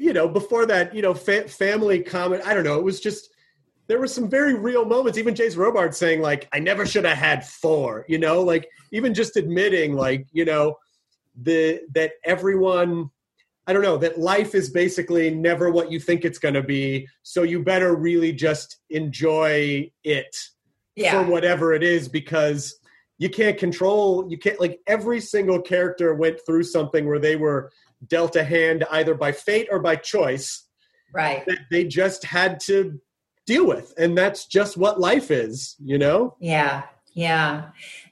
you 0.00 0.12
know, 0.12 0.26
before 0.28 0.66
that, 0.66 0.94
you 0.94 1.00
know, 1.00 1.14
fa- 1.14 1.48
family 1.48 2.02
comment. 2.02 2.42
I 2.44 2.54
don't 2.54 2.64
know. 2.64 2.78
It 2.78 2.84
was 2.84 3.00
just 3.00 3.30
there 3.86 4.00
were 4.00 4.08
some 4.08 4.28
very 4.28 4.54
real 4.54 4.84
moments. 4.84 5.16
Even 5.16 5.34
Jason 5.34 5.60
Robards 5.60 5.96
saying 5.96 6.20
like, 6.20 6.48
"I 6.52 6.58
never 6.58 6.84
should 6.86 7.04
have 7.04 7.16
had 7.16 7.46
four, 7.46 8.04
You 8.08 8.18
know, 8.18 8.42
like 8.42 8.68
even 8.92 9.14
just 9.14 9.36
admitting 9.36 9.94
like, 9.94 10.26
you 10.32 10.44
know, 10.44 10.74
the 11.40 11.80
that 11.94 12.12
everyone. 12.24 13.10
I 13.68 13.72
don't 13.72 13.82
know 13.82 13.96
that 13.98 14.18
life 14.18 14.54
is 14.54 14.70
basically 14.70 15.28
never 15.30 15.70
what 15.72 15.90
you 15.90 15.98
think 15.98 16.24
it's 16.24 16.38
going 16.38 16.54
to 16.54 16.62
be. 16.62 17.08
So 17.24 17.42
you 17.42 17.62
better 17.64 17.96
really 17.96 18.32
just 18.32 18.78
enjoy 18.90 19.90
it 20.04 20.36
Yeah. 20.94 21.12
for 21.24 21.28
whatever 21.30 21.72
it 21.74 21.82
is 21.82 22.08
because 22.08 22.78
you 23.18 23.30
can't 23.30 23.58
control 23.58 24.26
you 24.30 24.38
can't 24.38 24.60
like 24.60 24.80
every 24.86 25.20
single 25.20 25.60
character 25.60 26.14
went 26.14 26.38
through 26.44 26.62
something 26.62 27.06
where 27.06 27.18
they 27.18 27.36
were 27.36 27.70
dealt 28.08 28.36
a 28.36 28.44
hand 28.44 28.84
either 28.92 29.14
by 29.14 29.32
fate 29.32 29.68
or 29.70 29.78
by 29.78 29.96
choice 29.96 30.64
Right. 31.14 31.44
that 31.46 31.60
they 31.70 31.84
just 31.84 32.24
had 32.24 32.60
to 32.60 33.00
deal 33.46 33.66
with 33.66 33.94
and 33.96 34.16
that's 34.18 34.46
just 34.46 34.76
what 34.76 35.00
life 35.00 35.30
is 35.30 35.76
you 35.82 35.98
know 35.98 36.36
Yeah, 36.40 36.82
yeah. 37.14 37.70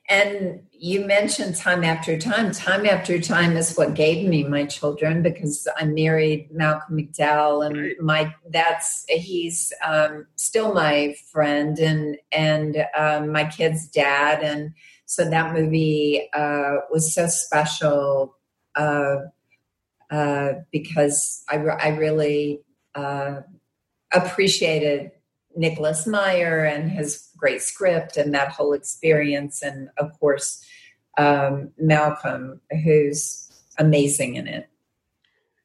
And 0.09 0.62
you 0.72 1.07
mentioned 1.07 1.57
time 1.57 1.82
after 1.82 2.18
time. 2.18 2.52
Time 2.52 2.84
after 2.84 3.18
time 3.18 3.57
is 3.57 3.74
what 3.74 3.94
gave 3.94 4.28
me 4.28 4.44
my 4.44 4.66
children 4.66 5.22
because 5.22 5.66
I 5.78 5.84
married 5.86 6.50
Malcolm 6.52 6.98
McDowell, 6.98 7.64
and 7.66 7.76
Right. 7.80 8.00
my 8.00 8.34
that's 8.50 9.07
he's 9.09 9.72
um, 9.82 10.26
still 10.36 10.74
my 10.74 11.16
friend 11.32 11.78
and 11.78 12.18
and 12.32 12.84
um, 12.98 13.32
my 13.32 13.46
kid's 13.46 13.86
dad, 13.88 14.42
and 14.42 14.74
so 15.07 15.28
that 15.28 15.52
movie 15.52 16.28
uh, 16.34 16.76
was 16.90 17.14
so 17.14 17.26
special 17.26 18.36
uh, 18.74 19.16
uh, 20.11 20.52
because 20.70 21.44
I 21.48 21.57
I 21.57 21.88
really 21.88 22.61
uh, 22.94 23.40
appreciated 24.12 25.11
Nicholas 25.57 26.07
Meyer 26.07 26.64
and 26.64 26.90
his 26.90 27.28
great 27.36 27.62
script 27.62 28.16
and 28.16 28.34
that 28.34 28.48
whole 28.48 28.72
experience, 28.72 29.62
and 29.62 29.88
of 29.98 30.18
course 30.18 30.64
um, 31.18 31.70
Malcolm, 31.78 32.61
who's 32.82 33.50
amazing 33.78 34.36
in 34.36 34.46
it. 34.46 34.68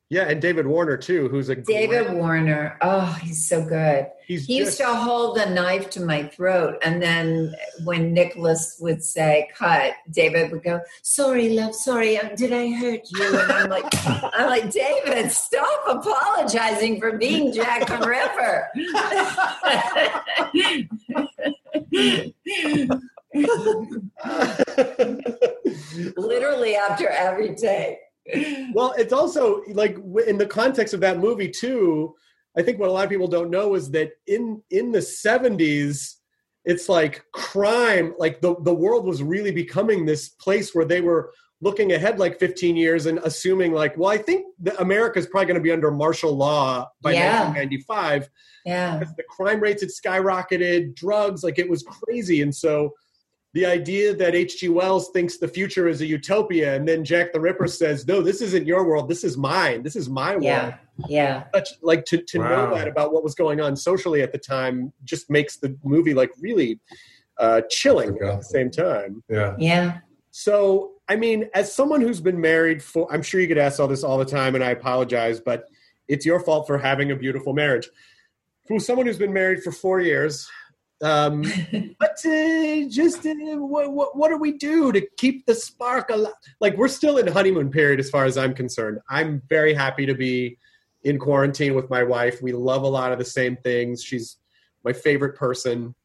Yeah 0.09 0.27
and 0.29 0.41
david 0.41 0.65
warner 0.67 0.97
too 0.97 1.27
who's 1.29 1.49
a 1.49 1.55
David 1.55 2.07
great- 2.07 2.17
Warner, 2.17 2.77
oh, 2.81 3.05
he's 3.21 3.47
so 3.47 3.63
good. 3.63 4.07
he's 4.25 4.45
He 4.45 4.57
used 4.57 4.77
to 4.77 4.85
hold 4.85 5.37
a 5.37 5.49
knife 5.49 5.89
to 5.91 6.01
my 6.01 6.23
throat, 6.23 6.77
and 6.83 7.01
then 7.01 7.53
when 7.83 8.13
Nicholas 8.13 8.77
would 8.79 9.03
say 9.03 9.49
"cut," 9.55 9.93
David 10.09 10.51
would 10.51 10.63
go, 10.63 10.81
"Sorry, 11.03 11.49
love, 11.49 11.75
sorry, 11.75 12.17
um, 12.17 12.35
did 12.35 12.51
I 12.53 12.71
hurt 12.71 13.01
you?" 13.11 13.39
And 13.39 13.51
I'm 13.51 13.69
like, 13.69 13.85
"I'm 14.05 14.45
like, 14.47 14.71
David, 14.71 15.31
stop 15.31 15.81
apologizing 15.87 16.99
for 16.99 17.17
being 17.17 17.53
Jack 17.53 17.87
the 17.87 17.97
Ripper." 18.07 18.69
Literally 26.17 26.75
after 26.75 27.07
every 27.09 27.55
day. 27.55 27.99
Well 28.73 28.93
it's 28.97 29.13
also 29.13 29.61
like 29.73 29.97
in 30.27 30.37
the 30.37 30.45
context 30.45 30.93
of 30.93 30.99
that 30.99 31.19
movie 31.19 31.49
too 31.49 32.13
i 32.57 32.61
think 32.61 32.79
what 32.79 32.89
a 32.89 32.91
lot 32.91 33.03
of 33.03 33.09
people 33.09 33.27
don't 33.27 33.49
know 33.49 33.75
is 33.75 33.89
that 33.91 34.11
in 34.27 34.61
in 34.69 34.91
the 34.91 34.99
70s 34.99 36.15
it's 36.65 36.89
like 36.89 37.23
crime 37.33 38.13
like 38.19 38.41
the, 38.41 38.55
the 38.63 38.73
world 38.73 39.05
was 39.05 39.23
really 39.23 39.51
becoming 39.51 40.05
this 40.05 40.29
place 40.29 40.75
where 40.75 40.85
they 40.85 41.01
were 41.01 41.31
looking 41.61 41.91
ahead 41.93 42.19
like 42.19 42.39
15 42.39 42.75
years 42.75 43.05
and 43.05 43.19
assuming 43.19 43.73
like 43.73 43.97
well 43.97 44.09
i 44.09 44.17
think 44.17 44.45
that 44.59 44.79
america's 44.79 45.25
probably 45.27 45.45
going 45.47 45.55
to 45.59 45.63
be 45.63 45.71
under 45.71 45.91
martial 45.91 46.35
law 46.35 46.87
by 47.01 47.13
Yeah. 47.13 47.45
1995 47.49 48.29
Yeah. 48.65 48.99
the 49.17 49.23
crime 49.23 49.59
rates 49.59 49.81
had 49.81 49.89
skyrocketed, 49.89 50.95
drugs, 50.95 51.43
like 51.43 51.57
it 51.59 51.69
was 51.69 51.83
crazy. 51.83 52.41
And 52.41 52.53
so 52.53 52.93
the 53.53 53.65
idea 53.65 54.13
that 54.13 54.35
H.G. 54.35 54.69
Wells 54.69 55.09
thinks 55.09 55.37
the 55.37 55.47
future 55.47 55.87
is 55.87 56.01
a 56.01 56.05
utopia, 56.05 56.75
and 56.75 56.87
then 56.87 57.03
Jack 57.03 57.33
the 57.33 57.39
Ripper 57.39 57.67
says, 57.67 58.07
No, 58.07 58.21
this 58.21 58.41
isn't 58.41 58.67
your 58.67 58.85
world, 58.85 59.09
this 59.09 59.23
is 59.23 59.37
mine, 59.37 59.81
this 59.81 59.95
is 59.95 60.09
my 60.09 60.33
world. 60.33 60.43
Yeah. 60.43 60.77
Yeah. 61.07 61.43
Like 61.81 62.05
to, 62.05 62.21
to 62.21 62.37
know 62.39 62.75
that 62.75 62.87
about 62.87 63.13
what 63.13 63.23
was 63.23 63.33
going 63.33 63.61
on 63.61 63.75
socially 63.75 64.21
at 64.21 64.31
the 64.31 64.37
time 64.37 64.91
just 65.05 65.29
makes 65.29 65.57
the 65.57 65.77
movie 65.83 66.13
like 66.13 66.31
really 66.39 66.79
uh, 67.39 67.61
chilling 67.69 68.17
at 68.21 68.39
the 68.39 68.43
same 68.43 68.69
time. 68.69 69.23
Yeah. 69.29 69.55
Yeah. 69.57 69.99
So, 70.31 70.91
I 71.07 71.15
mean, 71.15 71.49
as 71.55 71.73
someone 71.73 72.01
who's 72.01 72.21
been 72.21 72.39
married 72.39 72.83
for, 72.83 73.11
I'm 73.11 73.23
sure 73.23 73.41
you 73.41 73.47
get 73.47 73.57
asked 73.57 73.79
all 73.79 73.87
this 73.87 74.03
all 74.03 74.17
the 74.17 74.25
time, 74.25 74.55
and 74.55 74.63
I 74.63 74.71
apologize, 74.71 75.39
but 75.39 75.65
it's 76.07 76.25
your 76.25 76.39
fault 76.39 76.67
for 76.67 76.77
having 76.77 77.11
a 77.11 77.15
beautiful 77.15 77.53
marriage. 77.53 77.89
For 78.67 78.79
someone 78.79 79.07
who's 79.07 79.17
been 79.17 79.33
married 79.33 79.63
for 79.63 79.71
four 79.71 79.99
years, 80.01 80.47
um, 81.01 81.41
but 81.99 82.17
uh, 82.25 82.83
just 82.89 83.25
uh, 83.25 83.33
what, 83.57 83.91
what, 83.91 84.17
what 84.17 84.29
do 84.29 84.37
we 84.37 84.53
do 84.53 84.91
to 84.91 85.05
keep 85.17 85.45
the 85.45 85.55
spark 85.55 86.09
alive? 86.09 86.33
Like, 86.59 86.77
we're 86.77 86.87
still 86.87 87.17
in 87.17 87.27
honeymoon 87.27 87.71
period 87.71 87.99
as 87.99 88.09
far 88.09 88.25
as 88.25 88.37
I'm 88.37 88.53
concerned. 88.53 88.99
I'm 89.09 89.41
very 89.49 89.73
happy 89.73 90.05
to 90.05 90.13
be 90.13 90.57
in 91.03 91.17
quarantine 91.17 91.75
with 91.75 91.89
my 91.89 92.03
wife. 92.03 92.41
We 92.41 92.51
love 92.51 92.83
a 92.83 92.87
lot 92.87 93.11
of 93.11 93.19
the 93.19 93.25
same 93.25 93.55
things. 93.57 94.03
She's 94.03 94.37
my 94.83 94.93
favorite 94.93 95.35
person. 95.35 95.95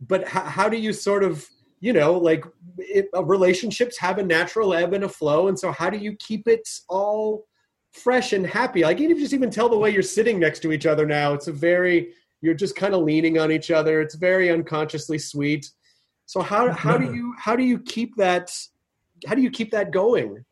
But 0.00 0.26
how, 0.26 0.42
how 0.42 0.68
do 0.68 0.76
you 0.76 0.92
sort 0.92 1.22
of, 1.22 1.46
you 1.80 1.92
know, 1.92 2.14
like 2.14 2.44
it, 2.78 3.08
uh, 3.14 3.24
relationships 3.24 3.98
have 3.98 4.18
a 4.18 4.22
natural 4.22 4.74
ebb 4.74 4.92
and 4.92 5.04
a 5.04 5.08
flow. 5.08 5.48
And 5.48 5.58
so, 5.58 5.72
how 5.72 5.90
do 5.90 5.98
you 5.98 6.16
keep 6.16 6.48
it 6.48 6.68
all 6.88 7.46
fresh 7.92 8.32
and 8.32 8.46
happy? 8.46 8.82
Like, 8.82 8.98
even 8.98 9.12
if 9.12 9.18
you 9.18 9.24
just 9.24 9.34
even 9.34 9.50
tell 9.50 9.68
the 9.68 9.78
way 9.78 9.90
you're 9.90 10.02
sitting 10.02 10.38
next 10.38 10.60
to 10.60 10.72
each 10.72 10.86
other 10.86 11.06
now, 11.06 11.32
it's 11.32 11.48
a 11.48 11.52
very, 11.52 12.12
you're 12.40 12.54
just 12.54 12.76
kind 12.76 12.94
of 12.94 13.02
leaning 13.02 13.38
on 13.38 13.52
each 13.52 13.70
other. 13.70 14.00
It's 14.00 14.14
very 14.14 14.50
unconsciously 14.50 15.18
sweet. 15.18 15.70
So 16.26 16.40
how 16.40 16.70
how 16.72 16.96
do 16.96 17.12
you 17.12 17.34
how 17.38 17.56
do 17.56 17.64
you 17.64 17.78
keep 17.78 18.16
that 18.16 18.56
how 19.26 19.34
do 19.34 19.42
you 19.42 19.50
keep 19.50 19.72
that 19.72 19.90
going? 19.90 20.44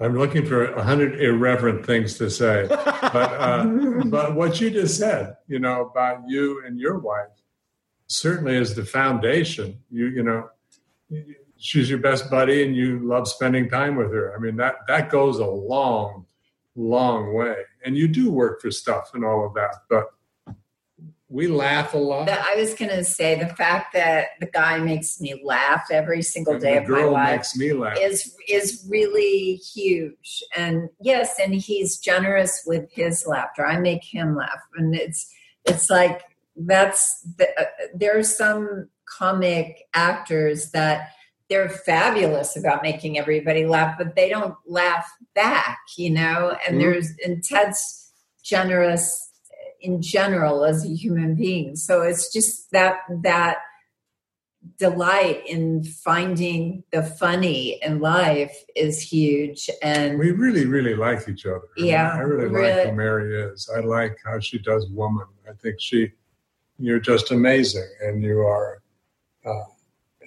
I'm 0.00 0.16
looking 0.16 0.46
for 0.46 0.64
a 0.64 0.82
hundred 0.82 1.20
irreverent 1.20 1.84
things 1.84 2.16
to 2.18 2.30
say, 2.30 2.66
but 2.68 3.14
uh, 3.14 3.64
but 4.06 4.34
what 4.34 4.60
you 4.60 4.70
just 4.70 4.96
said, 4.96 5.36
you 5.46 5.58
know, 5.58 5.90
about 5.90 6.22
you 6.26 6.64
and 6.64 6.80
your 6.80 6.98
wife, 6.98 7.28
certainly 8.06 8.56
is 8.56 8.74
the 8.74 8.84
foundation. 8.84 9.78
You 9.90 10.06
you 10.06 10.22
know, 10.22 10.48
she's 11.58 11.90
your 11.90 11.98
best 11.98 12.30
buddy, 12.30 12.64
and 12.64 12.74
you 12.74 13.00
love 13.00 13.28
spending 13.28 13.68
time 13.68 13.94
with 13.94 14.10
her. 14.10 14.34
I 14.34 14.38
mean 14.38 14.56
that 14.56 14.76
that 14.88 15.10
goes 15.10 15.38
a 15.38 15.46
long, 15.46 16.24
long 16.74 17.34
way. 17.34 17.56
And 17.84 17.96
you 17.96 18.08
do 18.08 18.30
work 18.30 18.62
for 18.62 18.70
stuff 18.70 19.10
and 19.14 19.24
all 19.24 19.46
of 19.46 19.54
that, 19.54 19.74
but 19.88 20.06
we 21.30 21.46
laugh 21.46 21.94
a 21.94 21.98
lot. 21.98 22.26
The- 22.26 22.32
I 22.38 22.56
was 22.56 22.74
going 22.74 22.90
to 22.90 23.04
say 23.04 23.36
the 23.38 23.46
fact 23.54 23.92
that 23.94 24.30
the 24.40 24.46
guy 24.46 24.78
makes 24.78 25.20
me 25.20 25.40
laugh 25.44 25.84
every 25.90 26.22
single 26.22 26.54
and 26.54 26.62
day 26.62 26.72
the 26.74 26.82
of 26.82 26.88
my 26.88 26.96
girl 26.98 27.12
life 27.12 27.36
makes 27.36 27.56
me 27.56 27.72
laugh. 27.72 27.96
is 28.00 28.36
is 28.48 28.84
really 28.90 29.54
huge. 29.54 30.42
And 30.56 30.90
yes, 31.00 31.36
and 31.40 31.54
he's 31.54 31.98
generous 31.98 32.64
with 32.66 32.90
his 32.92 33.24
laughter. 33.26 33.64
I 33.64 33.78
make 33.78 34.02
him 34.04 34.36
laugh, 34.36 34.60
and 34.76 34.94
it's 34.94 35.32
it's 35.64 35.88
like 35.88 36.20
that's 36.56 37.22
the, 37.38 37.48
uh, 37.58 37.64
there 37.94 38.18
are 38.18 38.24
some 38.24 38.88
comic 39.18 39.88
actors 39.94 40.72
that 40.72 41.10
they're 41.48 41.68
fabulous 41.68 42.56
about 42.56 42.82
making 42.82 43.18
everybody 43.18 43.66
laugh, 43.66 43.96
but 43.96 44.14
they 44.16 44.28
don't 44.28 44.54
laugh 44.66 45.08
back, 45.34 45.78
you 45.96 46.10
know. 46.10 46.56
And 46.66 46.76
Mhm. 46.76 46.80
there's 46.80 47.10
intense, 47.24 48.12
generous 48.42 49.29
in 49.80 50.02
general 50.02 50.64
as 50.64 50.84
a 50.84 50.88
human 50.88 51.34
being, 51.34 51.76
so 51.76 52.02
it's 52.02 52.32
just 52.32 52.70
that 52.72 53.00
that 53.22 53.58
delight 54.78 55.42
in 55.46 55.82
finding 55.82 56.84
the 56.92 57.02
funny 57.02 57.80
in 57.82 58.00
life 58.00 58.64
is 58.76 59.00
huge. 59.00 59.70
And 59.82 60.18
We 60.18 60.32
really, 60.32 60.66
really 60.66 60.94
like 60.94 61.28
each 61.28 61.46
other. 61.46 61.68
Yeah, 61.76 62.12
I 62.14 62.20
really, 62.20 62.48
like 62.48 62.88
who 62.88 62.92
Mary 62.94 63.42
is. 63.42 63.70
I 63.74 63.80
like 63.80 64.18
how 64.24 64.38
she 64.38 64.58
does 64.58 64.86
woman. 64.90 65.26
I 65.48 65.52
think 65.54 65.76
she, 65.80 66.12
you're 66.78 67.00
just 67.00 67.30
amazing, 67.30 67.88
and 68.02 68.22
you 68.22 68.40
are, 68.40 68.82
uh, 69.44 69.64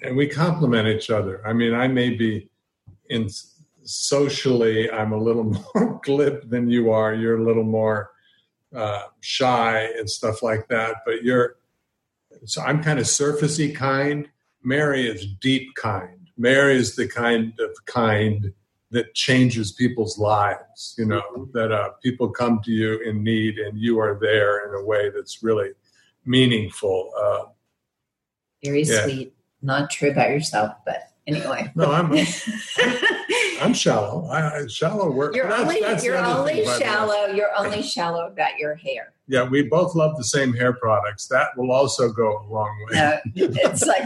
and 0.02 0.16
we 0.16 0.26
complement 0.26 0.88
each 0.88 1.10
other. 1.10 1.46
I 1.46 1.52
mean, 1.52 1.74
I 1.74 1.88
may 1.88 2.10
be 2.10 2.48
in 3.10 3.28
socially, 3.84 4.90
I'm 4.90 5.12
a 5.12 5.18
little 5.18 5.44
more 5.74 6.00
glib 6.02 6.50
than 6.50 6.68
you 6.68 6.90
are. 6.90 7.14
You're 7.14 7.38
a 7.38 7.44
little 7.44 7.64
more 7.64 8.10
uh, 8.74 9.04
shy 9.20 9.88
and 9.98 10.08
stuff 10.10 10.42
like 10.42 10.68
that, 10.68 10.96
but 11.06 11.22
you're. 11.22 11.56
So 12.46 12.60
I'm 12.62 12.82
kind 12.82 12.98
of 12.98 13.06
surfacey 13.06 13.74
kind. 13.74 14.28
Mary 14.62 15.06
is 15.06 15.26
deep 15.40 15.74
kind. 15.76 16.28
Mary 16.36 16.76
is 16.76 16.96
the 16.96 17.06
kind 17.06 17.52
of 17.60 17.70
kind 17.86 18.52
that 18.90 19.14
changes 19.14 19.72
people's 19.72 20.18
lives. 20.18 20.94
You 20.98 21.06
know 21.06 21.48
that 21.52 21.72
uh, 21.72 21.90
people 22.02 22.28
come 22.30 22.60
to 22.64 22.70
you 22.70 22.98
in 23.00 23.22
need, 23.22 23.58
and 23.58 23.78
you 23.78 23.98
are 24.00 24.18
there 24.20 24.68
in 24.68 24.74
a 24.74 24.84
way 24.84 25.10
that's 25.10 25.42
really 25.42 25.70
meaningful. 26.24 27.12
Uh, 27.16 27.44
very 28.64 28.82
Yeah. 28.82 29.04
sweet. 29.04 29.34
Not 29.62 29.90
true 29.90 30.10
about 30.10 30.30
yourself, 30.30 30.74
but 30.84 31.10
anyway. 31.26 31.70
no, 31.74 31.90
I'm 31.92 32.10
I'm 33.64 33.74
shallow. 33.74 34.26
I, 34.30 34.60
I 34.62 34.66
shallow 34.66 35.10
work. 35.10 35.34
You're 35.34 35.48
That's- 35.48 35.68
only 35.68 35.80
that's 35.80 36.04
you're 36.04 36.16
only 36.18 36.54
thing, 36.54 36.64
by 36.66 36.72
the 36.74 36.78
way. 36.80 36.84
shallow. 36.86 37.26
You're 37.26 37.56
only 37.56 37.82
shallow 37.82 38.26
about 38.26 38.58
your 38.58 38.74
hair. 38.74 39.12
Yeah, 39.26 39.44
we 39.48 39.62
both 39.62 39.94
love 39.94 40.16
the 40.16 40.24
same 40.24 40.52
hair 40.52 40.72
products. 40.74 41.28
That 41.28 41.48
will 41.56 41.72
also 41.72 42.10
go 42.12 42.38
a 42.38 42.44
long 42.52 42.76
way. 42.90 42.98
No, 42.98 43.18
it's 43.36 43.86
like 43.86 44.04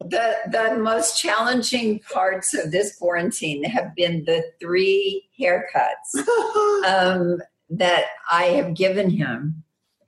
the 0.00 0.36
the 0.50 0.76
most 0.78 1.20
challenging 1.20 2.00
parts 2.12 2.54
of 2.54 2.70
this 2.72 2.96
quarantine 2.96 3.62
have 3.64 3.94
been 3.94 4.24
the 4.24 4.42
three 4.60 5.28
haircuts 5.38 6.16
um, 6.86 7.40
that 7.70 8.04
I 8.30 8.44
have 8.44 8.74
given 8.74 9.10
him, 9.10 9.62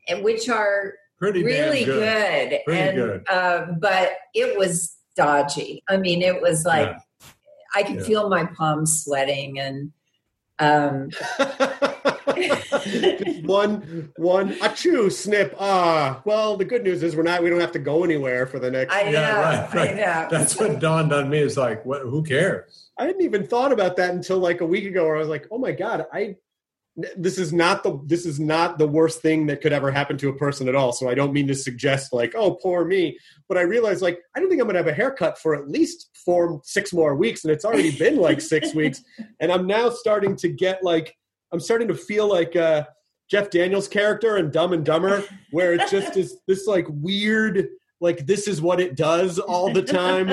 and 0.08 0.24
which 0.24 0.48
are 0.48 0.94
Pretty 1.18 1.42
really 1.44 1.84
good. 1.84 2.50
good. 2.50 2.60
Pretty 2.66 2.80
and 2.80 2.96
good. 2.96 3.24
Uh, 3.28 3.66
but 3.78 4.12
it 4.34 4.56
was 4.58 4.94
dodgy. 5.16 5.82
I 5.88 5.96
mean, 5.96 6.20
it 6.22 6.40
was 6.42 6.64
like 6.64 6.88
Yeah. 6.88 6.98
I 7.76 7.82
could 7.82 7.96
Yeah. 7.96 8.02
feel 8.04 8.28
my 8.28 8.44
palms 8.46 9.04
sweating 9.04 9.58
and. 9.58 9.92
Um, 10.58 11.10
Just 12.36 13.44
one, 13.44 14.10
one, 14.16 14.52
achoo, 14.54 15.10
snip. 15.12 15.54
Ah, 15.58 16.22
well, 16.24 16.56
the 16.56 16.64
good 16.64 16.82
news 16.82 17.02
is 17.02 17.14
we're 17.16 17.22
not. 17.22 17.42
We 17.42 17.50
don't 17.50 17.60
have 17.60 17.72
to 17.72 17.78
go 17.78 18.04
anywhere 18.04 18.46
for 18.46 18.58
the 18.58 18.70
next. 18.70 18.94
I 18.94 19.02
know, 19.04 19.10
yeah, 19.10 19.40
right, 19.40 19.74
right. 19.74 19.90
I 19.90 19.94
know. 19.94 20.28
That's 20.30 20.56
what 20.58 20.78
dawned 20.80 21.12
on 21.12 21.28
me. 21.28 21.38
Is 21.38 21.56
like, 21.56 21.84
what? 21.84 22.02
Who 22.02 22.22
cares? 22.22 22.90
I 22.98 23.04
hadn't 23.04 23.22
even 23.22 23.46
thought 23.46 23.72
about 23.72 23.96
that 23.96 24.14
until 24.14 24.38
like 24.38 24.60
a 24.62 24.66
week 24.66 24.84
ago, 24.84 25.04
where 25.04 25.16
I 25.16 25.18
was 25.18 25.28
like, 25.28 25.46
"Oh 25.50 25.58
my 25.58 25.72
god, 25.72 26.06
I 26.12 26.36
this 27.16 27.38
is 27.38 27.52
not 27.52 27.82
the 27.82 28.00
this 28.06 28.24
is 28.24 28.40
not 28.40 28.78
the 28.78 28.86
worst 28.86 29.20
thing 29.20 29.46
that 29.46 29.60
could 29.60 29.72
ever 29.72 29.90
happen 29.90 30.16
to 30.18 30.28
a 30.28 30.36
person 30.36 30.68
at 30.68 30.74
all." 30.74 30.92
So 30.92 31.08
I 31.08 31.14
don't 31.14 31.32
mean 31.32 31.46
to 31.48 31.54
suggest 31.54 32.12
like, 32.12 32.34
"Oh, 32.34 32.54
poor 32.54 32.84
me," 32.84 33.18
but 33.48 33.58
I 33.58 33.62
realized 33.62 34.02
like 34.02 34.18
I 34.34 34.40
don't 34.40 34.48
think 34.48 34.60
I'm 34.60 34.66
going 34.66 34.74
to 34.74 34.80
have 34.80 34.92
a 34.92 34.94
haircut 34.94 35.38
for 35.38 35.54
at 35.54 35.68
least 35.68 36.10
four, 36.24 36.60
six 36.64 36.92
more 36.92 37.14
weeks, 37.14 37.44
and 37.44 37.52
it's 37.52 37.64
already 37.64 37.90
been 37.98 38.16
like 38.16 38.40
six 38.40 38.74
weeks, 38.74 39.02
and 39.40 39.52
I'm 39.52 39.66
now 39.66 39.90
starting 39.90 40.36
to 40.36 40.48
get 40.48 40.82
like 40.82 41.14
I'm 41.52 41.60
starting 41.60 41.88
to 41.88 41.94
feel 41.94 42.28
like 42.28 42.56
uh, 42.56 42.84
Jeff 43.30 43.50
Daniels' 43.50 43.88
character 43.88 44.36
and 44.36 44.52
Dumb 44.52 44.72
and 44.72 44.84
Dumber, 44.84 45.24
where 45.50 45.74
it 45.74 45.88
just 45.90 46.16
is 46.16 46.40
this 46.46 46.66
like 46.66 46.86
weird. 46.88 47.68
Like 48.00 48.26
this 48.26 48.46
is 48.46 48.60
what 48.60 48.78
it 48.80 48.94
does 48.94 49.38
all 49.38 49.72
the 49.72 49.82
time. 49.82 50.28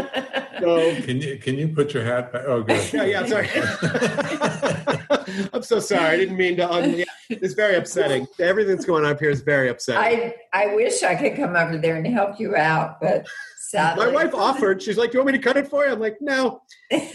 So 0.59 0.95
Can 1.01 1.21
you 1.21 1.37
can 1.37 1.55
you 1.55 1.69
put 1.69 1.93
your 1.93 2.03
hat 2.03 2.33
back? 2.33 2.43
Oh, 2.45 2.61
good. 2.61 2.93
yeah, 2.93 3.05
yeah, 3.05 3.25
sorry. 3.25 3.49
I'm 5.53 5.63
so 5.63 5.79
sorry. 5.79 6.05
I 6.05 6.17
didn't 6.17 6.37
mean 6.37 6.57
to. 6.57 6.69
Un- 6.69 6.97
yeah, 6.97 7.05
it's 7.29 7.53
very 7.53 7.75
upsetting. 7.75 8.27
Everything 8.39 8.75
that's 8.75 8.85
going 8.85 9.05
on 9.05 9.11
up 9.11 9.19
here 9.19 9.29
is 9.29 9.41
very 9.41 9.69
upsetting. 9.69 10.01
I 10.01 10.33
I 10.51 10.75
wish 10.75 11.03
I 11.03 11.15
could 11.15 11.35
come 11.37 11.55
over 11.55 11.77
there 11.77 11.95
and 11.95 12.05
help 12.07 12.39
you 12.39 12.55
out, 12.55 12.99
but 12.99 13.27
sadly, 13.59 14.05
My 14.05 14.11
wife 14.11 14.35
offered. 14.35 14.81
She's 14.81 14.97
like, 14.97 15.11
"Do 15.11 15.17
you 15.17 15.23
want 15.23 15.33
me 15.33 15.39
to 15.39 15.43
cut 15.43 15.57
it 15.57 15.67
for 15.67 15.85
you?" 15.85 15.91
I'm 15.91 15.99
like, 15.99 16.17
"No, 16.19 16.61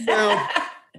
no." 0.01 0.47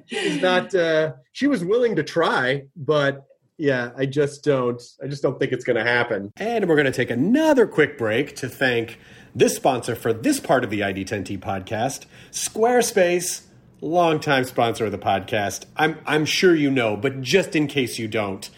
She's 0.06 0.42
not. 0.42 0.74
Uh, 0.74 1.14
she 1.34 1.48
was 1.48 1.64
willing 1.64 1.96
to 1.96 2.04
try, 2.04 2.64
but 2.76 3.24
yeah, 3.60 3.92
I 3.98 4.06
just 4.06 4.42
don't. 4.44 4.82
I 5.04 5.08
just 5.08 5.22
don't 5.22 5.38
think 5.38 5.52
it's 5.52 5.66
going 5.66 5.76
to 5.76 5.84
happen. 5.84 6.32
And 6.38 6.68
we're 6.68 6.78
going 6.78 6.86
to 6.86 6.94
take 6.94 7.10
another 7.10 7.68
quick 7.68 7.98
break 7.98 8.36
to 8.38 8.48
thank 8.48 8.98
this 9.36 9.56
sponsor 9.56 9.96
for 9.96 10.14
this 10.14 10.40
part 10.40 10.64
of 10.64 10.70
the 10.70 10.80
ID10T 10.80 11.38
podcast, 11.40 12.06
Squarespace. 12.32 13.42
Longtime 13.82 14.44
sponsor 14.44 14.86
of 14.86 14.92
the 14.92 14.98
podcast. 14.98 15.66
I'm 15.78 16.00
I'm 16.06 16.26
sure 16.26 16.54
you 16.54 16.70
know, 16.70 16.98
but 16.98 17.22
just 17.22 17.56
in 17.56 17.68
case 17.68 17.98
you 17.98 18.10
don't, 18.10 18.50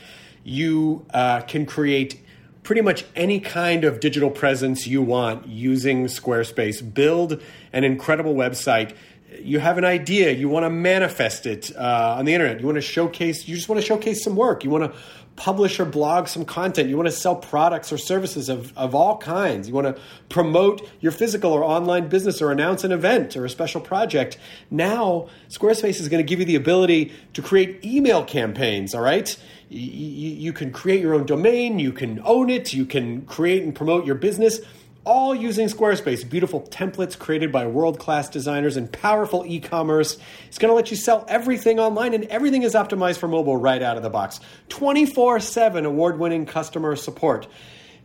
you 0.43 1.06
uh, 1.14 1.41
can 1.41 1.68
create 1.68 2.20
pretty 2.64 2.82
much 2.82 3.06
any 3.16 3.39
kind 3.39 3.84
of 3.84 3.99
digital 3.99 4.32
presence 4.32 4.88
you 4.88 5.02
want 5.02 5.47
using 5.47 6.06
Squarespace. 6.06 6.93
Build 6.93 7.41
an 7.74 7.84
incredible 7.84 8.34
website. 8.34 8.95
You 9.40 9.60
have 9.60 9.78
an 9.78 9.86
idea, 9.86 10.32
you 10.32 10.50
want 10.50 10.66
to 10.66 10.70
manifest 10.70 11.46
it 11.46 11.72
uh, 11.78 12.16
on 12.18 12.26
the 12.26 12.34
internet. 12.34 12.60
You 12.60 12.66
want 12.66 12.76
to 12.78 12.82
showcase. 12.82 13.48
You 13.48 13.56
just 13.56 13.70
want 13.70 13.80
to 13.80 13.86
showcase 13.88 14.24
some 14.24 14.36
work. 14.36 14.64
You 14.64 14.70
want 14.70 14.92
to 14.92 15.00
publish 15.38 15.80
or 15.80 15.86
blog 15.86 16.28
some 16.28 16.44
content. 16.44 16.90
You 16.90 16.98
want 16.98 17.08
to 17.08 17.14
sell 17.16 17.36
products 17.38 17.94
or 17.94 17.98
services 17.98 18.50
of, 18.50 18.78
of 18.78 18.94
all 18.94 19.18
kinds. 19.18 19.70
You 19.70 19.74
want 19.74 19.96
to 19.96 20.02
promote 20.28 20.88
your 21.00 21.14
physical 21.14 21.54
or 21.54 21.64
online 21.64 22.10
business 22.10 22.42
or 22.42 22.52
announce 22.52 22.84
an 22.84 22.92
event 22.92 23.38
or 23.38 23.46
a 23.46 23.50
special 23.50 23.80
project. 23.80 24.38
Now, 24.70 25.30
Squarespace 25.50 26.02
is 26.02 26.10
going 26.10 26.24
to 26.24 26.28
give 26.30 26.40
you 26.40 26.46
the 26.46 26.56
ability 26.56 27.14
to 27.34 27.42
create 27.42 27.84
email 27.86 28.26
campaigns, 28.26 28.94
all 28.94 29.02
right? 29.02 29.36
Y- 29.72 29.78
y- 29.78 29.80
You 29.80 30.52
can 30.52 30.72
create 30.72 31.00
your 31.00 31.14
own 31.14 31.26
domain, 31.26 31.80
you 31.80 31.94
can 31.94 32.22
own 32.26 32.50
it, 32.50 32.74
you 32.74 32.86
can 32.86 33.22
create 33.22 33.64
and 33.64 33.74
promote 33.74 34.06
your 34.06 34.16
business 34.16 34.60
all 35.04 35.34
using 35.34 35.68
Squarespace. 35.68 36.28
Beautiful 36.30 36.62
templates 36.62 37.18
created 37.18 37.52
by 37.52 37.66
world 37.66 37.99
class 37.99 38.30
designers 38.30 38.78
and 38.78 38.91
powerful 38.91 39.43
e 39.45 39.60
commerce. 39.60 40.18
It's 40.47 40.58
going 40.58 40.72
to 40.72 40.76
let 40.76 40.91
you 40.91 40.97
sell 40.97 41.26
everything 41.28 41.80
online, 41.80 42.14
and 42.14 42.26
everything 42.26 42.64
is 42.64 42.74
optimized 42.74 43.18
for 43.18 43.28
mobile 43.28 43.58
right 43.58 43.82
out 43.82 43.97
of 43.97 44.04
the 44.04 44.10
box. 44.10 44.39
24 44.70 45.39
7 45.39 45.86
award 45.86 46.20
winning 46.20 46.45
customer 46.45 46.95
support. 46.95 47.47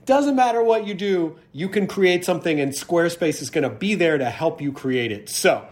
Doesn't 0.07 0.37
matter 0.37 0.63
what 0.63 0.87
you 0.87 0.95
do, 0.95 1.37
you 1.53 1.69
can 1.69 1.89
create 1.89 2.25
something, 2.25 2.61
and 2.61 2.73
Squarespace 2.73 3.43
is 3.43 3.51
going 3.51 3.65
to 3.65 3.71
be 3.71 3.97
there 3.97 4.17
to 4.17 4.31
help 4.31 4.61
you 4.61 4.73
create 4.73 5.11
it. 5.11 5.29
So, 5.29 5.67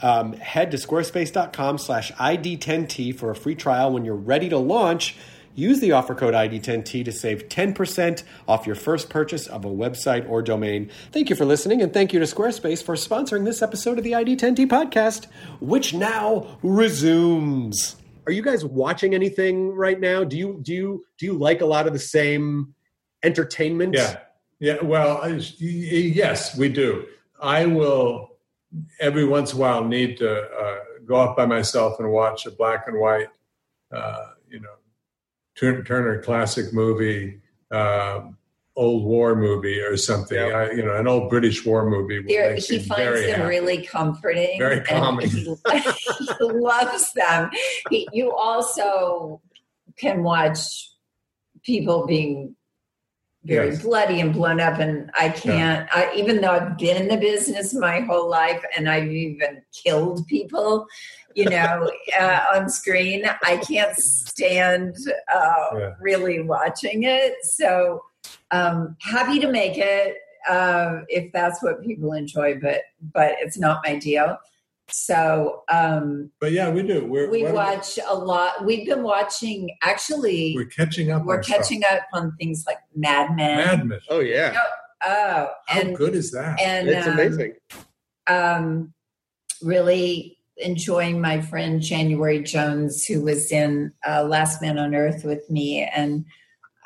um, 0.00 0.32
head 0.34 0.70
to 0.70 0.76
squarespace.com 0.76 1.78
slash 1.78 2.12
ID10T 2.12 3.16
for 3.16 3.30
a 3.30 3.36
free 3.36 3.56
trial 3.56 3.92
when 3.92 4.04
you're 4.04 4.14
ready 4.14 4.48
to 4.48 4.58
launch. 4.58 5.16
Use 5.54 5.80
the 5.80 5.92
offer 5.92 6.14
code 6.14 6.34
ID10T 6.34 7.04
to 7.04 7.12
save 7.12 7.48
10% 7.48 8.22
off 8.46 8.66
your 8.66 8.76
first 8.76 9.10
purchase 9.10 9.46
of 9.46 9.64
a 9.64 9.68
website 9.68 10.28
or 10.28 10.42
domain. 10.42 10.90
Thank 11.12 11.28
you 11.28 11.36
for 11.36 11.44
listening, 11.44 11.82
and 11.82 11.92
thank 11.92 12.12
you 12.12 12.20
to 12.20 12.24
Squarespace 12.26 12.82
for 12.82 12.94
sponsoring 12.94 13.44
this 13.44 13.60
episode 13.60 13.98
of 13.98 14.04
the 14.04 14.12
ID10T 14.12 14.66
podcast, 14.68 15.26
which 15.60 15.92
now 15.92 16.58
resumes. 16.62 17.96
Are 18.26 18.32
you 18.32 18.42
guys 18.42 18.64
watching 18.64 19.14
anything 19.14 19.70
right 19.74 19.98
now? 19.98 20.22
Do 20.24 20.36
you 20.36 20.60
do 20.62 20.72
you 20.72 21.04
do 21.18 21.26
you 21.26 21.32
like 21.32 21.62
a 21.62 21.66
lot 21.66 21.86
of 21.86 21.92
the 21.92 21.98
same 21.98 22.74
entertainment? 23.22 23.94
Yeah, 23.96 24.18
yeah. 24.60 24.76
Well, 24.82 25.18
I- 25.22 25.40
yes, 25.58 26.56
we 26.56 26.68
do. 26.68 27.06
I 27.40 27.66
will 27.66 28.28
every 29.00 29.24
once 29.24 29.52
in 29.52 29.58
a 29.58 29.60
while 29.62 29.84
need 29.84 30.16
to 30.18 30.42
uh, 30.42 30.78
go 31.06 31.16
off 31.16 31.36
by 31.36 31.44
myself 31.46 31.98
and 31.98 32.10
watch 32.12 32.46
a 32.46 32.52
black 32.52 32.86
and 32.86 33.00
white, 33.00 33.28
uh, 33.92 34.26
you 34.48 34.60
know, 34.60 34.68
Turner, 35.56 36.22
classic 36.22 36.72
movie, 36.72 37.40
um, 37.70 38.36
old 38.76 39.04
war 39.04 39.34
movie 39.36 39.80
or 39.80 39.96
something. 39.96 40.38
I, 40.38 40.70
you 40.70 40.84
know, 40.84 40.96
an 40.96 41.06
old 41.06 41.28
British 41.28 41.66
war 41.66 41.88
movie. 41.88 42.22
There, 42.26 42.54
he 42.54 42.78
finds 42.78 42.86
very 42.88 43.26
them 43.26 43.40
happy. 43.40 43.48
really 43.48 43.86
comforting. 43.86 44.58
Very 44.58 44.80
calming. 44.80 45.28
He, 45.28 45.42
he 46.18 46.28
loves 46.40 47.12
them. 47.12 47.50
He, 47.90 48.08
you 48.12 48.32
also 48.34 49.40
can 49.96 50.22
watch 50.22 50.90
people 51.62 52.06
being 52.06 52.56
very 53.44 53.70
Yes. 53.70 53.82
bloody 53.82 54.20
and 54.20 54.34
blown 54.34 54.60
up, 54.60 54.78
and 54.80 55.10
I 55.18 55.30
can't. 55.30 55.88
I, 55.94 56.12
even 56.14 56.40
though 56.42 56.50
I've 56.52 56.76
been 56.76 56.96
in 56.98 57.08
the 57.08 57.16
business 57.16 57.72
my 57.72 58.00
whole 58.00 58.28
life, 58.28 58.62
and 58.76 58.86
I've 58.88 59.10
even 59.10 59.62
killed 59.72 60.26
people, 60.26 60.86
you 61.34 61.44
know, 61.48 61.90
uh, 62.18 62.40
on 62.54 62.68
screen, 62.68 63.24
I 63.44 63.56
can't 63.58 63.94
stand 63.96 64.96
uh, 65.32 65.70
Yeah. 65.78 65.94
really 66.00 66.42
watching 66.42 67.04
it. 67.04 67.34
So 67.42 68.02
um, 68.50 68.96
happy 69.00 69.38
to 69.40 69.50
make 69.50 69.78
it 69.78 70.16
uh, 70.48 71.00
if 71.08 71.30
that's 71.32 71.62
what 71.62 71.82
people 71.84 72.12
enjoy, 72.14 72.58
but 72.60 72.80
but 73.14 73.32
it's 73.40 73.58
not 73.58 73.80
my 73.84 73.96
deal. 73.96 74.38
so 74.90 75.62
um, 75.70 76.30
But 76.40 76.50
yeah, 76.52 76.68
we 76.70 76.82
do. 76.82 77.06
We're, 77.06 77.30
we 77.30 77.44
what- 77.44 77.54
watch 77.54 77.98
a 78.08 78.14
lot. 78.14 78.64
We've 78.64 78.86
been 78.86 79.02
watching. 79.02 79.70
Actually, 79.82 80.54
We're 80.56 80.64
catching 80.64 81.12
up. 81.12 81.24
we're 81.24 81.36
on 81.38 81.42
stuff. 81.44 81.58
catching 81.58 81.82
up 81.84 82.02
on 82.12 82.34
things 82.40 82.64
like 82.66 82.78
Mad 82.96 83.36
Men. 83.36 83.56
Mad 83.58 83.86
Men. 83.86 84.00
Oh 84.08 84.20
yeah, 84.20 84.54
Oh, 85.06 85.48
How 85.66 85.80
and 85.80 85.94
good 85.96 86.14
is 86.14 86.30
that? 86.32 86.60
and 86.60 86.88
it's 86.88 87.06
um, 87.06 87.12
amazing. 87.14 87.52
um, 88.26 88.92
really 89.62 90.38
enjoying 90.60 91.20
my 91.20 91.40
friend 91.40 91.80
January 91.82 92.42
Jones, 92.42 93.04
who 93.04 93.22
was 93.22 93.50
in 93.50 93.92
uh, 94.06 94.22
Last 94.24 94.60
Man 94.62 94.78
on 94.78 94.94
Earth 94.94 95.24
with 95.24 95.48
me, 95.50 95.82
and 95.82 96.24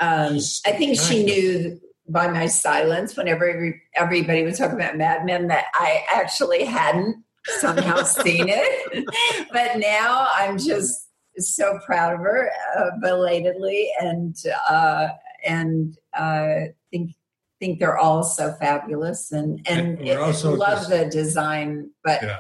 um, 0.01 0.39
I 0.67 0.73
think 0.73 0.99
she 1.01 1.25
knew 1.25 1.81
by 2.09 2.29
my 2.29 2.47
silence 2.47 3.17
whenever 3.17 3.49
every, 3.49 3.81
everybody 3.95 4.43
was 4.43 4.59
talking 4.59 4.77
about 4.77 4.97
Mad 4.97 5.25
Men 5.25 5.49
that 5.49 5.67
I 5.75 6.05
actually 6.13 6.65
hadn't 6.65 7.23
somehow 7.61 8.03
seen 8.03 8.47
it, 8.49 9.05
but 9.53 9.79
now 9.79 10.29
I'm 10.35 10.59
just 10.59 11.09
so 11.39 11.79
proud 11.87 12.15
of 12.15 12.21
her, 12.21 12.51
uh, 12.77 12.91
belatedly, 13.01 13.91
and 14.01 14.37
uh, 14.69 15.09
and 15.47 15.97
uh, 16.13 16.67
think 16.91 17.13
think 17.61 17.79
they're 17.79 17.99
all 17.99 18.23
so 18.25 18.53
fabulous, 18.53 19.33
and 19.33 19.61
and, 19.67 19.99
And 19.99 20.09
we're 20.09 20.57
love 20.57 20.79
just- 20.79 20.91
the 20.91 21.07
design, 21.07 21.91
but 22.03 22.23
Yeah. 22.23 22.39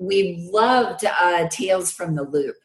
We 0.00 0.48
loved 0.50 1.04
uh, 1.04 1.46
Tales 1.48 1.92
from 1.92 2.14
the 2.16 2.22
Loop. 2.24 2.56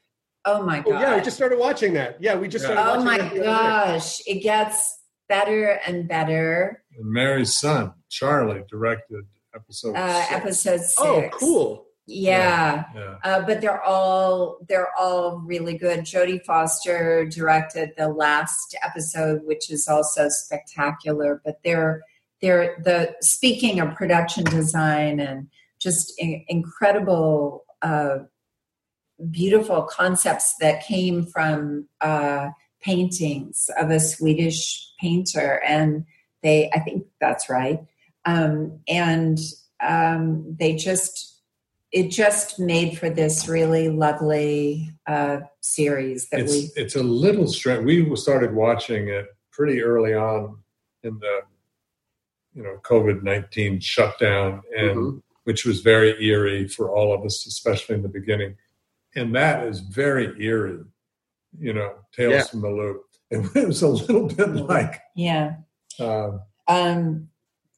Oh 0.46 0.64
my 0.64 0.80
Oh 0.86 0.92
god! 0.92 1.02
yeah, 1.02 1.16
we 1.16 1.22
just 1.22 1.36
started 1.36 1.60
watching 1.60 1.94
that. 1.94 2.18
Yeah, 2.22 2.36
we 2.36 2.48
just 2.48 2.64
Yeah. 2.68 2.74
started. 2.76 3.02
oh 3.02 3.04
my 3.04 3.18
that 3.18 3.34
the 3.34 3.40
gosh, 3.42 4.22
it 4.26 4.42
gets 4.42 5.00
better 5.28 5.80
and 5.88 6.08
better. 6.08 6.84
And 6.98 7.06
Mary's 7.12 7.58
son, 7.58 7.94
Charlie, 8.10 8.64
directed 8.70 9.26
episode 9.54 9.96
Uh, 9.96 10.22
six. 10.22 10.32
episode 10.34 10.80
six. 10.82 10.96
Oh, 11.00 11.30
cool. 11.34 11.86
Yeah. 12.08 12.84
Yeah. 12.94 13.16
Uh, 13.24 13.42
but 13.42 13.62
they're 13.62 13.82
all 13.84 14.60
they're 14.70 14.90
all 14.98 15.40
really 15.44 15.76
good. 15.78 16.02
Jodie 16.02 16.44
Foster 16.46 17.26
directed 17.26 17.90
the 17.98 18.10
last 18.10 18.78
episode, 18.84 19.42
which 19.44 19.72
is 19.72 19.88
also 19.88 20.30
spectacular. 20.30 21.42
But 21.44 21.56
they're 21.64 22.04
they're 22.42 22.78
the 22.84 23.16
speaking 23.22 23.80
of 23.80 23.96
production 23.96 24.44
design 24.44 25.20
and 25.20 25.48
just 25.86 26.14
in, 26.18 26.44
incredible, 26.48 27.64
uh, 27.84 28.18
beautiful 29.30 29.84
concepts 29.84 30.56
that 30.60 30.84
came 30.84 31.26
from 31.28 31.88
uh, 32.02 32.50
paintings 32.82 33.70
of 33.80 33.92
a 33.92 34.00
Swedish 34.00 34.92
painter, 35.00 35.62
and 35.66 36.06
they 36.44 36.70
I 36.74 36.80
think 36.80 37.06
that's 37.22 37.50
right, 37.50 37.80
um, 38.26 38.80
and 38.88 39.38
um, 39.82 40.56
they 40.60 40.76
just 40.76 41.40
it 41.92 42.10
just 42.10 42.60
made 42.60 42.98
for 42.98 43.10
this 43.10 43.48
really 43.48 43.88
lovely 43.88 44.92
uh, 45.08 45.38
series 45.62 46.28
that 46.30 46.42
It's 46.42 46.52
we 46.52 46.72
it's 46.76 46.96
a 46.96 47.04
little 47.04 47.48
strange. 47.48 47.86
We 47.86 48.16
started 48.16 48.54
watching 48.54 49.08
it 49.08 49.28
pretty 49.52 49.82
early 49.82 50.16
on 50.16 50.58
in 51.04 51.20
the 51.20 51.42
you 52.56 52.64
know 52.64 52.80
COVID 52.84 53.22
nineteen 53.22 53.80
shutdown, 53.80 54.64
and 54.76 54.98
Mhm. 54.98 55.22
Which 55.46 55.66
was 55.66 55.80
very 55.82 56.22
eerie 56.24 56.68
for 56.68 56.92
all 56.94 57.14
of 57.14 57.24
us, 57.24 57.46
especially 57.48 57.96
in 57.96 58.02
the 58.02 58.10
beginning. 58.10 58.56
And 59.16 59.34
that 59.36 59.66
is 59.66 59.80
very 59.80 60.34
eerie, 60.44 60.84
you 61.58 61.74
know, 61.74 61.94
Tales 62.12 62.34
Yeah. 62.34 62.44
from 62.44 62.62
the 62.62 62.70
Loop. 62.70 63.02
It 63.32 63.68
was 63.68 63.82
a 63.82 63.88
little 63.88 64.28
bit 64.28 64.50
like 64.68 65.02
yeah. 65.16 65.56
um, 66.00 66.42
Um, 66.68 67.30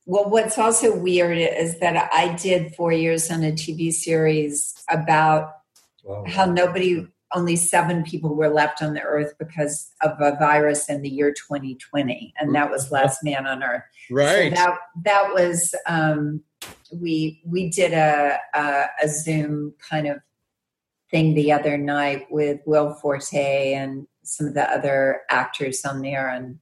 well, 0.05 0.29
what's 0.29 0.57
also 0.57 0.95
weird 0.95 1.37
is 1.37 1.79
that 1.79 2.09
I 2.13 2.33
did 2.35 2.75
four 2.75 2.91
years 2.91 3.29
on 3.31 3.43
a 3.43 3.51
TV 3.51 3.91
series 3.91 4.73
about 4.89 5.53
well, 6.03 6.23
how 6.27 6.45
nobody, 6.45 7.05
only 7.33 7.55
seven 7.57 8.03
people 8.03 8.35
were 8.35 8.49
left 8.49 8.81
on 8.81 8.93
the 8.93 9.01
earth 9.01 9.33
because 9.39 9.89
of 10.01 10.11
a 10.19 10.37
virus 10.37 10.89
in 10.89 11.01
the 11.01 11.09
year 11.09 11.31
2020, 11.33 12.33
and 12.39 12.55
that 12.55 12.69
was 12.71 12.91
Last 12.91 13.23
Man 13.23 13.45
on 13.47 13.63
Earth. 13.63 13.83
Right. 14.09 14.55
So 14.55 14.63
that 14.63 14.77
that 15.03 15.33
was 15.33 15.75
um, 15.87 16.41
we 16.91 17.41
we 17.45 17.69
did 17.69 17.93
a, 17.93 18.37
a 18.53 18.85
a 19.03 19.09
Zoom 19.09 19.73
kind 19.89 20.07
of 20.07 20.17
thing 21.11 21.33
the 21.33 21.51
other 21.51 21.77
night 21.77 22.27
with 22.29 22.59
Will 22.65 22.93
Forte 22.93 23.73
and 23.73 24.07
some 24.23 24.47
of 24.47 24.53
the 24.53 24.69
other 24.69 25.21
actors 25.29 25.85
on 25.85 26.01
there, 26.01 26.29
and 26.29 26.59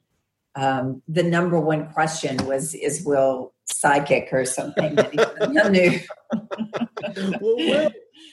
um, 0.55 1.01
the 1.07 1.23
number 1.23 1.59
one 1.59 1.91
question 1.91 2.37
was, 2.45 2.73
"Is 2.73 3.03
Will 3.05 3.53
psychic 3.65 4.29
or 4.31 4.45
something?" 4.45 4.95
Knew. 5.49 5.99
well, 7.41 7.55
Will, 7.57 7.91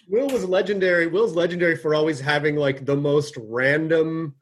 Will 0.08 0.28
was 0.28 0.44
legendary. 0.44 1.06
Will's 1.06 1.34
legendary 1.34 1.76
for 1.76 1.94
always 1.94 2.20
having 2.20 2.56
like 2.56 2.84
the 2.84 2.96
most 2.96 3.36
random, 3.38 4.34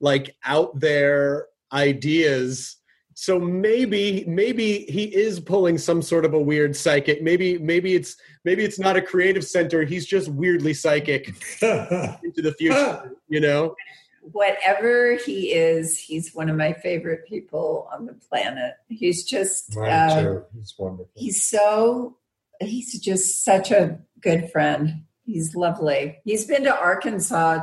like 0.00 0.34
out 0.44 0.78
there 0.78 1.46
ideas. 1.72 2.76
So 3.14 3.38
maybe, 3.38 4.24
maybe 4.26 4.80
he 4.88 5.04
is 5.04 5.40
pulling 5.40 5.78
some 5.78 6.02
sort 6.02 6.24
of 6.24 6.34
a 6.34 6.38
weird 6.38 6.76
psychic. 6.76 7.22
Maybe, 7.22 7.58
maybe 7.58 7.94
it's 7.94 8.16
maybe 8.44 8.64
it's 8.64 8.78
not 8.78 8.96
a 8.96 9.02
creative 9.02 9.44
center. 9.44 9.84
He's 9.84 10.06
just 10.06 10.28
weirdly 10.28 10.74
psychic 10.74 11.28
into 11.62 12.42
the 12.42 12.54
future. 12.58 13.12
You 13.28 13.40
know? 13.40 13.76
Whatever 14.20 15.16
he 15.16 15.52
is, 15.52 15.98
he's 15.98 16.34
one 16.34 16.48
of 16.48 16.56
my 16.56 16.72
favorite 16.72 17.26
people 17.28 17.88
on 17.92 18.06
the 18.06 18.14
planet. 18.14 18.74
He's 18.88 19.24
just 19.24 19.76
mine 19.76 19.90
uh, 19.90 20.22
too. 20.22 20.44
It's 20.58 20.78
wonderful. 20.78 21.10
he's 21.14 21.44
so 21.44 22.16
he's 22.60 22.98
just 23.00 23.44
such 23.44 23.70
a 23.70 23.98
good 24.20 24.50
friend 24.50 25.04
he's 25.24 25.54
lovely 25.54 26.18
he's 26.24 26.46
been 26.46 26.64
to 26.64 26.76
arkansas 26.76 27.60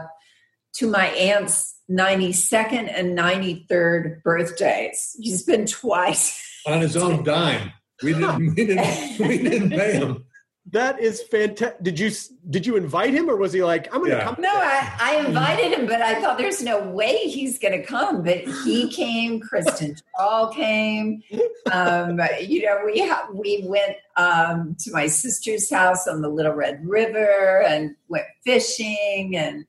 to 0.74 0.88
my 0.88 1.08
aunt's 1.08 1.80
92nd 1.92 2.92
and 2.98 3.18
93rd 3.18 4.24
birthdays 4.24 5.16
he's 5.20 5.44
been 5.44 5.66
twice 5.66 6.42
on 6.66 6.80
his 6.82 6.96
own 6.96 7.24
dime. 7.24 7.72
We 8.04 8.14
didn't. 8.14 8.38
We 8.38 8.50
didn't. 8.66 9.20
We 9.28 9.38
didn't 9.38 9.70
pay 9.72 9.94
him. 9.94 10.26
That 10.74 11.00
is 11.02 11.24
fantastic. 11.24 11.82
Did 11.82 11.98
you 12.00 12.12
did 12.50 12.66
you 12.68 12.78
invite 12.78 13.14
him 13.16 13.30
or 13.30 13.36
was 13.36 13.52
he 13.52 13.64
like, 13.64 13.94
I'm 13.94 14.02
gonna 14.02 14.14
Yeah. 14.18 14.24
come? 14.26 14.36
no 14.40 14.54
I, 14.54 14.96
I 15.02 15.26
invited 15.26 15.72
him 15.78 15.88
but 15.88 16.02
i 16.04 16.22
thought 16.22 16.38
there's 16.38 16.62
no 16.62 16.88
way 16.88 17.18
he's 17.28 17.58
gonna 17.58 17.84
come 17.84 18.22
but 18.24 18.38
he 18.64 18.88
came 18.90 19.40
kristen 19.40 19.96
Schaal 20.20 20.54
came 20.54 21.24
um, 21.72 22.22
you 22.42 22.62
know 22.64 22.80
we 22.86 23.06
ha- 23.06 23.28
we 23.34 23.64
went 23.68 23.98
um, 24.18 24.76
to 24.82 24.92
my 24.92 25.08
sister's 25.08 25.70
house 25.70 26.08
on 26.08 26.22
the 26.22 26.30
little 26.30 26.54
red 26.54 26.88
river 26.88 27.64
and 27.64 27.96
went 28.08 28.26
fishing 28.46 29.36
and 29.36 29.66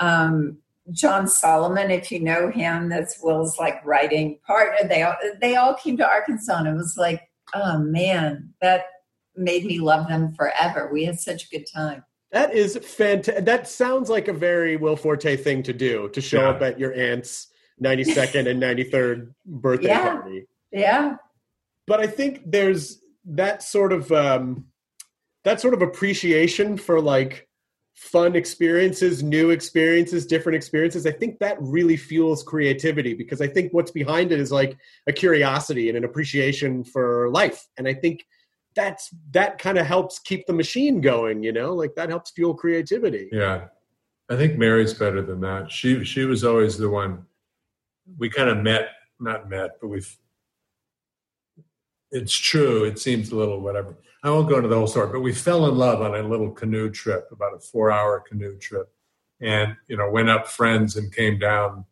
um, 0.00 0.58
john 0.92 1.26
solomon 1.26 1.90
if 1.90 2.10
you 2.12 2.20
know 2.20 2.50
him 2.50 2.88
that's 2.88 3.18
will's 3.22 3.58
like 3.58 3.84
writing 3.84 4.38
partner 4.46 4.88
they 4.88 5.02
all 5.02 5.14
they 5.40 5.56
all 5.56 5.74
came 5.74 5.96
to 5.96 6.06
arkansas 6.06 6.58
and 6.58 6.68
it 6.68 6.74
was 6.74 6.94
like 6.96 7.22
oh 7.54 7.78
man 7.78 8.52
that 8.60 8.84
made 9.36 9.64
me 9.64 9.78
love 9.78 10.06
them 10.08 10.32
forever 10.34 10.90
we 10.92 11.04
had 11.04 11.18
such 11.18 11.44
a 11.44 11.48
good 11.48 11.64
time 11.74 12.04
That 12.32 12.54
is 12.54 12.76
fantastic. 12.78 13.44
That 13.44 13.66
sounds 13.68 14.08
like 14.08 14.28
a 14.28 14.32
very 14.32 14.76
Will 14.76 14.96
Forte 14.96 15.36
thing 15.36 15.62
to 15.64 15.72
do 15.72 16.08
to 16.10 16.20
show 16.20 16.40
Yeah. 16.42 16.48
up 16.50 16.62
at 16.62 16.78
your 16.78 16.92
aunt's 16.94 17.48
92nd 17.82 18.46
and 18.48 18.60
93rd 18.62 19.32
birthday 19.46 19.88
Yeah. 19.88 20.14
party. 20.16 20.46
yeah 20.70 21.16
But 21.86 22.00
I 22.00 22.06
think 22.06 22.42
there's 22.46 23.00
that 23.24 23.62
sort 23.62 23.92
of 23.92 24.10
um, 24.12 24.66
that 25.44 25.60
sort 25.60 25.74
of 25.74 25.82
appreciation 25.82 26.76
for 26.76 27.00
like 27.00 27.48
fun 28.02 28.34
experiences, 28.34 29.22
new 29.22 29.50
experiences, 29.50 30.26
different 30.26 30.56
experiences. 30.56 31.06
I 31.06 31.12
think 31.12 31.38
that 31.38 31.56
really 31.60 31.96
fuels 31.96 32.42
creativity 32.42 33.14
because 33.14 33.40
I 33.40 33.46
think 33.46 33.72
what's 33.72 33.92
behind 33.92 34.32
it 34.32 34.40
is 34.40 34.50
like 34.50 34.76
a 35.06 35.12
curiosity 35.12 35.88
and 35.88 35.96
an 35.96 36.04
appreciation 36.04 36.82
for 36.82 37.30
life. 37.30 37.68
And 37.78 37.86
I 37.86 37.94
think 37.94 38.26
that's 38.74 39.10
that 39.30 39.58
kind 39.58 39.78
of 39.78 39.86
helps 39.86 40.18
keep 40.18 40.46
the 40.46 40.52
machine 40.52 41.00
going, 41.00 41.44
you 41.44 41.52
know? 41.52 41.74
Like 41.74 41.94
that 41.94 42.08
helps 42.08 42.32
fuel 42.32 42.54
creativity. 42.54 43.28
Yeah, 43.30 43.66
I 44.28 44.36
think 44.36 44.58
Mary's 44.58 44.94
better 44.94 45.22
than 45.22 45.40
that. 45.42 45.70
She 45.70 46.04
she 46.04 46.24
was 46.24 46.42
always 46.42 46.76
the 46.76 46.90
one. 46.90 47.24
We 48.18 48.28
kind 48.28 48.50
of 48.50 48.58
met, 48.58 48.88
not 49.20 49.48
met, 49.48 49.76
but 49.80 49.88
we've. 49.88 50.18
It's 52.12 52.36
true. 52.36 52.84
It 52.84 52.98
seems 52.98 53.32
a 53.32 53.36
little 53.36 53.60
whatever. 53.60 53.96
I 54.22 54.30
won't 54.30 54.48
go 54.48 54.56
into 54.56 54.68
the 54.68 54.76
whole 54.76 54.86
story, 54.86 55.10
but 55.10 55.20
we 55.20 55.32
fell 55.32 55.66
in 55.66 55.74
love 55.76 56.00
on 56.00 56.14
a 56.14 56.22
little 56.22 56.50
canoe 56.50 56.90
trip, 56.90 57.28
about 57.32 57.54
a 57.54 57.58
four-hour 57.58 58.20
canoe 58.20 58.56
trip, 58.58 58.88
and 59.40 59.74
you 59.88 59.96
know 59.96 60.08
went 60.10 60.28
up 60.28 60.46
friends 60.46 60.96
and 60.96 61.12
came 61.12 61.38
down. 61.38 61.86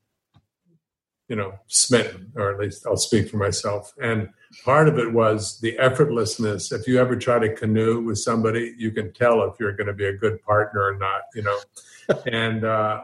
You 1.28 1.36
know, 1.36 1.54
smitten, 1.68 2.32
or 2.34 2.52
at 2.52 2.58
least 2.58 2.84
I'll 2.86 2.96
speak 2.96 3.28
for 3.28 3.36
myself. 3.36 3.94
And 4.02 4.30
part 4.64 4.88
of 4.88 4.98
it 4.98 5.12
was 5.12 5.60
the 5.60 5.76
effortlessness. 5.80 6.72
If 6.72 6.88
you 6.88 6.98
ever 6.98 7.14
try 7.14 7.38
to 7.38 7.54
canoe 7.54 8.00
with 8.00 8.18
somebody, 8.18 8.74
you 8.76 8.90
can 8.90 9.12
tell 9.12 9.44
if 9.44 9.54
you're 9.60 9.76
going 9.76 9.86
to 9.86 9.92
be 9.92 10.06
a 10.06 10.12
good 10.12 10.42
partner 10.42 10.82
or 10.82 10.96
not. 10.96 11.22
You 11.36 11.42
know, 11.42 11.58
and 12.26 12.64
uh, 12.64 13.02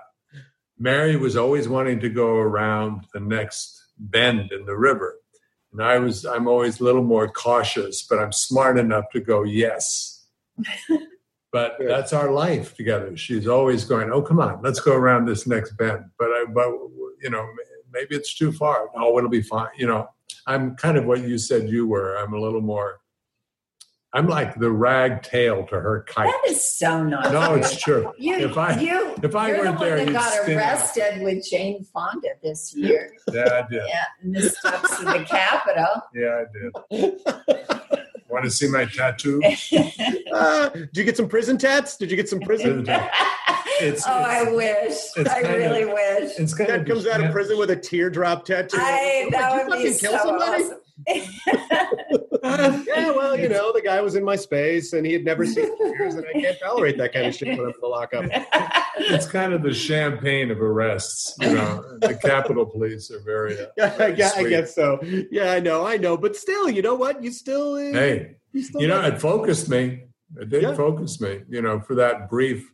Mary 0.79 1.17
was 1.17 1.37
always 1.37 1.69
wanting 1.69 2.01
to 2.01 2.09
go 2.09 2.37
around 2.37 3.07
the 3.13 3.21
next 3.21 3.85
bend 3.99 4.53
in 4.53 4.67
the 4.67 4.77
river, 4.77 5.21
and 5.77 5.87
I 5.87 5.99
was 5.99 6.25
I'm 6.25 6.49
always 6.49 6.81
a 6.81 6.85
little 6.85 7.03
more 7.03 7.29
cautious, 7.29 8.03
but 8.09 8.19
I'm 8.19 8.33
smart 8.33 8.79
enough 8.79 9.05
to 9.13 9.21
go 9.21 9.43
yes. 9.43 10.25
but 11.53 11.77
that's 11.79 12.15
our 12.15 12.31
life 12.31 12.75
together. 12.75 13.15
She's 13.17 13.47
always 13.47 13.85
going, 13.85 14.11
"Oh, 14.11 14.23
come 14.23 14.41
on, 14.41 14.63
let's 14.63 14.81
go 14.81 14.95
around 14.95 15.27
this 15.27 15.47
next 15.47 15.77
bend." 15.77 16.05
But 16.19 16.29
I, 16.29 16.47
but 16.49 16.69
you 17.23 17.29
know, 17.31 17.47
maybe 17.93 18.17
it's 18.17 18.35
too 18.35 18.53
far. 18.53 18.89
No, 18.97 19.19
it'll 19.19 19.29
be 19.29 19.43
fine. 19.43 19.69
You 19.77 19.87
know, 19.87 20.09
I'm 20.47 20.77
kind 20.77 20.97
of 20.97 21.05
what 21.05 21.21
you 21.21 21.37
said 21.37 21.69
you 21.69 21.87
were. 21.87 22.17
I'm 22.17 22.33
a 22.33 22.41
little 22.41 22.63
more. 22.63 23.01
I'm 24.17 24.27
like 24.29 24.59
the 24.59 24.71
rag 24.71 25.23
tail 25.23 25.67
to 25.67 25.79
her 25.79 26.05
kite. 26.09 26.27
That 26.33 26.51
is 26.51 26.65
so 26.77 27.05
nice. 27.05 27.33
No, 27.33 27.55
it's 27.55 27.77
true. 27.77 28.13
You, 28.19 28.37
if 28.39 28.57
I 28.57 28.81
you, 28.81 29.15
if 29.23 29.37
I 29.37 29.49
you're 29.49 29.59
weren't 29.59 29.79
the 29.79 29.87
one 29.87 29.97
there, 29.97 30.05
that 30.07 30.13
got 30.13 30.33
spin 30.33 30.59
out. 30.59 30.63
arrested 30.65 31.23
with 31.23 31.47
Jane 31.49 31.85
Fonda 31.93 32.29
this 32.43 32.75
year. 32.75 33.13
Yeah, 33.33 33.65
I 33.65 33.71
did. 33.71 33.83
Yeah, 33.87 34.05
in 34.25 34.33
the 34.33 34.49
steps 34.49 34.99
of 35.01 35.05
the 35.05 35.25
Capitol. 35.29 36.03
Yeah, 36.15 36.45
I 36.45 36.45
did. 36.53 37.21
Want 38.29 38.45
to 38.45 38.51
see 38.51 38.69
my 38.69 38.87
tattoo? 38.87 39.41
Uh, 40.33 40.69
did 40.71 40.89
you 40.97 41.05
get 41.05 41.17
some 41.17 41.29
prison 41.29 41.57
tats? 41.59 41.97
Did 41.97 42.11
you 42.11 42.17
get 42.17 42.29
some 42.29 42.41
prison? 42.41 42.87
It's, 43.79 44.07
oh, 44.07 44.11
I 44.11 44.51
wish. 44.53 44.95
it's 45.19 45.29
I 45.29 45.43
kind 45.43 45.47
of- 45.63 45.71
really 45.71 45.85
wish. 45.85 46.39
It's 46.39 46.55
kind 46.55 46.69
Dad 46.69 46.81
of 46.81 46.87
comes 46.87 47.07
out 47.07 47.23
of 47.23 47.31
prison 47.31 47.59
with 47.59 47.69
a 47.69 47.77
teardrop 47.77 48.47
tattoo. 48.47 48.79
I, 48.81 49.29
that 49.33 49.55
Did 49.55 49.69
would 49.69 49.83
be 49.83 49.93
so 49.93 50.17
somebody? 50.17 50.65
awesome. 50.65 50.79
Yeah, 51.07 51.91
well, 53.11 53.39
you 53.39 53.49
know, 53.49 53.73
the 53.73 53.83
guy 53.85 54.01
was 54.01 54.15
in 54.15 54.25
my 54.25 54.37
space 54.37 54.93
and 54.93 55.05
he 55.07 55.13
had 55.13 55.25
never 55.25 55.45
seen 55.45 55.77
tears, 55.79 56.15
and 56.15 56.25
I 56.27 56.33
can't 56.33 56.57
tolerate 56.63 56.97
that 56.99 57.13
kind 57.13 57.27
of 57.27 57.35
shit 57.35 57.49
when 57.49 57.61
I'm 57.61 57.67
in 57.67 57.73
the 57.81 57.87
lockup. 57.89 58.25
It's 58.99 59.27
kind 59.27 59.53
of 59.53 59.63
the 59.63 59.75
champagne 59.75 60.51
of 60.51 60.63
arrests. 60.63 61.35
You 61.39 61.53
know, 61.53 61.99
the 62.01 62.15
Capitol 62.15 62.65
Police 62.65 63.11
are 63.11 63.21
very. 63.21 63.61
Uh, 63.61 63.67
Yeah, 63.77 63.95
I 63.99 64.11
guess, 64.11 64.37
I 64.39 64.49
guess 64.49 64.75
so. 64.75 64.99
Yeah, 65.31 65.53
I 65.53 65.61
know, 65.61 65.87
I 65.87 65.99
know, 65.99 66.17
but 66.17 66.35
still, 66.35 66.71
you 66.71 66.81
know 66.81 66.95
what? 66.95 67.23
You 67.23 67.31
still, 67.31 67.75
uh, 67.75 67.93
Hey, 67.93 68.37
you 68.53 68.63
still, 68.63 68.81
you 68.81 68.89
know, 68.89 69.03
it 69.03 69.21
focused 69.21 69.69
me. 69.69 70.05
It 70.41 70.49
did 70.49 70.63
Yeah. 70.63 70.75
focus 70.75 71.21
me. 71.21 71.43
You 71.47 71.61
know, 71.61 71.79
for 71.79 71.95
that 71.97 72.31
brief 72.31 72.73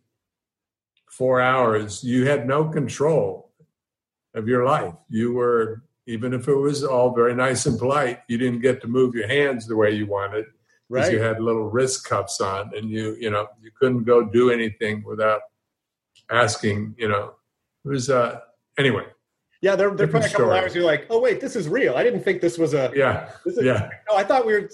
four 1.10 1.40
hours, 1.40 2.04
you 2.04 2.24
had 2.26 2.46
no 2.46 2.68
control 2.68 3.50
of 4.34 4.46
your 4.46 4.64
life. 4.64 4.94
You 5.08 5.32
were, 5.34 5.82
even 6.06 6.34
if 6.34 6.48
it 6.48 6.54
was 6.54 6.84
all 6.84 7.14
very 7.14 7.34
nice 7.34 7.66
and 7.66 7.78
polite, 7.78 8.20
you 8.28 8.38
didn't 8.38 8.60
get 8.60 8.80
to 8.82 8.88
move 8.88 9.14
your 9.14 9.28
hands 9.28 9.66
the 9.66 9.76
way 9.76 9.92
you 9.92 10.06
wanted 10.06 10.46
because 10.90 11.06
right? 11.06 11.12
you 11.12 11.20
had 11.20 11.40
little 11.40 11.70
wrist 11.70 12.04
cuffs 12.04 12.40
on, 12.40 12.70
and 12.76 12.90
you, 12.90 13.16
you 13.20 13.30
know, 13.30 13.46
you 13.62 13.70
couldn't 13.78 14.04
go 14.04 14.22
do 14.24 14.50
anything 14.50 15.02
without 15.04 15.40
asking. 16.30 16.94
You 16.98 17.08
know, 17.08 17.34
it 17.84 17.88
was 17.88 18.10
uh 18.10 18.40
anyway. 18.78 19.04
yeah, 19.60 19.76
there, 19.76 19.94
there 19.94 20.06
are 20.06 20.10
probably 20.10 20.28
a 20.28 20.32
couple 20.32 20.52
hours. 20.52 20.74
You're 20.74 20.84
like, 20.84 21.06
oh 21.08 21.20
wait, 21.20 21.40
this 21.40 21.56
is 21.56 21.68
real. 21.68 21.96
I 21.96 22.02
didn't 22.02 22.22
think 22.22 22.40
this 22.40 22.58
was 22.58 22.74
a. 22.74 22.90
Yeah, 22.94 23.30
This 23.44 23.56
is, 23.56 23.64
yeah, 23.64 23.88
No, 24.10 24.16
I 24.16 24.24
thought 24.24 24.44
we 24.44 24.54
were. 24.54 24.70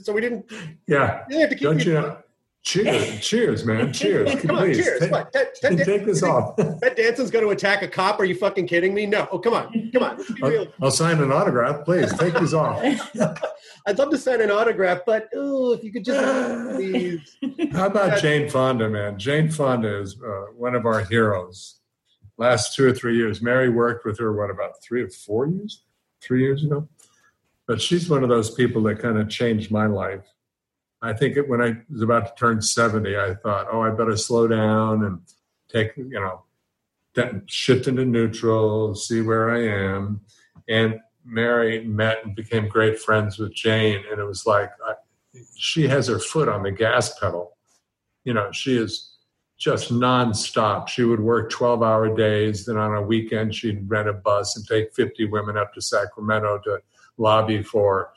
So 0.00 0.12
we 0.12 0.20
didn't. 0.20 0.50
yeah. 0.88 1.24
You 1.28 1.38
have 1.40 1.50
to 1.50 1.54
keep 1.54 1.64
Don't 1.64 1.84
you 1.84 1.94
know? 1.94 2.18
Cheers, 2.64 3.18
cheers, 3.26 3.64
man, 3.64 3.92
cheers. 3.92 4.40
Come 4.40 4.56
on, 4.56 4.62
Please, 4.62 4.76
cheers. 4.84 5.00
Take, 5.00 5.10
Come 5.10 5.20
on. 5.20 5.30
Ted, 5.32 5.48
Ted, 5.60 5.78
Ted, 5.78 5.86
take 5.86 6.06
this 6.06 6.22
off. 6.22 6.56
Ted 6.56 6.94
Danson's 6.96 7.30
going 7.30 7.44
to 7.44 7.50
attack 7.50 7.82
a 7.82 7.88
cop. 7.88 8.20
Are 8.20 8.24
you 8.24 8.36
fucking 8.36 8.68
kidding 8.68 8.94
me? 8.94 9.04
No. 9.04 9.26
Oh, 9.32 9.38
come 9.38 9.54
on. 9.54 9.90
Come 9.92 10.02
on. 10.04 10.24
I'll. 10.42 10.66
I'll 10.80 10.90
sign 10.92 11.20
an 11.20 11.32
autograph. 11.32 11.84
Please 11.84 12.16
take 12.16 12.38
these 12.38 12.54
off. 12.54 12.80
I'd 13.86 13.98
love 13.98 14.10
to 14.10 14.18
sign 14.18 14.40
an 14.40 14.50
autograph, 14.52 15.00
but 15.04 15.28
oh, 15.34 15.72
if 15.72 15.82
you 15.82 15.92
could 15.92 16.04
just 16.04 16.20
please. 16.76 17.36
How 17.72 17.86
about 17.86 18.20
Jane 18.20 18.48
Fonda, 18.48 18.88
man? 18.88 19.18
Jane 19.18 19.50
Fonda 19.50 20.00
is 20.00 20.16
uh, 20.24 20.52
one 20.56 20.76
of 20.76 20.86
our 20.86 21.04
heroes. 21.04 21.80
Last 22.38 22.76
two 22.76 22.86
or 22.86 22.92
three 22.92 23.16
years, 23.16 23.42
Mary 23.42 23.70
worked 23.70 24.04
with 24.04 24.18
her. 24.20 24.32
What 24.32 24.50
about 24.50 24.80
three 24.82 25.02
or 25.02 25.10
four 25.10 25.48
years? 25.48 25.82
Three 26.20 26.42
years 26.42 26.64
ago. 26.64 26.88
But 27.66 27.82
she's 27.82 28.08
one 28.08 28.22
of 28.22 28.28
those 28.28 28.54
people 28.54 28.82
that 28.84 29.00
kind 29.00 29.18
of 29.18 29.28
changed 29.28 29.70
my 29.72 29.86
life. 29.86 30.24
I 31.02 31.12
think 31.12 31.36
it, 31.36 31.48
when 31.48 31.60
I 31.60 31.76
was 31.90 32.02
about 32.02 32.26
to 32.26 32.32
turn 32.38 32.62
seventy, 32.62 33.16
I 33.16 33.34
thought, 33.34 33.66
"Oh, 33.70 33.82
I 33.82 33.90
better 33.90 34.16
slow 34.16 34.46
down 34.46 35.04
and 35.04 35.20
take 35.68 35.96
you 35.96 36.08
know, 36.10 36.44
shift 37.46 37.88
into 37.88 38.04
neutral, 38.04 38.94
see 38.94 39.20
where 39.20 39.50
I 39.50 39.64
am." 39.64 40.20
And 40.68 41.00
Mary 41.24 41.84
met 41.84 42.24
and 42.24 42.36
became 42.36 42.68
great 42.68 43.00
friends 43.00 43.38
with 43.38 43.52
Jane, 43.52 44.04
and 44.10 44.20
it 44.20 44.24
was 44.24 44.46
like 44.46 44.70
I, 44.86 44.94
she 45.56 45.88
has 45.88 46.06
her 46.06 46.20
foot 46.20 46.48
on 46.48 46.62
the 46.62 46.70
gas 46.70 47.18
pedal. 47.18 47.56
You 48.24 48.34
know, 48.34 48.52
she 48.52 48.76
is 48.76 49.16
just 49.58 49.92
nonstop. 49.92 50.88
She 50.88 51.04
would 51.04 51.20
work 51.20 51.50
12 51.50 51.82
hour 51.82 52.14
days. 52.14 52.66
Then 52.66 52.76
on 52.76 52.96
a 52.96 53.02
weekend, 53.02 53.54
she'd 53.54 53.88
rent 53.88 54.08
a 54.08 54.12
bus 54.12 54.56
and 54.56 54.66
take 54.66 54.94
50 54.94 55.26
women 55.26 55.56
up 55.56 55.72
to 55.74 55.80
Sacramento 55.80 56.60
to 56.64 56.80
lobby 57.16 57.62
for 57.62 58.12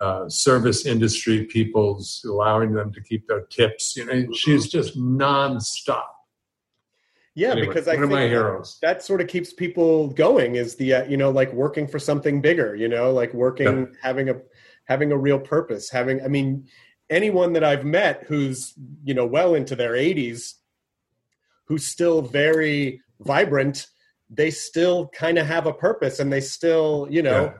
uh, 0.00 0.28
service 0.28 0.86
industry 0.86 1.44
peoples, 1.44 2.24
allowing 2.26 2.72
them 2.72 2.92
to 2.92 3.00
keep 3.02 3.26
their 3.28 3.42
tips. 3.42 3.96
You 3.96 4.06
know, 4.06 4.32
she's 4.32 4.68
just 4.68 4.98
nonstop. 4.98 6.04
Yeah, 7.34 7.52
Anyway, 7.52 7.68
because 7.68 7.86
I 7.86 7.94
one 7.94 8.04
of 8.04 8.08
think 8.10 8.16
my 8.18 8.22
that- 8.24 8.28
heroes. 8.30 8.78
That, 8.82 9.02
sort 9.02 9.20
of 9.20 9.28
keeps 9.28 9.52
people 9.52 10.08
going. 10.08 10.56
Is 10.56 10.74
the 10.76 10.94
uh, 10.94 11.04
you 11.04 11.16
know 11.16 11.30
like 11.30 11.52
working 11.52 11.86
for 11.86 11.98
something 11.98 12.40
bigger. 12.40 12.74
You 12.74 12.88
know, 12.88 13.12
like 13.12 13.32
working, 13.34 13.66
Yeah. 13.66 13.86
having 14.02 14.28
a 14.30 14.36
having 14.84 15.12
a 15.12 15.16
real 15.16 15.38
purpose. 15.38 15.90
Having, 15.90 16.22
I 16.22 16.28
mean, 16.28 16.66
anyone 17.08 17.52
that 17.52 17.62
I've 17.62 17.84
met 17.84 18.24
who's 18.26 18.74
you 19.04 19.14
know 19.14 19.26
well 19.26 19.54
into 19.54 19.76
their 19.76 19.92
80s, 19.92 20.54
who's 21.66 21.84
still 21.86 22.20
very 22.22 23.00
vibrant, 23.20 23.86
they 24.28 24.50
still 24.50 25.08
kind 25.08 25.38
of 25.38 25.46
have 25.46 25.66
a 25.66 25.72
purpose, 25.72 26.18
and 26.20 26.32
they 26.32 26.40
still 26.40 27.06
you 27.10 27.22
know. 27.22 27.44
Yeah. 27.44 27.52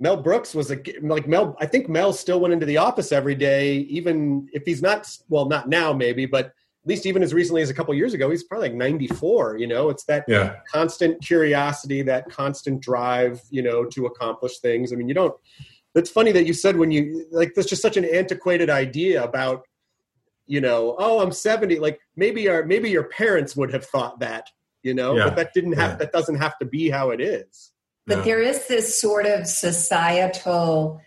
Mel 0.00 0.16
Brooks 0.16 0.54
was 0.54 0.70
a 0.70 0.78
like 1.02 1.28
Mel. 1.28 1.56
I 1.60 1.66
think 1.66 1.88
Mel 1.88 2.12
still 2.12 2.40
went 2.40 2.52
into 2.52 2.66
the 2.66 2.76
office 2.78 3.12
every 3.12 3.34
day, 3.34 3.76
even 3.76 4.48
if 4.52 4.64
he's 4.64 4.82
not. 4.82 5.08
Well, 5.28 5.46
not 5.46 5.68
now, 5.68 5.92
maybe, 5.92 6.26
but 6.26 6.46
at 6.46 6.52
least 6.88 7.06
even 7.06 7.22
as 7.22 7.32
recently 7.32 7.62
as 7.62 7.70
a 7.70 7.74
couple 7.74 7.94
years 7.94 8.12
ago, 8.12 8.28
he's 8.28 8.42
probably 8.42 8.68
like 8.70 8.76
ninety 8.76 9.06
four. 9.06 9.56
You 9.56 9.66
know, 9.68 9.90
it's 9.90 10.04
that 10.04 10.24
Yeah. 10.28 10.56
constant 10.70 11.22
curiosity, 11.22 12.02
that 12.02 12.28
constant 12.28 12.80
drive, 12.80 13.40
you 13.50 13.62
know, 13.62 13.84
to 13.86 14.06
accomplish 14.06 14.58
things. 14.58 14.92
I 14.92 14.96
mean, 14.96 15.08
you 15.08 15.14
don't. 15.14 15.34
It's 15.94 16.10
funny 16.10 16.32
that 16.32 16.44
you 16.44 16.52
said 16.54 16.76
when 16.76 16.90
you 16.90 17.26
like. 17.30 17.54
that's 17.54 17.68
just 17.68 17.80
such 17.80 17.96
an 17.96 18.04
antiquated 18.04 18.68
idea 18.68 19.22
about, 19.22 19.64
you 20.46 20.60
know, 20.60 20.96
oh, 20.98 21.20
I'm 21.20 21.30
seventy. 21.30 21.78
Like 21.78 22.00
maybe 22.16 22.48
our 22.48 22.64
maybe 22.64 22.90
your 22.90 23.04
parents 23.04 23.54
would 23.54 23.72
have 23.72 23.84
thought 23.86 24.18
that, 24.18 24.50
you 24.82 24.92
know, 24.92 25.16
Yeah. 25.16 25.26
but 25.26 25.36
that 25.36 25.54
didn't 25.54 25.74
have. 25.74 25.92
Yeah. 25.92 25.96
That 25.98 26.12
doesn't 26.12 26.34
have 26.36 26.58
to 26.58 26.64
be 26.66 26.90
how 26.90 27.10
it 27.10 27.20
is. 27.20 27.70
But 28.06 28.18
No. 28.18 28.24
there 28.24 28.40
is 28.42 28.66
this 28.68 29.00
sort 29.00 29.26
of 29.26 29.46
societal 29.46 31.00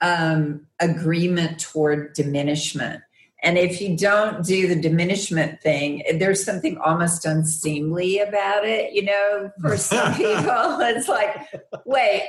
um, 0.00 0.66
agreement 0.80 1.60
toward 1.60 2.12
diminishment. 2.14 3.00
And 3.42 3.56
if 3.58 3.80
you 3.80 3.96
don't 3.96 4.44
do 4.44 4.66
the 4.66 4.74
diminishment 4.74 5.60
thing, 5.62 6.02
there's 6.18 6.44
something 6.44 6.78
almost 6.78 7.24
unseemly 7.24 8.18
about 8.18 8.64
it. 8.66 8.92
You 8.92 9.04
know, 9.04 9.50
for 9.60 9.76
some 9.90 10.14
people, 10.14 10.34
it's 10.80 11.08
like, 11.08 11.36
wait, 11.84 12.22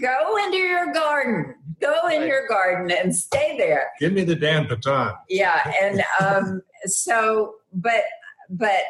go 0.00 0.36
into 0.44 0.58
your 0.58 0.92
garden, 0.92 1.54
go 1.80 2.06
in 2.08 2.20
Right. 2.20 2.28
your 2.28 2.46
garden 2.48 2.90
and 2.90 3.14
stay 3.16 3.56
there 3.58 3.90
Give 3.98 4.12
me 4.12 4.22
the 4.24 4.36
Dan 4.36 4.66
Paton. 4.66 5.14
yeah 5.30 5.72
and 5.82 6.02
um 6.20 6.62
so 6.84 7.54
but 7.72 8.02
but 8.50 8.80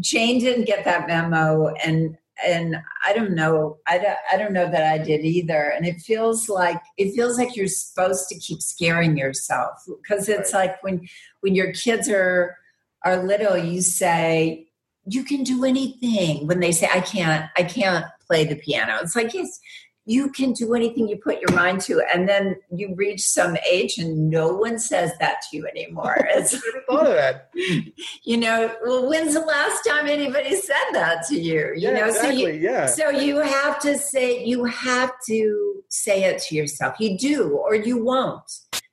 jane 0.00 0.38
didn't 0.40 0.64
get 0.64 0.84
that 0.86 1.06
memo 1.06 1.68
and 1.84 2.16
and 2.46 2.76
i 3.06 3.12
don't 3.12 3.34
know 3.34 3.78
i 3.86 3.98
don't, 3.98 4.18
I 4.32 4.36
don't 4.36 4.52
know 4.52 4.70
that 4.70 4.84
i 4.84 4.98
did 4.98 5.24
either. 5.24 5.72
And 5.74 5.86
it 5.86 6.00
feels 6.00 6.48
like 6.48 6.80
it 6.96 7.14
feels 7.14 7.38
like 7.38 7.56
you're 7.56 7.66
supposed 7.68 8.28
to 8.28 8.38
keep 8.38 8.60
scaring 8.60 9.16
yourself 9.16 9.82
because 10.02 10.28
it's 10.28 10.52
like 10.52 10.82
when 10.82 11.08
when 11.40 11.54
your 11.54 11.72
kids 11.72 12.08
are 12.08 12.56
are 13.04 13.22
little 13.22 13.56
you 13.56 13.82
say 13.82 14.66
you 15.06 15.22
can 15.22 15.42
do 15.42 15.64
anything. 15.64 16.46
When 16.46 16.60
they 16.60 16.72
say 16.72 16.88
i 16.92 17.00
can't 17.00 17.50
i 17.56 17.62
can't 17.62 18.06
play 18.26 18.44
the 18.44 18.56
piano. 18.56 18.98
It's 19.02 19.16
like 19.16 19.34
yes 19.34 19.58
you 20.06 20.30
can 20.30 20.52
do 20.52 20.74
anything 20.74 21.08
you 21.08 21.16
put 21.16 21.40
your 21.40 21.52
mind 21.56 21.80
to 21.80 22.02
and 22.12 22.28
then 22.28 22.56
you 22.70 22.94
reach 22.94 23.22
some 23.22 23.56
age 23.70 23.96
and 23.98 24.28
no 24.28 24.48
one 24.54 24.78
says 24.78 25.10
that 25.18 25.36
to 25.42 25.56
you 25.56 25.66
anymore 25.66 26.16
it's 26.30 26.54
I 26.54 26.58
never 26.66 26.84
thought 26.86 27.06
of 27.06 27.14
that. 27.14 27.50
you 28.24 28.36
know 28.36 28.74
well 28.84 29.08
when's 29.08 29.34
the 29.34 29.40
last 29.40 29.82
time 29.84 30.06
anybody 30.06 30.54
said 30.56 30.90
that 30.92 31.24
to 31.28 31.36
you 31.40 31.72
you 31.74 31.88
Yeah, 31.88 31.92
know 32.00 32.06
exactly. 32.08 32.42
so 32.42 32.48
you 32.48 32.52
yeah. 32.60 32.86
so 32.86 33.08
you 33.10 33.38
have 33.38 33.80
to 33.80 33.96
say 33.98 34.44
you 34.44 34.64
have 34.64 35.12
to 35.26 35.82
say 35.88 36.24
it 36.24 36.40
to 36.42 36.54
yourself 36.54 36.96
you 37.00 37.16
do 37.18 37.52
or 37.56 37.74
you 37.74 38.02
won't 38.04 38.50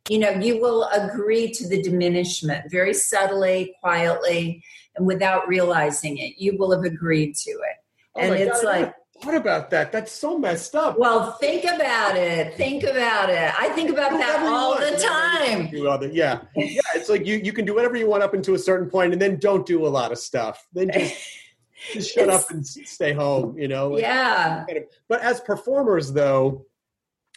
you 0.09 0.18
know 0.20 0.30
you 0.32 0.59
will 0.62 0.86
agree 0.93 1.51
to 1.51 1.68
the 1.68 1.82
diminishment 1.82 2.70
very 2.72 2.93
subtly 2.93 3.76
quietly 3.82 4.64
and 4.95 5.05
without 5.05 5.47
realizing 5.47 6.18
it 6.18 6.36
you 6.38 6.57
will 6.57 6.72
have 6.72 6.84
agreed 6.84 7.36
to 7.36 7.51
it 7.51 7.78
Oh 8.14 8.20
and 8.20 8.34
it's 8.36 8.62
God, 8.62 8.66
like 8.82 8.93
never 9.26 9.38
thought 9.38 9.41
about 9.41 9.69
that. 9.72 9.91
That's 9.91 10.11
so 10.11 10.38
messed 10.38 10.76
up. 10.76 10.97
well, 10.97 11.34
think 11.34 11.63
about 11.63 12.15
it. 12.17 12.55
Think 12.55 12.84
about 12.84 13.30
it. 13.30 13.53
I 13.59 13.69
think 13.69 13.89
about 13.89 14.11
that 14.11 14.39
all 14.45 14.78
the 14.78 14.97
time. 14.97 15.69
Do 15.69 15.88
other- 15.89 16.07
yeah, 16.09 16.41
yeah. 16.55 16.82
It's 16.95 17.09
like 17.09 17.26
you 17.26 17.36
you 17.38 17.53
can 17.53 17.65
do 17.65 17.76
whatever 17.76 17.95
you 17.97 18.07
want 18.07 18.24
up 18.24 18.34
until 18.34 18.55
a 18.55 18.59
certain 18.59 18.89
point, 18.89 19.13
and 19.13 19.22
then 19.22 19.38
don't 19.38 19.65
do 19.65 19.86
a 19.86 19.89
lot 19.89 20.11
of 20.11 20.17
stuff. 20.17 20.65
Then 20.74 20.91
just 20.91 21.15
just 21.93 22.13
shut 22.13 22.30
up 22.30 22.49
and 22.51 22.65
stay 22.65 23.13
home. 23.13 23.57
You 23.57 23.67
know. 23.67 23.97
Yeah. 23.97 24.65
But 25.07 25.22
as 25.22 25.39
performers, 25.41 26.11
though, 26.13 26.65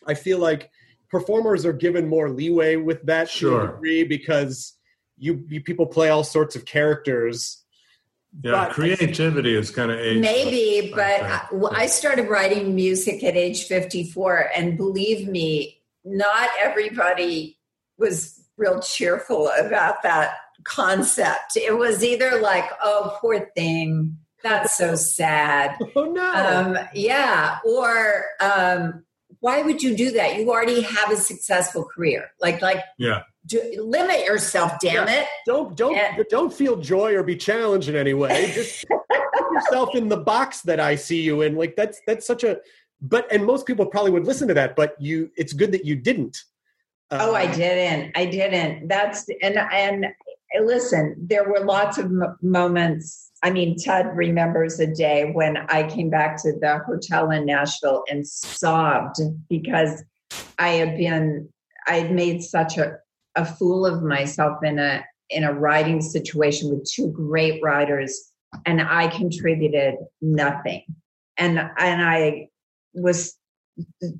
I 0.06 0.14
feel 0.14 0.38
like 0.38 0.70
performers 1.10 1.64
are 1.64 1.72
given 1.72 2.08
more 2.08 2.30
leeway 2.30 2.76
with 2.76 3.02
that 3.06 3.28
to 3.28 3.32
Sure. 3.32 3.64
a 3.64 3.72
degree 3.72 4.04
because 4.04 4.74
you, 5.16 5.44
you 5.48 5.60
people 5.62 5.86
play 5.86 6.08
all 6.08 6.24
sorts 6.24 6.56
of 6.56 6.64
characters. 6.64 7.63
Yeah, 8.42 8.52
But- 8.52 8.72
creativity 8.72 9.54
is 9.56 9.70
kind 9.70 9.90
of 9.90 9.98
age. 9.98 10.20
Maybe, 10.20 10.90
but 10.94 11.22
I, 11.22 11.46
I 11.70 11.86
started 11.86 12.28
writing 12.28 12.74
music 12.74 13.22
at 13.22 13.36
age 13.36 13.66
54, 13.66 14.50
and 14.56 14.76
believe 14.76 15.28
me, 15.28 15.80
not 16.04 16.48
everybody 16.60 17.58
was 17.96 18.40
real 18.56 18.80
cheerful 18.80 19.48
about 19.58 20.02
that 20.02 20.34
concept. 20.64 21.56
It 21.56 21.78
was 21.78 22.02
either 22.04 22.40
like, 22.40 22.64
oh, 22.82 23.16
poor 23.20 23.50
thing, 23.56 24.18
that's 24.42 24.76
so 24.76 24.94
sad. 24.96 25.76
Oh 25.96 26.04
no! 26.04 26.32
Um, 26.34 26.78
yeah, 26.94 27.58
or 27.64 28.24
um, 28.40 29.04
why 29.40 29.62
would 29.62 29.82
you 29.82 29.96
do 29.96 30.10
that? 30.12 30.36
You 30.36 30.50
already 30.50 30.80
have 30.82 31.10
a 31.10 31.16
successful 31.16 31.84
career. 31.84 32.30
Like, 32.40 32.60
like, 32.60 32.80
Yeah. 32.98 33.22
Do, 33.46 33.60
limit 33.84 34.24
yourself, 34.24 34.72
damn 34.80 35.08
it. 35.08 35.26
don't 35.46 35.76
don't 35.76 35.94
Yeah. 35.94 36.16
don't 36.30 36.52
feel 36.52 36.76
joy 36.76 37.14
or 37.14 37.22
be 37.22 37.36
challenged 37.36 37.88
in 37.88 37.96
any 37.96 38.14
way. 38.14 38.50
Just 38.54 38.86
put 38.88 39.52
yourself 39.52 39.94
in 39.94 40.08
the 40.08 40.16
box 40.16 40.62
that 40.62 40.80
I 40.80 40.94
see 40.94 41.20
you 41.20 41.42
in. 41.42 41.54
Like 41.56 41.76
that's 41.76 42.00
that's 42.06 42.26
such 42.26 42.44
a. 42.44 42.58
But 43.02 43.30
and 43.30 43.44
most 43.44 43.66
people 43.66 43.84
probably 43.86 44.12
would 44.12 44.24
listen 44.26 44.48
to 44.48 44.54
that, 44.54 44.76
but 44.76 44.94
you, 44.98 45.30
it's 45.36 45.52
good 45.52 45.72
that 45.72 45.84
you 45.84 45.94
didn't. 45.96 46.38
Oh, 47.10 47.34
I 47.34 47.44
Um, 47.44 47.52
didn't. 47.54 48.12
I 48.16 48.24
didn't. 48.24 48.88
That's 48.88 49.26
and 49.42 49.58
and 49.58 50.06
listen, 50.62 51.14
there 51.18 51.44
were 51.48 51.60
lots 51.64 51.98
of 51.98 52.06
m- 52.06 52.36
moments. 52.40 53.30
I 53.42 53.50
mean, 53.50 53.76
Ted 53.78 54.06
remembers 54.16 54.80
a 54.80 54.86
day 54.86 55.30
when 55.34 55.58
I 55.68 55.86
came 55.86 56.08
back 56.08 56.40
to 56.44 56.52
the 56.58 56.78
hotel 56.86 57.30
in 57.30 57.44
Nashville 57.44 58.04
and 58.10 58.26
sobbed 58.26 59.16
because 59.50 60.02
I 60.58 60.68
had 60.70 60.96
been 60.96 61.48
I 61.86 61.96
had 62.00 62.10
made 62.12 62.42
such 62.42 62.78
a 62.78 62.96
a 63.36 63.44
fool 63.44 63.86
of 63.86 64.02
myself 64.02 64.62
in 64.62 64.78
a 64.78 65.04
in 65.30 65.44
a 65.44 65.52
writing 65.52 66.00
situation 66.00 66.70
with 66.70 66.88
two 66.90 67.08
great 67.08 67.62
writers 67.62 68.32
and 68.66 68.80
I 68.80 69.08
contributed 69.08 69.96
nothing. 70.20 70.82
And 71.36 71.58
and 71.58 72.02
I 72.02 72.48
was 72.92 73.36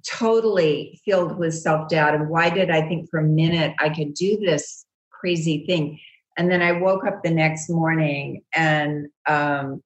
totally 0.07 1.01
filled 1.05 1.39
with 1.39 1.55
self 1.55 1.89
doubt. 1.89 2.15
And 2.15 2.29
why 2.29 2.51
did 2.51 2.71
I 2.71 2.87
think 2.89 3.09
for 3.11 3.21
a 3.21 3.25
minute 3.25 3.75
I 3.79 3.89
could 3.89 4.15
do 4.15 4.39
this 4.39 4.85
crazy 5.11 5.65
thing? 5.67 5.99
And 6.37 6.51
then 6.51 6.63
I 6.63 6.73
woke 6.73 7.07
up 7.07 7.23
the 7.23 7.31
next 7.31 7.71
morning 7.71 8.43
and 8.55 9.07
um, 9.29 9.83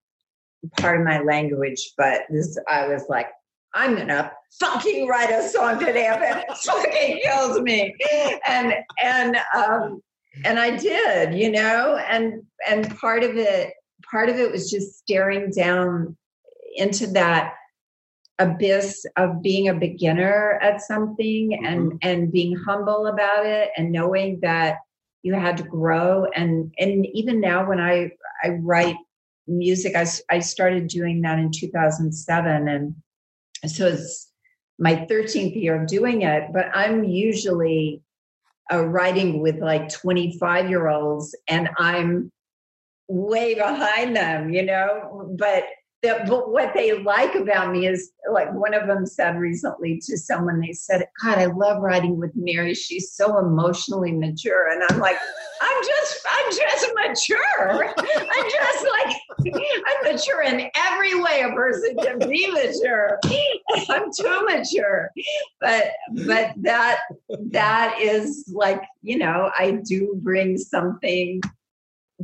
part 0.81 0.99
of 0.99 1.07
my 1.07 1.21
language, 1.21 1.93
but 1.99 2.23
this, 2.31 2.59
I 2.67 2.89
was 2.89 3.05
like, 3.11 3.29
I'm 3.75 3.97
gonna 3.97 4.33
fucking 4.61 5.07
write 5.09 5.31
a 5.31 5.49
song 5.49 5.79
today 5.79 6.09
if 6.09 6.21
it 6.21 6.57
fucking 6.57 7.21
kills 7.23 7.61
me. 7.61 7.95
And 8.47 8.75
and 9.03 9.37
um 9.55 10.03
and 10.45 10.59
I 10.59 10.77
did, 10.77 11.35
you 11.35 11.51
know, 11.51 11.97
and 12.09 12.43
and 12.69 12.97
part 12.99 13.23
of 13.23 13.37
it, 13.37 13.73
part 14.11 14.29
of 14.29 14.37
it 14.37 14.51
was 14.51 14.71
just 14.71 14.99
staring 14.99 15.51
down 15.51 16.17
into 16.77 17.07
that 17.09 17.55
abyss 18.39 19.05
of 19.17 19.43
being 19.43 19.69
a 19.69 19.75
beginner 19.75 20.59
at 20.63 20.81
something 20.81 21.61
and 21.65 21.99
and 22.03 22.33
being 22.33 22.57
humble 22.57 23.07
about 23.07 23.45
it 23.45 23.71
and 23.77 23.91
knowing 23.91 24.39
that 24.41 24.77
you 25.23 25.35
had 25.35 25.57
to 25.57 25.65
grow. 25.65 26.27
And 26.35 26.73
and 26.79 27.07
even 27.13 27.41
now 27.41 27.69
when 27.69 27.81
i 27.81 28.11
i 28.45 28.51
write 28.61 28.97
music 29.47 29.97
I, 29.97 30.07
I 30.31 30.39
started 30.41 30.89
doing 30.89 31.23
that 31.23 31.39
in 31.39 31.51
2007 31.51 32.69
and 32.69 32.95
so 33.67 33.87
it's 33.87 34.31
my 34.79 34.95
13th 35.11 35.61
year 35.61 35.81
of 35.81 35.89
doing 35.89 36.23
it 36.23 36.45
but 36.53 36.67
i'm 36.75 37.05
usually 37.05 38.03
uh, 38.73 38.85
writing 38.85 39.41
with 39.41 39.57
like 39.61 39.89
25 39.89 40.69
year 40.69 40.89
olds 40.89 41.35
and 41.49 41.69
i'm 41.79 42.31
way 43.09 43.55
behind 43.55 44.15
them 44.15 44.51
you 44.51 44.63
know? 44.63 45.35
But 45.39 45.65
the, 46.03 46.25
but 46.29 46.53
what 46.53 46.75
they 46.75 47.03
like 47.03 47.35
about 47.35 47.73
me 47.73 47.87
is 47.87 48.13
like 48.33 48.53
one 48.55 48.73
of 48.73 48.87
them 48.87 49.05
said 49.05 49.37
recently 49.37 50.01
to 50.05 50.17
someone 50.17 50.61
they 50.61 50.73
said 50.73 51.05
god 51.23 51.39
i 51.39 51.47
love 51.47 51.83
writing 51.83 52.19
with 52.19 52.31
mary. 52.37 52.75
She's 52.75 53.13
so 53.13 53.39
emotionally 53.39 54.13
mature. 54.13 54.71
And 54.71 54.83
i'm 54.89 55.01
like 55.01 55.17
i'm 55.61 55.83
just 55.85 56.27
i'm 56.31 56.53
just 56.53 56.91
mature. 56.95 57.95
I'm 57.97 58.51
just 58.51 58.87
like 58.91 59.17
i'm 59.87 60.13
mature 60.13 60.43
in 60.43 60.71
every 60.77 61.21
way 61.21 61.41
a 61.41 61.53
person 61.53 61.97
can 61.97 62.19
be 62.29 62.49
mature. 62.51 63.19
I'm 63.89 64.11
too 64.13 64.47
mature. 64.47 65.11
But 65.61 65.91
but 66.27 66.53
that 66.59 67.01
that 67.51 67.99
is 68.01 68.51
like 68.55 68.83
you 69.03 69.19
know 69.19 69.51
i 69.59 69.81
do 69.85 70.19
bring 70.23 70.59
something 70.59 71.41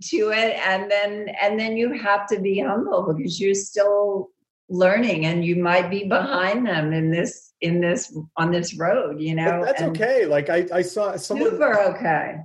to 0.02 0.30
it 0.30 0.58
and 0.66 0.90
then 0.90 1.28
and 1.40 1.58
then 1.58 1.76
you 1.76 1.92
have 1.92 2.26
to 2.26 2.40
be 2.40 2.58
humble 2.60 3.12
because 3.14 3.40
you're 3.40 3.54
still 3.54 4.30
learning 4.68 5.26
and 5.26 5.44
you 5.44 5.56
might 5.56 5.90
be 5.90 6.04
behind 6.04 6.66
them 6.66 6.92
in 6.92 7.10
this 7.10 7.52
in 7.60 7.80
this 7.80 8.16
on 8.36 8.50
this 8.50 8.76
road 8.76 9.20
you 9.20 9.34
know 9.34 9.60
But 9.60 9.66
that's 9.66 9.82
and 9.82 9.90
okay. 9.96 10.26
Like 10.26 10.50
I, 10.50 10.66
I 10.72 10.82
saw 10.82 11.16
someone. 11.16 11.50
super 11.50 11.78
okay 11.80 12.36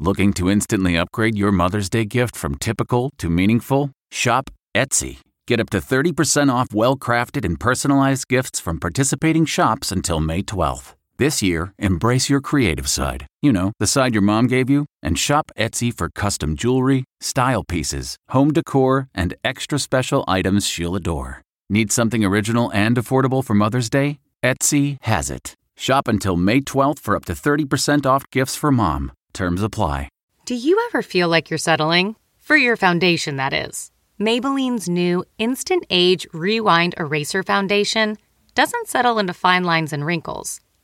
Looking 0.00 0.32
to 0.34 0.48
instantly 0.48 0.96
upgrade 0.96 1.36
your 1.36 1.50
Mother's 1.50 1.90
Day 1.90 2.04
gift 2.04 2.36
from 2.36 2.54
typical 2.54 3.10
to 3.18 3.28
meaningful? 3.28 3.90
Shop 4.12 4.48
Etsy. 4.72 5.18
Get 5.48 5.58
up 5.58 5.70
to 5.70 5.78
30% 5.78 6.52
off 6.52 6.68
well 6.72 6.96
crafted 6.96 7.44
and 7.44 7.58
personalized 7.58 8.28
gifts 8.28 8.60
from 8.60 8.78
participating 8.78 9.44
shops 9.44 9.90
until 9.90 10.20
May 10.20 10.44
12th. 10.44 10.94
This 11.18 11.42
year, 11.42 11.74
embrace 11.78 12.30
your 12.30 12.40
creative 12.40 12.88
side. 12.88 13.26
You 13.42 13.52
know, 13.52 13.72
the 13.80 13.88
side 13.88 14.14
your 14.14 14.22
mom 14.22 14.46
gave 14.46 14.70
you, 14.70 14.86
and 15.02 15.18
shop 15.18 15.50
Etsy 15.58 15.92
for 15.92 16.08
custom 16.10 16.54
jewelry, 16.54 17.02
style 17.20 17.64
pieces, 17.64 18.16
home 18.28 18.52
decor, 18.52 19.08
and 19.12 19.34
extra 19.42 19.80
special 19.80 20.24
items 20.28 20.64
she'll 20.64 20.94
adore. 20.94 21.42
Need 21.68 21.90
something 21.90 22.24
original 22.24 22.70
and 22.72 22.96
affordable 22.96 23.44
for 23.44 23.54
Mother's 23.54 23.90
Day? 23.90 24.20
Etsy 24.44 24.96
has 25.02 25.28
it. 25.28 25.54
Shop 25.76 26.06
until 26.06 26.36
May 26.36 26.60
12th 26.60 27.00
for 27.00 27.16
up 27.16 27.24
to 27.24 27.32
30% 27.32 28.06
off 28.06 28.30
gifts 28.30 28.54
for 28.54 28.70
mom. 28.70 29.10
Terms 29.32 29.60
apply. 29.60 30.08
Do 30.44 30.54
you 30.54 30.80
ever 30.88 31.02
feel 31.02 31.28
like 31.28 31.50
you're 31.50 31.58
settling? 31.58 32.14
For 32.38 32.56
your 32.56 32.76
foundation, 32.76 33.34
that 33.38 33.52
is. 33.52 33.90
Maybelline's 34.20 34.88
new 34.88 35.24
Instant 35.36 35.84
Age 35.90 36.28
Rewind 36.32 36.94
Eraser 36.96 37.42
Foundation 37.42 38.18
doesn't 38.54 38.86
settle 38.86 39.18
into 39.18 39.32
fine 39.32 39.64
lines 39.64 39.92
and 39.92 40.06
wrinkles. 40.06 40.60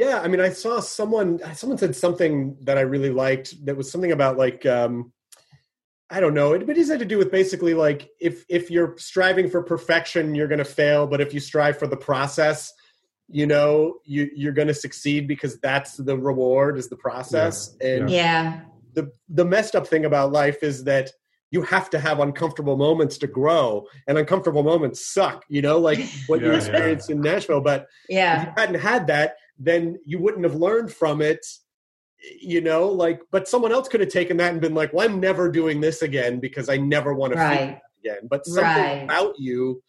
Yeah, 0.00 0.20
I 0.20 0.28
mean, 0.28 0.40
I 0.40 0.48
saw 0.48 0.80
someone. 0.80 1.40
Someone 1.54 1.78
said 1.78 1.94
something 1.94 2.56
that 2.62 2.78
I 2.78 2.82
really 2.82 3.10
liked. 3.10 3.54
That 3.66 3.76
was 3.76 3.90
something 3.90 4.12
about 4.12 4.38
like, 4.38 4.64
um, 4.64 5.12
I 6.08 6.20
don't 6.20 6.34
know. 6.34 6.54
It, 6.54 6.66
but 6.66 6.78
it 6.78 6.88
had 6.88 6.98
to 7.00 7.04
do 7.04 7.18
with 7.18 7.30
basically 7.30 7.74
like 7.74 8.08
if 8.20 8.44
if 8.48 8.70
you're 8.70 8.94
striving 8.98 9.50
for 9.50 9.62
perfection, 9.62 10.34
you're 10.34 10.48
going 10.48 10.58
to 10.58 10.64
fail. 10.64 11.06
But 11.06 11.20
if 11.20 11.34
you 11.34 11.40
strive 11.40 11.78
for 11.78 11.86
the 11.86 11.96
process, 11.96 12.72
you 13.28 13.46
know, 13.46 13.98
you 14.04 14.30
you're 14.34 14.52
going 14.52 14.68
to 14.68 14.74
succeed 14.74 15.28
because 15.28 15.60
that's 15.60 15.96
the 15.96 16.16
reward 16.16 16.78
is 16.78 16.88
the 16.88 16.96
process. 16.96 17.76
And 17.80 18.08
yeah 18.10 18.62
the 18.94 19.12
the 19.28 19.44
messed 19.44 19.76
up 19.76 19.86
thing 19.86 20.04
about 20.04 20.32
life 20.32 20.62
is 20.62 20.84
that 20.84 21.10
you 21.52 21.62
have 21.62 21.90
to 21.90 21.98
have 21.98 22.20
uncomfortable 22.20 22.76
moments 22.76 23.18
to 23.18 23.26
grow, 23.26 23.86
and 24.06 24.16
uncomfortable 24.16 24.62
moments 24.62 25.04
suck. 25.04 25.44
You 25.48 25.62
know, 25.62 25.78
like 25.78 25.98
what 26.26 26.40
you 26.40 26.46
Yeah, 26.46 26.52
yeah. 26.52 26.58
experienced 26.58 27.10
in 27.10 27.20
Nashville, 27.20 27.60
but 27.60 27.86
yeah. 28.08 28.42
if 28.42 28.46
yeah 28.46 28.46
you 28.46 28.52
hadn't 28.56 28.80
had 28.80 29.06
that, 29.08 29.36
then 29.60 29.98
you 30.04 30.18
wouldn't 30.18 30.44
have 30.44 30.54
learned 30.56 30.92
from 30.92 31.20
it. 31.22 31.46
You 32.40 32.60
know, 32.60 32.88
like, 32.88 33.20
but 33.30 33.46
someone 33.48 33.72
else 33.72 33.88
could 33.88 34.00
have 34.00 34.10
taken 34.10 34.36
that 34.38 34.52
and 34.52 34.60
been 34.60 34.74
like, 34.74 34.92
"Well, 34.92 35.08
I'm 35.08 35.20
never 35.20 35.50
doing 35.50 35.80
this 35.80 36.02
again 36.02 36.38
because 36.40 36.68
I 36.68 36.76
never 36.76 37.14
want 37.14 37.32
to 37.34 37.38
feel 37.38 37.48
right 37.48 37.78
that 38.04 38.10
again." 38.10 38.28
But 38.28 38.44
something 38.46 38.82
Right. 38.82 39.02
about 39.04 39.38
you, 39.38 39.82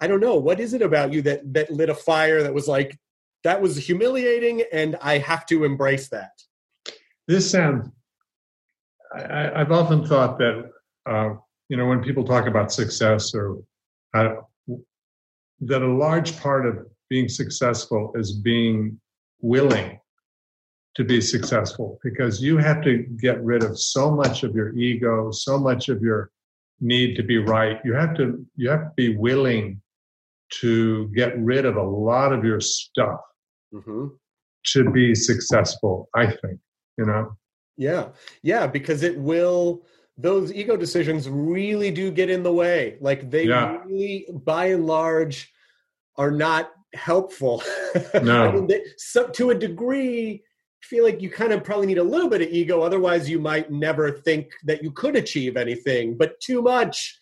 I 0.00 0.06
don't 0.08 0.20
know, 0.20 0.34
what 0.36 0.58
is 0.58 0.72
it 0.74 0.82
about 0.82 1.12
you 1.12 1.22
that 1.22 1.52
that 1.54 1.70
lit 1.70 1.88
a 1.90 1.94
fire 1.94 2.42
that 2.42 2.54
was 2.54 2.66
like, 2.66 2.98
that 3.44 3.60
was 3.62 3.76
humiliating, 3.76 4.64
and 4.72 4.96
I 5.00 5.18
have 5.18 5.46
to 5.46 5.62
embrace 5.64 6.08
that. 6.08 6.32
This 7.28 7.48
sounds. 7.48 7.88
I, 9.14 9.20
I- 9.22 9.60
I've 9.60 9.72
often 9.72 10.04
thought 10.06 10.38
that 10.38 10.70
uh, 11.06 11.34
you 11.68 11.76
know 11.76 11.86
when 11.86 12.02
people 12.02 12.24
talk 12.24 12.46
about 12.46 12.72
success 12.72 13.32
or 13.32 13.58
uh, 14.12 14.34
that 15.60 15.82
a 15.82 15.86
large 15.86 16.36
part 16.40 16.66
of 16.66 16.86
being 17.10 17.28
successful 17.28 18.12
is 18.14 18.32
being 18.32 18.98
willing 19.42 19.98
to 20.96 21.04
be 21.04 21.20
successful 21.20 21.98
because 22.02 22.40
you 22.42 22.56
have 22.56 22.82
to 22.82 22.98
get 23.20 23.42
rid 23.44 23.62
of 23.62 23.78
so 23.78 24.10
much 24.10 24.42
of 24.44 24.54
your 24.54 24.74
ego, 24.76 25.30
so 25.30 25.58
much 25.58 25.88
of 25.88 26.00
your 26.02 26.30
need 26.80 27.14
to 27.16 27.22
be 27.22 27.36
right. 27.38 27.78
You 27.84 27.92
have 27.94 28.16
to 28.16 28.44
you 28.56 28.70
have 28.70 28.84
to 28.86 28.92
be 28.96 29.16
willing 29.16 29.82
to 30.60 31.08
get 31.08 31.38
rid 31.38 31.64
of 31.66 31.76
a 31.76 31.82
lot 31.82 32.32
of 32.32 32.44
your 32.44 32.60
stuff 32.60 33.20
Mm-hmm. 33.72 34.06
to 34.72 34.90
be 34.90 35.14
successful. 35.14 36.08
I 36.16 36.26
think 36.26 36.58
you 36.98 37.06
know. 37.06 37.36
Yeah, 37.76 38.08
yeah, 38.42 38.66
because 38.66 39.02
it 39.04 39.16
will. 39.16 39.84
Those 40.18 40.52
ego 40.52 40.76
decisions 40.76 41.28
really 41.28 41.90
do 41.92 42.10
get 42.10 42.28
in 42.30 42.42
the 42.42 42.52
way. 42.52 42.98
Like 43.00 43.30
they 43.30 43.44
Yeah. 43.44 43.78
really, 43.86 44.26
by 44.44 44.66
and 44.66 44.86
large, 44.86 45.52
are 46.16 46.32
not 46.32 46.72
helpful. 46.94 47.62
No. 48.22 48.44
I 48.46 48.52
mean, 48.52 48.66
they, 48.68 48.82
so, 48.98 49.26
to 49.28 49.50
a 49.50 49.54
degree, 49.54 50.42
I 50.44 50.86
feel 50.86 51.02
like 51.04 51.20
you 51.20 51.28
kind 51.28 51.52
of 51.52 51.64
probably 51.64 51.86
need 51.86 51.98
a 51.98 52.02
little 52.04 52.28
bit 52.28 52.40
of 52.42 52.48
ego. 52.48 52.82
Otherwise, 52.82 53.28
you 53.28 53.40
might 53.40 53.70
never 53.70 54.10
think 54.12 54.52
that 54.64 54.82
you 54.82 54.92
could 54.92 55.16
achieve 55.16 55.56
anything. 55.56 56.16
But 56.16 56.38
too 56.40 56.62
much 56.62 57.18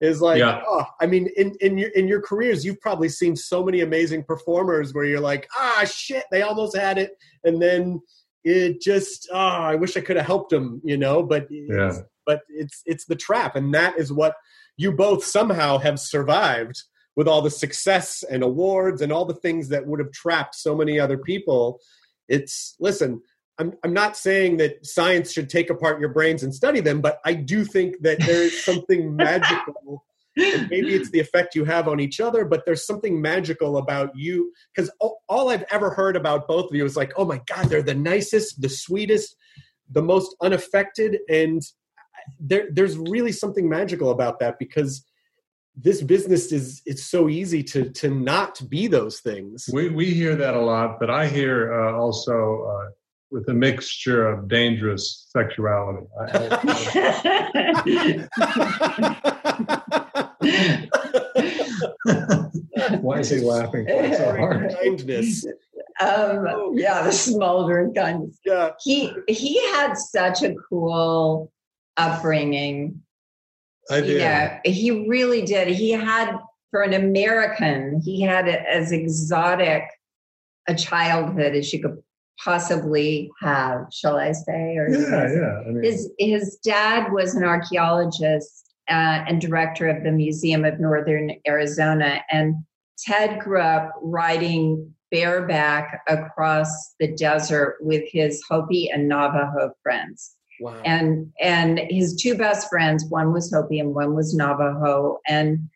is 0.00 0.20
like, 0.20 0.38
Yeah. 0.38 0.62
oh, 0.66 0.84
I 1.00 1.06
mean, 1.06 1.28
in 1.36 1.56
in 1.60 1.76
your 1.76 1.90
in 1.90 2.06
your 2.08 2.20
careers, 2.22 2.64
you've 2.64 2.80
probably 2.80 3.08
seen 3.08 3.34
so 3.34 3.64
many 3.64 3.80
amazing 3.80 4.22
performers 4.24 4.94
where 4.94 5.04
you're 5.04 5.20
like, 5.20 5.48
ah, 5.56 5.84
shit, 5.90 6.24
they 6.30 6.42
almost 6.42 6.76
had 6.76 6.98
it, 6.98 7.12
and 7.44 7.60
then 7.60 8.00
it 8.44 8.80
just, 8.80 9.28
oh, 9.32 9.36
I 9.38 9.74
wish 9.76 9.96
I 9.96 10.00
could 10.00 10.16
have 10.16 10.26
helped 10.26 10.50
them, 10.50 10.80
you 10.84 10.96
know. 10.96 11.22
But 11.22 11.46
it's, 11.50 11.96
Yeah. 11.96 12.02
but 12.26 12.40
it's 12.48 12.82
it's 12.86 13.06
the 13.06 13.16
trap, 13.16 13.56
and 13.56 13.74
that 13.74 13.98
is 13.98 14.12
what 14.12 14.34
you 14.76 14.92
both 14.92 15.24
somehow 15.24 15.78
have 15.78 15.98
survived 16.00 16.80
with 17.16 17.28
all 17.28 17.42
the 17.42 17.50
success 17.50 18.22
and 18.28 18.42
awards 18.42 19.02
and 19.02 19.12
all 19.12 19.24
the 19.24 19.34
things 19.34 19.68
that 19.68 19.86
would 19.86 20.00
have 20.00 20.12
trapped 20.12 20.54
so 20.54 20.74
many 20.74 20.98
other 20.98 21.18
people. 21.18 21.80
It's 22.28 22.74
listen. 22.80 23.20
I'm, 23.58 23.74
I'm 23.84 23.92
not 23.92 24.16
saying 24.16 24.56
that 24.56 24.84
science 24.84 25.30
should 25.30 25.50
take 25.50 25.68
apart 25.68 26.00
your 26.00 26.08
brains 26.08 26.42
and 26.42 26.54
study 26.54 26.80
them, 26.80 27.00
but 27.00 27.20
I 27.24 27.34
do 27.34 27.64
think 27.64 27.96
that 28.00 28.18
there 28.20 28.42
is 28.42 28.64
something 28.64 29.14
magical. 29.16 30.04
And 30.36 30.70
maybe 30.70 30.94
it's 30.94 31.10
the 31.10 31.20
effect 31.20 31.54
you 31.54 31.66
have 31.66 31.86
on 31.86 32.00
each 32.00 32.18
other, 32.18 32.46
but 32.46 32.64
there's 32.64 32.86
something 32.86 33.20
magical 33.20 33.76
about 33.76 34.16
you. 34.16 34.52
Because 34.74 34.90
all, 34.98 35.20
all 35.28 35.50
I've 35.50 35.66
ever 35.70 35.90
heard 35.90 36.16
about 36.16 36.48
both 36.48 36.70
of 36.70 36.74
you 36.74 36.86
is 36.86 36.96
like, 36.96 37.12
oh 37.18 37.26
my 37.26 37.42
God, 37.46 37.66
they're 37.66 37.82
the 37.82 37.94
nicest, 37.94 38.62
the 38.62 38.70
sweetest, 38.70 39.36
the 39.90 40.02
most 40.02 40.34
unaffected. 40.40 41.18
And 41.28 41.60
there, 42.40 42.68
there's 42.72 42.96
really 42.96 43.32
something 43.32 43.68
magical 43.68 44.10
about 44.10 44.40
that 44.40 44.58
because 44.58 45.04
this 45.74 46.02
business 46.02 46.52
is 46.52 46.82
it's 46.84 47.04
so 47.04 47.28
easy 47.28 47.62
to 47.62 47.90
to 47.90 48.10
not 48.10 48.60
be 48.68 48.86
those 48.86 49.20
things. 49.20 49.68
We 49.72 49.88
we 49.88 50.06
hear 50.06 50.36
that 50.36 50.54
a 50.54 50.60
lot, 50.60 51.00
but 51.00 51.10
I 51.10 51.26
hear 51.26 51.72
uh, 51.72 51.96
also 51.96 52.66
uh, 52.68 52.90
with 53.30 53.48
a 53.48 53.54
mixture 53.54 54.28
of 54.28 54.48
dangerous 54.48 55.26
sexuality. 55.30 56.06
Why 63.00 63.20
is 63.20 63.30
he 63.30 63.40
laughing 63.40 63.86
so 63.88 64.36
hard? 64.36 64.74
Kindness. 64.82 65.46
um, 66.00 66.72
yeah, 66.74 67.02
the 67.02 67.12
smoldering 67.12 67.94
kindness. 67.94 68.38
Yeah. 68.44 68.72
He 68.82 69.12
he 69.28 69.58
had 69.70 69.94
such 69.94 70.42
a 70.42 70.54
cool 70.68 71.50
upbringing. 71.96 73.02
I 73.90 73.98
You 73.98 74.18
know, 74.18 74.58
he 74.64 75.08
really 75.08 75.42
did. 75.42 75.68
He 75.68 75.90
had, 75.90 76.36
for 76.70 76.82
an 76.82 76.94
American, 76.94 78.00
he 78.02 78.20
had 78.22 78.48
as 78.48 78.92
exotic 78.92 79.84
a 80.68 80.74
childhood 80.74 81.54
as 81.54 81.72
you 81.72 81.82
could 81.82 82.02
possibly 82.42 83.30
have. 83.40 83.86
Shall 83.92 84.16
I 84.16 84.32
say? 84.32 84.76
Or 84.76 84.88
Yeah, 84.88 85.32
yeah. 85.32 85.60
I 85.66 85.70
mean, 85.70 85.82
his 85.82 86.10
his 86.18 86.58
dad 86.64 87.12
was 87.12 87.34
an 87.34 87.44
archaeologist 87.44 88.72
uh, 88.88 89.24
and 89.26 89.40
director 89.40 89.88
of 89.88 90.02
the 90.04 90.12
Museum 90.12 90.64
of 90.64 90.80
Northern 90.80 91.32
Arizona, 91.46 92.22
and 92.30 92.54
Ted 92.98 93.40
grew 93.40 93.60
up 93.60 93.92
riding 94.00 94.94
bareback 95.10 96.02
across 96.08 96.94
the 96.98 97.14
desert 97.14 97.76
with 97.80 98.02
his 98.10 98.42
Hopi 98.48 98.90
and 98.90 99.08
Navajo 99.08 99.72
friends. 99.82 100.36
Wow. 100.62 100.80
And 100.84 101.32
and 101.40 101.80
his 101.90 102.14
two 102.14 102.36
best 102.36 102.68
friends, 102.68 103.04
one 103.06 103.32
was 103.32 103.52
Hopi 103.52 103.80
and 103.80 103.94
one 103.94 104.14
was 104.14 104.32
Navajo, 104.32 105.18
and 105.26 105.68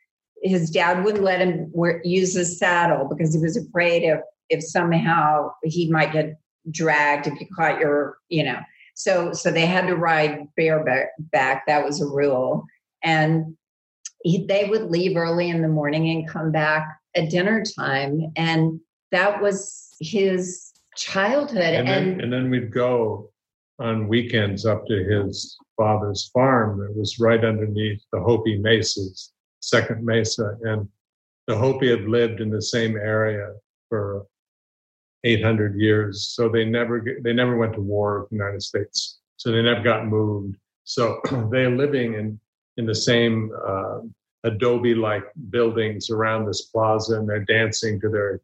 his 0.43 0.71
dad 0.71 1.05
wouldn't 1.05 1.25
let 1.25 1.41
him 1.41 1.71
wear, 1.73 2.01
use 2.05 2.35
his 2.35 2.57
saddle 2.57 3.09
because 3.09 3.35
he 3.35 3.41
was 3.41 3.57
afraid 3.57 4.05
if 4.05 4.21
if 4.49 4.63
somehow 4.63 5.51
he 5.65 5.91
might 5.91 6.13
get 6.13 6.39
dragged 6.71 7.27
if 7.27 7.41
you 7.41 7.47
caught 7.57 7.81
your 7.81 8.19
you 8.29 8.45
know. 8.45 8.61
So 8.95 9.33
so 9.33 9.51
they 9.51 9.67
had 9.67 9.89
to 9.89 9.97
ride 9.97 10.47
bareback 10.57 11.09
back. 11.19 11.67
That 11.67 11.85
was 11.85 12.01
a 12.01 12.07
rule. 12.07 12.65
And 13.03 13.57
he, 14.23 14.47
they 14.47 14.65
would 14.65 14.91
leave 14.91 15.17
early 15.17 15.51
in 15.51 15.63
the 15.63 15.69
morning 15.69 16.09
and 16.11 16.29
come 16.29 16.53
back 16.53 16.89
at 17.17 17.31
dinner 17.31 17.65
time. 17.77 18.33
And 18.37 18.81
that 19.11 19.43
was 19.43 19.97
his 20.01 20.73
childhood. 20.97 21.75
And 21.75 21.89
and, 21.89 21.89
then, 21.89 22.21
and 22.21 22.33
then 22.33 22.51
we'd 22.51 22.73
go 22.73 23.31
on 23.79 24.09
weekends 24.09 24.65
up 24.65 24.87
to 24.87 25.05
his 25.05 25.57
father's 25.77 26.31
farm. 26.33 26.79
that 26.81 26.97
was 26.97 27.19
right 27.19 27.45
underneath 27.45 28.03
the 28.13 28.21
Hopi 28.21 28.59
Mesas, 28.59 29.33
Second 29.61 30.05
Mesa, 30.05 30.57
and 30.63 30.89
the 31.47 31.57
Hopi 31.57 31.91
had 31.91 32.09
lived 32.09 32.41
in 32.41 32.51
the 32.51 32.63
same 32.63 32.97
area 32.97 33.53
for 33.89 34.27
800 35.25 35.79
years. 35.79 36.29
So 36.35 36.49
they 36.49 36.65
never 36.65 37.05
they 37.23 37.33
never 37.33 37.57
went 37.57 37.75
to 37.75 37.81
war 37.81 38.21
with 38.21 38.31
the 38.31 38.37
United 38.37 38.63
States. 38.63 39.19
So 39.37 39.53
they 39.53 39.63
never 39.63 39.83
got 39.83 40.07
moved. 40.07 40.57
So 40.85 41.21
they're 41.51 41.71
living 41.71 42.15
in 42.15 42.41
in 42.79 42.87
the 42.87 42.95
same 42.95 43.51
uh, 43.67 44.01
adobe-like 44.45 45.25
buildings 45.51 46.11
around 46.11 46.47
this 46.47 46.63
plaza, 46.63 47.19
and 47.19 47.29
they're 47.29 47.45
dancing 47.45 48.01
to 48.01 48.09
their 48.09 48.41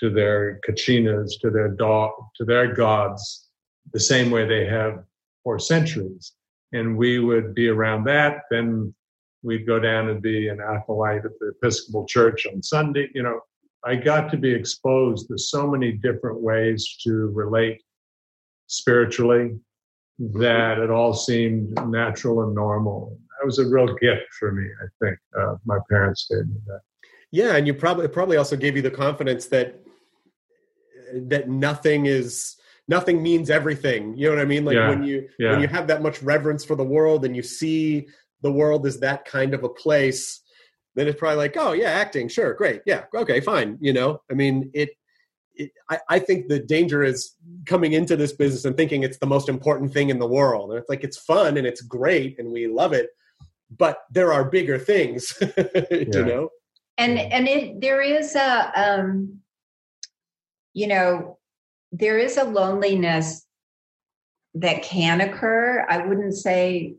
to 0.00 0.10
their 0.10 0.60
kachinas, 0.68 1.40
to 1.40 1.50
their 1.50 1.68
dog, 1.68 2.10
to 2.36 2.44
their 2.44 2.74
gods, 2.74 3.43
the 3.92 4.00
same 4.00 4.30
way 4.30 4.46
they 4.46 4.66
have 4.66 5.04
for 5.42 5.58
centuries. 5.58 6.32
And 6.72 6.96
we 6.96 7.18
would 7.18 7.54
be 7.54 7.68
around 7.68 8.04
that. 8.04 8.42
Then 8.50 8.94
we'd 9.42 9.66
go 9.66 9.78
down 9.78 10.08
and 10.08 10.20
be 10.20 10.48
an 10.48 10.60
acolyte 10.60 11.24
at 11.24 11.38
the 11.38 11.48
Episcopal 11.48 12.06
Church 12.06 12.46
on 12.46 12.62
Sunday. 12.62 13.08
You 13.14 13.22
know, 13.22 13.40
I 13.84 13.96
got 13.96 14.30
to 14.30 14.36
be 14.36 14.52
exposed 14.52 15.28
to 15.28 15.38
so 15.38 15.70
many 15.70 15.92
different 15.92 16.40
ways 16.40 16.96
to 17.04 17.30
relate 17.34 17.82
spiritually 18.66 19.56
that 20.18 20.78
it 20.78 20.90
all 20.90 21.12
seemed 21.12 21.78
natural 21.86 22.42
and 22.44 22.54
normal. 22.54 23.18
That 23.38 23.46
was 23.46 23.58
a 23.58 23.66
real 23.66 23.94
gift 23.96 24.32
for 24.38 24.52
me, 24.52 24.66
I 24.82 25.04
think. 25.04 25.18
Uh, 25.38 25.56
my 25.64 25.78
parents 25.90 26.26
gave 26.30 26.46
me 26.46 26.56
that. 26.66 26.80
Yeah, 27.30 27.56
and 27.56 27.66
you 27.66 27.74
probably 27.74 28.04
it 28.04 28.12
probably 28.12 28.36
also 28.36 28.56
gave 28.56 28.76
you 28.76 28.82
the 28.82 28.90
confidence 28.90 29.46
that 29.46 29.80
that 31.14 31.48
nothing 31.48 32.06
is 32.06 32.56
nothing 32.88 33.22
means 33.22 33.50
everything. 33.50 34.16
You 34.16 34.28
know 34.28 34.36
what 34.36 34.42
I 34.42 34.46
mean? 34.46 34.64
Like 34.64 34.76
Yeah, 34.76 34.88
when 34.88 35.04
you 35.04 35.28
yeah. 35.38 35.52
when 35.52 35.60
you 35.60 35.68
have 35.68 35.86
that 35.88 36.02
much 36.02 36.22
reverence 36.22 36.64
for 36.64 36.76
the 36.76 36.84
world 36.84 37.24
and 37.24 37.34
you 37.34 37.42
see 37.42 38.08
the 38.42 38.52
world 38.52 38.86
as 38.86 39.00
that 39.00 39.24
kind 39.24 39.54
of 39.54 39.64
a 39.64 39.68
place, 39.68 40.40
then 40.94 41.08
it's 41.08 41.18
probably 41.18 41.36
like, 41.36 41.56
oh 41.56 41.72
yeah, 41.72 41.90
acting, 41.90 42.28
sure, 42.28 42.54
great, 42.54 42.82
yeah, 42.86 43.04
okay, 43.14 43.40
fine. 43.40 43.78
You 43.80 43.92
know, 43.92 44.20
I 44.30 44.34
mean, 44.34 44.70
it. 44.74 44.90
it 45.54 45.70
I, 45.88 45.98
I 46.08 46.18
think 46.18 46.48
the 46.48 46.58
danger 46.58 47.02
is 47.02 47.34
coming 47.66 47.92
into 47.92 48.16
this 48.16 48.32
business 48.32 48.64
and 48.64 48.76
thinking 48.76 49.02
it's 49.02 49.18
the 49.18 49.26
most 49.26 49.48
important 49.48 49.92
thing 49.92 50.10
in 50.10 50.18
the 50.18 50.26
world. 50.26 50.70
And 50.70 50.78
it's 50.78 50.88
like 50.88 51.04
it's 51.04 51.18
fun 51.18 51.56
and 51.56 51.66
it's 51.66 51.80
great 51.80 52.38
and 52.38 52.50
we 52.50 52.66
love 52.66 52.92
it, 52.92 53.10
but 53.76 53.98
there 54.10 54.32
are 54.32 54.44
bigger 54.44 54.78
things. 54.78 55.32
you 55.90 56.24
know? 56.24 56.50
and 56.98 57.18
and 57.18 57.48
it 57.48 57.80
there 57.80 58.00
is 58.00 58.34
a 58.36 58.72
um 58.74 59.40
you 60.72 60.86
know 60.86 61.38
there 61.94 62.18
is 62.18 62.36
a 62.36 62.44
loneliness 62.44 63.46
that 64.54 64.82
can 64.82 65.20
occur. 65.20 65.86
I 65.88 65.98
wouldn't 66.06 66.34
say 66.34 66.96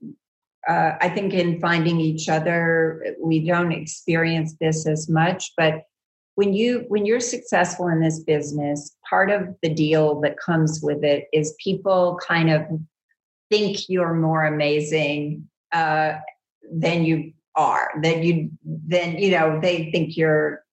uh, 0.68 0.94
i 1.02 1.10
think 1.10 1.34
in 1.34 1.60
finding 1.60 2.00
each 2.00 2.28
other 2.28 3.16
we 3.22 3.46
don't 3.46 3.72
experience 3.72 4.56
this 4.60 4.88
as 4.88 5.08
much 5.10 5.54
but 5.58 5.84
when 6.36 6.54
you 6.54 6.86
when 6.88 7.06
you're 7.06 7.20
successful 7.20 7.88
in 7.88 8.02
this 8.02 8.20
business 8.20 8.96
part 9.10 9.30
of 9.30 9.56
the 9.62 9.74
deal 9.74 10.20
that 10.22 10.38
comes 10.38 10.82
with 10.82 11.04
it 11.04 11.28
is 11.32 11.56
people 11.64 12.20
kind 12.26 12.50
of 12.50 12.64
think 13.50 13.90
you're 13.90 14.14
more 14.14 14.46
amazing 14.46 15.48
uh, 15.72 16.14
than 16.72 17.06
you 17.06 17.32
are 17.56 17.92
that 18.02 18.24
you 18.24 18.50
then 18.64 19.18
you 19.18 19.32
know 19.32 19.60
they 19.62 19.92
think 19.92 20.18
you're 20.18 20.64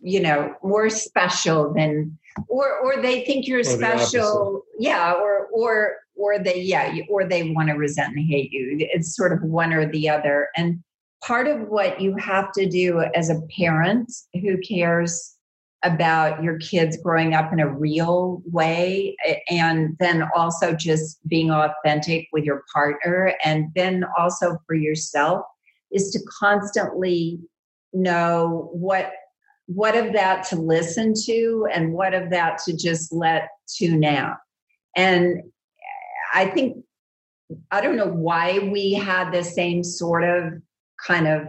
you 0.00 0.20
know 0.20 0.54
more 0.62 0.90
special 0.90 1.72
than 1.72 2.18
or 2.48 2.78
or 2.78 3.02
they 3.02 3.24
think 3.24 3.46
you're 3.46 3.60
Or 3.60 3.64
special. 3.64 4.62
Yeah 4.78 5.12
or 5.12 5.46
or 5.52 5.96
or 6.16 6.38
they 6.38 6.60
yeah 6.60 6.94
or 7.08 7.24
they 7.24 7.50
want 7.50 7.68
to 7.68 7.74
resent 7.74 8.16
and 8.16 8.26
hate 8.26 8.52
you. 8.52 8.76
It's 8.78 9.16
sort 9.16 9.32
of 9.32 9.42
one 9.42 9.72
or 9.72 9.90
the 9.90 10.08
other. 10.08 10.48
And 10.56 10.82
part 11.24 11.48
of 11.48 11.68
what 11.68 12.00
you 12.00 12.16
have 12.16 12.52
to 12.52 12.68
do 12.68 13.00
as 13.14 13.30
a 13.30 13.40
parent 13.56 14.12
who 14.34 14.58
cares 14.58 15.34
about 15.84 16.42
your 16.42 16.58
kids 16.58 16.98
growing 17.02 17.34
up 17.34 17.52
in 17.52 17.60
a 17.60 17.68
real 17.68 18.42
way 18.46 19.16
and 19.48 19.96
then 20.00 20.28
also 20.34 20.72
just 20.72 21.18
being 21.28 21.50
authentic 21.50 22.26
with 22.32 22.44
your 22.44 22.64
partner 22.72 23.32
and 23.44 23.66
then 23.76 24.04
also 24.18 24.58
for 24.66 24.74
yourself 24.74 25.44
is 25.92 26.10
to 26.10 26.18
constantly 26.40 27.38
know 27.92 28.70
what 28.72 29.12
what 29.68 29.94
of 29.94 30.14
that 30.14 30.44
to 30.44 30.56
listen 30.56 31.12
to 31.12 31.68
and 31.70 31.92
what 31.92 32.14
of 32.14 32.30
that 32.30 32.58
to 32.64 32.74
just 32.74 33.12
let 33.12 33.50
tune 33.68 34.02
out 34.02 34.38
and 34.96 35.42
i 36.32 36.46
think 36.46 36.78
i 37.70 37.80
don't 37.82 37.96
know 37.96 38.08
why 38.08 38.58
we 38.72 38.94
had 38.94 39.30
the 39.30 39.44
same 39.44 39.84
sort 39.84 40.24
of 40.24 40.54
kind 41.06 41.28
of 41.28 41.46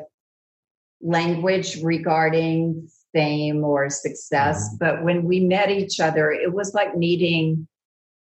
language 1.01 1.81
regarding 1.81 2.89
fame 3.13 3.63
or 3.63 3.89
success 3.89 4.67
mm-hmm. 4.67 4.75
but 4.79 5.03
when 5.03 5.23
we 5.23 5.39
met 5.39 5.71
each 5.71 6.01
other 6.01 6.29
it 6.29 6.53
was 6.53 6.73
like 6.73 6.97
meeting 6.97 7.65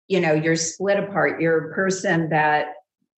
you 0.09 0.19
know 0.19 0.33
you're 0.33 0.57
split 0.57 0.99
apart 0.99 1.39
you're 1.39 1.71
a 1.71 1.73
person 1.73 2.29
that 2.29 2.73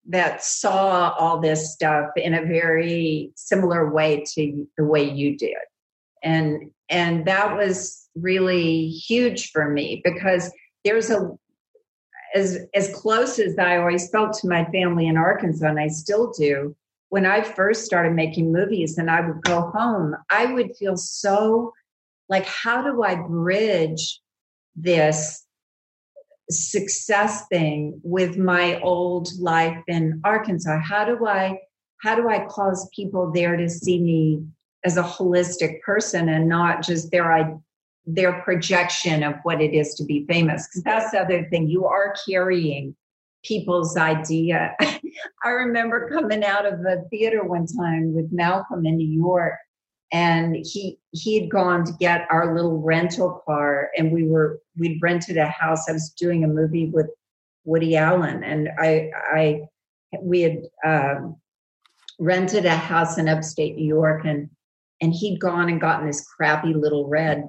that 0.08 0.44
saw 0.44 1.16
all 1.18 1.40
this 1.40 1.74
stuff 1.74 2.10
in 2.16 2.36
a 2.36 2.46
very 2.46 3.32
similar 3.36 3.92
way 3.92 4.24
to 4.36 4.68
the 4.78 4.84
way 4.84 5.04
you 5.04 5.36
did 5.36 5.58
and 6.24 6.72
and 6.90 7.26
that 7.26 7.56
was 7.56 8.08
really 8.16 8.88
huge 8.90 9.52
for 9.52 9.70
me 9.70 10.02
because 10.04 10.52
there's 10.84 11.10
a 11.10 11.32
as 12.36 12.60
as 12.74 12.94
close 12.94 13.40
as 13.40 13.58
I 13.58 13.78
always 13.78 14.10
felt 14.10 14.34
to 14.40 14.48
my 14.48 14.66
family 14.66 15.08
in 15.08 15.18
Arkansas, 15.18 15.68
and 15.68 15.80
I 15.80 15.88
still 15.88 16.32
do. 16.32 16.76
When 17.10 17.26
I 17.26 17.42
first 17.42 17.86
started 17.86 18.14
making 18.14 18.54
movies, 18.54 18.98
and 18.98 19.10
I 19.10 19.22
would 19.22 19.42
go 19.42 19.72
home, 19.74 20.16
I 20.30 20.46
would 20.46 20.76
feel 20.78 20.96
so 20.96 21.74
like, 22.28 22.46
how 22.46 22.84
do 22.84 23.02
I 23.04 23.16
bridge 23.16 24.22
this 24.76 25.44
success 26.52 27.48
thing 27.48 28.00
with 28.04 28.38
my 28.38 28.80
old 28.82 29.30
life 29.40 29.78
in 29.88 30.22
Arkansas? 30.24 30.80
How 30.80 31.06
do 31.06 31.26
I 31.26 31.60
how 32.02 32.16
do 32.16 32.30
I 32.30 32.46
cause 32.46 32.90
people 32.96 33.32
there 33.34 33.58
to 33.58 33.70
see 33.70 34.00
me 34.00 34.44
as 34.86 34.98
a 34.98 35.04
holistic 35.04 35.82
person 35.82 36.30
and 36.30 36.48
not 36.48 36.84
just 36.84 37.12
their 37.12 37.58
their 38.06 38.42
projection 38.42 39.22
of 39.24 39.36
what 39.44 39.62
it 39.62 39.74
is 39.74 39.94
to 39.96 40.04
be 40.04 40.26
famous? 40.28 40.68
Because 40.68 40.84
that's 40.84 41.12
the 41.12 41.20
other 41.20 41.48
thing. 41.50 41.68
You 41.68 41.86
are 41.86 42.16
carrying 42.28 42.96
people's 43.44 43.98
idea. 43.98 44.76
I 45.44 45.50
remember 45.50 46.10
coming 46.10 46.44
out 46.44 46.66
of 46.66 46.80
the 46.80 47.06
theater 47.10 47.44
one 47.44 47.68
time 47.68 48.14
with 48.16 48.32
Malcolm 48.32 48.86
in 48.86 48.98
New 48.98 49.08
York 49.08 49.56
and 50.12 50.56
he 50.56 50.98
he 51.12 51.40
had 51.40 51.50
gone 51.50 51.86
to 51.86 51.92
get 51.94 52.28
our 52.30 52.56
little 52.56 52.80
rental 52.82 53.42
car 53.46 53.90
and 53.98 54.12
we 54.12 54.28
were 54.28 54.60
we'd 54.78 55.00
rented 55.02 55.38
a 55.38 55.46
house 55.46 55.88
i 55.88 55.92
was 55.92 56.10
doing 56.10 56.44
a 56.44 56.48
movie 56.48 56.88
with 56.88 57.08
woody 57.64 57.96
allen 57.96 58.44
and 58.44 58.70
i 58.80 59.12
i 59.34 59.62
we 60.22 60.42
had 60.42 60.62
um, 60.86 61.36
rented 62.20 62.66
a 62.66 62.76
house 62.76 63.18
in 63.18 63.30
upstate 63.30 63.76
new 63.76 63.86
york 63.86 64.26
and 64.26 64.50
and 65.02 65.14
he'd 65.14 65.40
gone 65.40 65.70
and 65.70 65.82
gotten 65.82 66.08
this 66.08 66.26
crappy 66.26 66.74
little 66.74 67.08
red 67.08 67.48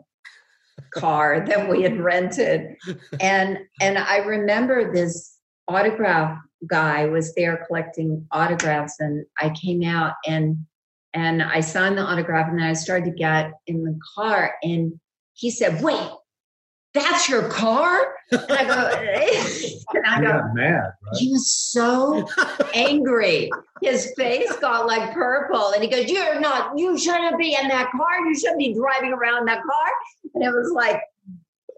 car 0.95 1.45
that 1.47 1.69
we 1.69 1.83
had 1.83 2.01
rented 2.01 2.77
and 3.21 3.59
and 3.81 3.99
i 3.99 4.19
remember 4.19 4.93
this 4.93 5.37
autograph 5.69 6.39
guy 6.67 7.07
was 7.07 7.35
there 7.35 7.65
collecting 7.67 8.27
autographs 8.33 8.99
and 8.99 9.25
i 9.39 9.51
came 9.51 9.83
out 9.83 10.15
and 10.27 10.57
and 11.15 11.43
I 11.43 11.61
signed 11.61 11.99
the 11.99 12.03
autograph 12.03 12.49
and 12.49 12.59
then 12.59 12.67
I 12.67 12.73
started 12.73 13.07
to 13.07 13.11
get 13.11 13.53
in 13.67 13.83
the 13.83 13.99
car 14.15 14.55
and 14.63 14.99
he 15.35 15.51
said, 15.51 15.83
Wait, 15.83 16.09
that's 16.95 17.29
your 17.29 17.49
car? 17.49 18.15
And 18.33 18.53
I 18.53 18.65
go, 18.65 18.89
and 19.95 20.07
I 20.07 20.21
go, 20.21 20.43
mad. 20.55 20.83
Right? 20.83 21.17
He 21.17 21.33
was 21.33 21.51
so 21.51 22.29
angry. 22.75 23.51
His 23.83 24.13
face 24.17 24.55
got 24.57 24.87
like 24.87 25.13
purple. 25.13 25.73
And 25.73 25.83
he 25.83 25.89
goes, 25.89 26.09
You're 26.09 26.39
not, 26.41 26.79
you 26.79 26.99
shouldn't 26.99 27.39
be 27.39 27.57
in 27.61 27.69
that 27.69 27.91
car. 27.91 28.27
You 28.27 28.39
shouldn't 28.39 28.59
be 28.59 28.75
driving 28.75 29.13
around 29.13 29.47
that 29.49 29.63
car. 29.63 29.91
And 30.35 30.45
it 30.45 30.51
was 30.51 30.73
like, 30.73 31.01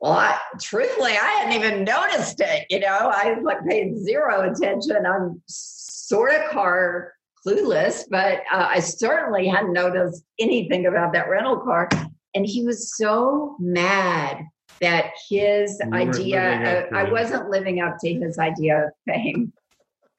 well, 0.00 0.12
I, 0.12 0.38
truthfully, 0.60 1.12
I 1.12 1.14
hadn't 1.14 1.52
even 1.54 1.84
noticed 1.84 2.40
it. 2.40 2.66
You 2.68 2.80
know, 2.80 3.10
I 3.12 3.38
like 3.40 3.64
paid 3.64 3.96
zero 3.98 4.50
attention. 4.50 5.06
I'm 5.06 5.40
sort 5.46 6.34
of 6.34 6.50
car 6.50 7.14
clueless, 7.46 8.02
but 8.10 8.40
uh, 8.52 8.66
I 8.68 8.80
certainly 8.80 9.46
hadn't 9.46 9.72
noticed 9.72 10.24
anything 10.38 10.86
about 10.86 11.12
that 11.12 11.28
rental 11.28 11.58
car. 11.58 11.88
And 12.34 12.44
he 12.44 12.64
was 12.64 12.96
so 12.96 13.56
mad 13.60 14.44
that 14.82 15.12
his 15.30 15.80
idea, 15.92 16.88
uh, 16.92 16.94
I 16.94 17.10
wasn't 17.10 17.48
living 17.48 17.80
up 17.80 17.96
to 18.00 18.12
his 18.12 18.36
idea 18.38 18.86
of 18.86 18.92
fame. 19.06 19.52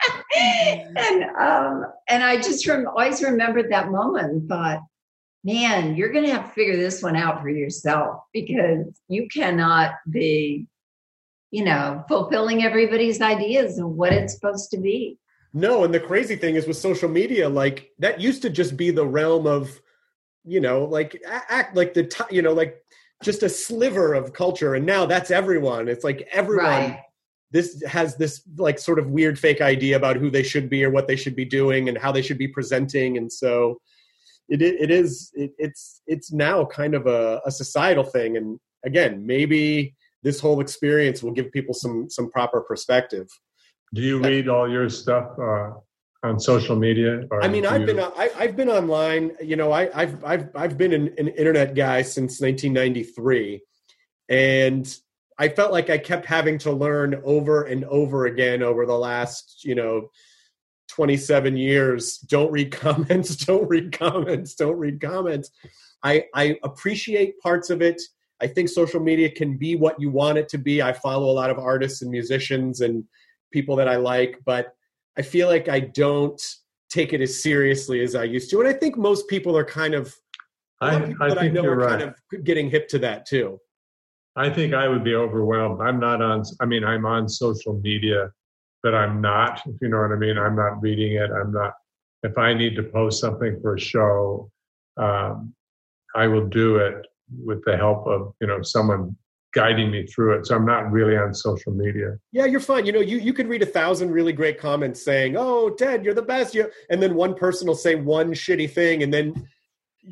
and 0.35 1.23
um, 1.37 1.85
and 2.07 2.23
I 2.23 2.37
just 2.37 2.65
rem- 2.67 2.87
always 2.87 3.21
remembered 3.21 3.71
that 3.71 3.91
moment 3.91 4.31
and 4.31 4.49
thought, 4.49 4.79
man, 5.43 5.95
you're 5.95 6.11
going 6.11 6.25
to 6.25 6.31
have 6.31 6.47
to 6.47 6.51
figure 6.53 6.77
this 6.77 7.03
one 7.03 7.15
out 7.15 7.41
for 7.41 7.49
yourself 7.49 8.21
because 8.33 8.87
you 9.09 9.27
cannot 9.27 9.95
be, 10.09 10.65
you 11.51 11.65
know, 11.65 12.03
fulfilling 12.07 12.63
everybody's 12.63 13.21
ideas 13.21 13.77
of 13.77 13.89
what 13.89 14.13
it's 14.13 14.33
supposed 14.33 14.71
to 14.71 14.77
be. 14.77 15.17
No, 15.53 15.83
and 15.83 15.93
the 15.93 15.99
crazy 15.99 16.37
thing 16.37 16.55
is 16.55 16.67
with 16.67 16.77
social 16.77 17.09
media, 17.09 17.47
like 17.49 17.91
that 17.99 18.21
used 18.21 18.41
to 18.43 18.49
just 18.49 18.77
be 18.77 18.91
the 18.91 19.05
realm 19.05 19.45
of, 19.45 19.81
you 20.45 20.61
know, 20.61 20.85
like 20.85 21.21
act 21.25 21.75
like 21.75 21.93
the 21.93 22.05
t- 22.05 22.35
you 22.35 22.41
know 22.41 22.53
like 22.53 22.83
just 23.21 23.43
a 23.43 23.49
sliver 23.49 24.13
of 24.13 24.33
culture, 24.33 24.75
and 24.75 24.85
now 24.85 25.05
that's 25.05 25.31
everyone. 25.31 25.87
It's 25.87 26.03
like 26.03 26.27
everyone. 26.31 26.65
Right. 26.65 26.99
This 27.51 27.83
has 27.85 28.15
this 28.15 28.41
like 28.57 28.79
sort 28.79 28.97
of 28.97 29.11
weird 29.11 29.37
fake 29.37 29.61
idea 29.61 29.95
about 29.95 30.15
who 30.15 30.31
they 30.31 30.41
should 30.41 30.69
be 30.69 30.83
or 30.83 30.89
what 30.89 31.07
they 31.07 31.15
should 31.15 31.35
be 31.35 31.45
doing 31.45 31.87
and 31.87 31.95
how 31.95 32.11
they 32.11 32.23
should 32.23 32.39
be 32.39 32.47
presenting, 32.47 33.17
and 33.17 33.31
so 33.31 33.79
it 34.49 34.61
it 34.61 34.91
is 34.91 35.31
it, 35.35 35.51
it's 35.57 36.01
it's 36.07 36.31
now 36.31 36.65
kind 36.65 36.95
of 36.95 37.07
a, 37.07 37.41
a 37.45 37.51
societal 37.51 38.03
thing. 38.03 38.37
And 38.37 38.59
again, 38.85 39.25
maybe 39.25 39.95
this 40.23 40.39
whole 40.39 40.61
experience 40.61 41.21
will 41.21 41.31
give 41.31 41.51
people 41.51 41.73
some 41.73 42.09
some 42.09 42.31
proper 42.31 42.61
perspective. 42.61 43.27
Do 43.93 44.01
you 44.01 44.19
read 44.19 44.49
all 44.49 44.69
your 44.69 44.89
stuff 44.89 45.27
uh, 45.39 45.71
on 46.23 46.39
social 46.39 46.75
media? 46.75 47.27
I 47.41 47.47
mean, 47.47 47.65
I've 47.65 47.81
you... 47.81 47.87
been 47.87 47.99
I, 47.99 48.29
have 48.39 48.55
been 48.55 48.69
online. 48.69 49.31
You 49.41 49.55
know, 49.55 49.71
I, 49.71 49.89
have 49.93 50.23
I've 50.23 50.55
I've 50.55 50.77
been 50.77 50.93
an, 50.93 51.13
an 51.17 51.27
internet 51.29 51.75
guy 51.75 52.01
since 52.01 52.39
1993, 52.39 53.61
and 54.29 54.97
I 55.37 55.49
felt 55.49 55.71
like 55.71 55.89
I 55.89 55.97
kept 55.97 56.25
having 56.25 56.57
to 56.59 56.71
learn 56.71 57.21
over 57.25 57.63
and 57.63 57.83
over 57.85 58.25
again 58.25 58.63
over 58.63 58.85
the 58.85 58.97
last 58.97 59.63
you 59.63 59.75
know 59.75 60.09
27 60.89 61.57
years. 61.57 62.17
Don't 62.19 62.51
read 62.51 62.71
comments. 62.85 63.35
Don't 63.35 63.67
read 63.67 63.91
comments. 63.91 64.55
Don't 64.55 64.77
read 64.77 65.01
comments. 65.01 65.51
I 66.03 66.25
I 66.33 66.57
appreciate 66.63 67.39
parts 67.39 67.69
of 67.69 67.81
it. 67.81 68.01
I 68.41 68.47
think 68.47 68.67
social 68.69 68.99
media 68.99 69.29
can 69.29 69.57
be 69.57 69.75
what 69.75 69.99
you 69.99 70.09
want 70.09 70.37
it 70.37 70.49
to 70.49 70.57
be. 70.57 70.81
I 70.81 70.91
follow 70.93 71.29
a 71.29 71.31
lot 71.31 71.49
of 71.49 71.59
artists 71.59 72.01
and 72.01 72.11
musicians 72.11 72.81
and 72.81 73.05
people 73.51 73.75
that 73.77 73.87
I 73.87 73.95
like, 73.95 74.39
but 74.43 74.75
I 75.17 75.21
feel 75.21 75.47
like 75.47 75.69
I 75.69 75.79
don't 75.79 76.41
take 76.89 77.13
it 77.13 77.21
as 77.21 77.41
seriously 77.41 78.01
as 78.01 78.15
I 78.15 78.23
used 78.23 78.49
to. 78.51 78.59
And 78.59 78.67
I 78.67 78.73
think 78.73 78.97
most 78.97 79.27
people 79.27 79.57
are 79.57 79.65
kind 79.65 79.93
of, 79.93 80.15
I, 80.81 80.95
of 80.95 81.21
I 81.21 81.33
think 81.33 81.57
I 81.57 81.61
you're 81.61 81.75
right. 81.75 81.99
kind 81.99 82.01
of 82.03 82.43
getting 82.43 82.69
hip 82.69 82.87
to 82.89 82.99
that 82.99 83.25
too. 83.25 83.59
I 84.35 84.49
think 84.49 84.73
I 84.73 84.87
would 84.87 85.03
be 85.03 85.15
overwhelmed. 85.15 85.81
I'm 85.81 85.99
not 85.99 86.21
on, 86.21 86.43
I 86.59 86.65
mean, 86.65 86.83
I'm 86.83 87.05
on 87.05 87.29
social 87.29 87.79
media, 87.79 88.31
but 88.81 88.95
I'm 88.95 89.21
not, 89.21 89.61
if 89.65 89.75
you 89.81 89.89
know 89.89 90.01
what 90.01 90.11
I 90.11 90.15
mean. 90.15 90.37
I'm 90.37 90.55
not 90.55 90.81
reading 90.81 91.13
it. 91.13 91.29
I'm 91.31 91.51
not, 91.51 91.73
if 92.23 92.37
I 92.37 92.53
need 92.53 92.75
to 92.75 92.83
post 92.83 93.21
something 93.21 93.59
for 93.61 93.75
a 93.75 93.79
show, 93.79 94.51
um, 94.97 95.53
I 96.15 96.27
will 96.27 96.47
do 96.47 96.77
it 96.77 97.05
with 97.43 97.63
the 97.65 97.77
help 97.77 98.07
of, 98.07 98.33
you 98.41 98.47
know, 98.47 98.61
someone 98.61 99.15
guiding 99.53 99.91
me 99.91 100.05
through 100.07 100.37
it. 100.37 100.47
So 100.47 100.55
I'm 100.55 100.65
not 100.65 100.91
really 100.91 101.15
on 101.15 101.33
social 101.33 101.71
media. 101.71 102.17
Yeah, 102.31 102.45
you're 102.45 102.59
fine. 102.59 102.85
You 102.85 102.91
know, 102.91 102.99
you, 102.99 103.17
you 103.17 103.33
could 103.33 103.47
read 103.47 103.61
a 103.61 103.67
thousand 103.67 104.11
really 104.11 104.33
great 104.33 104.59
comments 104.59 105.03
saying, 105.03 105.35
"Oh, 105.37 105.69
Ted, 105.69 106.03
you're 106.03 106.13
the 106.13 106.21
best," 106.21 106.53
you 106.53 106.69
and 106.89 107.01
then 107.01 107.15
one 107.15 107.35
person 107.35 107.67
will 107.67 107.75
say 107.75 107.95
one 107.95 108.33
shitty 108.33 108.69
thing, 108.69 109.03
and 109.03 109.13
then 109.13 109.47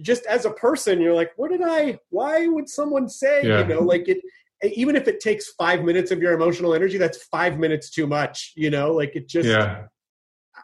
just 0.02 0.26
as 0.26 0.46
a 0.46 0.52
person, 0.52 1.02
you're 1.02 1.16
like, 1.16 1.32
"What 1.36 1.52
did 1.52 1.62
I? 1.64 2.00
Why 2.10 2.48
would 2.48 2.70
someone 2.70 3.10
say?" 3.10 3.42
Yeah. 3.44 3.62
You 3.62 3.66
know, 3.66 3.82
like 3.82 4.08
it. 4.08 4.20
Even 4.64 4.96
if 4.96 5.08
it 5.08 5.20
takes 5.20 5.54
five 5.54 5.84
minutes 5.84 6.12
of 6.12 6.22
your 6.22 6.34
emotional 6.34 6.76
energy, 6.76 7.00
that's 7.00 7.24
five 7.24 7.58
minutes 7.58 7.90
too 7.90 8.06
much. 8.06 8.54
You 8.56 8.70
know, 8.70 8.94
like 8.94 9.16
it 9.16 9.28
just. 9.28 9.50
Yeah. 9.50 9.86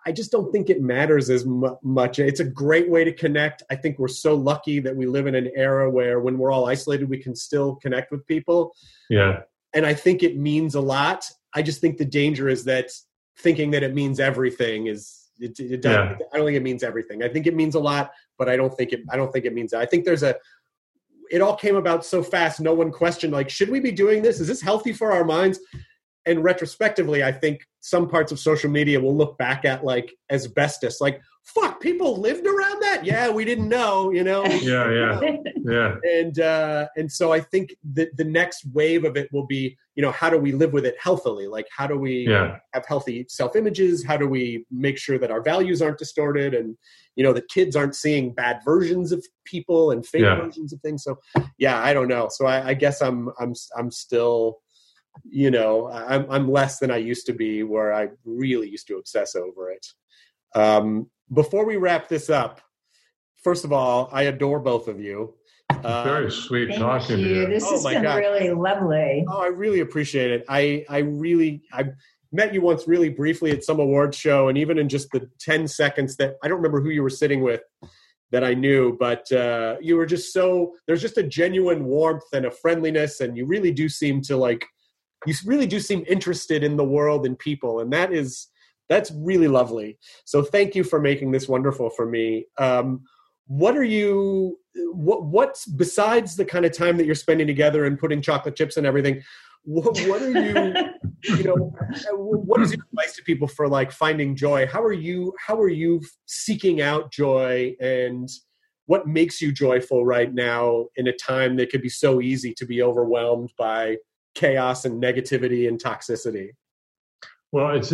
I 0.06 0.11
just 0.11 0.32
don't 0.32 0.52
think 0.52 0.69
it 0.69 0.82
matters 0.82 1.30
as 1.30 1.45
much. 1.45 2.19
It's 2.19 2.40
a 2.40 2.45
great 2.45 2.90
way 2.90 3.03
to 3.03 3.11
connect. 3.11 3.64
I 3.69 3.76
think 3.76 3.99
we're 3.99 4.07
so 4.07 4.36
lucky 4.36 4.80
that 4.80 4.95
we 4.95 5.06
live 5.06 5.28
in 5.28 5.36
an 5.36 5.52
era 5.56 5.90
where 5.90 6.19
when 6.19 6.38
we're 6.38 6.52
all 6.52 6.68
isolated, 6.68 7.10
we 7.10 7.18
can 7.18 7.36
still 7.36 7.76
connect 7.76 8.11
with 8.11 8.26
people. 8.28 8.76
Yeah. 9.10 9.41
And 9.74 9.86
I 9.86 9.94
think 9.94 10.24
it 10.24 10.38
means 10.38 10.76
a 10.76 10.82
lot. 10.82 11.30
I 11.53 11.61
just 11.61 11.82
think 11.82 11.98
the 11.98 12.06
danger 12.06 12.49
is 12.49 12.64
that 12.65 12.91
thinking 13.40 13.72
that 13.72 13.84
it 13.84 13.94
means 13.94 14.19
everything 14.19 14.88
is 14.88 15.30
it, 15.40 15.60
it 15.60 15.86
yeah. 15.86 16.15
I 16.34 16.38
don't 16.38 16.45
think 16.45 16.57
it 16.57 16.64
means 16.64 16.84
everything. 16.84 17.24
I 17.24 17.30
think 17.30 17.45
it 17.45 17.56
means 17.56 17.76
a 17.76 17.80
lot, 17.80 18.11
but 18.38 18.49
I 18.49 18.57
don't 18.57 18.76
think 18.76 18.94
it 18.94 19.02
I 19.10 19.18
don't 19.18 19.32
think 19.32 19.45
it 19.45 19.53
means 19.53 19.72
that. 19.72 19.82
I 19.82 19.86
think 19.86 20.06
there's 20.06 20.24
a 20.24 20.36
it 21.30 21.41
all 21.41 21.56
came 21.56 21.76
about 21.76 22.06
so 22.06 22.24
fast. 22.24 22.60
No 22.60 22.74
one 22.74 22.91
questioned, 22.91 23.34
like, 23.34 23.49
should 23.49 23.69
we 23.69 23.80
be 23.80 23.91
doing 23.91 24.22
this? 24.22 24.40
Is 24.40 24.48
this 24.48 24.61
healthy 24.61 24.94
for 24.94 25.11
our 25.11 25.26
minds? 25.26 25.60
And 26.28 26.44
retrospectively, 26.44 27.24
I 27.24 27.32
think 27.32 27.66
some 27.80 28.08
parts 28.10 28.32
of 28.34 28.40
social 28.40 28.70
media 28.70 28.99
will 28.99 29.16
look 29.16 29.38
back 29.38 29.64
at 29.64 29.86
like 29.86 30.14
asbestos, 30.30 30.99
like, 30.99 31.22
fuck, 31.45 31.80
people 31.80 32.18
lived 32.18 32.45
around 32.45 32.82
that? 32.82 33.06
Yeah, 33.06 33.30
we 33.30 33.45
didn't 33.45 33.70
know, 33.70 34.12
you 34.12 34.24
know? 34.26 34.44
Yeah, 34.62 34.91
yeah, 34.91 35.32
yeah. 35.64 35.95
and 36.04 36.40
uh, 36.40 36.88
and 36.98 37.10
so 37.10 37.32
I 37.32 37.40
think 37.40 37.74
the 37.94 38.10
the 38.18 38.26
next 38.26 38.66
wave 38.74 39.06
of 39.06 39.16
it 39.16 39.30
will 39.32 39.45
be, 39.48 39.78
you 39.95 40.02
know, 40.04 40.12
how 40.12 40.30
do 40.30 40.38
we 40.38 40.52
live 40.52 40.74
with 40.74 40.86
it 40.86 40.98
healthily? 40.99 41.48
Like, 41.48 41.68
how 41.76 41.88
do 41.88 41.98
we 41.98 42.28
Yeah. 42.28 42.58
have 42.74 42.86
healthy 42.86 43.26
self 43.30 43.56
images? 43.56 44.04
How 44.06 44.18
do 44.18 44.28
we 44.28 44.66
make 44.70 44.98
sure 44.98 45.18
that 45.18 45.32
our 45.32 45.41
values 45.41 45.82
aren't 45.82 45.98
distorted 45.99 46.54
and 46.54 46.76
you 47.16 47.24
know 47.24 47.32
that 47.34 47.48
kids 47.49 47.76
aren't 47.78 47.95
seeing 47.95 48.34
bad 48.34 48.60
versions 48.66 49.14
of 49.14 49.26
people 49.45 49.91
and 49.91 50.06
fake 50.06 50.24
Yeah. 50.24 50.36
versions 50.44 50.74
of 50.74 50.82
things? 50.82 51.04
So 51.04 51.18
yeah, 51.58 51.80
I 51.82 51.94
don't 51.94 52.10
know. 52.10 52.28
So 52.30 52.45
I, 52.45 52.70
I 52.70 52.74
guess 52.74 53.02
I'm 53.02 53.30
I'm 53.40 53.54
I'm 53.78 53.91
still. 53.91 54.60
You 55.23 55.52
know, 55.52 55.89
I'm 55.89 56.30
I'm 56.30 56.52
less 56.52 56.80
than 56.80 56.91
I 56.91 56.98
used 56.98 57.26
to 57.27 57.34
be, 57.34 57.64
where 57.64 57.94
I 57.94 58.10
really 58.26 58.69
used 58.69 58.88
to 58.88 58.98
obsess 58.98 59.35
over 59.35 59.72
it. 59.72 59.85
Um, 60.56 61.10
before 61.34 61.65
we 61.65 61.76
wrap 61.76 62.07
this 62.07 62.30
up, 62.30 62.61
first 63.44 63.65
of 63.65 63.72
all, 63.73 64.10
I 64.11 64.23
adore 64.23 64.60
both 64.60 64.88
of 64.88 64.99
you. 64.99 65.35
Um, 65.69 66.03
Very 66.03 66.31
sweet 66.31 66.69
Thank 66.69 66.80
talking 66.80 67.18
to 67.18 67.22
you. 67.22 67.41
you. 67.41 67.48
This 67.48 67.64
Oh 67.65 67.72
has 67.72 67.84
my 67.84 67.94
been 67.95 68.03
God. 68.03 68.15
really 68.18 68.49
lovely. 68.52 69.26
Oh, 69.30 69.41
I 69.41 69.48
really 69.48 69.81
appreciate 69.81 70.31
it. 70.31 70.45
I 70.48 70.85
I 70.89 70.99
really 70.99 71.64
I 71.73 71.85
met 72.31 72.53
you 72.53 72.61
once 72.61 72.88
really 72.88 73.10
briefly 73.10 73.52
at 73.52 73.64
some 73.64 73.80
awards 73.80 74.18
show, 74.18 74.48
and 74.48 74.57
even 74.57 74.77
in 74.77 74.89
just 74.89 75.11
the 75.11 75.30
ten 75.39 75.68
seconds 75.68 76.15
that 76.18 76.35
I 76.44 76.48
don't 76.48 76.57
remember 76.57 76.81
who 76.81 76.89
you 76.89 77.03
were 77.03 77.10
sitting 77.10 77.41
with 77.41 77.61
that 78.31 78.44
I 78.44 78.53
knew, 78.53 78.98
but 78.99 79.31
uh, 79.31 79.77
you 79.81 79.95
were 79.95 80.06
just 80.06 80.34
so 80.34 80.73
there's 80.85 81.02
just 81.02 81.18
a 81.18 81.23
genuine 81.23 81.85
warmth 81.85 82.26
and 82.34 82.45
a 82.45 82.52
friendliness, 82.52 83.19
and 83.22 83.38
you 83.38 83.45
really 83.45 83.72
do 83.72 83.88
seem 83.89 84.22
to 84.23 84.35
like 84.38 84.65
you 85.28 85.36
really 85.45 85.68
do 85.68 85.80
seem 85.80 86.04
interested 86.08 86.64
in 86.64 86.78
the 86.78 86.84
world 86.84 87.26
and 87.26 87.38
people, 87.38 87.80
and 87.80 87.91
that 87.94 88.14
is 88.14 88.48
that's 88.90 89.12
really 89.12 89.48
lovely. 89.48 89.98
So 90.26 90.41
thank 90.41 90.76
you 90.76 90.84
for 90.84 90.99
making 90.99 91.32
this 91.32 91.48
wonderful 91.48 91.90
for 91.90 92.06
me. 92.06 92.45
Um, 92.58 93.02
what 93.48 93.78
are 93.78 93.84
you 93.84 94.58
what 94.94 95.24
what's 95.24 95.66
besides 95.66 96.36
the 96.36 96.45
kind 96.45 96.66
of 96.66 96.72
time 96.72 96.98
that 96.98 97.06
you're 97.06 97.16
spending 97.16 97.48
together 97.48 97.86
and 97.86 97.98
putting 97.98 98.22
chocolate 98.22 98.56
chips 98.56 98.78
and 98.78 98.86
everything 98.86 99.22
what, 99.64 99.98
what 100.08 100.22
are 100.22 100.32
you 100.32 100.74
you 101.24 101.44
know 101.44 101.74
what 102.14 102.62
is 102.62 102.74
your 102.74 102.86
advice 102.91 103.16
to 103.16 103.24
people 103.24 103.48
for 103.48 103.68
like 103.68 103.91
finding 103.91 104.36
joy 104.36 104.68
how 104.68 104.84
are 104.84 104.94
you 104.94 105.34
how 105.45 105.60
are 105.60 105.70
you 105.70 106.02
seeking 106.26 106.82
out 106.82 107.12
joy 107.12 107.74
and 107.80 108.30
what 108.86 109.08
makes 109.08 109.41
you 109.41 109.52
joyful 109.52 110.06
right 110.06 110.34
now 110.34 110.86
in 110.95 111.08
a 111.08 111.14
time 111.14 111.56
that 111.56 111.70
could 111.70 111.82
be 111.82 111.90
so 111.90 112.22
easy 112.22 112.54
to 112.54 112.66
be 112.66 112.82
overwhelmed 112.82 113.52
by 113.58 113.98
chaos 114.38 114.85
and 114.85 115.01
negativity 115.01 115.68
and 115.68 115.81
toxicity 115.81 116.49
Well, 117.51 117.76
it's 117.76 117.93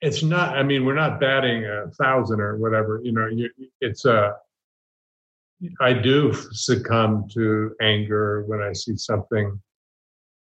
it's 0.00 0.22
not. 0.22 0.56
I 0.56 0.62
mean, 0.62 0.84
we're 0.84 0.94
not 0.94 1.18
batting 1.20 1.64
a 1.64 1.90
thousand 1.90 2.40
or 2.40 2.56
whatever. 2.56 3.00
You 3.02 3.12
know, 3.12 3.26
you, 3.26 3.50
it's 3.80 4.04
a. 4.04 4.34
I 5.80 5.92
do 5.92 6.32
succumb 6.52 7.26
to 7.34 7.74
anger 7.82 8.44
when 8.46 8.62
I 8.62 8.72
see 8.72 8.96
something 8.96 9.60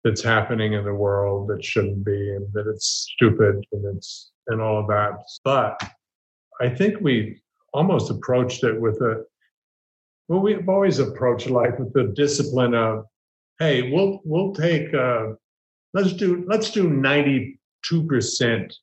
that's 0.04 0.22
happening 0.22 0.74
in 0.74 0.84
the 0.84 0.94
world 0.94 1.48
that 1.48 1.64
shouldn't 1.64 2.04
be, 2.04 2.34
and 2.36 2.46
that 2.52 2.66
it's 2.66 3.08
stupid, 3.14 3.64
and 3.72 3.96
it's 3.96 4.30
and 4.48 4.60
all 4.60 4.78
of 4.78 4.86
that. 4.88 5.22
But 5.42 5.80
I 6.60 6.68
think 6.68 7.00
we 7.00 7.40
almost 7.72 8.10
approached 8.10 8.62
it 8.62 8.78
with 8.78 9.00
a 9.00 9.24
well, 10.28 10.40
we've 10.40 10.68
always 10.68 11.00
approached 11.00 11.50
life 11.50 11.74
with 11.78 11.92
the 11.92 12.12
discipline 12.14 12.72
of, 12.72 13.04
hey, 13.60 13.92
we'll 13.92 14.20
we'll 14.24 14.52
take 14.52 14.92
uh, 14.92 15.28
let's 15.94 16.12
do 16.14 16.44
let's 16.48 16.70
do 16.72 16.90
ninety 16.90 17.60
two 17.84 18.04
percent 18.06 18.74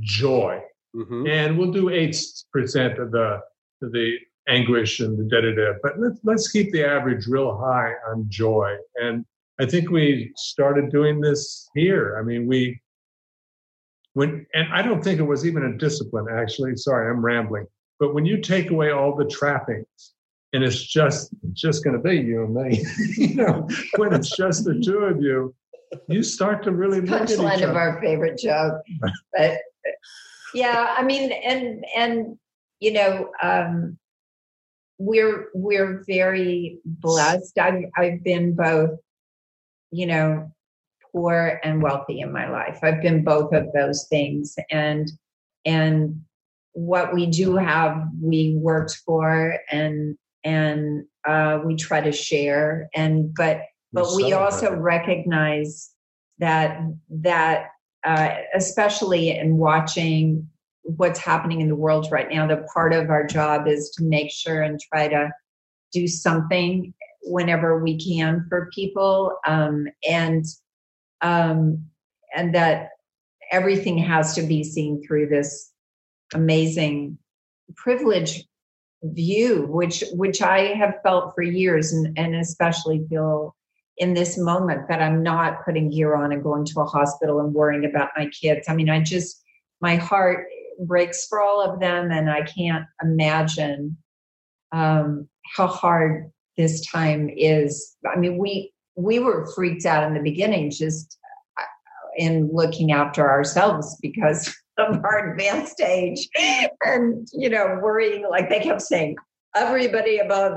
joy, 0.00 0.60
Mhm. 0.94 1.28
and 1.28 1.56
we'll 1.56 1.70
do 1.72 1.90
eight 1.90 2.16
percent 2.52 2.98
of 2.98 3.12
the 3.12 3.40
the 3.80 4.18
anguish 4.48 5.00
and 5.00 5.16
the 5.18 5.24
da 5.24 5.40
da 5.42 5.54
da. 5.54 5.72
But 5.82 6.00
let's 6.00 6.18
let's 6.24 6.48
keep 6.50 6.72
the 6.72 6.84
average 6.84 7.26
real 7.28 7.56
high 7.56 7.92
on 8.10 8.24
joy. 8.28 8.76
And 8.96 9.24
I 9.60 9.66
think 9.66 9.90
we 9.90 10.32
started 10.36 10.90
doing 10.90 11.20
this 11.20 11.68
here. 11.74 12.16
I 12.18 12.22
mean, 12.22 12.46
we 12.46 12.80
when 14.14 14.46
and 14.54 14.66
I 14.72 14.82
don't 14.82 15.02
think 15.04 15.20
it 15.20 15.24
was 15.24 15.46
even 15.46 15.64
a 15.64 15.76
discipline. 15.78 16.26
Actually, 16.30 16.76
sorry, 16.76 17.10
I'm 17.10 17.24
rambling. 17.24 17.66
But 17.98 18.12
when 18.14 18.26
you 18.26 18.40
take 18.40 18.70
away 18.70 18.90
all 18.90 19.16
the 19.16 19.24
trappings, 19.26 20.12
and 20.52 20.64
it's 20.64 20.82
just 20.82 21.34
just 21.52 21.84
going 21.84 21.96
to 21.96 22.02
be 22.02 22.16
you 22.16 22.44
and 22.44 22.54
me, 22.54 22.84
you 23.16 23.34
know, 23.34 23.68
when 23.96 24.12
it's 24.12 24.36
just 24.36 24.64
the 24.64 24.80
two 24.80 24.98
of 24.98 25.20
you, 25.20 25.54
you 26.08 26.22
start 26.22 26.62
to 26.64 26.72
really 26.72 27.00
look 27.00 27.22
at 27.22 27.30
each 27.30 27.38
punchline 27.38 27.68
of 27.68 27.76
our 27.76 28.00
favorite 28.00 28.38
joke. 28.38 28.80
But 29.36 29.58
yeah, 30.54 30.94
I 30.96 31.02
mean, 31.02 31.32
and 31.32 31.84
and 31.96 32.38
you 32.80 32.92
know, 32.92 33.30
um, 33.42 33.98
we're 34.98 35.48
we're 35.54 36.04
very 36.06 36.80
blessed. 36.84 37.58
I've 37.58 37.84
I've 37.96 38.22
been 38.22 38.54
both, 38.54 38.98
you 39.90 40.06
know, 40.06 40.50
poor 41.12 41.60
and 41.62 41.82
wealthy 41.82 42.20
in 42.20 42.32
my 42.32 42.48
life. 42.48 42.78
I've 42.82 43.02
been 43.02 43.24
both 43.24 43.52
of 43.52 43.72
those 43.72 44.06
things, 44.08 44.56
and 44.70 45.10
and 45.64 46.22
what 46.72 47.14
we 47.14 47.26
do 47.26 47.56
have, 47.56 48.06
we 48.20 48.56
worked 48.60 48.96
for, 49.04 49.58
and 49.70 50.16
and 50.46 51.04
uh, 51.26 51.58
we 51.64 51.74
try 51.74 52.00
to 52.00 52.12
share. 52.12 52.88
And 52.94 53.34
but 53.34 53.62
but 53.92 54.14
we 54.14 54.32
also 54.32 54.74
recognize 54.74 55.90
that 56.38 56.80
that 57.10 57.66
uh, 58.04 58.34
especially 58.54 59.30
in 59.30 59.56
watching 59.56 60.48
what's 60.82 61.18
happening 61.18 61.60
in 61.60 61.68
the 61.68 61.74
world 61.74 62.06
right 62.12 62.28
now 62.30 62.46
that 62.46 62.68
part 62.72 62.92
of 62.92 63.10
our 63.10 63.26
job 63.26 63.66
is 63.66 63.90
to 63.90 64.04
make 64.04 64.30
sure 64.30 64.62
and 64.62 64.78
try 64.92 65.08
to 65.08 65.28
do 65.92 66.06
something 66.06 66.94
whenever 67.22 67.82
we 67.82 67.98
can 67.98 68.46
for 68.48 68.70
people 68.72 69.36
um, 69.48 69.88
and 70.08 70.44
um, 71.22 71.84
and 72.36 72.54
that 72.54 72.90
everything 73.50 73.98
has 73.98 74.34
to 74.34 74.42
be 74.42 74.62
seen 74.62 75.02
through 75.04 75.26
this 75.26 75.72
amazing 76.34 77.18
privilege 77.76 78.44
view 79.02 79.66
which 79.68 80.02
which 80.12 80.40
i 80.42 80.74
have 80.74 80.94
felt 81.02 81.34
for 81.34 81.42
years 81.42 81.92
and, 81.92 82.18
and 82.18 82.34
especially 82.34 83.04
feel 83.08 83.54
in 83.98 84.14
this 84.14 84.38
moment 84.38 84.88
that 84.88 85.02
i'm 85.02 85.22
not 85.22 85.64
putting 85.64 85.90
gear 85.90 86.14
on 86.14 86.32
and 86.32 86.42
going 86.42 86.64
to 86.64 86.80
a 86.80 86.84
hospital 86.84 87.40
and 87.40 87.54
worrying 87.54 87.84
about 87.84 88.10
my 88.16 88.26
kids. 88.28 88.66
I 88.68 88.74
mean 88.74 88.90
i 88.90 89.00
just 89.00 89.42
my 89.80 89.96
heart 89.96 90.46
breaks 90.86 91.26
for 91.26 91.40
all 91.40 91.60
of 91.60 91.80
them 91.80 92.10
and 92.10 92.30
i 92.30 92.42
can't 92.42 92.84
imagine 93.02 93.96
um, 94.72 95.28
how 95.54 95.66
hard 95.66 96.30
this 96.56 96.84
time 96.86 97.30
is. 97.36 97.96
I 98.10 98.18
mean 98.18 98.38
we 98.38 98.72
we 98.96 99.18
were 99.18 99.50
freaked 99.54 99.84
out 99.84 100.04
in 100.04 100.14
the 100.14 100.22
beginning 100.22 100.70
just 100.70 101.18
uh, 101.58 101.64
in 102.16 102.50
looking 102.52 102.92
after 102.92 103.28
ourselves 103.28 103.96
because 104.00 104.54
of 104.78 105.04
our 105.04 105.30
advanced 105.30 105.80
age 105.80 106.28
and 106.84 107.26
you 107.32 107.48
know 107.48 107.78
worrying 107.82 108.26
like 108.28 108.48
they 108.48 108.60
kept 108.60 108.82
saying 108.82 109.16
everybody 109.54 110.18
above 110.18 110.52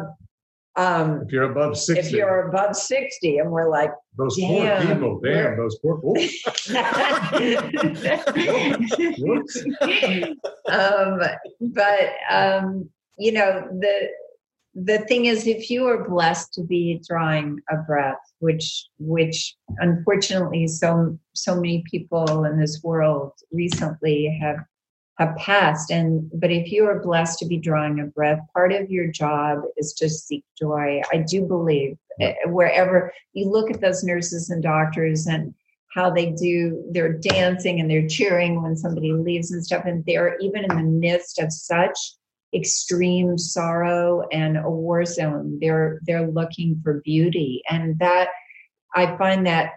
um 0.76 1.22
If 1.26 1.32
you're 1.32 1.52
above 1.52 1.78
sixty, 1.78 2.08
if 2.08 2.12
you're 2.12 2.50
above 2.50 2.76
60 2.76 3.38
and 3.40 3.50
we're 3.52 3.70
like 3.70 3.92
those 4.18 4.36
damn, 4.38 4.86
poor 4.86 4.96
people, 4.96 5.20
damn, 5.24 5.58
those 5.58 5.80
poor. 5.80 5.96
Whoops. 9.20 9.58
um, 10.68 11.20
but 11.62 12.10
um, 12.30 12.90
you 13.18 13.32
know 13.32 13.68
the 13.80 14.10
the 14.76 15.00
thing 15.00 15.26
is, 15.26 15.48
if 15.48 15.70
you 15.70 15.88
are 15.88 16.08
blessed 16.08 16.54
to 16.54 16.64
be 16.64 17.02
drawing 17.08 17.60
a 17.70 17.78
breath, 17.78 18.20
which 18.40 18.86
which 19.00 19.56
unfortunately 19.78 20.68
so 20.68 21.18
so 21.34 21.56
many 21.56 21.84
people 21.90 22.46
in 22.46 22.60
this 22.60 22.82
world 22.84 23.34
recently 23.52 24.38
have 24.42 24.58
have 25.18 25.36
passed, 25.38 25.92
and 25.92 26.30
but 26.34 26.52
if 26.52 26.72
you 26.72 26.86
are 26.86 27.00
blessed 27.00 27.40
to 27.40 27.46
be 27.46 27.58
drawing 27.58 28.00
a 28.00 28.06
breath, 28.06 28.40
part 28.54 28.72
of 28.72 28.92
your 28.92 29.08
job 29.08 29.64
is 29.78 29.94
to 29.94 30.10
seek 30.10 30.46
joy. 30.58 31.02
I 31.12 31.18
do 31.18 31.46
believe 31.46 31.98
eh, 32.22 32.36
wherever 32.46 33.12
you 33.34 33.50
look 33.50 33.72
at 33.72 33.82
those 33.82 34.04
nurses 34.04 34.50
and 34.50 34.62
doctors 34.62 35.26
and 35.26 35.54
how 35.96 36.12
they 36.12 36.30
do 36.32 36.84
they're 36.92 37.14
dancing 37.14 37.80
and 37.80 37.90
they're 37.90 38.08
cheering 38.08 38.62
when 38.62 38.78
somebody 38.78 39.12
leaves 39.12 39.52
and 39.52 39.66
stuff 39.66 39.86
and 39.86 40.06
they're 40.06 40.38
even 40.38 40.64
in 40.64 40.78
the 40.78 40.84
midst 40.84 41.40
of 41.40 41.52
such 41.52 41.98
extreme 42.54 43.38
sorrow 43.38 44.28
and 44.32 44.58
a 44.58 44.70
war 44.70 45.06
zone. 45.06 45.58
They're 45.62 46.00
they're 46.04 46.28
looking 46.28 46.80
for 46.84 47.02
beauty. 47.02 47.62
And 47.70 47.98
that 48.00 48.30
i 48.96 49.16
find 49.18 49.46
that 49.46 49.74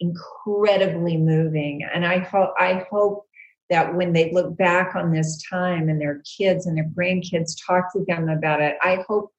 incredibly 0.00 1.16
moving. 1.16 1.88
And 1.94 2.04
i 2.04 2.18
hope 2.18 2.54
i 2.58 2.84
hope 2.90 3.26
that 3.70 3.94
when 3.94 4.12
they 4.12 4.30
look 4.32 4.56
back 4.58 4.94
on 4.94 5.12
this 5.12 5.42
time 5.48 5.88
and 5.88 6.00
their 6.00 6.22
kids 6.36 6.66
and 6.66 6.76
their 6.76 6.90
grandkids 6.96 7.54
talk 7.66 7.90
to 7.92 8.04
them 8.06 8.28
about 8.28 8.60
it 8.60 8.76
i 8.82 9.02
hope 9.08 9.32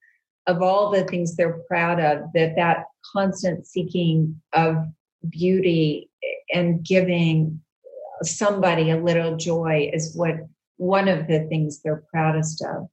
of 0.48 0.62
all 0.62 0.91
the 0.91 1.04
things 1.06 1.36
they're 1.36 1.62
proud 1.68 2.00
of, 2.00 2.32
that 2.34 2.56
that 2.56 2.86
constant 3.14 3.66
seeking 3.66 4.41
of 4.54 4.78
beauty 5.30 6.10
and 6.54 6.84
giving 6.84 7.62
somebody 8.22 8.91
a 8.91 9.02
little 9.02 9.38
joy 9.38 9.90
is 9.94 10.16
what 10.16 10.36
one 10.84 11.08
of 11.08 11.28
the 11.28 11.42
things 11.50 11.82
they're 11.82 12.04
proudest 12.12 12.64
of. 12.64 12.88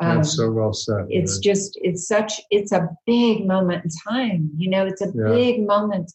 Um, 0.00 0.16
That's 0.16 0.36
so 0.36 0.50
well 0.50 0.72
said. 0.72 1.06
it's 1.10 1.34
yeah. 1.36 1.52
just 1.52 1.78
it's 1.82 2.08
such 2.08 2.32
it's 2.50 2.72
a 2.72 2.88
big 3.06 3.46
moment 3.46 3.84
in 3.84 3.90
time 4.12 4.50
you 4.56 4.68
know 4.72 4.84
it's 4.90 5.02
a 5.02 5.12
Yeah. 5.14 5.28
big 5.36 5.54
moment 5.74 6.12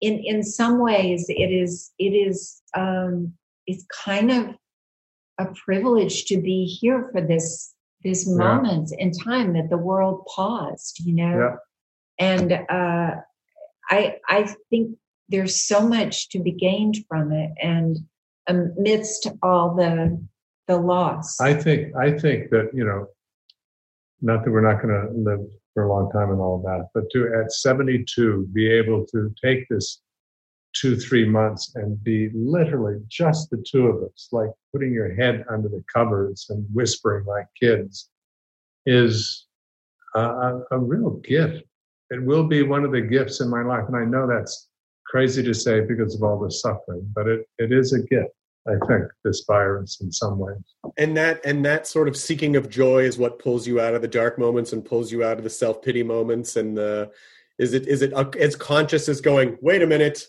in 0.00 0.14
in 0.30 0.42
some 0.42 0.78
ways 0.88 1.26
it 1.28 1.50
is 1.64 1.72
it 1.98 2.12
is 2.26 2.38
um 2.82 3.32
it's 3.66 3.84
kind 4.04 4.30
of 4.30 4.42
a 5.38 5.46
privilege 5.66 6.24
to 6.30 6.36
be 6.40 6.64
here 6.80 7.10
for 7.12 7.20
this 7.20 7.74
this 8.04 8.20
Yeah. 8.26 8.36
moment 8.44 8.88
in 9.02 9.10
time 9.12 9.52
that 9.56 9.68
the 9.68 9.82
world 9.90 10.24
paused 10.34 10.94
you 11.06 11.14
know 11.20 11.36
Yeah. 11.42 11.56
and 12.32 12.48
uh 12.78 13.10
i 13.90 14.00
i 14.38 14.40
think 14.70 14.96
there's 15.28 15.56
so 15.72 15.78
much 15.96 16.14
to 16.32 16.38
be 16.46 16.52
gained 16.52 16.96
from 17.08 17.26
it 17.42 17.50
and 17.74 17.92
amidst 18.48 19.28
all 19.42 19.74
the 19.74 20.20
the 20.66 20.76
loss 20.76 21.40
I 21.40 21.54
think 21.54 21.94
I 21.96 22.10
think 22.18 22.50
that 22.50 22.70
you 22.74 22.84
know, 22.84 23.06
not 24.20 24.44
that 24.44 24.50
we're 24.50 24.60
not 24.60 24.82
going 24.82 24.94
to 24.94 25.30
live 25.30 25.46
for 25.74 25.84
a 25.84 25.88
long 25.88 26.10
time 26.10 26.30
and 26.30 26.40
all 26.40 26.60
that, 26.62 26.88
but 26.92 27.04
to 27.12 27.32
at 27.40 27.52
72 27.52 28.48
be 28.52 28.68
able 28.70 29.06
to 29.06 29.32
take 29.42 29.68
this 29.68 30.00
two 30.74 30.96
three 30.96 31.24
months 31.24 31.72
and 31.74 32.02
be 32.02 32.30
literally 32.34 33.00
just 33.08 33.50
the 33.50 33.64
two 33.66 33.86
of 33.86 34.02
us, 34.02 34.28
like 34.32 34.50
putting 34.72 34.92
your 34.92 35.14
head 35.14 35.44
under 35.50 35.68
the 35.68 35.82
covers 35.92 36.46
and 36.50 36.66
whispering 36.72 37.24
like 37.26 37.46
kids, 37.58 38.10
is 38.86 39.46
a, 40.14 40.20
a, 40.20 40.62
a 40.72 40.78
real 40.78 41.10
gift. 41.10 41.64
It 42.10 42.22
will 42.22 42.44
be 42.44 42.62
one 42.62 42.84
of 42.84 42.92
the 42.92 43.00
gifts 43.00 43.40
in 43.40 43.48
my 43.50 43.62
life, 43.62 43.84
and 43.86 43.96
I 43.96 44.04
know 44.04 44.26
that's 44.26 44.67
crazy 45.08 45.42
to 45.42 45.54
say 45.54 45.80
because 45.80 46.14
of 46.14 46.22
all 46.22 46.38
the 46.38 46.50
suffering, 46.50 47.10
but 47.14 47.26
it, 47.26 47.46
it 47.58 47.72
is 47.72 47.92
a 47.92 48.00
gift. 48.00 48.30
I 48.66 48.74
think 48.86 49.04
this 49.24 49.44
virus 49.46 49.98
in 50.02 50.12
some 50.12 50.38
ways. 50.38 50.58
and 50.98 51.16
that 51.16 51.40
and 51.46 51.64
that 51.64 51.86
sort 51.86 52.06
of 52.06 52.16
seeking 52.18 52.54
of 52.54 52.68
joy 52.68 53.04
is 53.04 53.16
what 53.16 53.38
pulls 53.38 53.66
you 53.66 53.80
out 53.80 53.94
of 53.94 54.02
the 54.02 54.08
dark 54.08 54.38
moments 54.38 54.74
and 54.74 54.84
pulls 54.84 55.10
you 55.10 55.24
out 55.24 55.38
of 55.38 55.44
the 55.44 55.48
self-pity 55.50 56.02
moments 56.02 56.56
and 56.56 56.76
the 56.76 57.10
is 57.58 57.72
it 57.72 57.88
is 57.88 58.02
it 58.02 58.12
uh, 58.12 58.28
as 58.38 58.54
conscious 58.56 59.08
as 59.08 59.22
going 59.22 59.56
wait 59.62 59.80
a 59.80 59.86
minute 59.86 60.26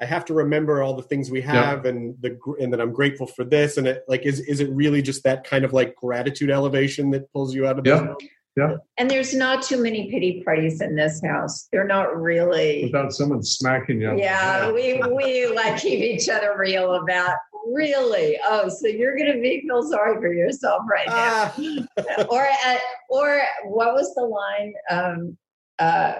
i 0.00 0.06
have 0.06 0.24
to 0.24 0.32
remember 0.32 0.82
all 0.82 0.94
the 0.96 1.02
things 1.02 1.30
we 1.30 1.42
have 1.42 1.84
and 1.84 2.14
the 2.22 2.38
and 2.60 2.72
that 2.72 2.80
i'm 2.80 2.92
grateful 2.94 3.26
for 3.26 3.44
this 3.44 3.76
and 3.76 3.86
it 3.86 4.04
like 4.08 4.24
is 4.24 4.40
is 4.40 4.60
it 4.60 4.70
really 4.70 5.02
just 5.02 5.22
that 5.24 5.44
kind 5.44 5.62
of 5.64 5.74
like 5.74 5.94
gratitude 5.96 6.48
elevation 6.50 7.10
that 7.10 7.30
pulls 7.30 7.54
you 7.54 7.66
out 7.66 7.78
of 7.78 7.86
Yeah. 7.86 7.96
moments? 7.96 8.24
Yeah, 8.56 8.76
And 8.96 9.10
there's 9.10 9.34
not 9.34 9.62
too 9.62 9.82
many 9.82 10.10
pity 10.10 10.42
parties 10.42 10.80
in 10.80 10.96
this 10.96 11.20
house. 11.22 11.68
They're 11.70 11.86
not 11.86 12.16
really. 12.16 12.84
without 12.84 13.12
someone 13.12 13.42
smacking 13.42 14.00
you. 14.00 14.16
Yeah, 14.18 14.72
we 14.72 14.98
we 15.12 15.46
like 15.48 15.76
keep 15.78 16.00
each 16.00 16.30
other 16.30 16.56
real 16.58 16.94
about 16.94 17.36
really. 17.66 18.38
Oh, 18.42 18.70
so 18.70 18.86
you're 18.86 19.14
gonna 19.16 19.40
be 19.40 19.60
feel 19.66 19.82
sorry 19.82 20.18
for 20.20 20.32
yourself 20.32 20.82
right 20.90 21.06
now, 21.06 21.52
Ah, 21.98 22.24
or 22.30 22.48
uh, 22.66 22.76
or 23.10 23.42
what 23.64 23.92
was 23.92 24.14
the 24.14 24.22
line 24.22 24.72
um, 24.90 25.36
uh, 25.78 26.14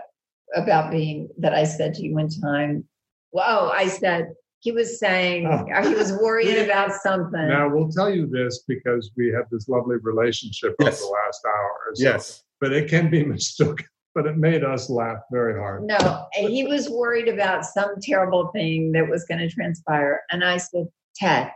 about 0.54 0.90
being 0.90 1.30
that 1.38 1.54
I 1.54 1.64
said 1.64 1.94
to 1.94 2.02
you 2.02 2.14
one 2.14 2.28
time? 2.28 2.84
Whoa, 3.30 3.70
I 3.70 3.88
said 3.88 4.34
he 4.66 4.72
was 4.72 4.98
saying 4.98 5.46
Oh. 5.46 5.64
Uh, 5.72 5.88
he 5.88 5.94
was 5.94 6.12
worried 6.14 6.58
about 6.58 6.90
something. 6.92 7.48
Now 7.48 7.68
we'll 7.72 7.88
tell 7.88 8.10
you 8.12 8.26
this 8.26 8.64
because 8.66 9.12
we 9.16 9.28
have 9.28 9.44
this 9.52 9.68
lovely 9.68 9.96
relationship 10.02 10.74
Yes. 10.80 11.00
over 11.00 11.06
the 11.06 11.12
last 11.24 11.40
hour. 11.46 11.76
so. 11.94 12.02
yes 12.02 12.42
but 12.60 12.72
it 12.72 12.88
can 12.90 13.08
be 13.10 13.22
mistook. 13.34 13.84
But 14.16 14.24
it 14.26 14.38
made 14.38 14.64
us 14.64 14.88
laugh 14.88 15.18
very 15.30 15.54
hard. 15.60 15.84
No, 15.84 16.26
and 16.38 16.48
he 16.48 16.64
was 16.64 16.88
worried 16.88 17.28
about 17.28 17.66
some 17.66 17.90
terrible 18.00 18.48
thing 18.54 18.90
that 18.92 19.06
was 19.06 19.24
going 19.26 19.40
to 19.40 19.50
transpire. 19.50 20.22
And 20.30 20.42
I 20.42 20.56
said, 20.56 20.86
Ted, 21.16 21.52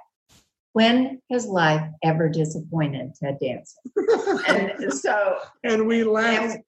when 0.74 1.22
has 1.32 1.46
life 1.46 1.82
ever 2.04 2.28
disappointed 2.28 3.12
Ted 3.18 3.38
Danson? 3.40 3.82
and 4.78 4.92
so, 4.92 5.38
And 5.64 5.86
we 5.86 6.04
laughed. 6.04 6.58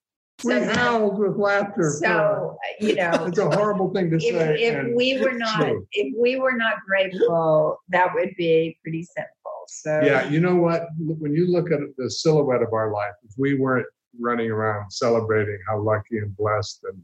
We 0.44 0.52
so, 0.52 0.72
howled 0.74 1.18
with 1.18 1.36
laughter. 1.36 1.90
so 1.90 2.56
you 2.80 2.94
know, 2.94 3.10
it's 3.26 3.38
a 3.38 3.50
horrible 3.50 3.92
thing 3.92 4.10
to 4.10 4.16
if, 4.16 4.22
say. 4.22 4.62
if 4.62 4.96
we 4.96 5.20
were 5.20 5.32
not 5.32 5.60
true. 5.60 5.86
if 5.92 6.14
we 6.18 6.36
were 6.36 6.56
not 6.56 6.74
grateful, 6.86 7.78
that 7.88 8.14
would 8.14 8.34
be 8.36 8.78
pretty 8.82 9.04
sinful. 9.04 9.64
So 9.68 10.00
Yeah, 10.02 10.28
you 10.28 10.40
know 10.40 10.56
what? 10.56 10.88
When 10.98 11.34
you 11.34 11.46
look 11.50 11.70
at 11.70 11.80
the 11.96 12.10
silhouette 12.10 12.62
of 12.62 12.72
our 12.72 12.92
life, 12.92 13.12
if 13.24 13.32
we 13.38 13.54
weren't 13.54 13.86
running 14.20 14.50
around 14.50 14.90
celebrating 14.90 15.58
how 15.68 15.80
lucky 15.80 16.18
and 16.18 16.36
blessed 16.36 16.84
and 16.84 17.02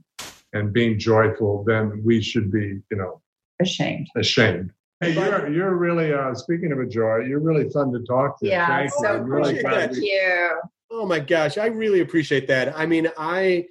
and 0.55 0.73
being 0.73 0.99
joyful, 0.99 1.63
then 1.67 2.03
we 2.05 2.23
should 2.23 2.51
be, 2.51 2.81
you 2.91 2.97
know, 2.97 3.21
ashamed. 3.61 4.09
ashamed. 4.17 4.71
Hey, 5.01 5.13
you're 5.13 5.49
you're 5.49 5.77
really 5.77 6.13
uh, 6.13 6.35
speaking 6.35 6.73
of 6.73 6.81
a 6.81 6.87
joy. 6.87 7.19
You're 7.19 7.41
really 7.41 7.69
fun 7.71 7.93
to 7.93 8.03
talk 8.05 8.41
to. 8.41 8.47
Yeah, 8.47 8.67
Thank 8.67 8.91
you. 8.91 8.99
so 9.01 9.09
I'm 9.17 9.25
really 9.25 9.61
glad 9.61 9.95
you. 9.95 10.61
Oh 10.91 11.07
my 11.07 11.21
gosh, 11.21 11.59
I 11.59 11.67
really 11.67 12.01
appreciate 12.01 12.49
that. 12.49 12.77
I 12.77 12.87
mean, 12.87 13.09
I, 13.19 13.67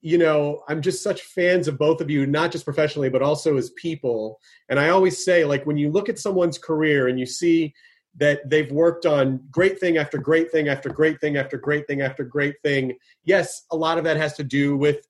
you 0.00 0.16
know, 0.16 0.62
I'm 0.68 0.80
just 0.80 1.02
such 1.02 1.22
fans 1.22 1.68
of 1.68 1.78
both 1.78 2.00
of 2.00 2.10
you, 2.10 2.26
not 2.26 2.50
just 2.50 2.64
professionally, 2.64 3.10
but 3.10 3.22
also 3.22 3.56
as 3.56 3.70
people. 3.70 4.40
And 4.68 4.80
I 4.80 4.88
always 4.88 5.24
say, 5.24 5.44
like, 5.44 5.66
when 5.66 5.76
you 5.76 5.90
look 5.90 6.08
at 6.08 6.18
someone's 6.18 6.58
career 6.58 7.08
and 7.08 7.20
you 7.20 7.26
see 7.26 7.74
that 8.16 8.48
they've 8.48 8.72
worked 8.72 9.04
on 9.04 9.40
great 9.50 9.78
thing 9.78 9.98
after 9.98 10.16
great 10.16 10.50
thing 10.50 10.68
after 10.68 10.88
great 10.88 11.20
thing 11.20 11.36
after 11.36 11.58
great 11.58 11.86
thing 11.86 12.00
after 12.00 12.24
great 12.24 12.54
thing, 12.62 12.96
yes, 13.24 13.64
a 13.70 13.76
lot 13.76 13.98
of 13.98 14.04
that 14.04 14.16
has 14.16 14.34
to 14.34 14.44
do 14.44 14.76
with 14.76 15.06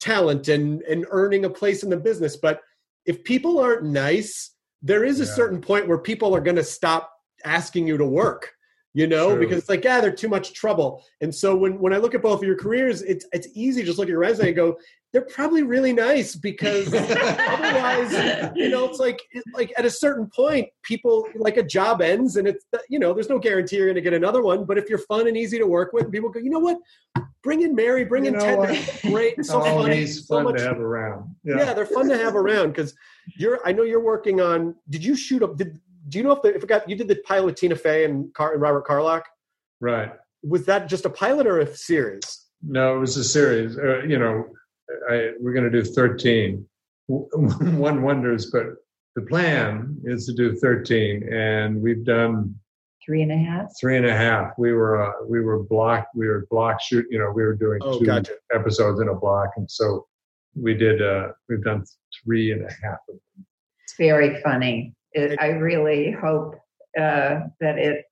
talent 0.00 0.48
and 0.48 0.82
and 0.82 1.06
earning 1.10 1.44
a 1.46 1.50
place 1.50 1.82
in 1.82 1.90
the 1.90 1.96
business. 1.96 2.36
But 2.36 2.60
if 3.06 3.24
people 3.24 3.58
aren't 3.58 3.84
nice, 3.84 4.50
there 4.82 5.04
is 5.04 5.20
a 5.20 5.26
certain 5.26 5.60
point 5.60 5.88
where 5.88 5.98
people 5.98 6.34
are 6.34 6.40
going 6.40 6.56
to 6.56 6.64
stop 6.64 7.10
asking 7.44 7.86
you 7.86 7.96
to 7.96 8.04
work 8.04 8.52
you 8.94 9.06
know 9.06 9.30
True. 9.30 9.40
because 9.40 9.58
it's 9.58 9.68
like 9.68 9.84
yeah 9.84 10.00
they're 10.00 10.12
too 10.12 10.28
much 10.28 10.52
trouble 10.52 11.04
and 11.20 11.34
so 11.34 11.56
when 11.56 11.78
when 11.78 11.92
i 11.92 11.96
look 11.96 12.14
at 12.14 12.22
both 12.22 12.40
of 12.40 12.44
your 12.44 12.56
careers 12.56 13.02
it's 13.02 13.26
it's 13.32 13.48
easy 13.54 13.80
to 13.82 13.86
just 13.86 13.98
look 13.98 14.06
at 14.06 14.10
your 14.10 14.18
resume 14.18 14.48
and 14.48 14.56
go 14.56 14.76
they're 15.12 15.22
probably 15.22 15.62
really 15.62 15.92
nice 15.92 16.36
because 16.36 16.92
otherwise 16.94 18.12
you 18.56 18.68
know 18.68 18.84
it's 18.86 18.98
like 18.98 19.20
it's 19.32 19.46
like 19.54 19.72
at 19.76 19.84
a 19.84 19.90
certain 19.90 20.28
point 20.34 20.68
people 20.82 21.26
like 21.36 21.56
a 21.56 21.62
job 21.62 22.00
ends 22.02 22.36
and 22.36 22.48
it's 22.48 22.64
you 22.88 22.98
know 22.98 23.12
there's 23.12 23.28
no 23.28 23.38
guarantee 23.38 23.76
you're 23.76 23.86
going 23.86 23.94
to 23.94 24.00
get 24.00 24.12
another 24.12 24.42
one 24.42 24.64
but 24.64 24.78
if 24.78 24.88
you're 24.88 24.98
fun 24.98 25.26
and 25.28 25.36
easy 25.36 25.58
to 25.58 25.66
work 25.66 25.92
with 25.92 26.10
people 26.10 26.28
go 26.28 26.40
you 26.40 26.50
know 26.50 26.58
what 26.58 26.78
bring 27.42 27.62
in 27.62 27.74
mary 27.74 28.04
bring 28.04 28.24
You 28.24 28.34
in 28.34 28.40
ted 28.40 28.60
they're 28.60 29.10
great 29.10 29.44
so 29.44 29.60
funny 29.60 30.06
so 30.06 30.36
fun 30.36 30.44
much 30.44 30.56
to 30.56 30.64
have 30.64 30.80
around. 30.80 31.34
yeah. 31.44 31.72
they're 31.74 31.86
fun 31.86 32.08
to 32.08 32.18
have 32.18 32.34
around 32.34 32.68
because 32.70 32.94
you're. 33.36 33.60
I 33.64 33.72
know 33.72 33.82
you're 33.82 34.02
working 34.02 34.40
on. 34.40 34.74
Did 34.88 35.04
you 35.04 35.16
shoot 35.16 35.42
up? 35.42 35.56
Did 35.56 35.80
do 36.10 36.18
you 36.18 36.24
know 36.24 36.32
if 36.32 36.42
the, 36.42 36.54
if 36.54 36.62
it 36.62 36.68
got 36.68 36.88
you 36.88 36.96
did 36.96 37.08
the 37.08 37.16
pilot 37.24 37.46
with 37.46 37.54
Tina 37.56 37.76
Fey 37.76 38.04
and, 38.04 38.32
Car, 38.34 38.52
and 38.52 38.60
Robert 38.60 38.84
Carlock? 38.84 39.24
right. 39.80 40.12
Was 40.42 40.64
that 40.66 40.88
just 40.88 41.04
a 41.04 41.10
pilot 41.10 41.46
or 41.46 41.58
a 41.60 41.74
series? 41.76 42.46
No, 42.62 42.96
it 42.96 42.98
was 43.00 43.16
a 43.18 43.24
series. 43.24 43.76
Uh, 43.78 44.00
you 44.04 44.18
know, 44.18 44.46
I, 45.10 45.32
we're 45.38 45.52
going 45.52 45.70
to 45.70 45.82
do 45.82 45.84
13. 45.84 46.66
One 47.08 48.02
wonders, 48.02 48.50
but 48.50 48.66
the 49.16 49.22
plan 49.22 49.98
is 50.04 50.24
to 50.26 50.32
do 50.32 50.56
13, 50.56 51.28
and 51.32 51.80
we've 51.82 52.04
done 52.04 52.54
Three 53.04 53.22
and 53.22 53.32
a 53.32 53.36
half. 53.36 53.66
three 53.80 53.96
and 53.96 54.06
a 54.06 54.16
half. 54.16 54.52
We 54.58 54.72
were 54.72 55.02
uh, 55.02 55.12
we 55.26 55.40
were 55.40 55.62
block 55.62 56.06
we 56.14 56.26
were 56.28 56.46
block 56.50 56.80
shoot. 56.82 57.06
You 57.10 57.18
know, 57.18 57.32
we 57.34 57.42
were 57.42 57.54
doing 57.54 57.80
Oh, 57.82 57.98
two 57.98 58.04
gotcha. 58.04 58.32
episodes 58.54 59.00
in 59.00 59.08
a 59.08 59.14
block, 59.14 59.50
and 59.56 59.68
so 59.70 60.06
we 60.54 60.74
did. 60.74 61.02
uh 61.02 61.28
We've 61.48 61.62
done 61.64 61.84
three 62.24 62.52
and 62.52 62.62
a 62.62 62.68
half. 62.82 62.98
of 63.08 63.14
them. 63.16 63.46
It's 63.84 63.94
very 63.98 64.40
funny. 64.42 64.94
It, 65.12 65.38
I 65.40 65.48
really 65.48 66.12
hope 66.12 66.54
uh, 66.98 67.40
that 67.60 67.78
it. 67.78 68.04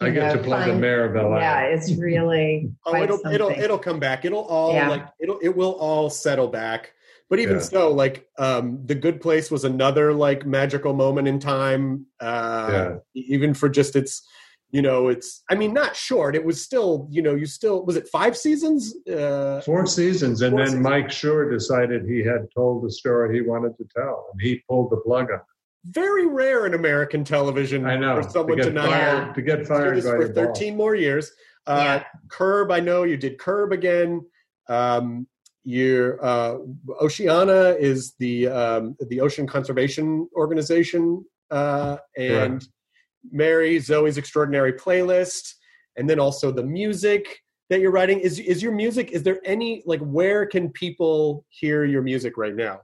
I 0.00 0.10
get 0.10 0.34
know, 0.34 0.36
to 0.36 0.42
play 0.42 0.60
the 0.60 0.66
find- 0.66 0.80
mayor 0.80 1.04
of 1.04 1.14
LA. 1.14 1.38
Yeah, 1.38 1.60
it's 1.62 1.92
really. 1.98 2.70
Oh, 2.84 2.90
quite 2.90 3.04
it'll 3.04 3.26
it'll 3.26 3.50
it'll 3.50 3.78
come 3.78 4.00
back. 4.00 4.24
It'll 4.24 4.44
all 4.44 4.72
Yeah. 4.74 4.88
like 4.88 5.06
it'll 5.20 5.38
it 5.40 5.54
will 5.56 5.72
all 5.72 6.10
settle 6.10 6.48
back. 6.48 6.92
But 7.30 7.38
even 7.38 7.56
Yeah. 7.56 7.62
so, 7.62 7.90
like 7.92 8.26
um, 8.38 8.80
the 8.84 8.94
Good 8.94 9.20
Place 9.20 9.50
was 9.50 9.64
another 9.64 10.12
like 10.12 10.44
magical 10.44 10.92
moment 10.92 11.26
in 11.28 11.38
time. 11.38 12.06
Uh, 12.20 12.68
Yeah. 12.70 12.94
Even 13.14 13.54
for 13.54 13.68
just 13.70 13.96
its, 13.96 14.26
you 14.70 14.82
know, 14.82 15.08
it's. 15.08 15.42
I 15.48 15.54
mean, 15.54 15.72
not 15.72 15.96
short. 15.96 16.36
It 16.36 16.44
was 16.44 16.62
still, 16.62 17.08
you 17.10 17.22
know, 17.22 17.34
you 17.34 17.46
still 17.46 17.84
was 17.86 17.96
it 17.96 18.08
five 18.08 18.36
seasons? 18.36 18.94
Uh, 19.08 19.62
Four 19.62 19.86
seasons, 19.86 20.42
and 20.42 20.50
Four 20.52 20.58
then 20.60 20.66
seasons. 20.66 20.82
Mike 20.84 21.06
Schur 21.08 21.50
decided 21.50 22.04
he 22.04 22.18
had 22.22 22.46
told 22.54 22.84
the 22.84 22.90
story 22.90 23.34
he 23.34 23.40
wanted 23.40 23.76
to 23.78 23.84
tell, 23.96 24.26
and 24.32 24.40
he 24.42 24.62
pulled 24.68 24.90
the 24.90 24.98
plug 24.98 25.30
on. 25.30 25.36
it. 25.38 25.42
Very 25.84 26.26
rare 26.26 26.66
in 26.66 26.74
American 26.74 27.24
television 27.24 27.84
I 27.86 27.96
know 27.96 28.22
for 28.22 28.28
someone 28.30 28.56
to 28.58 28.64
to 28.64 28.70
get 28.70 28.74
not 28.74 28.88
fired, 28.88 29.34
to 29.34 29.42
get 29.42 29.58
do 29.60 29.64
fired 29.66 29.96
this 29.98 30.04
by 30.04 30.10
for 30.12 30.18
your 30.20 30.28
boss. 30.32 30.58
13 30.58 30.76
more 30.76 30.94
years. 30.94 31.30
Uh, 31.66 31.82
Yeah. 31.84 32.04
Curb, 32.28 32.70
I 32.72 32.80
know 32.80 33.02
you 33.04 33.16
did 33.16 33.38
Curb 33.38 33.72
again. 33.72 34.24
Um, 34.68 35.26
your 35.64 36.22
uh, 36.24 36.58
Oceana 37.00 37.76
is 37.78 38.14
the 38.18 38.48
um, 38.48 38.96
the 39.08 39.20
Ocean 39.20 39.46
Conservation 39.46 40.28
Organization, 40.34 41.24
uh, 41.50 41.96
and 42.18 42.66
Mary 43.30 43.76
Zoey's 43.78 44.18
Extraordinary 44.18 44.74
Playlist, 44.74 45.54
and 45.96 46.08
then 46.08 46.18
also 46.20 46.50
the 46.50 46.62
music. 46.64 47.40
that 47.70 47.80
you're 47.80 47.90
writing. 47.90 48.20
Is 48.20 48.38
is 48.38 48.62
your 48.62 48.72
music? 48.72 49.12
Is 49.12 49.22
there 49.22 49.40
any 49.44 49.82
like 49.86 50.00
where 50.00 50.44
can 50.46 50.70
people 50.70 51.44
hear 51.48 51.84
your 51.84 52.02
music 52.02 52.36
right 52.36 52.54
now? 52.54 52.80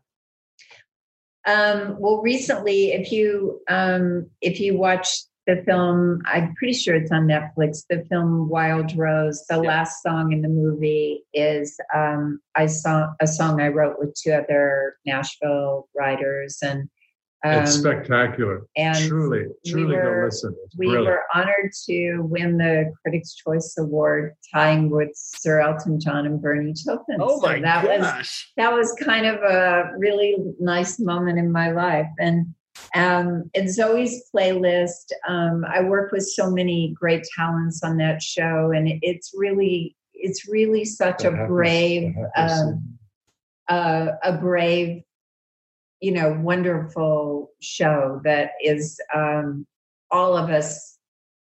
Um, 1.47 1.97
well, 1.99 2.21
recently, 2.21 2.93
if 2.93 3.11
you 3.13 3.61
um, 3.69 4.29
if 4.41 4.61
you 4.61 4.77
watch 4.77 5.09
the 5.47 5.63
film, 5.67 6.21
I'm 6.27 6.55
pretty 6.55 6.75
sure 6.75 6.95
it's 6.95 7.11
on 7.11 7.27
Netflix. 7.27 7.85
The 7.89 8.05
film 8.11 8.49
Wild 8.49 8.97
Rose. 8.97 9.45
The 9.49 9.57
Yeah. 9.57 9.69
last 9.69 10.03
song 10.03 10.33
in 10.33 10.43
the 10.43 10.49
movie 10.49 11.25
is 11.33 11.79
um, 11.95 12.41
I 12.55 12.67
saw 12.67 13.09
a 13.21 13.27
song 13.27 13.61
I 13.61 13.69
wrote 13.69 13.99
with 13.99 14.15
two 14.15 14.33
other 14.33 14.97
Nashville 15.07 15.89
writers, 15.97 16.59
and 16.63 16.89
um, 17.45 17.63
it's 17.63 17.73
spectacular. 17.75 18.67
and 18.77 18.99
truly, 19.09 19.45
we 19.65 19.71
truly 19.71 19.97
were- 19.97 20.21
go 20.21 20.25
listen. 20.27 20.55
It's 20.65 20.77
we 20.77 20.87
brilliant. 20.87 21.07
were 21.07 21.23
honored 21.35 21.73
to 21.87 22.19
win 22.21 22.59
the 22.59 22.93
Critics' 23.03 23.35
Choice 23.35 23.75
Award, 23.79 24.35
tying 24.53 24.91
with 24.91 25.11
Sir 25.15 25.61
Elton 25.61 25.99
John 26.01 26.27
and 26.27 26.41
Bernie 26.43 26.75
Taupin. 26.75 27.19
Oh 27.21 27.41
So 27.41 27.47
my 27.47 27.61
that 27.61 27.85
was 27.87 28.45
that 28.57 28.73
was 28.73 28.93
kind 29.01 29.27
of 29.27 29.37
a 29.43 29.91
really 29.99 30.37
nice 30.61 30.99
moment 30.99 31.39
in 31.39 31.51
my 31.51 31.71
life 31.73 32.09
and 32.19 32.47
um 32.95 33.51
and 33.55 33.69
zoey's 33.69 34.31
playlist 34.35 35.11
um 35.29 35.65
i 35.69 35.83
work 35.83 36.13
with 36.13 36.23
so 36.27 36.51
many 36.51 36.95
great 36.99 37.23
talents 37.37 37.83
on 37.83 37.99
that 37.99 38.23
show 38.23 38.71
and 38.75 38.89
it's 39.03 39.33
really 39.37 39.95
it's 40.15 40.49
really 40.49 40.85
such 40.85 41.23
That 41.25 41.33
a 41.35 41.37
happens- 41.37 41.49
brave 41.49 42.15
um 42.37 42.99
uh, 43.69 44.13
a 44.25 44.33
brave 44.37 45.03
you 46.01 46.13
know 46.13 46.39
wonderful 46.41 47.51
show 47.61 48.21
that 48.25 48.53
is 48.63 49.01
um 49.15 49.67
all 50.11 50.37
of 50.37 50.51
us 50.51 50.99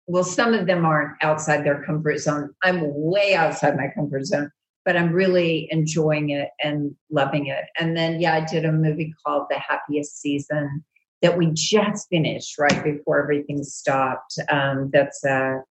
well 0.07 0.23
some 0.23 0.53
of 0.53 0.67
them 0.67 0.85
aren't 0.85 1.15
outside 1.21 1.63
their 1.63 1.83
comfort 1.83 2.17
zone 2.17 2.49
i'm 2.63 2.81
way 2.83 3.35
outside 3.35 3.75
my 3.77 3.87
comfort 3.95 4.25
zone 4.25 4.51
but 4.85 4.97
I'm 4.97 5.11
really 5.11 5.67
enjoying 5.71 6.31
it 6.31 6.49
and 6.63 6.95
loving 7.09 7.47
it. 7.47 7.65
And 7.79 7.95
then, 7.95 8.19
yeah, 8.19 8.35
I 8.35 8.45
did 8.45 8.65
a 8.65 8.71
movie 8.71 9.13
called 9.25 9.47
The 9.49 9.59
Happiest 9.59 10.19
Season 10.19 10.83
that 11.21 11.37
we 11.37 11.51
just 11.53 12.09
finished 12.09 12.57
right 12.57 12.83
before 12.83 13.21
everything 13.21 13.63
stopped. 13.63 14.39
Um, 14.49 14.89
that's 14.91 15.23
a, 15.23 15.61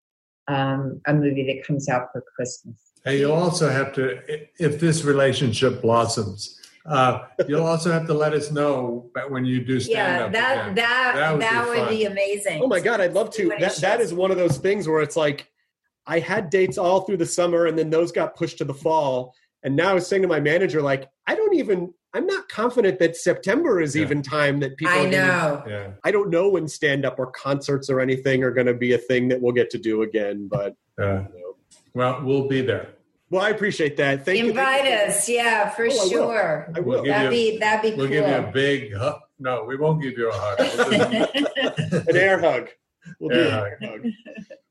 um, 0.47 1.01
a 1.07 1.15
movie 1.15 1.45
that 1.47 1.67
comes 1.67 1.89
out 1.89 2.09
for 2.13 2.23
Christmas. 2.37 2.77
And 3.05 3.19
you'll 3.19 3.33
also 3.33 3.69
have 3.69 3.93
to, 3.95 4.21
if 4.59 4.79
this 4.79 5.03
relationship 5.05 5.83
blossoms, 5.83 6.60
uh, 6.87 7.21
you'll 7.47 7.67
also 7.67 7.91
have 7.93 8.07
to 8.07 8.15
let 8.15 8.33
us 8.33 8.51
know 8.51 9.11
about 9.11 9.31
when 9.31 9.45
you 9.45 9.63
do 9.65 9.79
stand 9.81 9.97
Yeah, 10.19 10.25
up. 10.27 10.33
that 10.33 10.63
again. 10.65 10.75
that 10.77 11.13
That 11.15 11.33
would 11.33 11.43
that 11.43 11.65
be 11.75 11.81
would 11.81 11.89
be 11.91 12.05
amazing. 12.07 12.63
Oh 12.63 12.67
my 12.67 12.81
god, 12.81 13.01
I'd 13.01 13.13
love 13.13 13.31
to. 13.35 13.47
what 13.49 13.57
it 13.57 13.61
That 13.61 13.77
that 13.77 13.99
shows. 13.99 14.07
is 14.09 14.15
one 14.15 14.31
of 14.31 14.37
those 14.37 14.57
things 14.59 14.89
where 14.89 15.01
it's 15.03 15.17
like 15.17 15.49
I 16.07 16.19
had 16.19 16.51
dates 16.51 16.79
all 16.79 17.03
through 17.03 17.19
the 17.19 17.27
summer 17.27 17.67
and 17.67 17.79
then 17.79 17.91
those 17.91 18.11
got 18.13 18.35
pushed 18.35 18.59
to 18.59 18.65
the 18.65 18.75
fall. 18.75 19.35
And 19.63 19.77
now 19.77 19.91
I 19.91 19.95
was 19.95 20.07
saying 20.07 20.23
to 20.23 20.29
my 20.29 20.41
manager, 20.41 20.81
like, 20.81 21.09
I 21.27 21.35
don't 21.35 21.55
even 21.55 21.93
I'm 22.13 22.27
not 22.27 22.49
confident 22.49 22.99
that 22.99 23.15
September 23.15 23.81
is 23.81 23.95
Yeah. 23.95 24.03
even 24.03 24.21
time 24.23 24.59
that 24.61 24.77
people 24.77 24.93
I 24.95 24.99
are 24.99 25.05
gonna- 25.05 25.17
know. 25.17 25.63
Yeah. 25.69 25.91
I 26.03 26.11
don't 26.11 26.29
know 26.31 26.49
when 26.49 26.67
stand 26.67 27.05
up 27.05 27.21
or 27.21 27.27
concerts 27.31 27.89
or 27.89 28.01
anything 28.01 28.43
are 28.43 28.51
gonna 28.51 28.75
be 28.75 28.95
a 28.95 28.99
thing 28.99 29.29
that 29.29 29.41
we'll 29.41 29.53
get 29.53 29.71
to 29.71 29.79
do 29.79 30.03
again, 30.03 30.49
but 30.51 30.75
Uh, 31.01 31.25
well, 31.95 32.21
we'll 32.25 32.49
be 32.49 32.63
there. 32.63 32.89
Well, 33.31 33.43
I 33.43 33.51
appreciate 33.51 33.97
that. 33.99 34.25
Thank 34.25 34.39
you. 34.39 34.49
Invite 34.51 34.87
us, 34.87 35.29
yeah, 35.29 35.71
for 35.71 35.85
Oh, 35.85 35.91
I 35.91 35.95
will. 35.95 36.09
sure. 36.11 36.73
I 36.75 36.81
We'll 36.81 36.99
will. 36.99 37.05
give 37.05 37.13
That'd 37.15 37.33
you- 37.39 37.53
be 37.53 37.59
that'd 37.59 37.83
be 37.83 37.97
We'll 37.97 38.07
cool. 38.07 38.17
give 38.17 38.29
you 38.29 38.35
a 38.35 38.51
big 38.53 38.95
hug. 38.95 39.21
No, 39.39 39.65
we 39.65 39.77
won't 39.77 40.03
give 40.03 40.19
you 40.19 40.31
a 40.31 40.35
hug. 40.35 40.59
We'll 40.59 41.11
just- 41.91 42.09
An 42.09 42.17
air 42.17 42.39
hug. 42.41 42.69
We'll 43.19 43.33
Air 43.37 43.79
an 43.81 43.85
air 43.89 43.91
hug. 43.93 44.07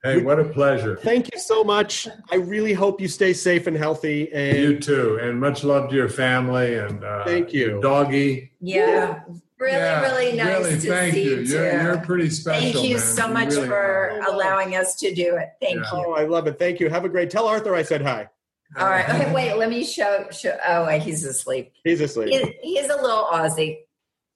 hey, 0.04 0.22
what 0.22 0.40
a 0.40 0.44
pleasure. 0.46 0.96
Thank 0.98 1.34
you 1.34 1.40
so 1.40 1.64
much. 1.64 2.08
I 2.32 2.36
really 2.36 2.74
hope 2.74 3.02
you 3.02 3.08
stay 3.08 3.34
safe 3.34 3.66
and 3.68 3.76
healthy. 3.76 4.32
And 4.32 4.58
You 4.58 4.80
too, 4.80 5.20
and 5.22 5.40
much 5.40 5.64
love 5.64 5.90
to 5.90 5.96
your 5.96 6.10
family 6.10 6.76
and 6.76 7.04
uh, 7.04 7.26
Thank 7.26 7.52
you. 7.54 7.70
your 7.70 7.82
doggy. 7.82 8.52
yeah, 8.62 9.22
really, 9.60 9.74
Yeah, 9.78 10.02
really 10.02 10.38
nice 10.38 10.48
really, 10.64 10.80
to 10.80 10.88
thank 10.88 11.14
see 11.16 11.24
you. 11.24 11.30
you. 11.38 11.42
You're, 11.42 11.82
you're 11.82 11.98
pretty 12.02 12.30
special. 12.30 12.72
Thank 12.72 12.88
you 12.88 12.98
man. 12.98 13.06
so 13.06 13.28
much 13.28 13.50
really 13.50 13.68
for 13.68 13.76
are. 13.76 14.22
allowing 14.30 14.76
us 14.76 14.96
to 14.98 15.14
do 15.14 15.36
it. 15.36 15.50
Thank 15.60 15.78
Yeah. 15.78 15.98
you. 16.00 16.06
oh, 16.08 16.14
I 16.14 16.26
love 16.26 16.46
it. 16.48 16.60
Thank 16.60 16.80
you. 16.80 16.90
Have 16.90 17.06
a 17.06 17.10
great. 17.10 17.30
Tell 17.32 17.48
Arthur 17.48 17.74
I 17.74 17.82
said 17.82 18.04
hi. 18.04 18.30
All 18.78 18.88
right. 18.88 19.08
Uh-huh. 19.08 19.22
Okay, 19.24 19.34
wait, 19.34 19.56
let 19.56 19.70
me 19.70 19.84
show 19.84 20.28
show 20.32 20.56
oh 20.68 20.86
wait, 20.86 21.02
he's 21.02 21.24
asleep. 21.24 21.74
He's 21.84 22.02
asleep. 22.02 22.30
He, 22.30 22.76
he's 22.76 22.90
a 22.90 22.96
little 22.96 23.26
Aussie. 23.32 23.80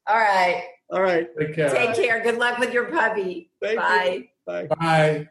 All 0.08 0.18
right. 0.18 0.64
All 0.90 1.02
right. 1.02 1.28
Take 1.40 1.56
care. 1.56 1.70
Take 1.70 1.96
care. 1.96 2.22
Good 2.22 2.38
luck 2.38 2.58
with 2.58 2.74
your 2.74 2.86
puppy. 2.86 3.52
Thank 3.62 3.80
Bye. 3.80 4.06
you. 4.14 4.28
Bye. 4.46 4.68
Bye. 4.80 5.30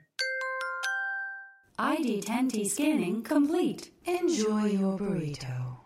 ID10T 1.78 2.68
scanning 2.68 3.22
complete. 3.22 3.90
Enjoy 4.04 4.66
your 4.66 4.98
burrito. 4.98 5.78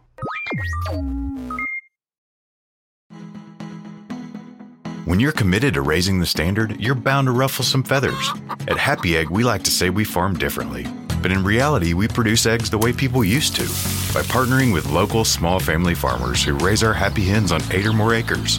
When 5.07 5.21
you're 5.21 5.33
committed 5.33 5.75
to 5.75 5.83
raising 5.83 6.19
the 6.21 6.27
standard, 6.27 6.81
you're 6.81 6.97
bound 6.97 7.29
to 7.29 7.33
ruffle 7.33 7.65
some 7.65 7.83
feathers. 7.83 8.31
At 8.69 8.77
Happy 8.77 9.17
Egg, 9.17 9.31
we 9.31 9.45
like 9.45 9.63
to 9.63 9.71
say 9.71 9.89
we 9.89 10.05
farm 10.05 10.37
differently. 10.37 10.85
But 11.27 11.33
in 11.33 11.43
reality, 11.43 11.93
we 11.93 12.07
produce 12.07 12.47
eggs 12.47 12.71
the 12.71 12.79
way 12.79 12.93
people 12.93 13.25
used 13.25 13.57
to 13.57 13.65
by 14.15 14.23
partnering 14.23 14.73
with 14.73 14.93
local 14.93 15.25
small 15.25 15.59
family 15.59 15.93
farmers 15.93 16.41
who 16.41 16.55
raise 16.55 16.85
our 16.85 16.93
happy 16.93 17.25
hens 17.25 17.51
on 17.51 17.61
eight 17.73 17.85
or 17.85 17.93
more 17.93 18.15
acres. 18.15 18.59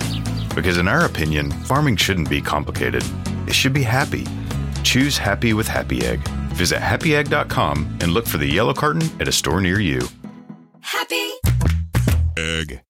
Because 0.53 0.77
in 0.77 0.85
our 0.85 1.05
opinion, 1.05 1.49
farming 1.63 1.95
shouldn't 1.95 2.29
be 2.29 2.41
complicated, 2.41 3.05
it 3.47 3.53
should 3.53 3.71
be 3.71 3.83
happy. 3.83 4.27
Choose 4.83 5.17
happy 5.17 5.53
with 5.53 5.65
Happy 5.65 6.05
Egg. 6.05 6.19
Visit 6.55 6.79
happyegg.com 6.79 7.99
and 8.01 8.11
look 8.11 8.27
for 8.27 8.37
the 8.37 8.45
yellow 8.45 8.73
carton 8.73 9.09
at 9.21 9.29
a 9.29 9.31
store 9.31 9.61
near 9.61 9.79
you. 9.79 10.01
Happy 10.81 11.31
Egg. 12.35 12.81